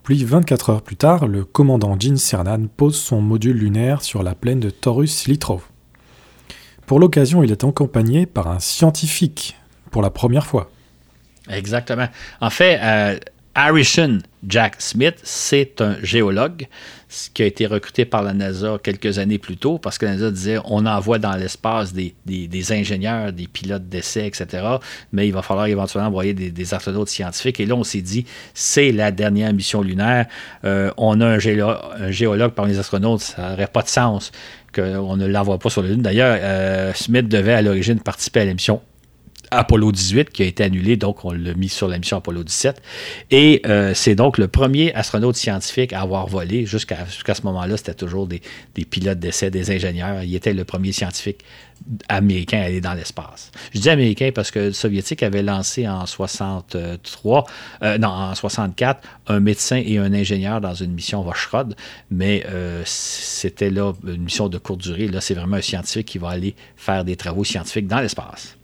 Puis 0.10 0.24
24 0.24 0.72
heures 0.72 0.82
plus 0.82 0.96
tard, 0.96 1.28
le 1.28 1.46
commandant 1.46 1.96
Gene 2.00 2.18
Cernan 2.18 2.66
pose 2.66 3.00
son 3.00 3.22
module 3.22 3.56
lunaire 3.56 4.02
sur 4.02 4.24
la 4.24 4.34
plaine 4.34 4.60
de 4.60 4.72
Taurus 4.72 5.28
Litrov. 5.28 5.62
Pour 6.88 7.00
l'occasion, 7.00 7.44
il 7.44 7.52
est 7.52 7.64
accompagné 7.64 8.26
par 8.26 8.48
un 8.48 8.58
scientifique, 8.58 9.56
pour 9.92 10.02
la 10.02 10.10
première 10.10 10.48
fois. 10.48 10.72
Exactement. 11.48 12.08
En 12.42 12.50
fait, 12.50 12.80
euh, 12.82 13.20
Harrison 13.54 14.18
Jack 14.48 14.82
Smith, 14.82 15.18
c'est 15.22 15.80
un 15.80 15.98
géologue 16.02 16.68
qui 17.34 17.42
a 17.42 17.46
été 17.46 17.66
recruté 17.66 18.06
par 18.06 18.22
la 18.22 18.34
NASA 18.34 18.78
quelques 18.84 19.18
années 19.18 19.40
plus 19.40 19.58
tôt 19.58 19.80
parce 19.80 19.98
que 19.98 20.06
la 20.06 20.14
NASA 20.14 20.30
disait 20.30 20.58
on 20.66 20.86
envoie 20.86 21.18
dans 21.18 21.36
l'espace 21.36 21.92
des, 21.92 22.14
ingénieurs, 22.72 23.34
des 23.34 23.48
pilotes 23.48 23.90
d'essai, 23.90 24.28
etc. 24.28 24.64
Mais 25.12 25.28
il 25.28 25.34
va 25.34 25.42
falloir 25.42 25.66
éventuellement 25.66 26.08
envoyer 26.10 26.34
des, 26.34 26.74
astronautes 26.74 27.10
scientifiques. 27.10 27.60
Et 27.60 27.66
là, 27.66 27.76
on 27.76 27.84
s'est 27.84 28.02
dit 28.02 28.26
c'est 28.54 28.92
la 28.92 29.12
dernière 29.12 29.52
mission 29.54 29.82
lunaire. 29.82 30.28
Euh, 30.66 30.92
on 30.98 31.20
a 31.22 31.26
un, 31.26 31.40
géologue 31.40 32.52
parmi 32.52 32.74
les 32.74 32.80
astronautes, 32.80 33.22
ça 33.22 33.50
n'aurait 33.50 33.68
pas 33.68 33.82
de 33.82 33.88
sens 33.88 34.32
qu'on 34.74 35.18
ne 35.18 35.26
l'envoie 35.26 35.58
pas 35.58 35.70
sur 35.70 35.82
la 35.82 35.90
Lune. 35.90 36.04
D'ailleurs, 36.04 36.38
euh, 36.40 36.94
Smith 36.94 37.28
devait 37.28 37.54
à 37.54 37.62
l'origine 37.64 38.00
participer 38.00 38.42
à 38.42 38.46
la 38.46 38.54
mission 38.54 38.82
Apollo 39.52 39.92
18 39.92 40.30
qui 40.30 40.44
a 40.44 40.46
été 40.46 40.64
annulé, 40.64 40.98
donc 40.98 41.26
on 41.26 41.32
l'a 41.32 41.54
mis 41.54 41.70
sur 41.70 41.88
la 41.88 41.98
mission 41.98 42.18
Apollo 42.18 42.44
17. 42.44 42.82
Et 43.32 43.62
euh, 43.66 43.94
c'est 43.94 44.16
donc 44.16 44.38
le 44.38 44.48
premier 44.48 44.94
astronaute 44.94 45.36
scientifique 45.36 45.94
à 45.94 46.02
avoir 46.02 46.28
volé. 46.28 46.66
Jusqu'à 46.66 47.06
ce 47.08 47.42
moment-là, 47.44 47.78
c'était 47.78 47.94
toujours 47.94 48.28
des, 48.28 48.42
pilotes 48.90 49.20
d'essai, 49.20 49.50
des 49.52 49.72
ingénieurs. 49.72 50.24
Il 50.24 50.36
était 50.36 50.54
le 50.54 50.64
premier 50.66 50.92
scientifique 50.92 51.44
américain 52.10 52.60
à 52.60 52.66
aller 52.66 52.82
dans 52.82 52.94
l'espace. 52.94 53.52
Je 53.74 53.80
dis 53.80 53.90
américain 53.90 54.32
parce 54.36 54.52
que 54.52 54.60
le 54.60 54.74
soviétique 54.74 55.24
avait 55.24 55.42
lancé 55.42 55.88
en 55.88 56.06
63, 56.06 57.46
euh, 57.84 57.98
non, 57.98 58.10
en 58.10 58.36
64, 58.36 59.02
un 59.28 59.40
médecin 59.40 59.82
et 59.84 59.98
un 59.98 60.14
ingénieur 60.14 60.60
dans 60.60 60.74
une 60.74 60.92
mission 60.92 61.22
Voshrod, 61.22 61.76
mais 62.12 62.44
euh, 62.50 62.82
c'était 62.86 63.70
là 63.70 63.94
une 64.06 64.24
mission 64.24 64.50
de 64.50 64.58
courte 64.58 64.82
durée. 64.82 65.08
Là, 65.08 65.22
c'est 65.22 65.34
vraiment 65.34 65.56
un 65.56 65.62
scientifique 65.62 66.08
qui 66.08 66.18
va 66.18 66.30
aller 66.30 66.56
faire 66.76 67.06
des 67.06 67.16
travaux 67.16 67.44
scientifiques 67.44 67.88
dans 67.88 68.02
l'espace 68.02 68.59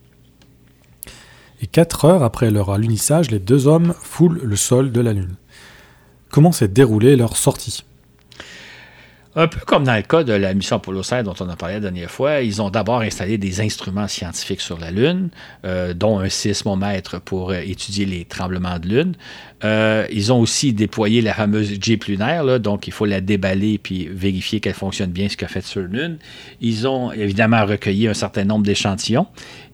et 1.61 1.67
quatre 1.67 2.05
heures 2.05 2.23
après 2.23 2.51
leur 2.51 2.71
alunissage, 2.71 3.31
les 3.31 3.39
deux 3.39 3.67
hommes 3.67 3.93
foulent 4.01 4.41
le 4.43 4.55
sol 4.55 4.91
de 4.91 5.01
la 5.01 5.13
Lune. 5.13 5.35
Comment 6.29 6.51
s'est 6.51 6.67
déroulée 6.67 7.15
leur 7.15 7.37
sortie? 7.37 7.83
Un 9.37 9.49
peu 9.49 9.59
comme 9.65 9.83
dans 9.83 9.95
le 9.95 10.01
cas 10.01 10.23
de 10.23 10.31
la 10.31 10.53
mission 10.53 10.77
Apollo 10.77 11.03
16 11.03 11.25
dont 11.25 11.35
on 11.41 11.49
a 11.49 11.57
parlé 11.57 11.75
la 11.75 11.81
dernière 11.81 12.09
fois, 12.09 12.39
ils 12.39 12.61
ont 12.61 12.69
d'abord 12.69 13.01
installé 13.01 13.37
des 13.37 13.59
instruments 13.59 14.07
scientifiques 14.07 14.61
sur 14.61 14.79
la 14.79 14.91
Lune, 14.91 15.29
euh, 15.65 15.93
dont 15.93 16.19
un 16.19 16.29
sismomètre 16.29 17.19
pour 17.19 17.51
euh, 17.51 17.59
étudier 17.59 18.05
les 18.05 18.23
tremblements 18.23 18.79
de 18.79 18.87
Lune. 18.87 19.15
Euh, 19.65 20.05
ils 20.11 20.31
ont 20.31 20.39
aussi 20.39 20.73
déployé 20.73 21.21
la 21.21 21.33
fameuse 21.33 21.73
Jeep 21.81 22.05
lunaire, 22.05 22.59
donc 22.59 22.87
il 22.87 22.93
faut 22.93 23.05
la 23.05 23.19
déballer 23.19 23.77
puis 23.77 24.07
vérifier 24.11 24.59
qu'elle 24.59 24.73
fonctionne 24.73 25.11
bien, 25.11 25.27
ce 25.27 25.35
qu'a 25.37 25.47
fait 25.47 25.65
sur 25.65 25.81
Lune. 25.81 26.17
Ils 26.61 26.87
ont 26.87 27.11
évidemment 27.11 27.65
recueilli 27.65 28.07
un 28.07 28.13
certain 28.13 28.43
nombre 28.43 28.65
d'échantillons. 28.65 29.27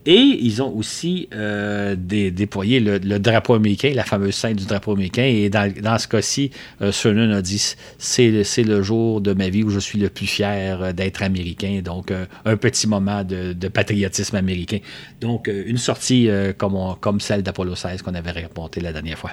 Et 0.04 0.14
ils 0.14 0.60
ont 0.62 0.76
aussi 0.76 1.28
euh, 1.32 1.94
déployé 1.96 2.80
le, 2.80 2.98
drapeau 2.98 3.54
américain, 3.54 3.92
la 3.94 4.02
fameuse 4.02 4.34
scène 4.34 4.56
du 4.56 4.66
drapeau 4.66 4.92
américain. 4.92 5.22
Et 5.22 5.48
dans, 5.48 5.98
ce 5.98 6.08
cas-ci, 6.08 6.50
euh, 6.80 7.36
a 7.36 7.42
dit 7.42 7.74
c'est 7.98 8.64
le 8.64 8.82
jour 8.82 9.20
de 9.20 9.32
ma 9.32 9.48
vie 9.48 9.62
où 9.62 9.70
je 9.70 9.78
suis 9.78 10.00
le 10.00 10.08
plus 10.08 10.26
fier 10.26 10.82
euh, 10.82 10.92
d'être 10.92 11.22
américain. 11.22 11.80
Donc, 11.84 12.12
un 12.44 12.56
petit 12.56 12.88
moment 12.88 13.22
de, 13.22 13.68
patriotisme 13.68 14.36
américain. 14.36 14.78
Donc, 15.20 15.48
une 15.48 15.78
sortie 15.78 16.28
comme, 16.58 17.20
celle 17.20 17.42
d'Apollo 17.42 17.74
16 17.74 18.02
qu'on 18.02 18.14
avait 18.14 18.32
remontée 18.32 18.80
la 18.80 18.92
dernière 18.92 19.18
fois. 19.18 19.30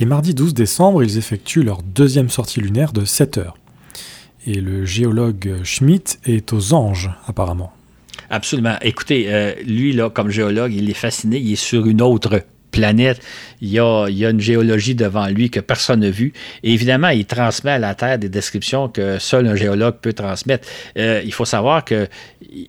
Et 0.00 0.04
mardi 0.04 0.32
12 0.32 0.54
décembre, 0.54 1.02
ils 1.02 1.18
effectuent 1.18 1.64
leur 1.64 1.82
deuxième 1.82 2.30
sortie 2.30 2.60
lunaire 2.60 2.92
de 2.92 3.04
7 3.04 3.38
heures. 3.38 3.56
Et 4.46 4.60
le 4.60 4.84
géologue 4.84 5.56
Schmidt 5.64 6.18
est 6.24 6.52
aux 6.52 6.72
anges, 6.72 7.10
apparemment. 7.26 7.72
Absolument. 8.30 8.76
Écoutez, 8.82 9.26
euh, 9.28 9.54
lui, 9.66 9.98
comme 10.14 10.30
géologue, 10.30 10.72
il 10.72 10.88
est 10.88 10.94
fasciné. 10.94 11.38
Il 11.38 11.52
est 11.52 11.56
sur 11.56 11.86
une 11.86 12.00
autre 12.00 12.42
planète. 12.70 13.20
Il 13.60 13.70
y, 13.70 13.78
a, 13.78 14.06
il 14.08 14.24
a 14.24 14.30
une 14.30 14.40
géologie 14.40 14.94
devant 14.94 15.26
lui 15.26 15.50
que 15.50 15.60
personne 15.60 16.00
n'a 16.00 16.10
vue. 16.10 16.32
Et 16.62 16.72
évidemment, 16.72 17.08
il 17.08 17.26
transmet 17.26 17.72
à 17.72 17.78
la 17.78 17.94
Terre 17.94 18.18
des 18.18 18.28
descriptions 18.28 18.88
que 18.88 19.18
seul 19.18 19.46
un 19.46 19.56
géologue 19.56 19.96
peut 20.00 20.12
transmettre. 20.12 20.68
Euh, 20.96 21.20
il 21.24 21.32
faut 21.32 21.44
savoir 21.44 21.84
qu'il 21.84 22.08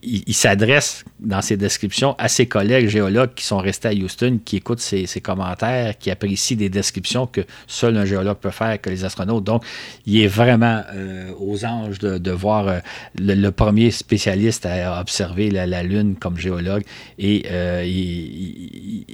il, 0.01 0.33
s'adresse 0.33 1.05
dans 1.19 1.41
ses 1.41 1.57
descriptions 1.57 2.15
à 2.17 2.27
ses 2.27 2.47
collègues 2.47 2.87
géologues 2.87 3.33
qui 3.35 3.45
sont 3.45 3.59
restés 3.59 3.89
à 3.89 3.93
Houston, 3.93 4.39
qui 4.43 4.57
écoutent 4.57 4.79
ses, 4.79 5.05
commentaires, 5.21 5.97
qui 5.97 6.09
apprécient 6.09 6.57
des 6.57 6.69
descriptions 6.69 7.27
que 7.27 7.41
seul 7.67 7.95
un 7.97 8.05
géologue 8.05 8.37
peut 8.37 8.49
faire 8.49 8.81
que 8.81 8.89
les 8.89 9.05
astronautes. 9.05 9.43
Donc, 9.43 9.63
il 10.05 10.21
est 10.21 10.27
vraiment 10.27 10.81
euh, 10.93 11.31
aux 11.39 11.65
anges 11.65 11.99
de, 11.99 12.31
voir 12.31 12.67
euh, 12.67 12.79
le, 13.17 13.49
premier 13.51 13.91
spécialiste 13.91 14.65
à 14.65 14.99
observer 14.99 15.51
la, 15.51 15.83
Lune 15.83 16.15
comme 16.19 16.37
géologue. 16.37 16.83
Et 17.17 17.45
il, 17.85 19.05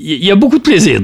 il 0.00 0.24
y 0.24 0.30
a 0.30 0.36
beaucoup 0.36 0.58
de 0.58 0.62
plaisir. 0.62 1.00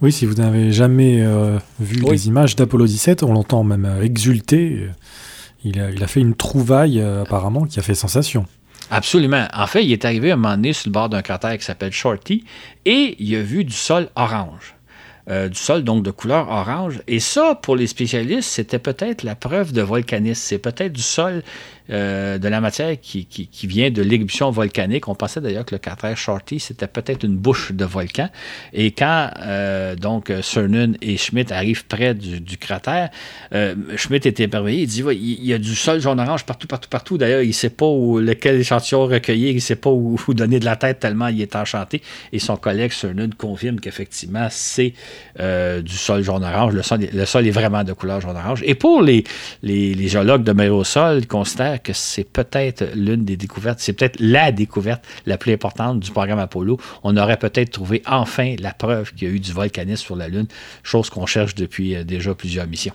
Oui, 0.00 0.12
si 0.12 0.26
vous 0.26 0.34
n'avez 0.34 0.70
jamais 0.70 1.22
euh, 1.22 1.58
vu 1.80 2.00
les 2.08 2.28
images 2.28 2.54
d'Apollo 2.54 2.86
17, 2.86 3.24
on 3.24 3.32
l'entend 3.32 3.64
même 3.64 3.84
euh, 3.84 4.02
exulter. 4.02 4.88
Il 5.64 5.80
a, 5.80 5.90
il 5.90 6.02
a, 6.04 6.06
fait 6.06 6.20
une 6.20 6.36
trouvaille 6.36 7.00
euh, 7.00 7.22
apparemment 7.22 7.64
qui 7.64 7.80
a 7.80 7.82
fait 7.82 7.96
sensation. 7.96 8.46
Absolument. 8.90 9.48
En 9.52 9.66
fait, 9.66 9.84
il 9.84 9.92
est 9.92 10.04
arrivé 10.04 10.30
à 10.30 10.34
un 10.34 10.36
moment 10.36 10.54
donné 10.54 10.72
sur 10.72 10.88
le 10.88 10.92
bord 10.92 11.08
d'un 11.08 11.20
cratère 11.22 11.58
qui 11.58 11.64
s'appelle 11.64 11.92
Shorty 11.92 12.44
et 12.84 13.16
il 13.18 13.34
a 13.34 13.42
vu 13.42 13.64
du 13.64 13.74
sol 13.74 14.08
orange. 14.14 14.76
du 15.28 15.58
sol 15.58 15.84
donc 15.84 16.04
de 16.04 16.10
couleur 16.10 16.48
orange. 16.48 17.02
Et 17.06 17.20
ça, 17.20 17.54
pour 17.54 17.76
les 17.76 17.86
spécialistes, 17.86 18.48
c'était 18.48 18.78
peut-être 18.78 19.24
la 19.24 19.34
preuve 19.34 19.72
de 19.72 19.82
volcanisme. 19.82 20.40
C'est 20.42 20.58
peut-être 20.58 20.92
du 20.92 21.02
sol 21.02 21.42
euh, 21.90 22.38
de 22.38 22.48
la 22.48 22.60
matière 22.60 23.00
qui, 23.00 23.24
qui, 23.24 23.66
vient 23.66 23.90
de 23.90 24.02
l'éruption 24.02 24.50
volcanique. 24.50 25.08
On 25.08 25.14
pensait 25.14 25.40
d'ailleurs 25.40 25.64
que 25.64 25.74
le 25.74 25.78
cratère 25.78 26.16
Shorty, 26.16 26.60
c'était 26.60 26.86
peut-être 26.86 27.24
une 27.24 27.36
bouche 27.36 27.72
de 27.72 27.84
volcan. 27.84 28.28
Et 28.72 28.90
quand 28.92 29.30
euh, 29.40 29.94
donc 29.94 30.32
Cernan 30.42 30.92
et 31.00 31.16
Schmidt 31.16 31.52
arrivent 31.52 31.86
près 31.86 32.14
du, 32.14 32.58
cratère, 32.58 33.10
Schmidt 33.96 34.28
est 34.28 34.40
émerveillé. 34.40 34.82
Il 34.82 34.86
dit 34.86 35.02
il 35.10 35.44
y 35.44 35.52
a 35.52 35.58
du 35.58 35.74
sol 35.74 36.00
jaune-orange 36.00 36.44
partout, 36.44 36.66
partout, 36.66 36.88
partout. 36.88 37.18
D'ailleurs, 37.18 37.42
il 37.42 37.48
ne 37.48 37.52
sait 37.52 37.70
pas 37.70 37.86
où, 37.86 38.18
lequel 38.18 38.60
échantillon 38.60 39.06
recueillir, 39.06 39.50
il 39.50 39.56
ne 39.56 39.60
sait 39.60 39.76
pas 39.76 39.90
où, 39.90 40.18
donner 40.28 40.60
de 40.60 40.64
la 40.64 40.76
tête 40.76 41.00
tellement 41.00 41.28
il 41.28 41.40
est 41.40 41.56
enchanté. 41.56 42.02
Et 42.32 42.38
son 42.38 42.56
collègue 42.56 42.92
Cernan 42.92 43.30
confirme 43.36 43.80
qu'effectivement, 43.80 44.48
c'est 44.50 44.92
du 45.38 45.96
sol 45.96 46.22
jaune-orange. 46.22 46.74
Le 46.74 46.82
sol, 46.82 47.00
le 47.12 47.24
sol 47.24 47.46
est 47.46 47.50
vraiment 47.50 47.84
de 47.84 47.92
couleur 47.92 48.20
jaune-orange. 48.20 48.62
Et 48.64 48.74
pour 48.74 49.02
les, 49.02 49.24
les, 49.62 50.08
géologues 50.08 50.44
de 50.44 50.52
mer 50.52 50.74
au 50.74 50.84
sol, 50.84 51.18
ils 51.18 51.26
considèrent 51.26 51.77
que 51.78 51.92
c'est 51.92 52.24
peut-être 52.24 52.84
l'une 52.94 53.24
des 53.24 53.36
découvertes, 53.36 53.80
c'est 53.80 53.92
peut-être 53.92 54.18
la 54.20 54.52
découverte 54.52 55.04
la 55.26 55.38
plus 55.38 55.52
importante 55.52 56.00
du 56.00 56.10
programme 56.10 56.38
Apollo. 56.38 56.78
On 57.02 57.16
aurait 57.16 57.38
peut-être 57.38 57.70
trouvé 57.70 58.02
enfin 58.06 58.56
la 58.58 58.72
preuve 58.72 59.12
qu'il 59.14 59.28
y 59.28 59.30
a 59.30 59.34
eu 59.34 59.40
du 59.40 59.52
volcanisme 59.52 60.04
sur 60.04 60.16
la 60.16 60.28
Lune, 60.28 60.46
chose 60.82 61.10
qu'on 61.10 61.26
cherche 61.26 61.54
depuis 61.54 61.94
euh, 61.94 62.04
déjà 62.04 62.34
plusieurs 62.34 62.66
missions. 62.66 62.94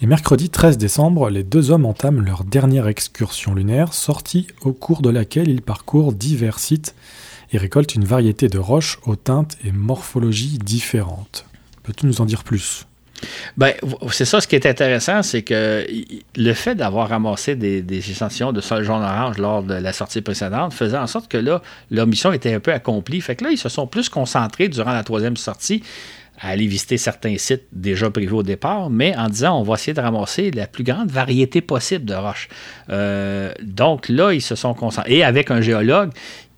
Et 0.00 0.06
mercredi 0.06 0.48
13 0.48 0.78
décembre, 0.78 1.28
les 1.28 1.42
deux 1.42 1.72
hommes 1.72 1.84
entament 1.84 2.20
leur 2.20 2.44
dernière 2.44 2.86
excursion 2.86 3.52
lunaire, 3.52 3.94
sortie 3.94 4.46
au 4.60 4.72
cours 4.72 5.02
de 5.02 5.10
laquelle 5.10 5.48
ils 5.48 5.62
parcourent 5.62 6.12
divers 6.12 6.60
sites 6.60 6.94
et 7.52 7.58
récoltent 7.58 7.96
une 7.96 8.04
variété 8.04 8.48
de 8.48 8.58
roches 8.58 8.98
aux 9.06 9.16
teintes 9.16 9.56
et 9.64 9.72
morphologies 9.72 10.58
différentes. 10.58 11.46
Peux-tu 11.82 12.06
nous 12.06 12.20
en 12.20 12.26
dire 12.26 12.44
plus? 12.44 12.87
Ben, 13.56 13.72
c'est 14.10 14.24
ça, 14.24 14.40
ce 14.40 14.46
qui 14.46 14.56
est 14.56 14.66
intéressant, 14.66 15.22
c'est 15.22 15.42
que 15.42 15.86
le 16.36 16.52
fait 16.52 16.74
d'avoir 16.74 17.08
ramassé 17.08 17.56
des, 17.56 18.10
échantillons 18.10 18.52
de 18.52 18.60
sol 18.60 18.84
jaune-orange 18.84 19.38
lors 19.38 19.62
de 19.62 19.74
la 19.74 19.92
sortie 19.92 20.20
précédente 20.20 20.72
faisait 20.72 20.98
en 20.98 21.06
sorte 21.06 21.28
que 21.28 21.38
là, 21.38 21.62
leur 21.90 22.06
mission 22.06 22.32
était 22.32 22.54
un 22.54 22.60
peu 22.60 22.72
accomplie. 22.72 23.20
Fait 23.20 23.36
que 23.36 23.44
là, 23.44 23.50
ils 23.50 23.58
se 23.58 23.68
sont 23.68 23.86
plus 23.86 24.08
concentrés 24.08 24.68
durant 24.68 24.92
la 24.92 25.02
troisième 25.02 25.36
sortie 25.36 25.82
à 26.40 26.50
aller 26.50 26.66
visiter 26.66 26.98
certains 26.98 27.36
sites 27.36 27.64
déjà 27.72 28.10
prévus 28.10 28.34
au 28.34 28.42
départ, 28.42 28.90
mais 28.90 29.16
en 29.16 29.28
disant 29.28 29.58
on 29.58 29.62
va 29.62 29.74
essayer 29.74 29.92
de 29.92 30.00
ramasser 30.00 30.50
la 30.52 30.66
plus 30.68 30.84
grande 30.84 31.10
variété 31.10 31.60
possible 31.60 32.04
de 32.04 32.14
roches. 32.14 32.48
Euh, 32.90 33.52
donc 33.60 34.08
là, 34.08 34.32
ils 34.32 34.42
se 34.42 34.54
sont 34.54 34.74
concentrés. 34.74 35.16
Et 35.16 35.24
avec 35.24 35.50
un 35.50 35.60
géologue, 35.60 36.10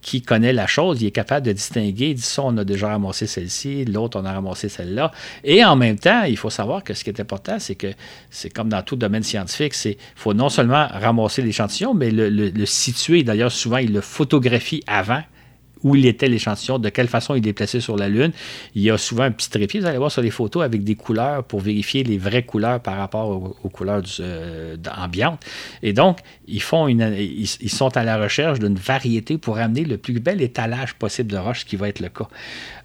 qui 0.02 0.22
connaît 0.22 0.52
la 0.52 0.66
chose, 0.66 1.02
il 1.02 1.06
est 1.06 1.10
capable 1.10 1.46
de 1.46 1.52
distinguer, 1.52 2.10
il 2.10 2.14
dit 2.14 2.22
ça, 2.22 2.42
on 2.42 2.56
a 2.56 2.64
déjà 2.64 2.88
ramassé 2.88 3.26
celle-ci, 3.26 3.84
l'autre, 3.84 4.20
on 4.20 4.24
a 4.24 4.32
ramassé 4.32 4.68
celle-là. 4.68 5.12
Et 5.44 5.64
en 5.64 5.76
même 5.76 5.98
temps, 5.98 6.22
il 6.22 6.36
faut 6.36 6.50
savoir 6.50 6.82
que 6.82 6.94
ce 6.94 7.04
qui 7.04 7.10
est 7.10 7.20
important, 7.20 7.58
c'est 7.58 7.74
que 7.74 7.88
c'est 8.30 8.50
comme 8.50 8.68
dans 8.68 8.82
tout 8.82 8.96
domaine 8.96 9.22
scientifique, 9.22 9.74
c'est 9.74 9.98
faut 10.16 10.34
non 10.34 10.48
seulement 10.48 10.86
ramasser 10.90 11.42
l'échantillon, 11.42 11.94
mais 11.94 12.10
le, 12.10 12.28
le 12.28 12.66
situer. 12.66 13.22
D'ailleurs, 13.22 13.52
souvent, 13.52 13.78
il 13.78 13.92
le 13.92 14.00
photographie 14.00 14.82
avant 14.86 15.22
où 15.82 15.96
il 15.96 16.06
était 16.06 16.28
l'échantillon, 16.28 16.78
de 16.78 16.88
quelle 16.88 17.08
façon 17.08 17.34
il 17.34 17.46
est 17.46 17.52
placé 17.52 17.80
sur 17.80 17.96
la 17.96 18.08
Lune. 18.08 18.32
Il 18.74 18.82
y 18.82 18.90
a 18.90 18.98
souvent 18.98 19.24
un 19.24 19.30
petit 19.30 19.50
trépied, 19.50 19.80
vous 19.80 19.86
allez 19.86 19.98
voir 19.98 20.12
sur 20.12 20.22
les 20.22 20.30
photos, 20.30 20.62
avec 20.62 20.84
des 20.84 20.94
couleurs 20.94 21.44
pour 21.44 21.60
vérifier 21.60 22.02
les 22.02 22.18
vraies 22.18 22.42
couleurs 22.42 22.80
par 22.80 22.96
rapport 22.96 23.28
aux, 23.62 23.68
couleurs 23.68 24.02
euh, 24.20 24.76
ambiantes. 24.96 25.40
Et 25.82 25.92
donc, 25.92 26.18
ils, 26.46 26.62
font 26.62 26.88
une, 26.88 27.14
ils, 27.18 27.70
sont 27.70 27.96
à 27.96 28.04
la 28.04 28.18
recherche 28.18 28.58
d'une 28.58 28.74
variété 28.74 29.38
pour 29.38 29.58
amener 29.58 29.84
le 29.84 29.96
plus 29.96 30.20
bel 30.20 30.42
étalage 30.42 30.94
possible 30.94 31.32
de 31.32 31.38
roches, 31.38 31.60
ce 31.60 31.64
qui 31.64 31.76
va 31.76 31.88
être 31.88 32.00
le 32.00 32.08
cas. 32.08 32.28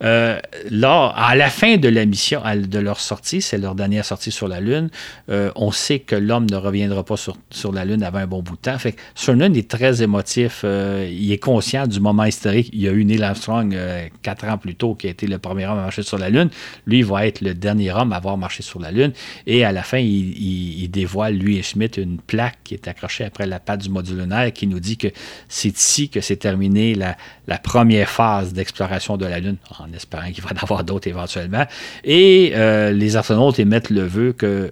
Euh, 0.04 0.40
là, 0.70 1.14
à 1.16 1.36
la 1.36 1.50
fin 1.50 1.78
de 1.78 1.90
la 1.90 2.06
mission, 2.06 2.42
de 2.46 2.80
leur 2.80 3.00
sortie, 3.00 3.42
c'est 3.42 3.58
leur 3.58 3.76
dernière 3.76 4.06
sortie 4.06 4.32
sur 4.32 4.48
la 4.48 4.62
Lune, 4.62 4.90
euh, 5.30 5.52
on 5.56 5.72
sait 5.72 6.00
que 6.00 6.16
l'homme 6.16 6.48
ne 6.50 6.56
reviendra 6.56 7.04
pas 7.04 7.18
sur, 7.18 7.38
sur, 7.50 7.72
la 7.72 7.86
Lune 7.86 8.04
avant 8.04 8.20
un 8.20 8.28
bon 8.28 8.42
bout 8.42 8.56
de 8.56 8.62
temps. 8.62 8.78
Fait 8.78 8.94
que 8.94 9.02
Cernan 9.16 9.54
est 9.54 9.70
très 9.70 10.02
émotif, 10.02 10.64
il 10.64 11.32
est 11.32 11.38
conscient 11.38 11.88
du 11.88 12.00
moment 12.00 12.26
historique 12.26 12.70
y 12.86 12.90
a 12.90 12.92
eu 12.92 13.06
Neil 13.06 13.24
Armstrong 13.24 13.74
euh, 13.74 14.08
quatre 14.22 14.46
ans 14.46 14.58
plus 14.58 14.76
tôt 14.76 14.96
qui 14.96 15.08
a 15.08 15.10
été 15.10 15.28
le 15.28 15.38
premier 15.38 15.66
homme 15.66 15.78
à 15.78 15.84
marcher 15.84 16.04
sur 16.04 16.18
la 16.18 16.30
Lune. 16.30 16.50
Lui 16.86 17.02
va 17.02 17.28
être 17.28 17.42
le 17.42 17.54
dernier 17.54 17.92
homme 17.92 18.14
à 18.14 18.18
avoir 18.18 18.38
marché 18.38 18.64
sur 18.64 18.80
la 18.80 18.92
Lune. 18.92 19.14
Et 19.48 19.64
à 19.66 19.72
la 19.72 19.84
fin, 19.84 19.98
il, 19.98 20.88
dévoile, 20.90 21.36
lui 21.36 21.58
et 21.58 21.64
Schmidt, 21.64 22.02
une 22.02 22.18
plaque 22.18 22.58
qui 22.64 22.74
est 22.74 22.88
accrochée 22.88 23.26
après 23.26 23.46
la 23.46 23.60
patte 23.60 23.82
du 23.82 23.90
module 23.90 24.18
lunaire 24.18 24.54
qui 24.54 24.68
nous 24.68 24.80
dit 24.80 24.98
que 24.98 25.08
c'est 25.50 25.78
ici 25.78 26.10
que 26.10 26.22
s'est 26.22 26.36
terminée 26.38 26.96
la, 26.96 27.16
première 27.58 28.10
phase 28.10 28.54
d'exploration 28.54 29.18
de 29.18 29.26
la 29.26 29.40
Lune, 29.40 29.58
en 29.80 29.92
espérant 29.94 30.32
qu'il 30.32 30.44
va 30.44 30.52
en 30.52 30.64
avoir 30.64 30.84
d'autres 30.84 31.08
éventuellement. 31.08 31.66
Et 32.04 32.52
euh, 32.56 32.92
les 32.92 33.18
astronautes 33.18 33.60
émettent 33.60 33.90
le 33.90 34.04
vœu 34.04 34.34
que 34.34 34.70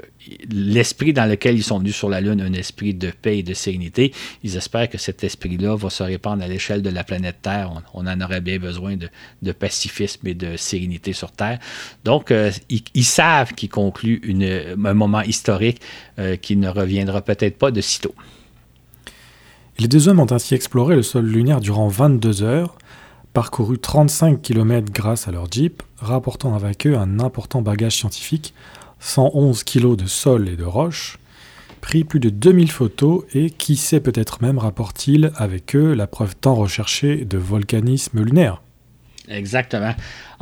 l'esprit 0.49 1.13
dans 1.13 1.26
lequel 1.26 1.55
ils 1.55 1.63
sont 1.63 1.80
venus 1.80 1.95
sur 1.95 2.09
la 2.09 2.21
Lune, 2.21 2.41
un 2.41 2.53
esprit 2.53 2.93
de 2.93 3.11
paix 3.11 3.39
et 3.39 3.43
de 3.43 3.53
sérénité. 3.53 4.13
Ils 4.43 4.55
espèrent 4.57 4.89
que 4.89 4.97
cet 4.97 5.24
esprit-là 5.24 5.76
va 5.76 5.89
se 5.89 6.03
répandre 6.03 6.43
à 6.43 6.47
l'échelle 6.47 6.82
de 6.82 6.89
la 6.89 7.03
planète 7.03 7.38
Terre. 7.41 7.71
On, 7.93 8.07
en 8.07 8.21
aurait 8.21 8.41
bien 8.41 8.59
besoin 8.59 8.95
de, 8.97 9.51
pacifisme 9.51 10.28
et 10.28 10.34
de 10.34 10.57
sérénité 10.57 11.13
sur 11.13 11.32
Terre. 11.32 11.59
Donc, 12.03 12.32
euh, 12.32 12.51
ils, 12.69 13.03
savent 13.03 13.53
qu'ils 13.53 13.69
concluent 13.69 14.21
un 14.84 14.93
moment 14.93 15.21
historique 15.21 15.82
euh, 16.19 16.36
qui 16.36 16.55
ne 16.55 16.69
reviendra 16.69 17.21
peut-être 17.21 17.57
pas 17.57 17.71
de 17.71 17.82
sitôt. 17.82 18.15
Les 19.80 19.88
deux 19.88 20.07
hommes 20.07 20.19
ont 20.19 20.32
ainsi 20.32 20.53
exploré 20.53 20.95
le 20.95 21.01
sol 21.01 21.26
lunaire 21.26 21.59
durant 21.59 21.88
22 21.88 22.43
heures, 22.43 22.78
parcouru 23.34 23.80
35 23.80 24.41
km 24.41 24.91
grâce 24.93 25.28
à 25.28 25.32
leur 25.32 25.51
Jeep, 25.51 25.82
rapportant 25.97 26.53
avec 26.53 26.86
eux 26.86 26.95
un 26.95 27.19
important 27.19 27.61
bagage 27.61 27.95
scientifique 27.95 28.53
111 29.03 29.63
kg 29.63 29.95
de 29.95 30.07
sol 30.07 30.47
et 30.47 30.55
de 30.55 30.63
roches, 30.63 31.17
pris 31.81 32.05
plus 32.05 32.21
de 32.21 32.29
2000 32.29 32.71
photos 32.71 33.25
et 33.33 33.49
qui 33.49 33.75
sait 33.75 33.99
peut-être 33.99 34.41
même 34.41 34.57
rapporte-t-il 34.57 35.33
avec 35.35 35.75
eux 35.75 35.93
la 35.93 36.07
preuve 36.07 36.35
tant 36.35 36.55
recherchée 36.55 37.25
de 37.25 37.37
volcanisme 37.37 38.23
lunaire. 38.23 38.61
Exactement. 39.27 39.93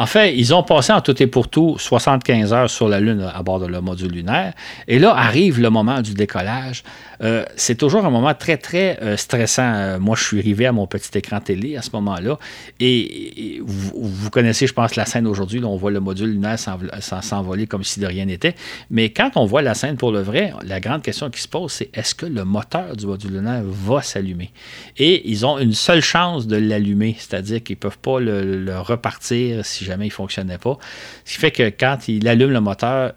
En 0.01 0.07
fait, 0.07 0.35
ils 0.35 0.51
ont 0.55 0.63
passé 0.63 0.91
en 0.91 0.99
tout 0.99 1.21
et 1.21 1.27
pour 1.27 1.47
tout 1.47 1.77
75 1.77 2.53
heures 2.53 2.69
sur 2.71 2.89
la 2.89 2.99
Lune 2.99 3.21
à 3.21 3.43
bord 3.43 3.59
de 3.59 3.67
leur 3.67 3.83
module 3.83 4.11
lunaire. 4.11 4.53
Et 4.87 4.97
là 4.97 5.13
arrive 5.15 5.61
le 5.61 5.69
moment 5.69 6.01
du 6.01 6.15
décollage. 6.15 6.81
Euh, 7.23 7.45
c'est 7.55 7.75
toujours 7.75 8.05
un 8.05 8.09
moment 8.09 8.33
très, 8.33 8.57
très 8.57 8.97
euh, 9.01 9.15
stressant. 9.15 9.73
Euh, 9.75 9.99
moi, 9.99 10.15
je 10.15 10.23
suis 10.23 10.39
arrivé 10.39 10.65
à 10.65 10.71
mon 10.71 10.87
petit 10.87 11.15
écran 11.17 11.39
télé 11.39 11.77
à 11.77 11.81
ce 11.81 11.91
moment-là. 11.93 12.39
Et, 12.79 13.61
vous, 13.63 14.29
connaissez, 14.29 14.65
je 14.67 14.73
pense, 14.73 14.95
la 14.95 15.05
scène 15.05 15.27
aujourd'hui. 15.27 15.63
On 15.63 15.75
voit 15.75 15.91
le 15.91 15.99
module 15.99 16.31
lunaire 16.31 16.57
s'envoler 16.57 17.67
comme 17.67 17.83
si 17.83 17.99
de 17.99 18.07
rien 18.07 18.25
n'était. 18.25 18.55
Mais 18.89 19.09
quand 19.11 19.31
on 19.35 19.45
voit 19.45 19.61
la 19.61 19.73
scène 19.73 19.97
pour 19.97 20.11
le 20.11 20.21
vrai, 20.21 20.53
la 20.63 20.79
grande 20.79 21.03
question 21.03 21.29
qui 21.29 21.41
se 21.41 21.47
pose, 21.47 21.71
c'est 21.71 21.95
est-ce 21.95 22.15
que 22.15 22.25
le 22.25 22.43
moteur 22.43 22.95
du 22.95 23.05
module 23.05 23.33
lunaire 23.33 23.63
va 23.65 24.01
s'allumer? 24.01 24.51
Et 24.97 25.29
ils 25.29 25.45
ont 25.45 25.59
une 25.59 25.73
seule 25.73 26.01
chance 26.01 26.47
de 26.47 26.55
l'allumer, 26.55 27.15
c'est-à-dire 27.19 27.61
qu'ils 27.61 27.75
ne 27.75 27.81
peuvent 27.81 27.99
pas 27.99 28.19
le, 28.19 28.79
repartir 28.79 29.65
si 29.65 29.85
jamais 29.85 29.90
il 29.99 30.05
ne 30.05 30.09
fonctionnait 30.09 30.57
pas. 30.57 30.77
Ce 31.25 31.33
qui 31.33 31.39
fait 31.39 31.51
que 31.51 31.69
quand 31.69 32.07
il 32.07 32.27
allume 32.27 32.51
le 32.51 32.61
moteur, 32.61 33.13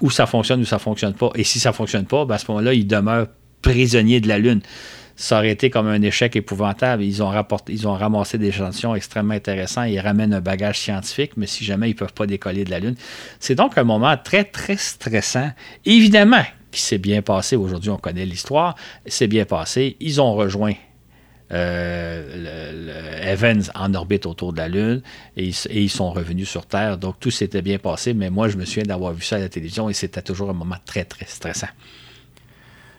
ou 0.00 0.10
ça 0.10 0.26
fonctionne 0.26 0.60
ou 0.60 0.64
ça 0.64 0.76
ne 0.76 0.80
fonctionne 0.80 1.14
pas. 1.14 1.30
Et 1.34 1.44
si 1.44 1.58
ça 1.58 1.70
ne 1.70 1.74
fonctionne 1.74 2.06
pas, 2.06 2.24
ben, 2.24 2.34
à 2.34 2.38
ce 2.38 2.46
moment-là, 2.48 2.74
il 2.74 2.86
demeure 2.86 3.26
prisonnier 3.62 4.20
de 4.20 4.28
la 4.28 4.38
Lune. 4.38 4.60
Ça 5.16 5.36
aurait 5.36 5.50
été 5.50 5.68
comme 5.68 5.86
un 5.86 6.00
échec 6.00 6.34
épouvantable. 6.34 7.02
Ils 7.02 7.22
ont, 7.22 7.28
rapporté, 7.28 7.74
ils 7.74 7.86
ont 7.86 7.92
ramassé 7.92 8.38
des 8.38 8.48
échantillons 8.48 8.94
extrêmement 8.94 9.34
intéressants. 9.34 9.82
Ils 9.82 10.00
ramènent 10.00 10.32
un 10.32 10.40
bagage 10.40 10.78
scientifique, 10.78 11.32
mais 11.36 11.46
si 11.46 11.64
jamais 11.64 11.90
ils 11.90 11.94
ne 11.94 11.98
peuvent 11.98 12.14
pas 12.14 12.26
décoller 12.26 12.64
de 12.64 12.70
la 12.70 12.80
Lune. 12.80 12.94
C'est 13.38 13.54
donc 13.54 13.76
un 13.76 13.84
moment 13.84 14.16
très, 14.16 14.44
très 14.44 14.76
stressant. 14.76 15.50
Évidemment, 15.84 16.44
qui 16.70 16.80
s'est 16.80 16.98
bien 16.98 17.20
passé. 17.20 17.56
Aujourd'hui, 17.56 17.90
on 17.90 17.98
connaît 17.98 18.24
l'histoire. 18.24 18.76
C'est 19.06 19.26
bien 19.26 19.44
passé. 19.44 19.96
Ils 20.00 20.20
ont 20.20 20.34
rejoint 20.34 20.72
euh, 21.52 23.32
Evans 23.32 23.62
en 23.74 23.94
orbite 23.94 24.26
autour 24.26 24.52
de 24.52 24.58
la 24.58 24.68
Lune 24.68 25.02
et, 25.36 25.50
ils 25.70 25.90
sont 25.90 26.10
revenus 26.10 26.48
sur 26.48 26.66
Terre. 26.66 26.98
Donc 26.98 27.16
tout 27.20 27.30
s'était 27.30 27.62
bien 27.62 27.78
passé, 27.78 28.14
mais 28.14 28.30
moi 28.30 28.48
je 28.48 28.56
me 28.56 28.64
souviens 28.64 28.84
d'avoir 28.84 29.12
vu 29.12 29.22
ça 29.22 29.36
à 29.36 29.40
la 29.40 29.48
télévision 29.48 29.88
et 29.88 29.94
c'était 29.94 30.22
toujours 30.22 30.50
un 30.50 30.54
moment 30.54 30.76
très 30.84 31.04
très 31.04 31.26
stressant. 31.26 31.68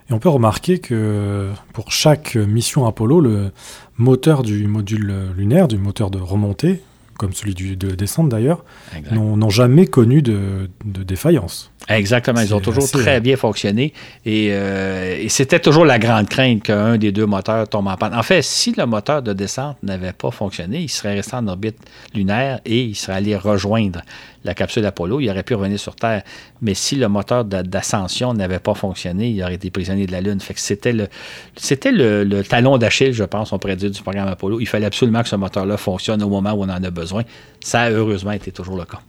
Et 0.09 0.13
on 0.13 0.19
peut 0.19 0.29
remarquer 0.29 0.79
que 0.79 1.51
pour 1.73 1.91
chaque 1.91 2.35
mission 2.35 2.85
Apollo, 2.85 3.21
le 3.21 3.51
moteur 3.97 4.43
du 4.43 4.67
module 4.67 5.31
lunaire, 5.37 5.67
du 5.67 5.77
moteur 5.77 6.11
de 6.11 6.19
remontée, 6.19 6.81
comme 7.21 7.33
celui 7.33 7.53
de 7.53 7.91
descente 7.91 8.29
d'ailleurs, 8.29 8.65
n'ont 9.11 9.51
jamais 9.51 9.85
connu 9.85 10.23
de, 10.23 10.67
défaillance. 10.83 11.69
Exactement, 11.87 12.41
ils 12.41 12.55
ont 12.55 12.59
toujours 12.59 12.89
très 12.89 13.19
bien 13.19 13.37
fonctionné 13.37 13.93
euh, 14.25 15.19
et, 15.19 15.29
c'était 15.29 15.59
toujours 15.59 15.85
la 15.85 15.99
grande 15.99 16.29
crainte 16.29 16.63
qu'un 16.63 16.97
des 16.97 17.11
deux 17.11 17.27
moteurs 17.27 17.67
tombe 17.67 17.87
en 17.87 17.95
panne. 17.95 18.15
En 18.15 18.23
fait, 18.23 18.41
si 18.41 18.73
le 18.75 18.87
moteur 18.87 19.21
de 19.21 19.33
descente 19.33 19.77
n'avait 19.83 20.13
pas 20.13 20.31
fonctionné, 20.31 20.79
il 20.79 20.89
serait 20.89 21.13
resté 21.13 21.35
en 21.35 21.47
orbite 21.47 21.77
lunaire 22.15 22.59
et 22.65 22.81
il 22.85 22.95
serait 22.95 23.17
allé 23.17 23.35
rejoindre 23.35 24.01
la 24.43 24.53
capsule 24.53 24.85
Apollo, 24.85 25.19
il 25.19 25.29
aurait 25.29 25.43
pu 25.43 25.53
revenir 25.53 25.79
sur 25.79 25.95
Terre. 25.95 26.23
Mais 26.61 26.73
si 26.73 26.95
le 26.95 27.07
moteur 27.07 27.45
d'ascension 27.45 28.33
n'avait 28.33 28.59
pas 28.59 28.73
fonctionné, 28.73 29.29
il 29.29 29.41
aurait 29.43 29.55
été 29.55 29.69
prisonnier 29.69 30.07
de 30.07 30.11
la 30.11 30.21
Lune. 30.21 30.39
C'était 30.55 30.91
le, 30.93 32.41
talon 32.43 32.77
d'Achille, 32.77 33.13
je 33.13 33.23
pense, 33.23 33.53
on 33.53 33.57
du 33.57 34.01
programme 34.01 34.27
Apollo. 34.27 34.59
Il 34.59 34.67
fallait 34.67 34.85
absolument 34.85 35.21
que 35.21 35.29
ce 35.29 35.35
moteur-là 35.35 35.77
fonctionne 35.77 36.23
au 36.23 36.29
moment 36.29 36.51
où 36.53 36.63
on 36.63 36.69
en 36.69 36.83
a 36.83 36.89
besoin. 36.89 37.23
Ça 37.63 37.81
a 37.81 37.91
heureusement 37.91 38.31
été 38.31 38.51
toujours 38.51 38.77
le 38.77 38.85
cas. 38.85 38.99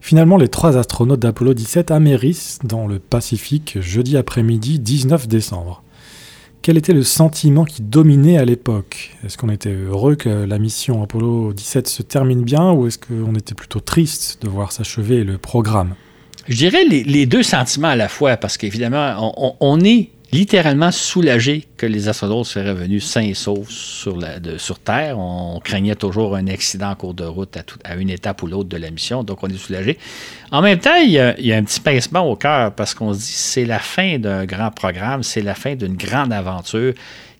Finalement, 0.00 0.36
les 0.36 0.48
trois 0.48 0.78
astronautes 0.78 1.20
d'Apollo 1.20 1.54
17 1.54 1.90
amérissent 1.90 2.60
dans 2.64 2.86
le 2.86 2.98
Pacifique 2.98 3.78
jeudi 3.80 4.16
après-midi 4.16 4.78
19 4.78 5.28
décembre. 5.28 5.82
Quel 6.62 6.76
était 6.76 6.92
le 6.92 7.02
sentiment 7.02 7.64
qui 7.64 7.82
dominait 7.82 8.36
à 8.36 8.44
l'époque? 8.44 9.16
Est-ce 9.24 9.38
qu'on 9.38 9.48
était 9.48 9.72
heureux 9.72 10.16
que 10.16 10.28
la 10.28 10.58
mission 10.58 11.02
Apollo 11.02 11.52
17 11.52 11.88
se 11.88 12.02
termine 12.02 12.42
bien 12.42 12.72
ou 12.72 12.86
est-ce 12.86 12.98
qu'on 12.98 13.34
était 13.34 13.54
plutôt 13.54 13.80
triste 13.80 14.42
de 14.42 14.48
voir 14.48 14.72
s'achever 14.72 15.24
le 15.24 15.38
programme? 15.38 15.94
Je 16.48 16.56
dirais 16.56 16.84
les, 16.84 17.26
deux 17.26 17.42
sentiments 17.42 17.88
à 17.88 17.96
la 17.96 18.08
fois 18.08 18.36
parce 18.36 18.56
qu'évidemment, 18.56 19.34
on 19.60 19.80
est 19.80 20.10
littéralement 20.32 20.90
soulagé 20.90 21.66
que 21.76 21.86
les 21.86 22.08
astronautes 22.08 22.46
seraient 22.46 22.70
revenus 22.70 23.04
sains 23.04 23.22
et 23.22 23.34
saufs 23.34 23.68
sur, 23.70 24.18
sur 24.58 24.78
Terre. 24.78 25.18
On 25.18 25.60
craignait 25.62 25.94
toujours 25.94 26.36
un 26.36 26.46
accident 26.48 26.90
en 26.90 26.94
cours 26.94 27.14
de 27.14 27.24
route 27.24 27.56
à, 27.56 27.62
à 27.84 27.96
une 27.96 28.10
étape 28.10 28.42
ou 28.42 28.46
l'autre 28.46 28.68
de 28.68 28.76
la 28.76 28.90
mission, 28.90 29.24
donc 29.24 29.42
on 29.42 29.48
est 29.48 29.56
soulagé. 29.56 29.98
En 30.50 30.60
même 30.60 30.78
temps, 30.78 30.96
il 30.96 31.10
y 31.10 31.18
a, 31.18 31.38
il 31.38 31.46
y 31.46 31.52
a 31.52 31.56
un 31.56 31.64
petit 31.64 31.80
pincement 31.80 32.28
au 32.28 32.36
cœur 32.36 32.74
parce 32.74 32.94
qu'on 32.94 33.14
se 33.14 33.18
dit 33.18 33.24
c'est 33.24 33.64
la 33.64 33.78
fin 33.78 34.18
d'un 34.18 34.44
grand 34.44 34.70
programme, 34.70 35.22
c'est 35.22 35.42
la 35.42 35.54
fin 35.54 35.74
d'une 35.74 35.96
grande 35.96 36.32
aventure 36.32 36.92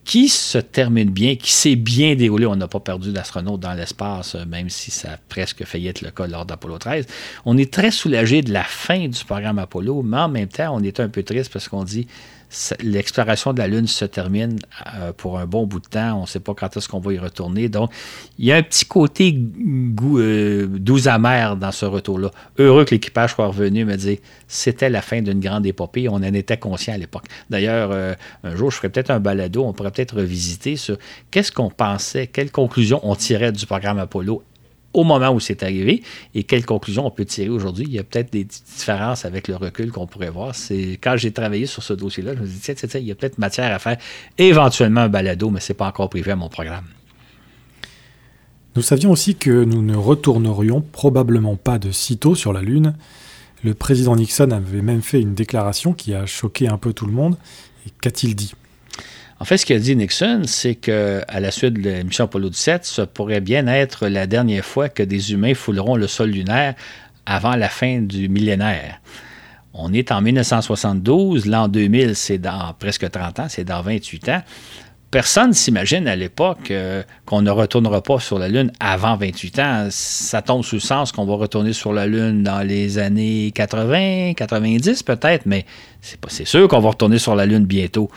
qui 0.08 0.30
se 0.30 0.56
termine 0.56 1.10
bien, 1.10 1.36
qui 1.36 1.52
s'est 1.52 1.76
bien 1.76 2.14
déroulé. 2.14 2.46
On 2.46 2.56
n'a 2.56 2.66
pas 2.66 2.80
perdu 2.80 3.12
d'astronautes 3.12 3.60
dans 3.60 3.74
l'espace, 3.74 4.36
euh, 4.36 4.46
même 4.46 4.70
si 4.70 4.90
ça 4.90 5.12
a 5.12 5.16
presque 5.28 5.66
failli 5.66 5.88
être 5.88 6.00
le 6.00 6.10
cas 6.10 6.26
lors 6.26 6.46
d'Apollo 6.46 6.78
13. 6.78 7.04
On 7.44 7.58
est 7.58 7.70
très 7.70 7.90
soulagé 7.90 8.40
de 8.40 8.50
la 8.50 8.64
fin 8.64 9.06
du 9.06 9.24
programme 9.26 9.58
Apollo, 9.58 10.02
mais 10.02 10.16
en 10.16 10.30
même 10.30 10.48
temps, 10.48 10.74
on 10.74 10.82
est 10.82 10.98
un 10.98 11.10
peu 11.10 11.22
triste 11.22 11.52
parce 11.52 11.68
qu'on 11.68 11.84
dit 11.84 12.06
l'exploration 12.80 13.52
de 13.52 13.58
la 13.58 13.68
Lune 13.68 13.86
se 13.86 14.04
termine 14.04 14.58
euh, 14.94 15.12
pour 15.12 15.38
un 15.38 15.46
bon 15.46 15.66
bout 15.66 15.80
de 15.80 15.86
temps. 15.86 16.18
On 16.18 16.22
ne 16.22 16.26
sait 16.26 16.40
pas 16.40 16.54
quand 16.54 16.76
est-ce 16.76 16.88
qu'on 16.88 17.00
va 17.00 17.12
y 17.12 17.18
retourner. 17.18 17.68
Donc, 17.68 17.90
il 18.38 18.46
y 18.46 18.52
a 18.52 18.56
un 18.56 18.62
petit 18.62 18.86
côté 18.86 19.32
goût, 19.34 20.18
euh, 20.18 20.66
doux 20.66 21.08
amer 21.08 21.56
dans 21.56 21.72
ce 21.72 21.84
retour-là. 21.84 22.30
Heureux 22.58 22.84
que 22.84 22.92
l'équipage 22.92 23.34
soit 23.34 23.46
revenu 23.46 23.84
me 23.84 23.96
dire 23.96 24.18
c'était 24.46 24.88
la 24.88 25.02
fin 25.02 25.20
d'une 25.20 25.40
grande 25.40 25.66
épopée. 25.66 26.08
On 26.08 26.14
en 26.14 26.22
était 26.22 26.56
conscient 26.56 26.94
à 26.94 26.98
l'époque. 26.98 27.24
D'ailleurs, 27.50 27.90
euh, 27.92 28.14
un 28.44 28.56
jour, 28.56 28.70
je 28.70 28.76
ferai 28.76 28.88
peut-être 28.88 29.10
un 29.10 29.20
balado. 29.20 29.64
On 29.64 29.72
pourrait 29.72 29.90
peut-être 29.90 30.16
revisiter 30.16 30.76
sur 30.76 30.96
qu'est-ce 31.30 31.52
qu'on 31.52 31.70
pensait, 31.70 32.26
quelles 32.26 32.50
conclusions 32.50 33.00
on 33.02 33.14
tirait 33.14 33.52
du 33.52 33.66
programme 33.66 33.98
Apollo 33.98 34.42
au 34.92 35.04
moment 35.04 35.30
où 35.30 35.40
c'est 35.40 35.62
arrivé 35.62 36.02
et 36.34 36.44
quelles 36.44 36.64
conclusions 36.64 37.06
on 37.06 37.10
peut 37.10 37.24
tirer 37.24 37.50
aujourd'hui. 37.50 37.84
Il 37.86 37.92
y 37.92 37.98
a 37.98 38.04
peut-être 38.04 38.32
des 38.32 38.44
différences 38.44 39.24
avec 39.24 39.48
le 39.48 39.56
recul 39.56 39.92
qu'on 39.92 40.06
pourrait 40.06 40.30
voir. 40.30 40.54
C'est 40.54 40.98
quand 41.00 41.16
j'ai 41.16 41.32
travaillé 41.32 41.66
sur 41.66 41.82
ce 41.82 41.92
dossier-là, 41.92 42.34
je 42.34 42.40
me 42.40 42.46
suis 42.46 42.54
dit, 42.54 42.60
tiens, 42.60 42.74
tiens, 42.74 43.00
il 43.00 43.06
y 43.06 43.12
a 43.12 43.14
peut-être 43.14 43.38
matière 43.38 43.72
à 43.72 43.78
faire 43.78 43.98
éventuellement 44.38 45.02
un 45.02 45.08
balado, 45.08 45.50
mais 45.50 45.60
ce 45.60 45.72
n'est 45.72 45.76
pas 45.76 45.86
encore 45.86 46.08
privé 46.08 46.30
à 46.32 46.36
mon 46.36 46.48
programme. 46.48 46.86
Nous 48.76 48.82
savions 48.82 49.10
aussi 49.10 49.34
que 49.34 49.64
nous 49.64 49.82
ne 49.82 49.96
retournerions 49.96 50.80
probablement 50.80 51.56
pas 51.56 51.78
de 51.78 51.90
sitôt 51.90 52.34
sur 52.34 52.52
la 52.52 52.62
Lune. 52.62 52.94
Le 53.64 53.74
président 53.74 54.14
Nixon 54.14 54.52
avait 54.52 54.82
même 54.82 55.02
fait 55.02 55.20
une 55.20 55.34
déclaration 55.34 55.92
qui 55.92 56.14
a 56.14 56.26
choqué 56.26 56.68
un 56.68 56.78
peu 56.78 56.92
tout 56.92 57.06
le 57.06 57.12
monde. 57.12 57.36
Qu'a-t-il 58.00 58.36
dit? 58.36 58.54
En 59.40 59.44
fait, 59.44 59.56
ce 59.56 59.66
qu'a 59.66 59.78
dit 59.78 59.94
Nixon, 59.94 60.42
c'est 60.46 60.74
qu'à 60.74 61.40
la 61.40 61.50
suite 61.52 61.74
de 61.74 61.90
la 61.90 62.02
mission 62.02 62.24
Apollo 62.24 62.50
17, 62.50 62.84
ça 62.84 63.06
pourrait 63.06 63.40
bien 63.40 63.68
être 63.68 64.08
la 64.08 64.26
dernière 64.26 64.64
fois 64.64 64.88
que 64.88 65.02
des 65.04 65.32
humains 65.32 65.54
fouleront 65.54 65.94
le 65.94 66.08
sol 66.08 66.30
lunaire 66.30 66.74
avant 67.24 67.54
la 67.54 67.68
fin 67.68 68.00
du 68.00 68.28
millénaire. 68.28 69.00
On 69.74 69.92
est 69.92 70.10
en 70.10 70.20
1972, 70.20 71.46
l'an 71.46 71.68
2000, 71.68 72.16
c'est 72.16 72.38
dans 72.38 72.74
presque 72.76 73.08
30 73.08 73.38
ans, 73.38 73.46
c'est 73.48 73.64
dans 73.64 73.80
28 73.80 74.28
ans. 74.30 74.42
Personne 75.10 75.54
s'imagine 75.54 76.08
à 76.08 76.16
l'époque 76.16 76.70
euh, 76.70 77.02
qu'on 77.24 77.40
ne 77.40 77.50
retournera 77.50 78.02
pas 78.02 78.18
sur 78.18 78.38
la 78.38 78.48
Lune 78.48 78.72
avant 78.80 79.16
28 79.16 79.58
ans. 79.60 79.86
Ça 79.90 80.42
tombe 80.42 80.64
sous 80.64 80.76
le 80.76 80.80
sens 80.80 81.12
qu'on 81.12 81.24
va 81.24 81.36
retourner 81.36 81.72
sur 81.72 81.92
la 81.92 82.06
Lune 82.06 82.42
dans 82.42 82.60
les 82.60 82.98
années 82.98 83.52
80, 83.54 84.34
90 84.34 85.04
peut-être, 85.04 85.46
mais 85.46 85.64
c'est 86.02 86.46
sûr 86.46 86.66
qu'on 86.68 86.80
va 86.80 86.90
retourner 86.90 87.18
sur 87.18 87.36
la 87.36 87.46
Lune 87.46 87.64
bientôt. 87.64 88.10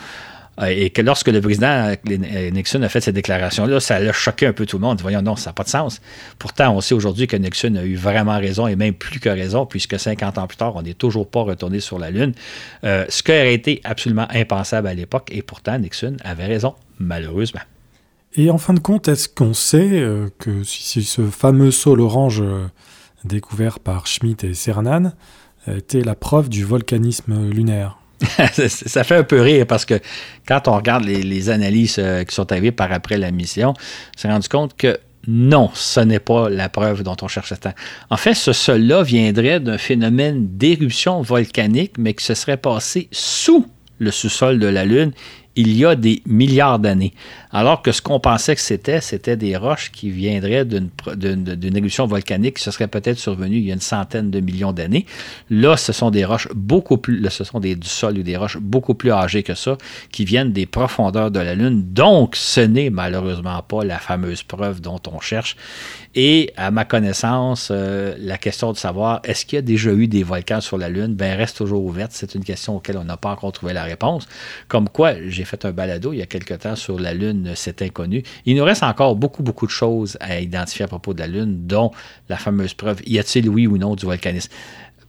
Euh, 0.60 0.66
et 0.66 0.90
que 0.90 1.02
lorsque 1.02 1.30
le 1.30 1.40
président 1.40 1.94
euh, 2.10 2.52
Nixon 2.52 2.82
a 2.82 2.90
fait 2.90 3.02
cette 3.02 3.16
déclaration-là, 3.16 3.80
ça 3.80 3.96
a 3.96 4.12
choqué 4.12 4.48
un 4.48 4.54
peu 4.54 4.66
tout 4.66 4.78
le 4.78 4.82
monde. 4.82 5.00
Voyons, 5.02 5.22
non, 5.22 5.36
ça 5.36 5.50
n'a 5.50 5.54
pas 5.54 5.64
de 5.64 5.70
sens. 5.70 6.02
Pourtant, 6.40 6.76
on 6.76 6.82
sait 6.82 6.94
aujourd'hui 6.94 7.28
que 7.28 7.38
Nixon 7.38 7.76
a 7.76 7.84
eu 7.84 7.96
vraiment 7.96 8.38
raison 8.38 8.68
et 8.68 8.76
même 8.76 8.94
plus 8.94 9.20
que 9.20 9.30
raison, 9.30 9.66
puisque 9.66 9.98
50 9.98 10.38
ans 10.38 10.48
plus 10.48 10.58
tard, 10.58 10.76
on 10.76 10.82
n'est 10.82 10.94
toujours 10.94 11.28
pas 11.28 11.42
retourné 11.42 11.80
sur 11.80 12.00
la 12.00 12.12
Lune. 12.12 12.34
Euh, 12.84 13.06
ce 13.08 13.24
qui 13.24 13.32
aurait 13.32 13.54
été 13.54 13.82
absolument 13.84 14.28
impensable 14.30 14.88
à 14.88 14.94
l'époque, 14.94 15.30
et 15.32 15.42
pourtant, 15.42 15.78
Nixon 15.80 16.18
avait 16.24 16.48
raison, 16.48 16.76
malheureusement. 17.00 17.62
Et 18.36 18.50
en 18.50 18.58
fin 18.58 18.74
de 18.74 18.80
compte, 18.80 19.08
est-ce 19.08 19.28
qu'on 19.28 19.54
sait 19.54 20.06
que 20.40 20.64
si 20.64 21.04
ce 21.04 21.24
fameux 21.24 21.70
sol 21.70 22.00
orange 22.00 22.42
découvert 23.26 23.80
par 23.80 24.08
Schmidt 24.08 24.48
et 24.48 24.54
Cernan 24.54 25.12
était 25.68 26.00
la 26.00 26.16
preuve 26.16 26.48
du 26.48 26.64
volcanisme 26.64 27.50
lunaire? 27.50 28.01
ça 28.68 29.04
fait 29.04 29.16
un 29.16 29.24
peu 29.24 29.42
rire 29.42 29.66
parce 29.68 29.86
que 29.86 30.00
quand 30.48 30.68
on 30.68 30.76
regarde 30.76 31.06
les, 31.06 31.50
analyses 31.50 31.98
euh, 32.00 32.24
qui 32.24 32.36
sont 32.36 32.52
arrivées 32.52 32.72
par 32.72 32.92
après 32.92 33.18
la 33.18 33.32
mission, 33.32 33.74
on 33.76 34.20
s'est 34.20 34.28
rendu 34.28 34.48
compte 34.48 34.76
que 34.78 35.00
non, 35.28 35.70
ce 35.74 36.00
n'est 36.00 36.20
pas 36.20 36.50
la 36.50 36.68
preuve 36.70 37.04
dont 37.04 37.16
on 37.22 37.28
cherche 37.28 37.54
temps. 37.60 37.74
En 38.10 38.18
fait, 38.18 38.34
ce 38.34 38.54
sol-là 38.54 39.04
viendrait 39.04 39.60
d'un 39.60 39.78
phénomène 39.78 40.48
d'éruption 40.58 41.22
volcanique, 41.22 41.94
mais 41.98 42.14
qui 42.14 42.26
se 42.26 42.34
serait 42.34 42.58
passé 42.58 43.08
sous 43.12 43.68
le 44.00 44.10
sous-sol 44.10 44.58
de 44.58 44.68
la 44.68 44.84
Lune 44.84 45.12
il 45.56 45.76
y 45.76 45.86
a 45.86 45.96
des 45.96 46.22
milliards 46.26 46.80
d'années. 46.80 47.14
Alors 47.52 47.82
que 47.82 47.92
ce 47.92 48.02
qu'on 48.02 48.20
pensait 48.20 48.56
que 48.56 48.62
c'était, 48.62 49.02
c'était 49.02 49.36
des 49.36 49.58
roches 49.58 49.92
qui 49.92 50.10
viendraient 50.10 50.66
d'une 50.66 51.78
éruption 51.78 52.08
volcanique 52.08 52.58
qui 52.58 52.64
se 52.64 52.72
serait 52.72 52.88
peut-être 52.88 53.20
survenue 53.20 53.58
il 53.58 53.66
y 53.66 53.72
a 53.72 53.74
une 53.74 53.82
centaine 53.82 54.32
de 54.32 54.40
millions 54.40 54.72
d'années. 54.72 55.06
Là, 55.50 55.76
ce 55.76 55.92
sont 55.92 56.12
des 56.12 56.24
roches 56.24 56.48
beaucoup 56.54 56.98
plus, 56.98 57.30
ce 57.30 57.44
sont 57.44 57.60
des, 57.60 57.76
du 57.76 57.88
sol 57.88 58.18
ou 58.18 58.24
des 58.24 58.38
roches 58.38 58.58
beaucoup 58.58 58.94
plus 58.94 59.12
âgées 59.12 59.44
que 59.44 59.56
ça, 59.56 59.78
qui 60.12 60.24
viennent 60.24 60.54
des 60.54 60.66
profondeurs 60.66 61.32
de 61.32 61.40
la 61.40 61.56
Lune. 61.56 61.84
Donc, 61.92 62.36
ce 62.38 62.62
n'est 62.62 62.90
malheureusement 62.90 63.62
pas 63.62 63.84
la 63.84 64.00
fameuse 64.00 64.44
preuve 64.44 64.80
dont 64.80 65.02
on 65.12 65.20
cherche. 65.20 65.58
Et 66.14 66.52
à 66.58 66.72
ma 66.72 66.84
connaissance, 66.84 67.70
euh, 67.72 68.16
la 68.20 68.38
question 68.38 68.74
de 68.74 68.78
savoir 68.78 69.22
est-ce 69.24 69.46
qu'il 69.46 69.56
y 69.56 69.60
a 69.60 69.62
déjà 69.62 69.92
eu 69.92 70.08
des 70.08 70.24
volcans 70.24 70.60
sur 70.60 70.78
la 70.78 70.90
Lune, 70.90 71.16
ben, 71.16 71.38
reste 71.38 71.58
toujours 71.58 71.84
ouverte. 71.84 72.12
C'est 72.14 72.36
une 72.36 72.44
question 72.44 72.78
auquel 72.78 72.98
on 72.98 73.06
n'a 73.06 73.18
pas 73.18 73.30
encore 73.30 73.52
trouvé 73.54 73.72
la 73.74 73.84
réponse. 73.84 74.28
Comme 74.68 74.90
quoi, 74.90 75.14
j'ai 75.28 75.41
fait 75.46 75.66
un 75.66 75.72
balado 75.72 76.14
il 76.14 76.20
y 76.20 76.22
a 76.22 76.26
quelque 76.26 76.54
temps 76.54 76.76
sur 76.76 77.00
la 77.00 77.14
Lune, 77.14 77.54
c'est 77.56 77.82
inconnu. 77.82 78.24
Il 78.46 78.56
nous 78.56 78.64
reste 78.64 78.84
encore 78.84 79.16
beaucoup, 79.16 79.44
beaucoup 79.44 79.66
de 79.66 79.72
choses 79.72 80.18
à 80.20 80.40
identifier 80.40 80.86
à 80.86 80.88
propos 80.88 81.14
de 81.14 81.20
la 81.20 81.28
Lune, 81.28 81.68
dont 81.68 81.92
la 82.30 82.38
fameuse 82.38 82.74
preuve 82.74 83.02
y 83.06 83.20
a-t-il 83.20 83.50
oui 83.50 83.68
ou 83.68 83.78
non 83.78 83.96
du 83.96 84.06
volcanisme? 84.06 84.52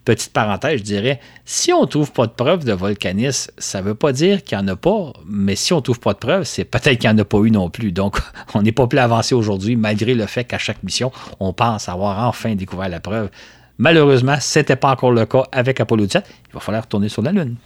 Petite 0.05 0.33
parenthèse, 0.33 0.79
je 0.79 0.83
dirais, 0.83 1.21
si 1.45 1.73
on 1.73 1.83
ne 1.83 1.87
trouve 1.87 2.11
pas 2.11 2.27
de 2.27 2.33
preuve 2.33 2.65
de 2.65 2.73
volcanisme, 2.73 3.53
ça 3.59 3.81
ne 3.81 3.87
veut 3.87 3.95
pas 3.95 4.13
dire 4.13 4.43
qu'il 4.43 4.59
n'y 4.59 4.65
en 4.65 4.69
a 4.69 4.75
pas, 4.75 5.13
mais 5.25 5.55
si 5.55 5.73
on 5.73 5.77
ne 5.77 5.83
trouve 5.83 6.01
pas 6.01 6.13
de 6.13 6.19
preuve, 6.19 6.43
c'est 6.43 6.65
peut-être 6.65 6.99
qu'il 6.99 7.09
n'y 7.09 7.15
en 7.15 7.19
a 7.19 7.25
pas 7.25 7.39
eu 7.39 7.53
non 7.53 7.71
plus. 7.71 7.93
Donc, 7.93 8.19
on 8.55 8.63
n'est 8.63 8.73
pas 8.73 8.89
plus 8.89 8.99
avancé 8.99 9.37
aujourd'hui, 9.37 9.77
malgré 9.77 10.15
le 10.15 10.27
fait 10.27 10.43
qu'à 10.43 10.59
chaque 10.59 10.83
mission, 10.83 11.13
on 11.39 11.53
pense 11.53 11.89
avoir 11.89 12.27
enfin 12.27 12.57
découvert 12.57 12.89
la 12.89 12.99
preuve. 12.99 13.31
Malheureusement, 13.79 14.37
ce 14.41 14.59
n'était 14.59 14.77
pas 14.77 14.91
encore 14.91 15.13
le 15.13 15.25
cas 15.25 15.45
avec 15.53 15.79
Apollo 15.79 16.07
17. 16.07 16.25
Il 16.49 16.55
va 16.55 16.61
falloir 16.61 16.83
retourner 16.83 17.09
sur 17.09 17.23
la 17.23 17.31
Lune. 17.31 17.57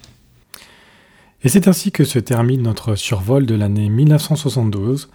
Et 1.43 1.49
c'est 1.49 1.67
ainsi 1.67 1.91
que 1.91 2.03
se 2.03 2.19
termine 2.19 2.63
notre 2.63 2.95
survol 2.95 3.45
de 3.45 3.55
l'année 3.55 3.89
1972, 3.89 5.09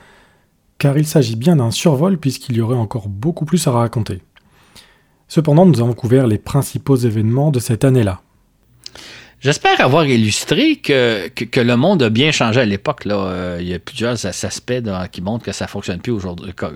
car 0.79 0.97
il 0.97 1.07
s'agit 1.07 1.37
bien 1.37 1.57
d'un 1.57 1.71
survol 1.71 2.19
puisqu'il 2.19 2.57
y 2.57 2.61
aurait 2.61 2.77
encore 2.77 3.09
beaucoup 3.09 3.45
plus 3.45 3.67
à 3.67 3.73
raconter. 3.73 4.23
Cependant, 5.29 5.67
nous 5.67 5.81
avons 5.81 5.95
couvert 5.95 6.27
les 6.27 6.39
principaux 6.39 6.97
événements 6.97 7.51
de 7.51 7.59
cette 7.59 7.85
année-là. 7.85 8.23
J'espère 9.43 9.81
avoir 9.81 10.07
illustré 10.07 10.77
que, 10.77 11.61
le 11.61 11.77
monde 11.77 12.05
a 12.05 12.11
bien 12.11 12.31
changé 12.31 12.61
à 12.61 12.65
l'époque. 12.65 13.03
Euh, 13.09 13.59
il 13.61 13.67
y 13.67 13.75
a 13.75 13.81
plusieurs 13.81 14.25
aspects 14.25 14.83
qui 15.11 15.21
montrent 15.21 15.45
que 15.45 15.51
ça 15.51 15.65
ne 15.65 15.69
fonctionne 15.69 16.01
plus 16.01 16.17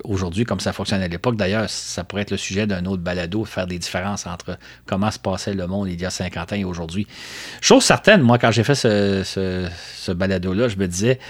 aujourd'hui 0.02 0.44
comme 0.44 0.58
ça 0.58 0.72
fonctionnait 0.72 1.04
à 1.04 1.08
l'époque. 1.08 1.36
D'ailleurs, 1.36 1.70
ça 1.70 2.02
pourrait 2.02 2.22
être 2.22 2.32
le 2.32 2.36
sujet 2.36 2.66
d'un 2.66 2.84
autre 2.86 3.04
balado, 3.04 3.44
faire 3.44 3.68
des 3.68 3.78
différences 3.78 4.26
entre 4.26 4.58
comment 4.84 5.12
se 5.12 5.20
passait 5.20 5.54
le 5.54 5.68
monde 5.68 5.88
il 5.88 6.00
y 6.00 6.04
a 6.04 6.10
50 6.10 6.54
ans 6.54 6.56
et 6.56 6.64
aujourd'hui. 6.64 7.06
Chose 7.60 7.84
certaine, 7.84 8.22
moi, 8.22 8.36
quand 8.36 8.50
j'ai 8.50 8.64
fait 8.64 8.74
ce, 8.74 9.22
ce, 9.24 10.10
balado-là, 10.10 10.66
je 10.66 10.76
me 10.76 10.88
disais, 10.88 11.20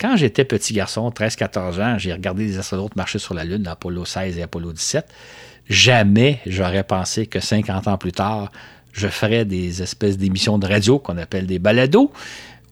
quand 0.00 0.16
j'étais 0.16 0.44
petit 0.44 0.74
garçon, 0.74 1.10
13-14 1.10 1.82
ans, 1.82 1.98
j'ai 1.98 2.12
regardé 2.12 2.46
des 2.46 2.56
astronautes 2.56 2.94
marcher 2.94 3.18
sur 3.18 3.34
la 3.34 3.42
Lune, 3.42 3.66
Apollo 3.66 4.04
16 4.04 4.38
et 4.38 4.42
Apollo 4.42 4.74
17 4.74 5.12
jamais 5.68 6.40
j'aurais 6.46 6.84
pensé 6.84 7.26
que 7.26 7.40
50 7.40 7.88
ans 7.88 7.98
plus 7.98 8.12
tard, 8.12 8.50
je 8.92 9.08
ferais 9.08 9.44
des 9.44 9.82
espèces 9.82 10.18
d'émissions 10.18 10.58
de 10.58 10.66
radio 10.66 10.98
qu'on 10.98 11.18
appelle 11.18 11.46
des 11.46 11.58
balados, 11.58 12.12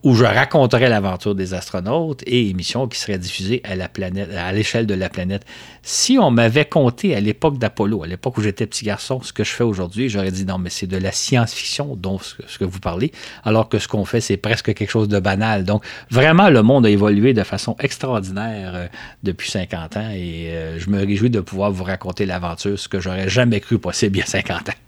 où 0.07 0.15
je 0.15 0.25
raconterais 0.25 0.89
l'aventure 0.89 1.35
des 1.35 1.53
astronautes 1.53 2.23
et 2.27 2.49
émissions 2.49 2.87
qui 2.87 2.97
seraient 2.97 3.19
diffusées 3.19 3.61
à 3.65 3.75
la 3.75 3.89
planète, 3.89 4.31
à 4.33 4.53
l'échelle 4.53 4.87
de 4.87 4.95
la 4.95 5.09
planète. 5.09 5.45
Si 5.83 6.17
on 6.17 6.31
m'avait 6.31 6.65
compté 6.65 7.17
à 7.17 7.21
l'époque 7.21 7.59
d'Apollo, 7.59 8.05
à 8.05 8.07
l'époque 8.07 8.39
où 8.39 8.41
j'étais 8.41 8.67
petit 8.67 8.85
garçon, 8.85 9.21
ce 9.23 9.33
que 9.33 9.43
je 9.43 9.51
fais 9.51 9.65
aujourd'hui, 9.65 10.09
j'aurais 10.09 10.31
dit 10.31 10.45
non, 10.45 10.59
mais 10.59 10.71
c'est 10.71 10.87
de 10.87 10.97
la 10.97 11.11
science-fiction 11.11 11.97
dont 11.97 12.21
ce 12.21 12.57
que 12.57 12.65
vous 12.65 12.79
parlez, 12.79 13.11
alors 13.43 13.69
que 13.69 13.81
ce 13.81 13.89
qu'on 13.89 14.05
fait, 14.05 14.21
c'est 14.21 14.37
presque 14.37 14.75
quelque 14.75 14.91
chose 14.91 15.09
de 15.09 15.19
banal. 15.19 15.65
Donc, 15.65 15.85
vraiment, 16.09 16.51
le 16.51 16.63
monde 16.63 16.87
a 16.87 16.91
évolué 16.91 17.35
de 17.35 17.43
façon 17.43 17.75
extraordinaire 17.81 18.77
euh, 18.77 18.87
depuis 19.25 19.51
50 19.51 19.97
ans 19.97 20.11
et 20.15 20.51
euh, 20.51 20.79
je 20.79 20.89
me 20.89 21.05
réjouis 21.05 21.31
de 21.31 21.41
pouvoir 21.41 21.73
vous 21.73 21.83
raconter 21.83 22.27
l'aventure, 22.27 22.79
ce 22.79 22.87
que 22.87 23.01
j'aurais 23.01 23.29
jamais 23.29 23.59
cru 23.59 23.81
possible 23.81 24.19
il 24.19 24.21
y 24.21 24.23
a 24.23 24.27
50 24.27 24.69
ans. 24.69 24.86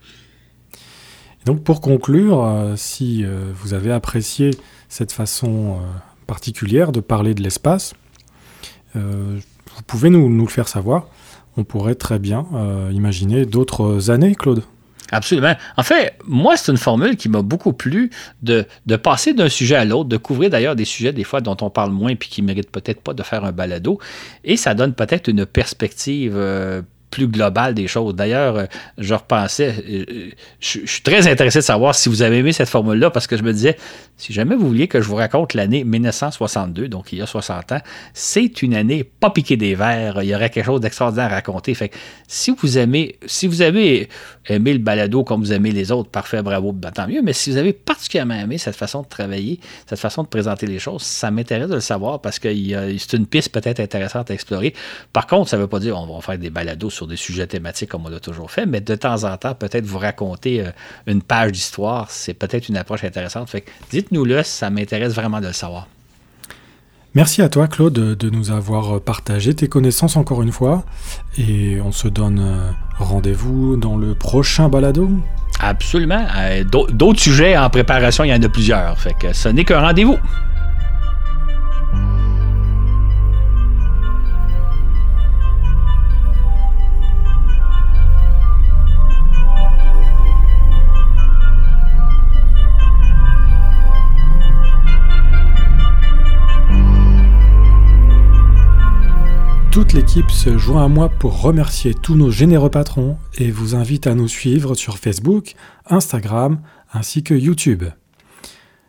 Donc 1.45 1.63
pour 1.63 1.81
conclure, 1.81 2.45
euh, 2.45 2.75
si 2.77 3.25
euh, 3.25 3.53
vous 3.55 3.75
avez 3.75 3.93
apprécié 3.93 4.51
cette 4.89 5.13
façon 5.13 5.73
euh, 5.73 5.85
particulière 6.27 6.93
de 6.93 7.01
parler 7.01 7.35
de 7.35 7.43
l'espace, 7.43 7.95
vous 8.95 9.83
pouvez 9.87 10.11
nous, 10.11 10.29
le 10.29 10.51
faire 10.51 10.67
savoir. 10.67 11.07
On 11.57 11.63
pourrait 11.63 11.95
très 11.95 12.19
bien 12.19 12.47
imaginer 12.91 13.47
d'autres 13.47 14.11
années, 14.11 14.35
Claude. 14.35 14.65
Absolument. 15.13 15.55
En 15.77 15.85
fait, 15.85 16.19
moi, 16.27 16.57
c'est 16.57 16.73
une 16.73 16.79
formule 16.79 17.17
qui 17.17 17.29
m'a 17.29 17.43
beaucoup 17.43 17.73
plu 17.73 18.11
de, 18.43 18.67
passer 18.97 19.35
d'un 19.35 19.49
sujet 19.49 19.77
à 19.77 19.85
l'autre, 19.85 20.09
de 20.09 20.17
couvrir 20.17 20.51
d'ailleurs 20.51 20.75
des 20.75 20.85
sujets 20.85 21.13
des 21.13 21.23
fois 21.23 21.41
dont 21.41 21.57
on 21.61 21.71
parle 21.71 21.93
moins 21.93 22.17
puis 22.17 22.29
qui 22.29 22.43
méritent 22.43 22.73
peut-être 22.73 23.01
pas 23.01 23.15
de 23.15 23.23
faire 23.23 23.45
un 23.45 23.53
balado. 23.53 24.01
Et 24.43 24.57
ça 24.57 24.75
donne 24.75 24.95
peut-être 24.95 25.29
une 25.29 25.47
perspective 25.47 26.37
plus 27.11 27.27
global 27.27 27.75
des 27.75 27.87
choses. 27.87 28.15
D'ailleurs, 28.15 28.57
euh, 28.57 28.67
je 28.99 29.15
repensais, 29.15 29.75
euh, 29.89 30.05
euh, 30.11 30.31
je, 30.61 30.81
suis 30.85 31.03
très 31.03 31.27
intéressé 31.29 31.61
de 31.61 31.65
savoir 31.65 31.95
si 31.95 32.09
vous 32.09 32.23
avez 32.23 32.39
aimé 32.39 32.53
cette 32.53 32.69
formule-là 32.69 33.11
parce 33.11 33.27
que 33.27 33.37
je 33.37 33.43
me 33.43 33.53
disais, 33.53 33.77
si 34.17 34.33
jamais 34.33 34.57
vous 34.57 34.67
vouliez 34.67 34.89
que 34.89 35.01
je 35.01 35.09
vous 35.09 35.15
raconte 35.15 35.55
l'année 35.55 35.85
1962, 35.85 36.89
donc 36.89 37.13
il 37.13 37.19
y 37.19 37.23
a 37.23 37.27
60 37.27 37.73
ans, 37.73 37.81
c'est 38.15 38.63
une 38.63 38.75
année 38.75 39.05
pas 39.05 39.31
piquée 39.31 39.57
des 39.57 39.75
verres. 39.75 40.23
Il 40.23 40.29
y 40.29 40.35
aurait 40.35 40.51
quelque 40.51 40.67
chose 40.67 40.81
d'extraordinaire 40.81 41.27
à 41.27 41.37
raconter. 41.37 41.75
Fait 41.75 41.89
que 41.89 41.97
si 42.27 42.51
vous 42.51 42.79
aimez, 42.79 43.19
si 43.27 43.47
vous 43.47 43.63
avez 43.63 44.09
aimé 44.47 44.73
le 44.73 44.79
balado 44.79 45.25
comme 45.25 45.41
vous 45.41 45.53
aimez 45.53 45.71
les 45.71 45.93
autres, 45.93 46.11
parfait, 46.11 46.43
bravo, 46.43 46.73
ben, 46.73 46.91
tant 46.91 47.07
mieux. 47.07 47.23
Mais 47.23 47.33
si 47.33 47.51
vous 47.51 47.57
avez 47.57 47.73
particulièrement 47.73 48.35
aimé 48.35 48.59
cette 48.59 48.77
façon 48.77 49.03
de 49.03 49.09
travailler, 49.09 49.61
cette 49.89 49.99
façon 49.99 50.23
de 50.23 50.29
présenter 50.29 50.67
les 50.67 50.79
choses, 50.79 51.03
ça 51.03 51.31
m'intéresse 51.31 51.69
de 51.69 51.75
le 51.75 51.81
savoir 51.81 52.21
parce 52.21 52.39
que 52.39 52.49
c'est 52.99 53.17
une 53.17 53.27
piste 53.27 53.51
peut-être 53.51 53.81
intéressante 53.81 54.31
à 54.31 54.35
explorer. 54.35 54.75
Par 55.13 55.27
contre, 55.27 55.49
ça 55.49 55.57
ne 55.57 55.63
veut 55.63 55.69
pas 55.69 55.81
dire 55.81 55.95
qu'on 55.95 56.07
va 56.07 56.21
faire 56.21 56.39
des 56.39 56.51
balados 56.51 56.91
sur 56.99 57.07
des 57.07 57.17
sujets 57.17 57.47
thématiques 57.47 57.89
comme 57.89 58.05
on 58.07 58.09
l'a 58.09 58.21
toujours 58.21 58.51
fait, 58.51 58.67
mais 58.67 58.81
de 58.81 58.95
temps 58.97 59.25
en 59.25 59.37
temps, 59.37 59.55
peut-être 59.55 59.87
vous 59.87 59.99
raconter 59.99 60.61
euh, 60.61 60.71
une 61.07 61.23
page 61.23 61.53
d'histoire, 61.53 62.11
c'est 62.11 62.35
peut-être 62.35 62.69
une 62.69 62.77
approche 62.77 63.05
intéressante. 63.05 63.49
Fait 63.49 63.65
dites-nous-le, 63.91 64.43
ça 64.43 64.69
m'intéresse 64.69 65.15
vraiment 65.15 65.41
de 65.41 65.47
le 65.47 65.53
savoir. 65.53 65.87
Merci 67.15 67.41
à 67.41 67.49
toi, 67.49 67.69
Claude, 67.69 67.95
de 67.95 68.31
nous 68.31 68.51
avoir 68.51 69.01
partagé 69.01 69.55
tes 69.55 69.69
connaissances 69.69 70.17
encore 70.17 70.43
une 70.43 70.53
fois. 70.53 70.85
Et 71.39 71.81
on 71.81 71.93
se 71.93 72.09
donne 72.09 72.41
euh, 72.41 72.71
rendez-vous 72.99 73.77
dans 73.77 73.97
le 73.97 74.15
prochain 74.15 74.69
balado. 74.69 75.09
Absolument. 75.61 76.27
Euh, 76.37 76.65
d'autres 76.65 77.21
sujets 77.21 77.57
en 77.57 77.71
préparation, 77.71 78.25
il 78.25 78.31
y 78.31 78.35
en 78.35 78.43
a 78.43 78.49
plusieurs. 78.49 78.99
Fait 78.99 79.15
que 79.15 79.33
ce 79.33 79.49
n'est 79.49 79.65
qu'un 79.65 79.81
rendez-vous. 79.81 80.19
Toute 99.79 99.93
l'équipe 99.93 100.33
se 100.33 100.59
joint 100.59 100.87
à 100.87 100.89
moi 100.89 101.09
pour 101.09 101.41
remercier 101.41 101.95
tous 101.95 102.17
nos 102.17 102.33
généreux 102.33 102.69
patrons 102.69 103.17
et 103.37 103.53
vous 103.53 103.77
invite 103.77 104.09
à 104.09 104.17
nous 104.17 104.27
suivre 104.27 104.75
sur 104.75 104.99
Facebook, 104.99 105.55
Instagram 105.87 106.59
ainsi 106.93 107.23
que 107.23 107.33
YouTube. 107.33 107.85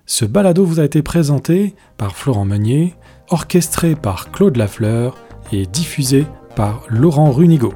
Ce 0.07 0.25
balado 0.25 0.65
vous 0.65 0.79
a 0.79 0.83
été 0.83 1.03
présenté 1.03 1.75
par 1.97 2.15
Florent 2.15 2.45
Meunier, 2.45 2.95
orchestré 3.29 3.93
par 3.93 4.31
Claude 4.31 4.57
Lafleur 4.57 5.15
et 5.51 5.67
diffusé 5.67 6.25
par 6.55 6.81
Laurent 6.89 7.29
Runigo. 7.29 7.71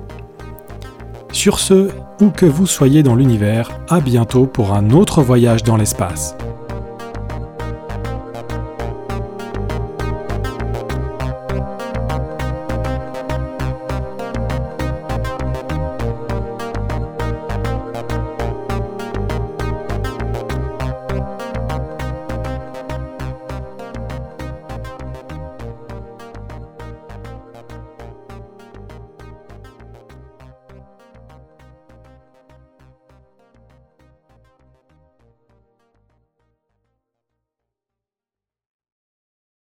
Sur 1.32 1.60
ce, 1.60 1.90
où 2.20 2.32
que 2.32 2.48
vous 2.48 2.66
soyez 2.66 3.04
dans 3.04 3.16
l'univers, 3.16 3.70
à 3.90 4.00
bientôt 4.00 4.48
pour 4.48 4.74
un 4.74 4.90
autre 4.90 5.22
voyage 5.22 5.62
dans 5.62 5.78
l'espace. 5.78 6.36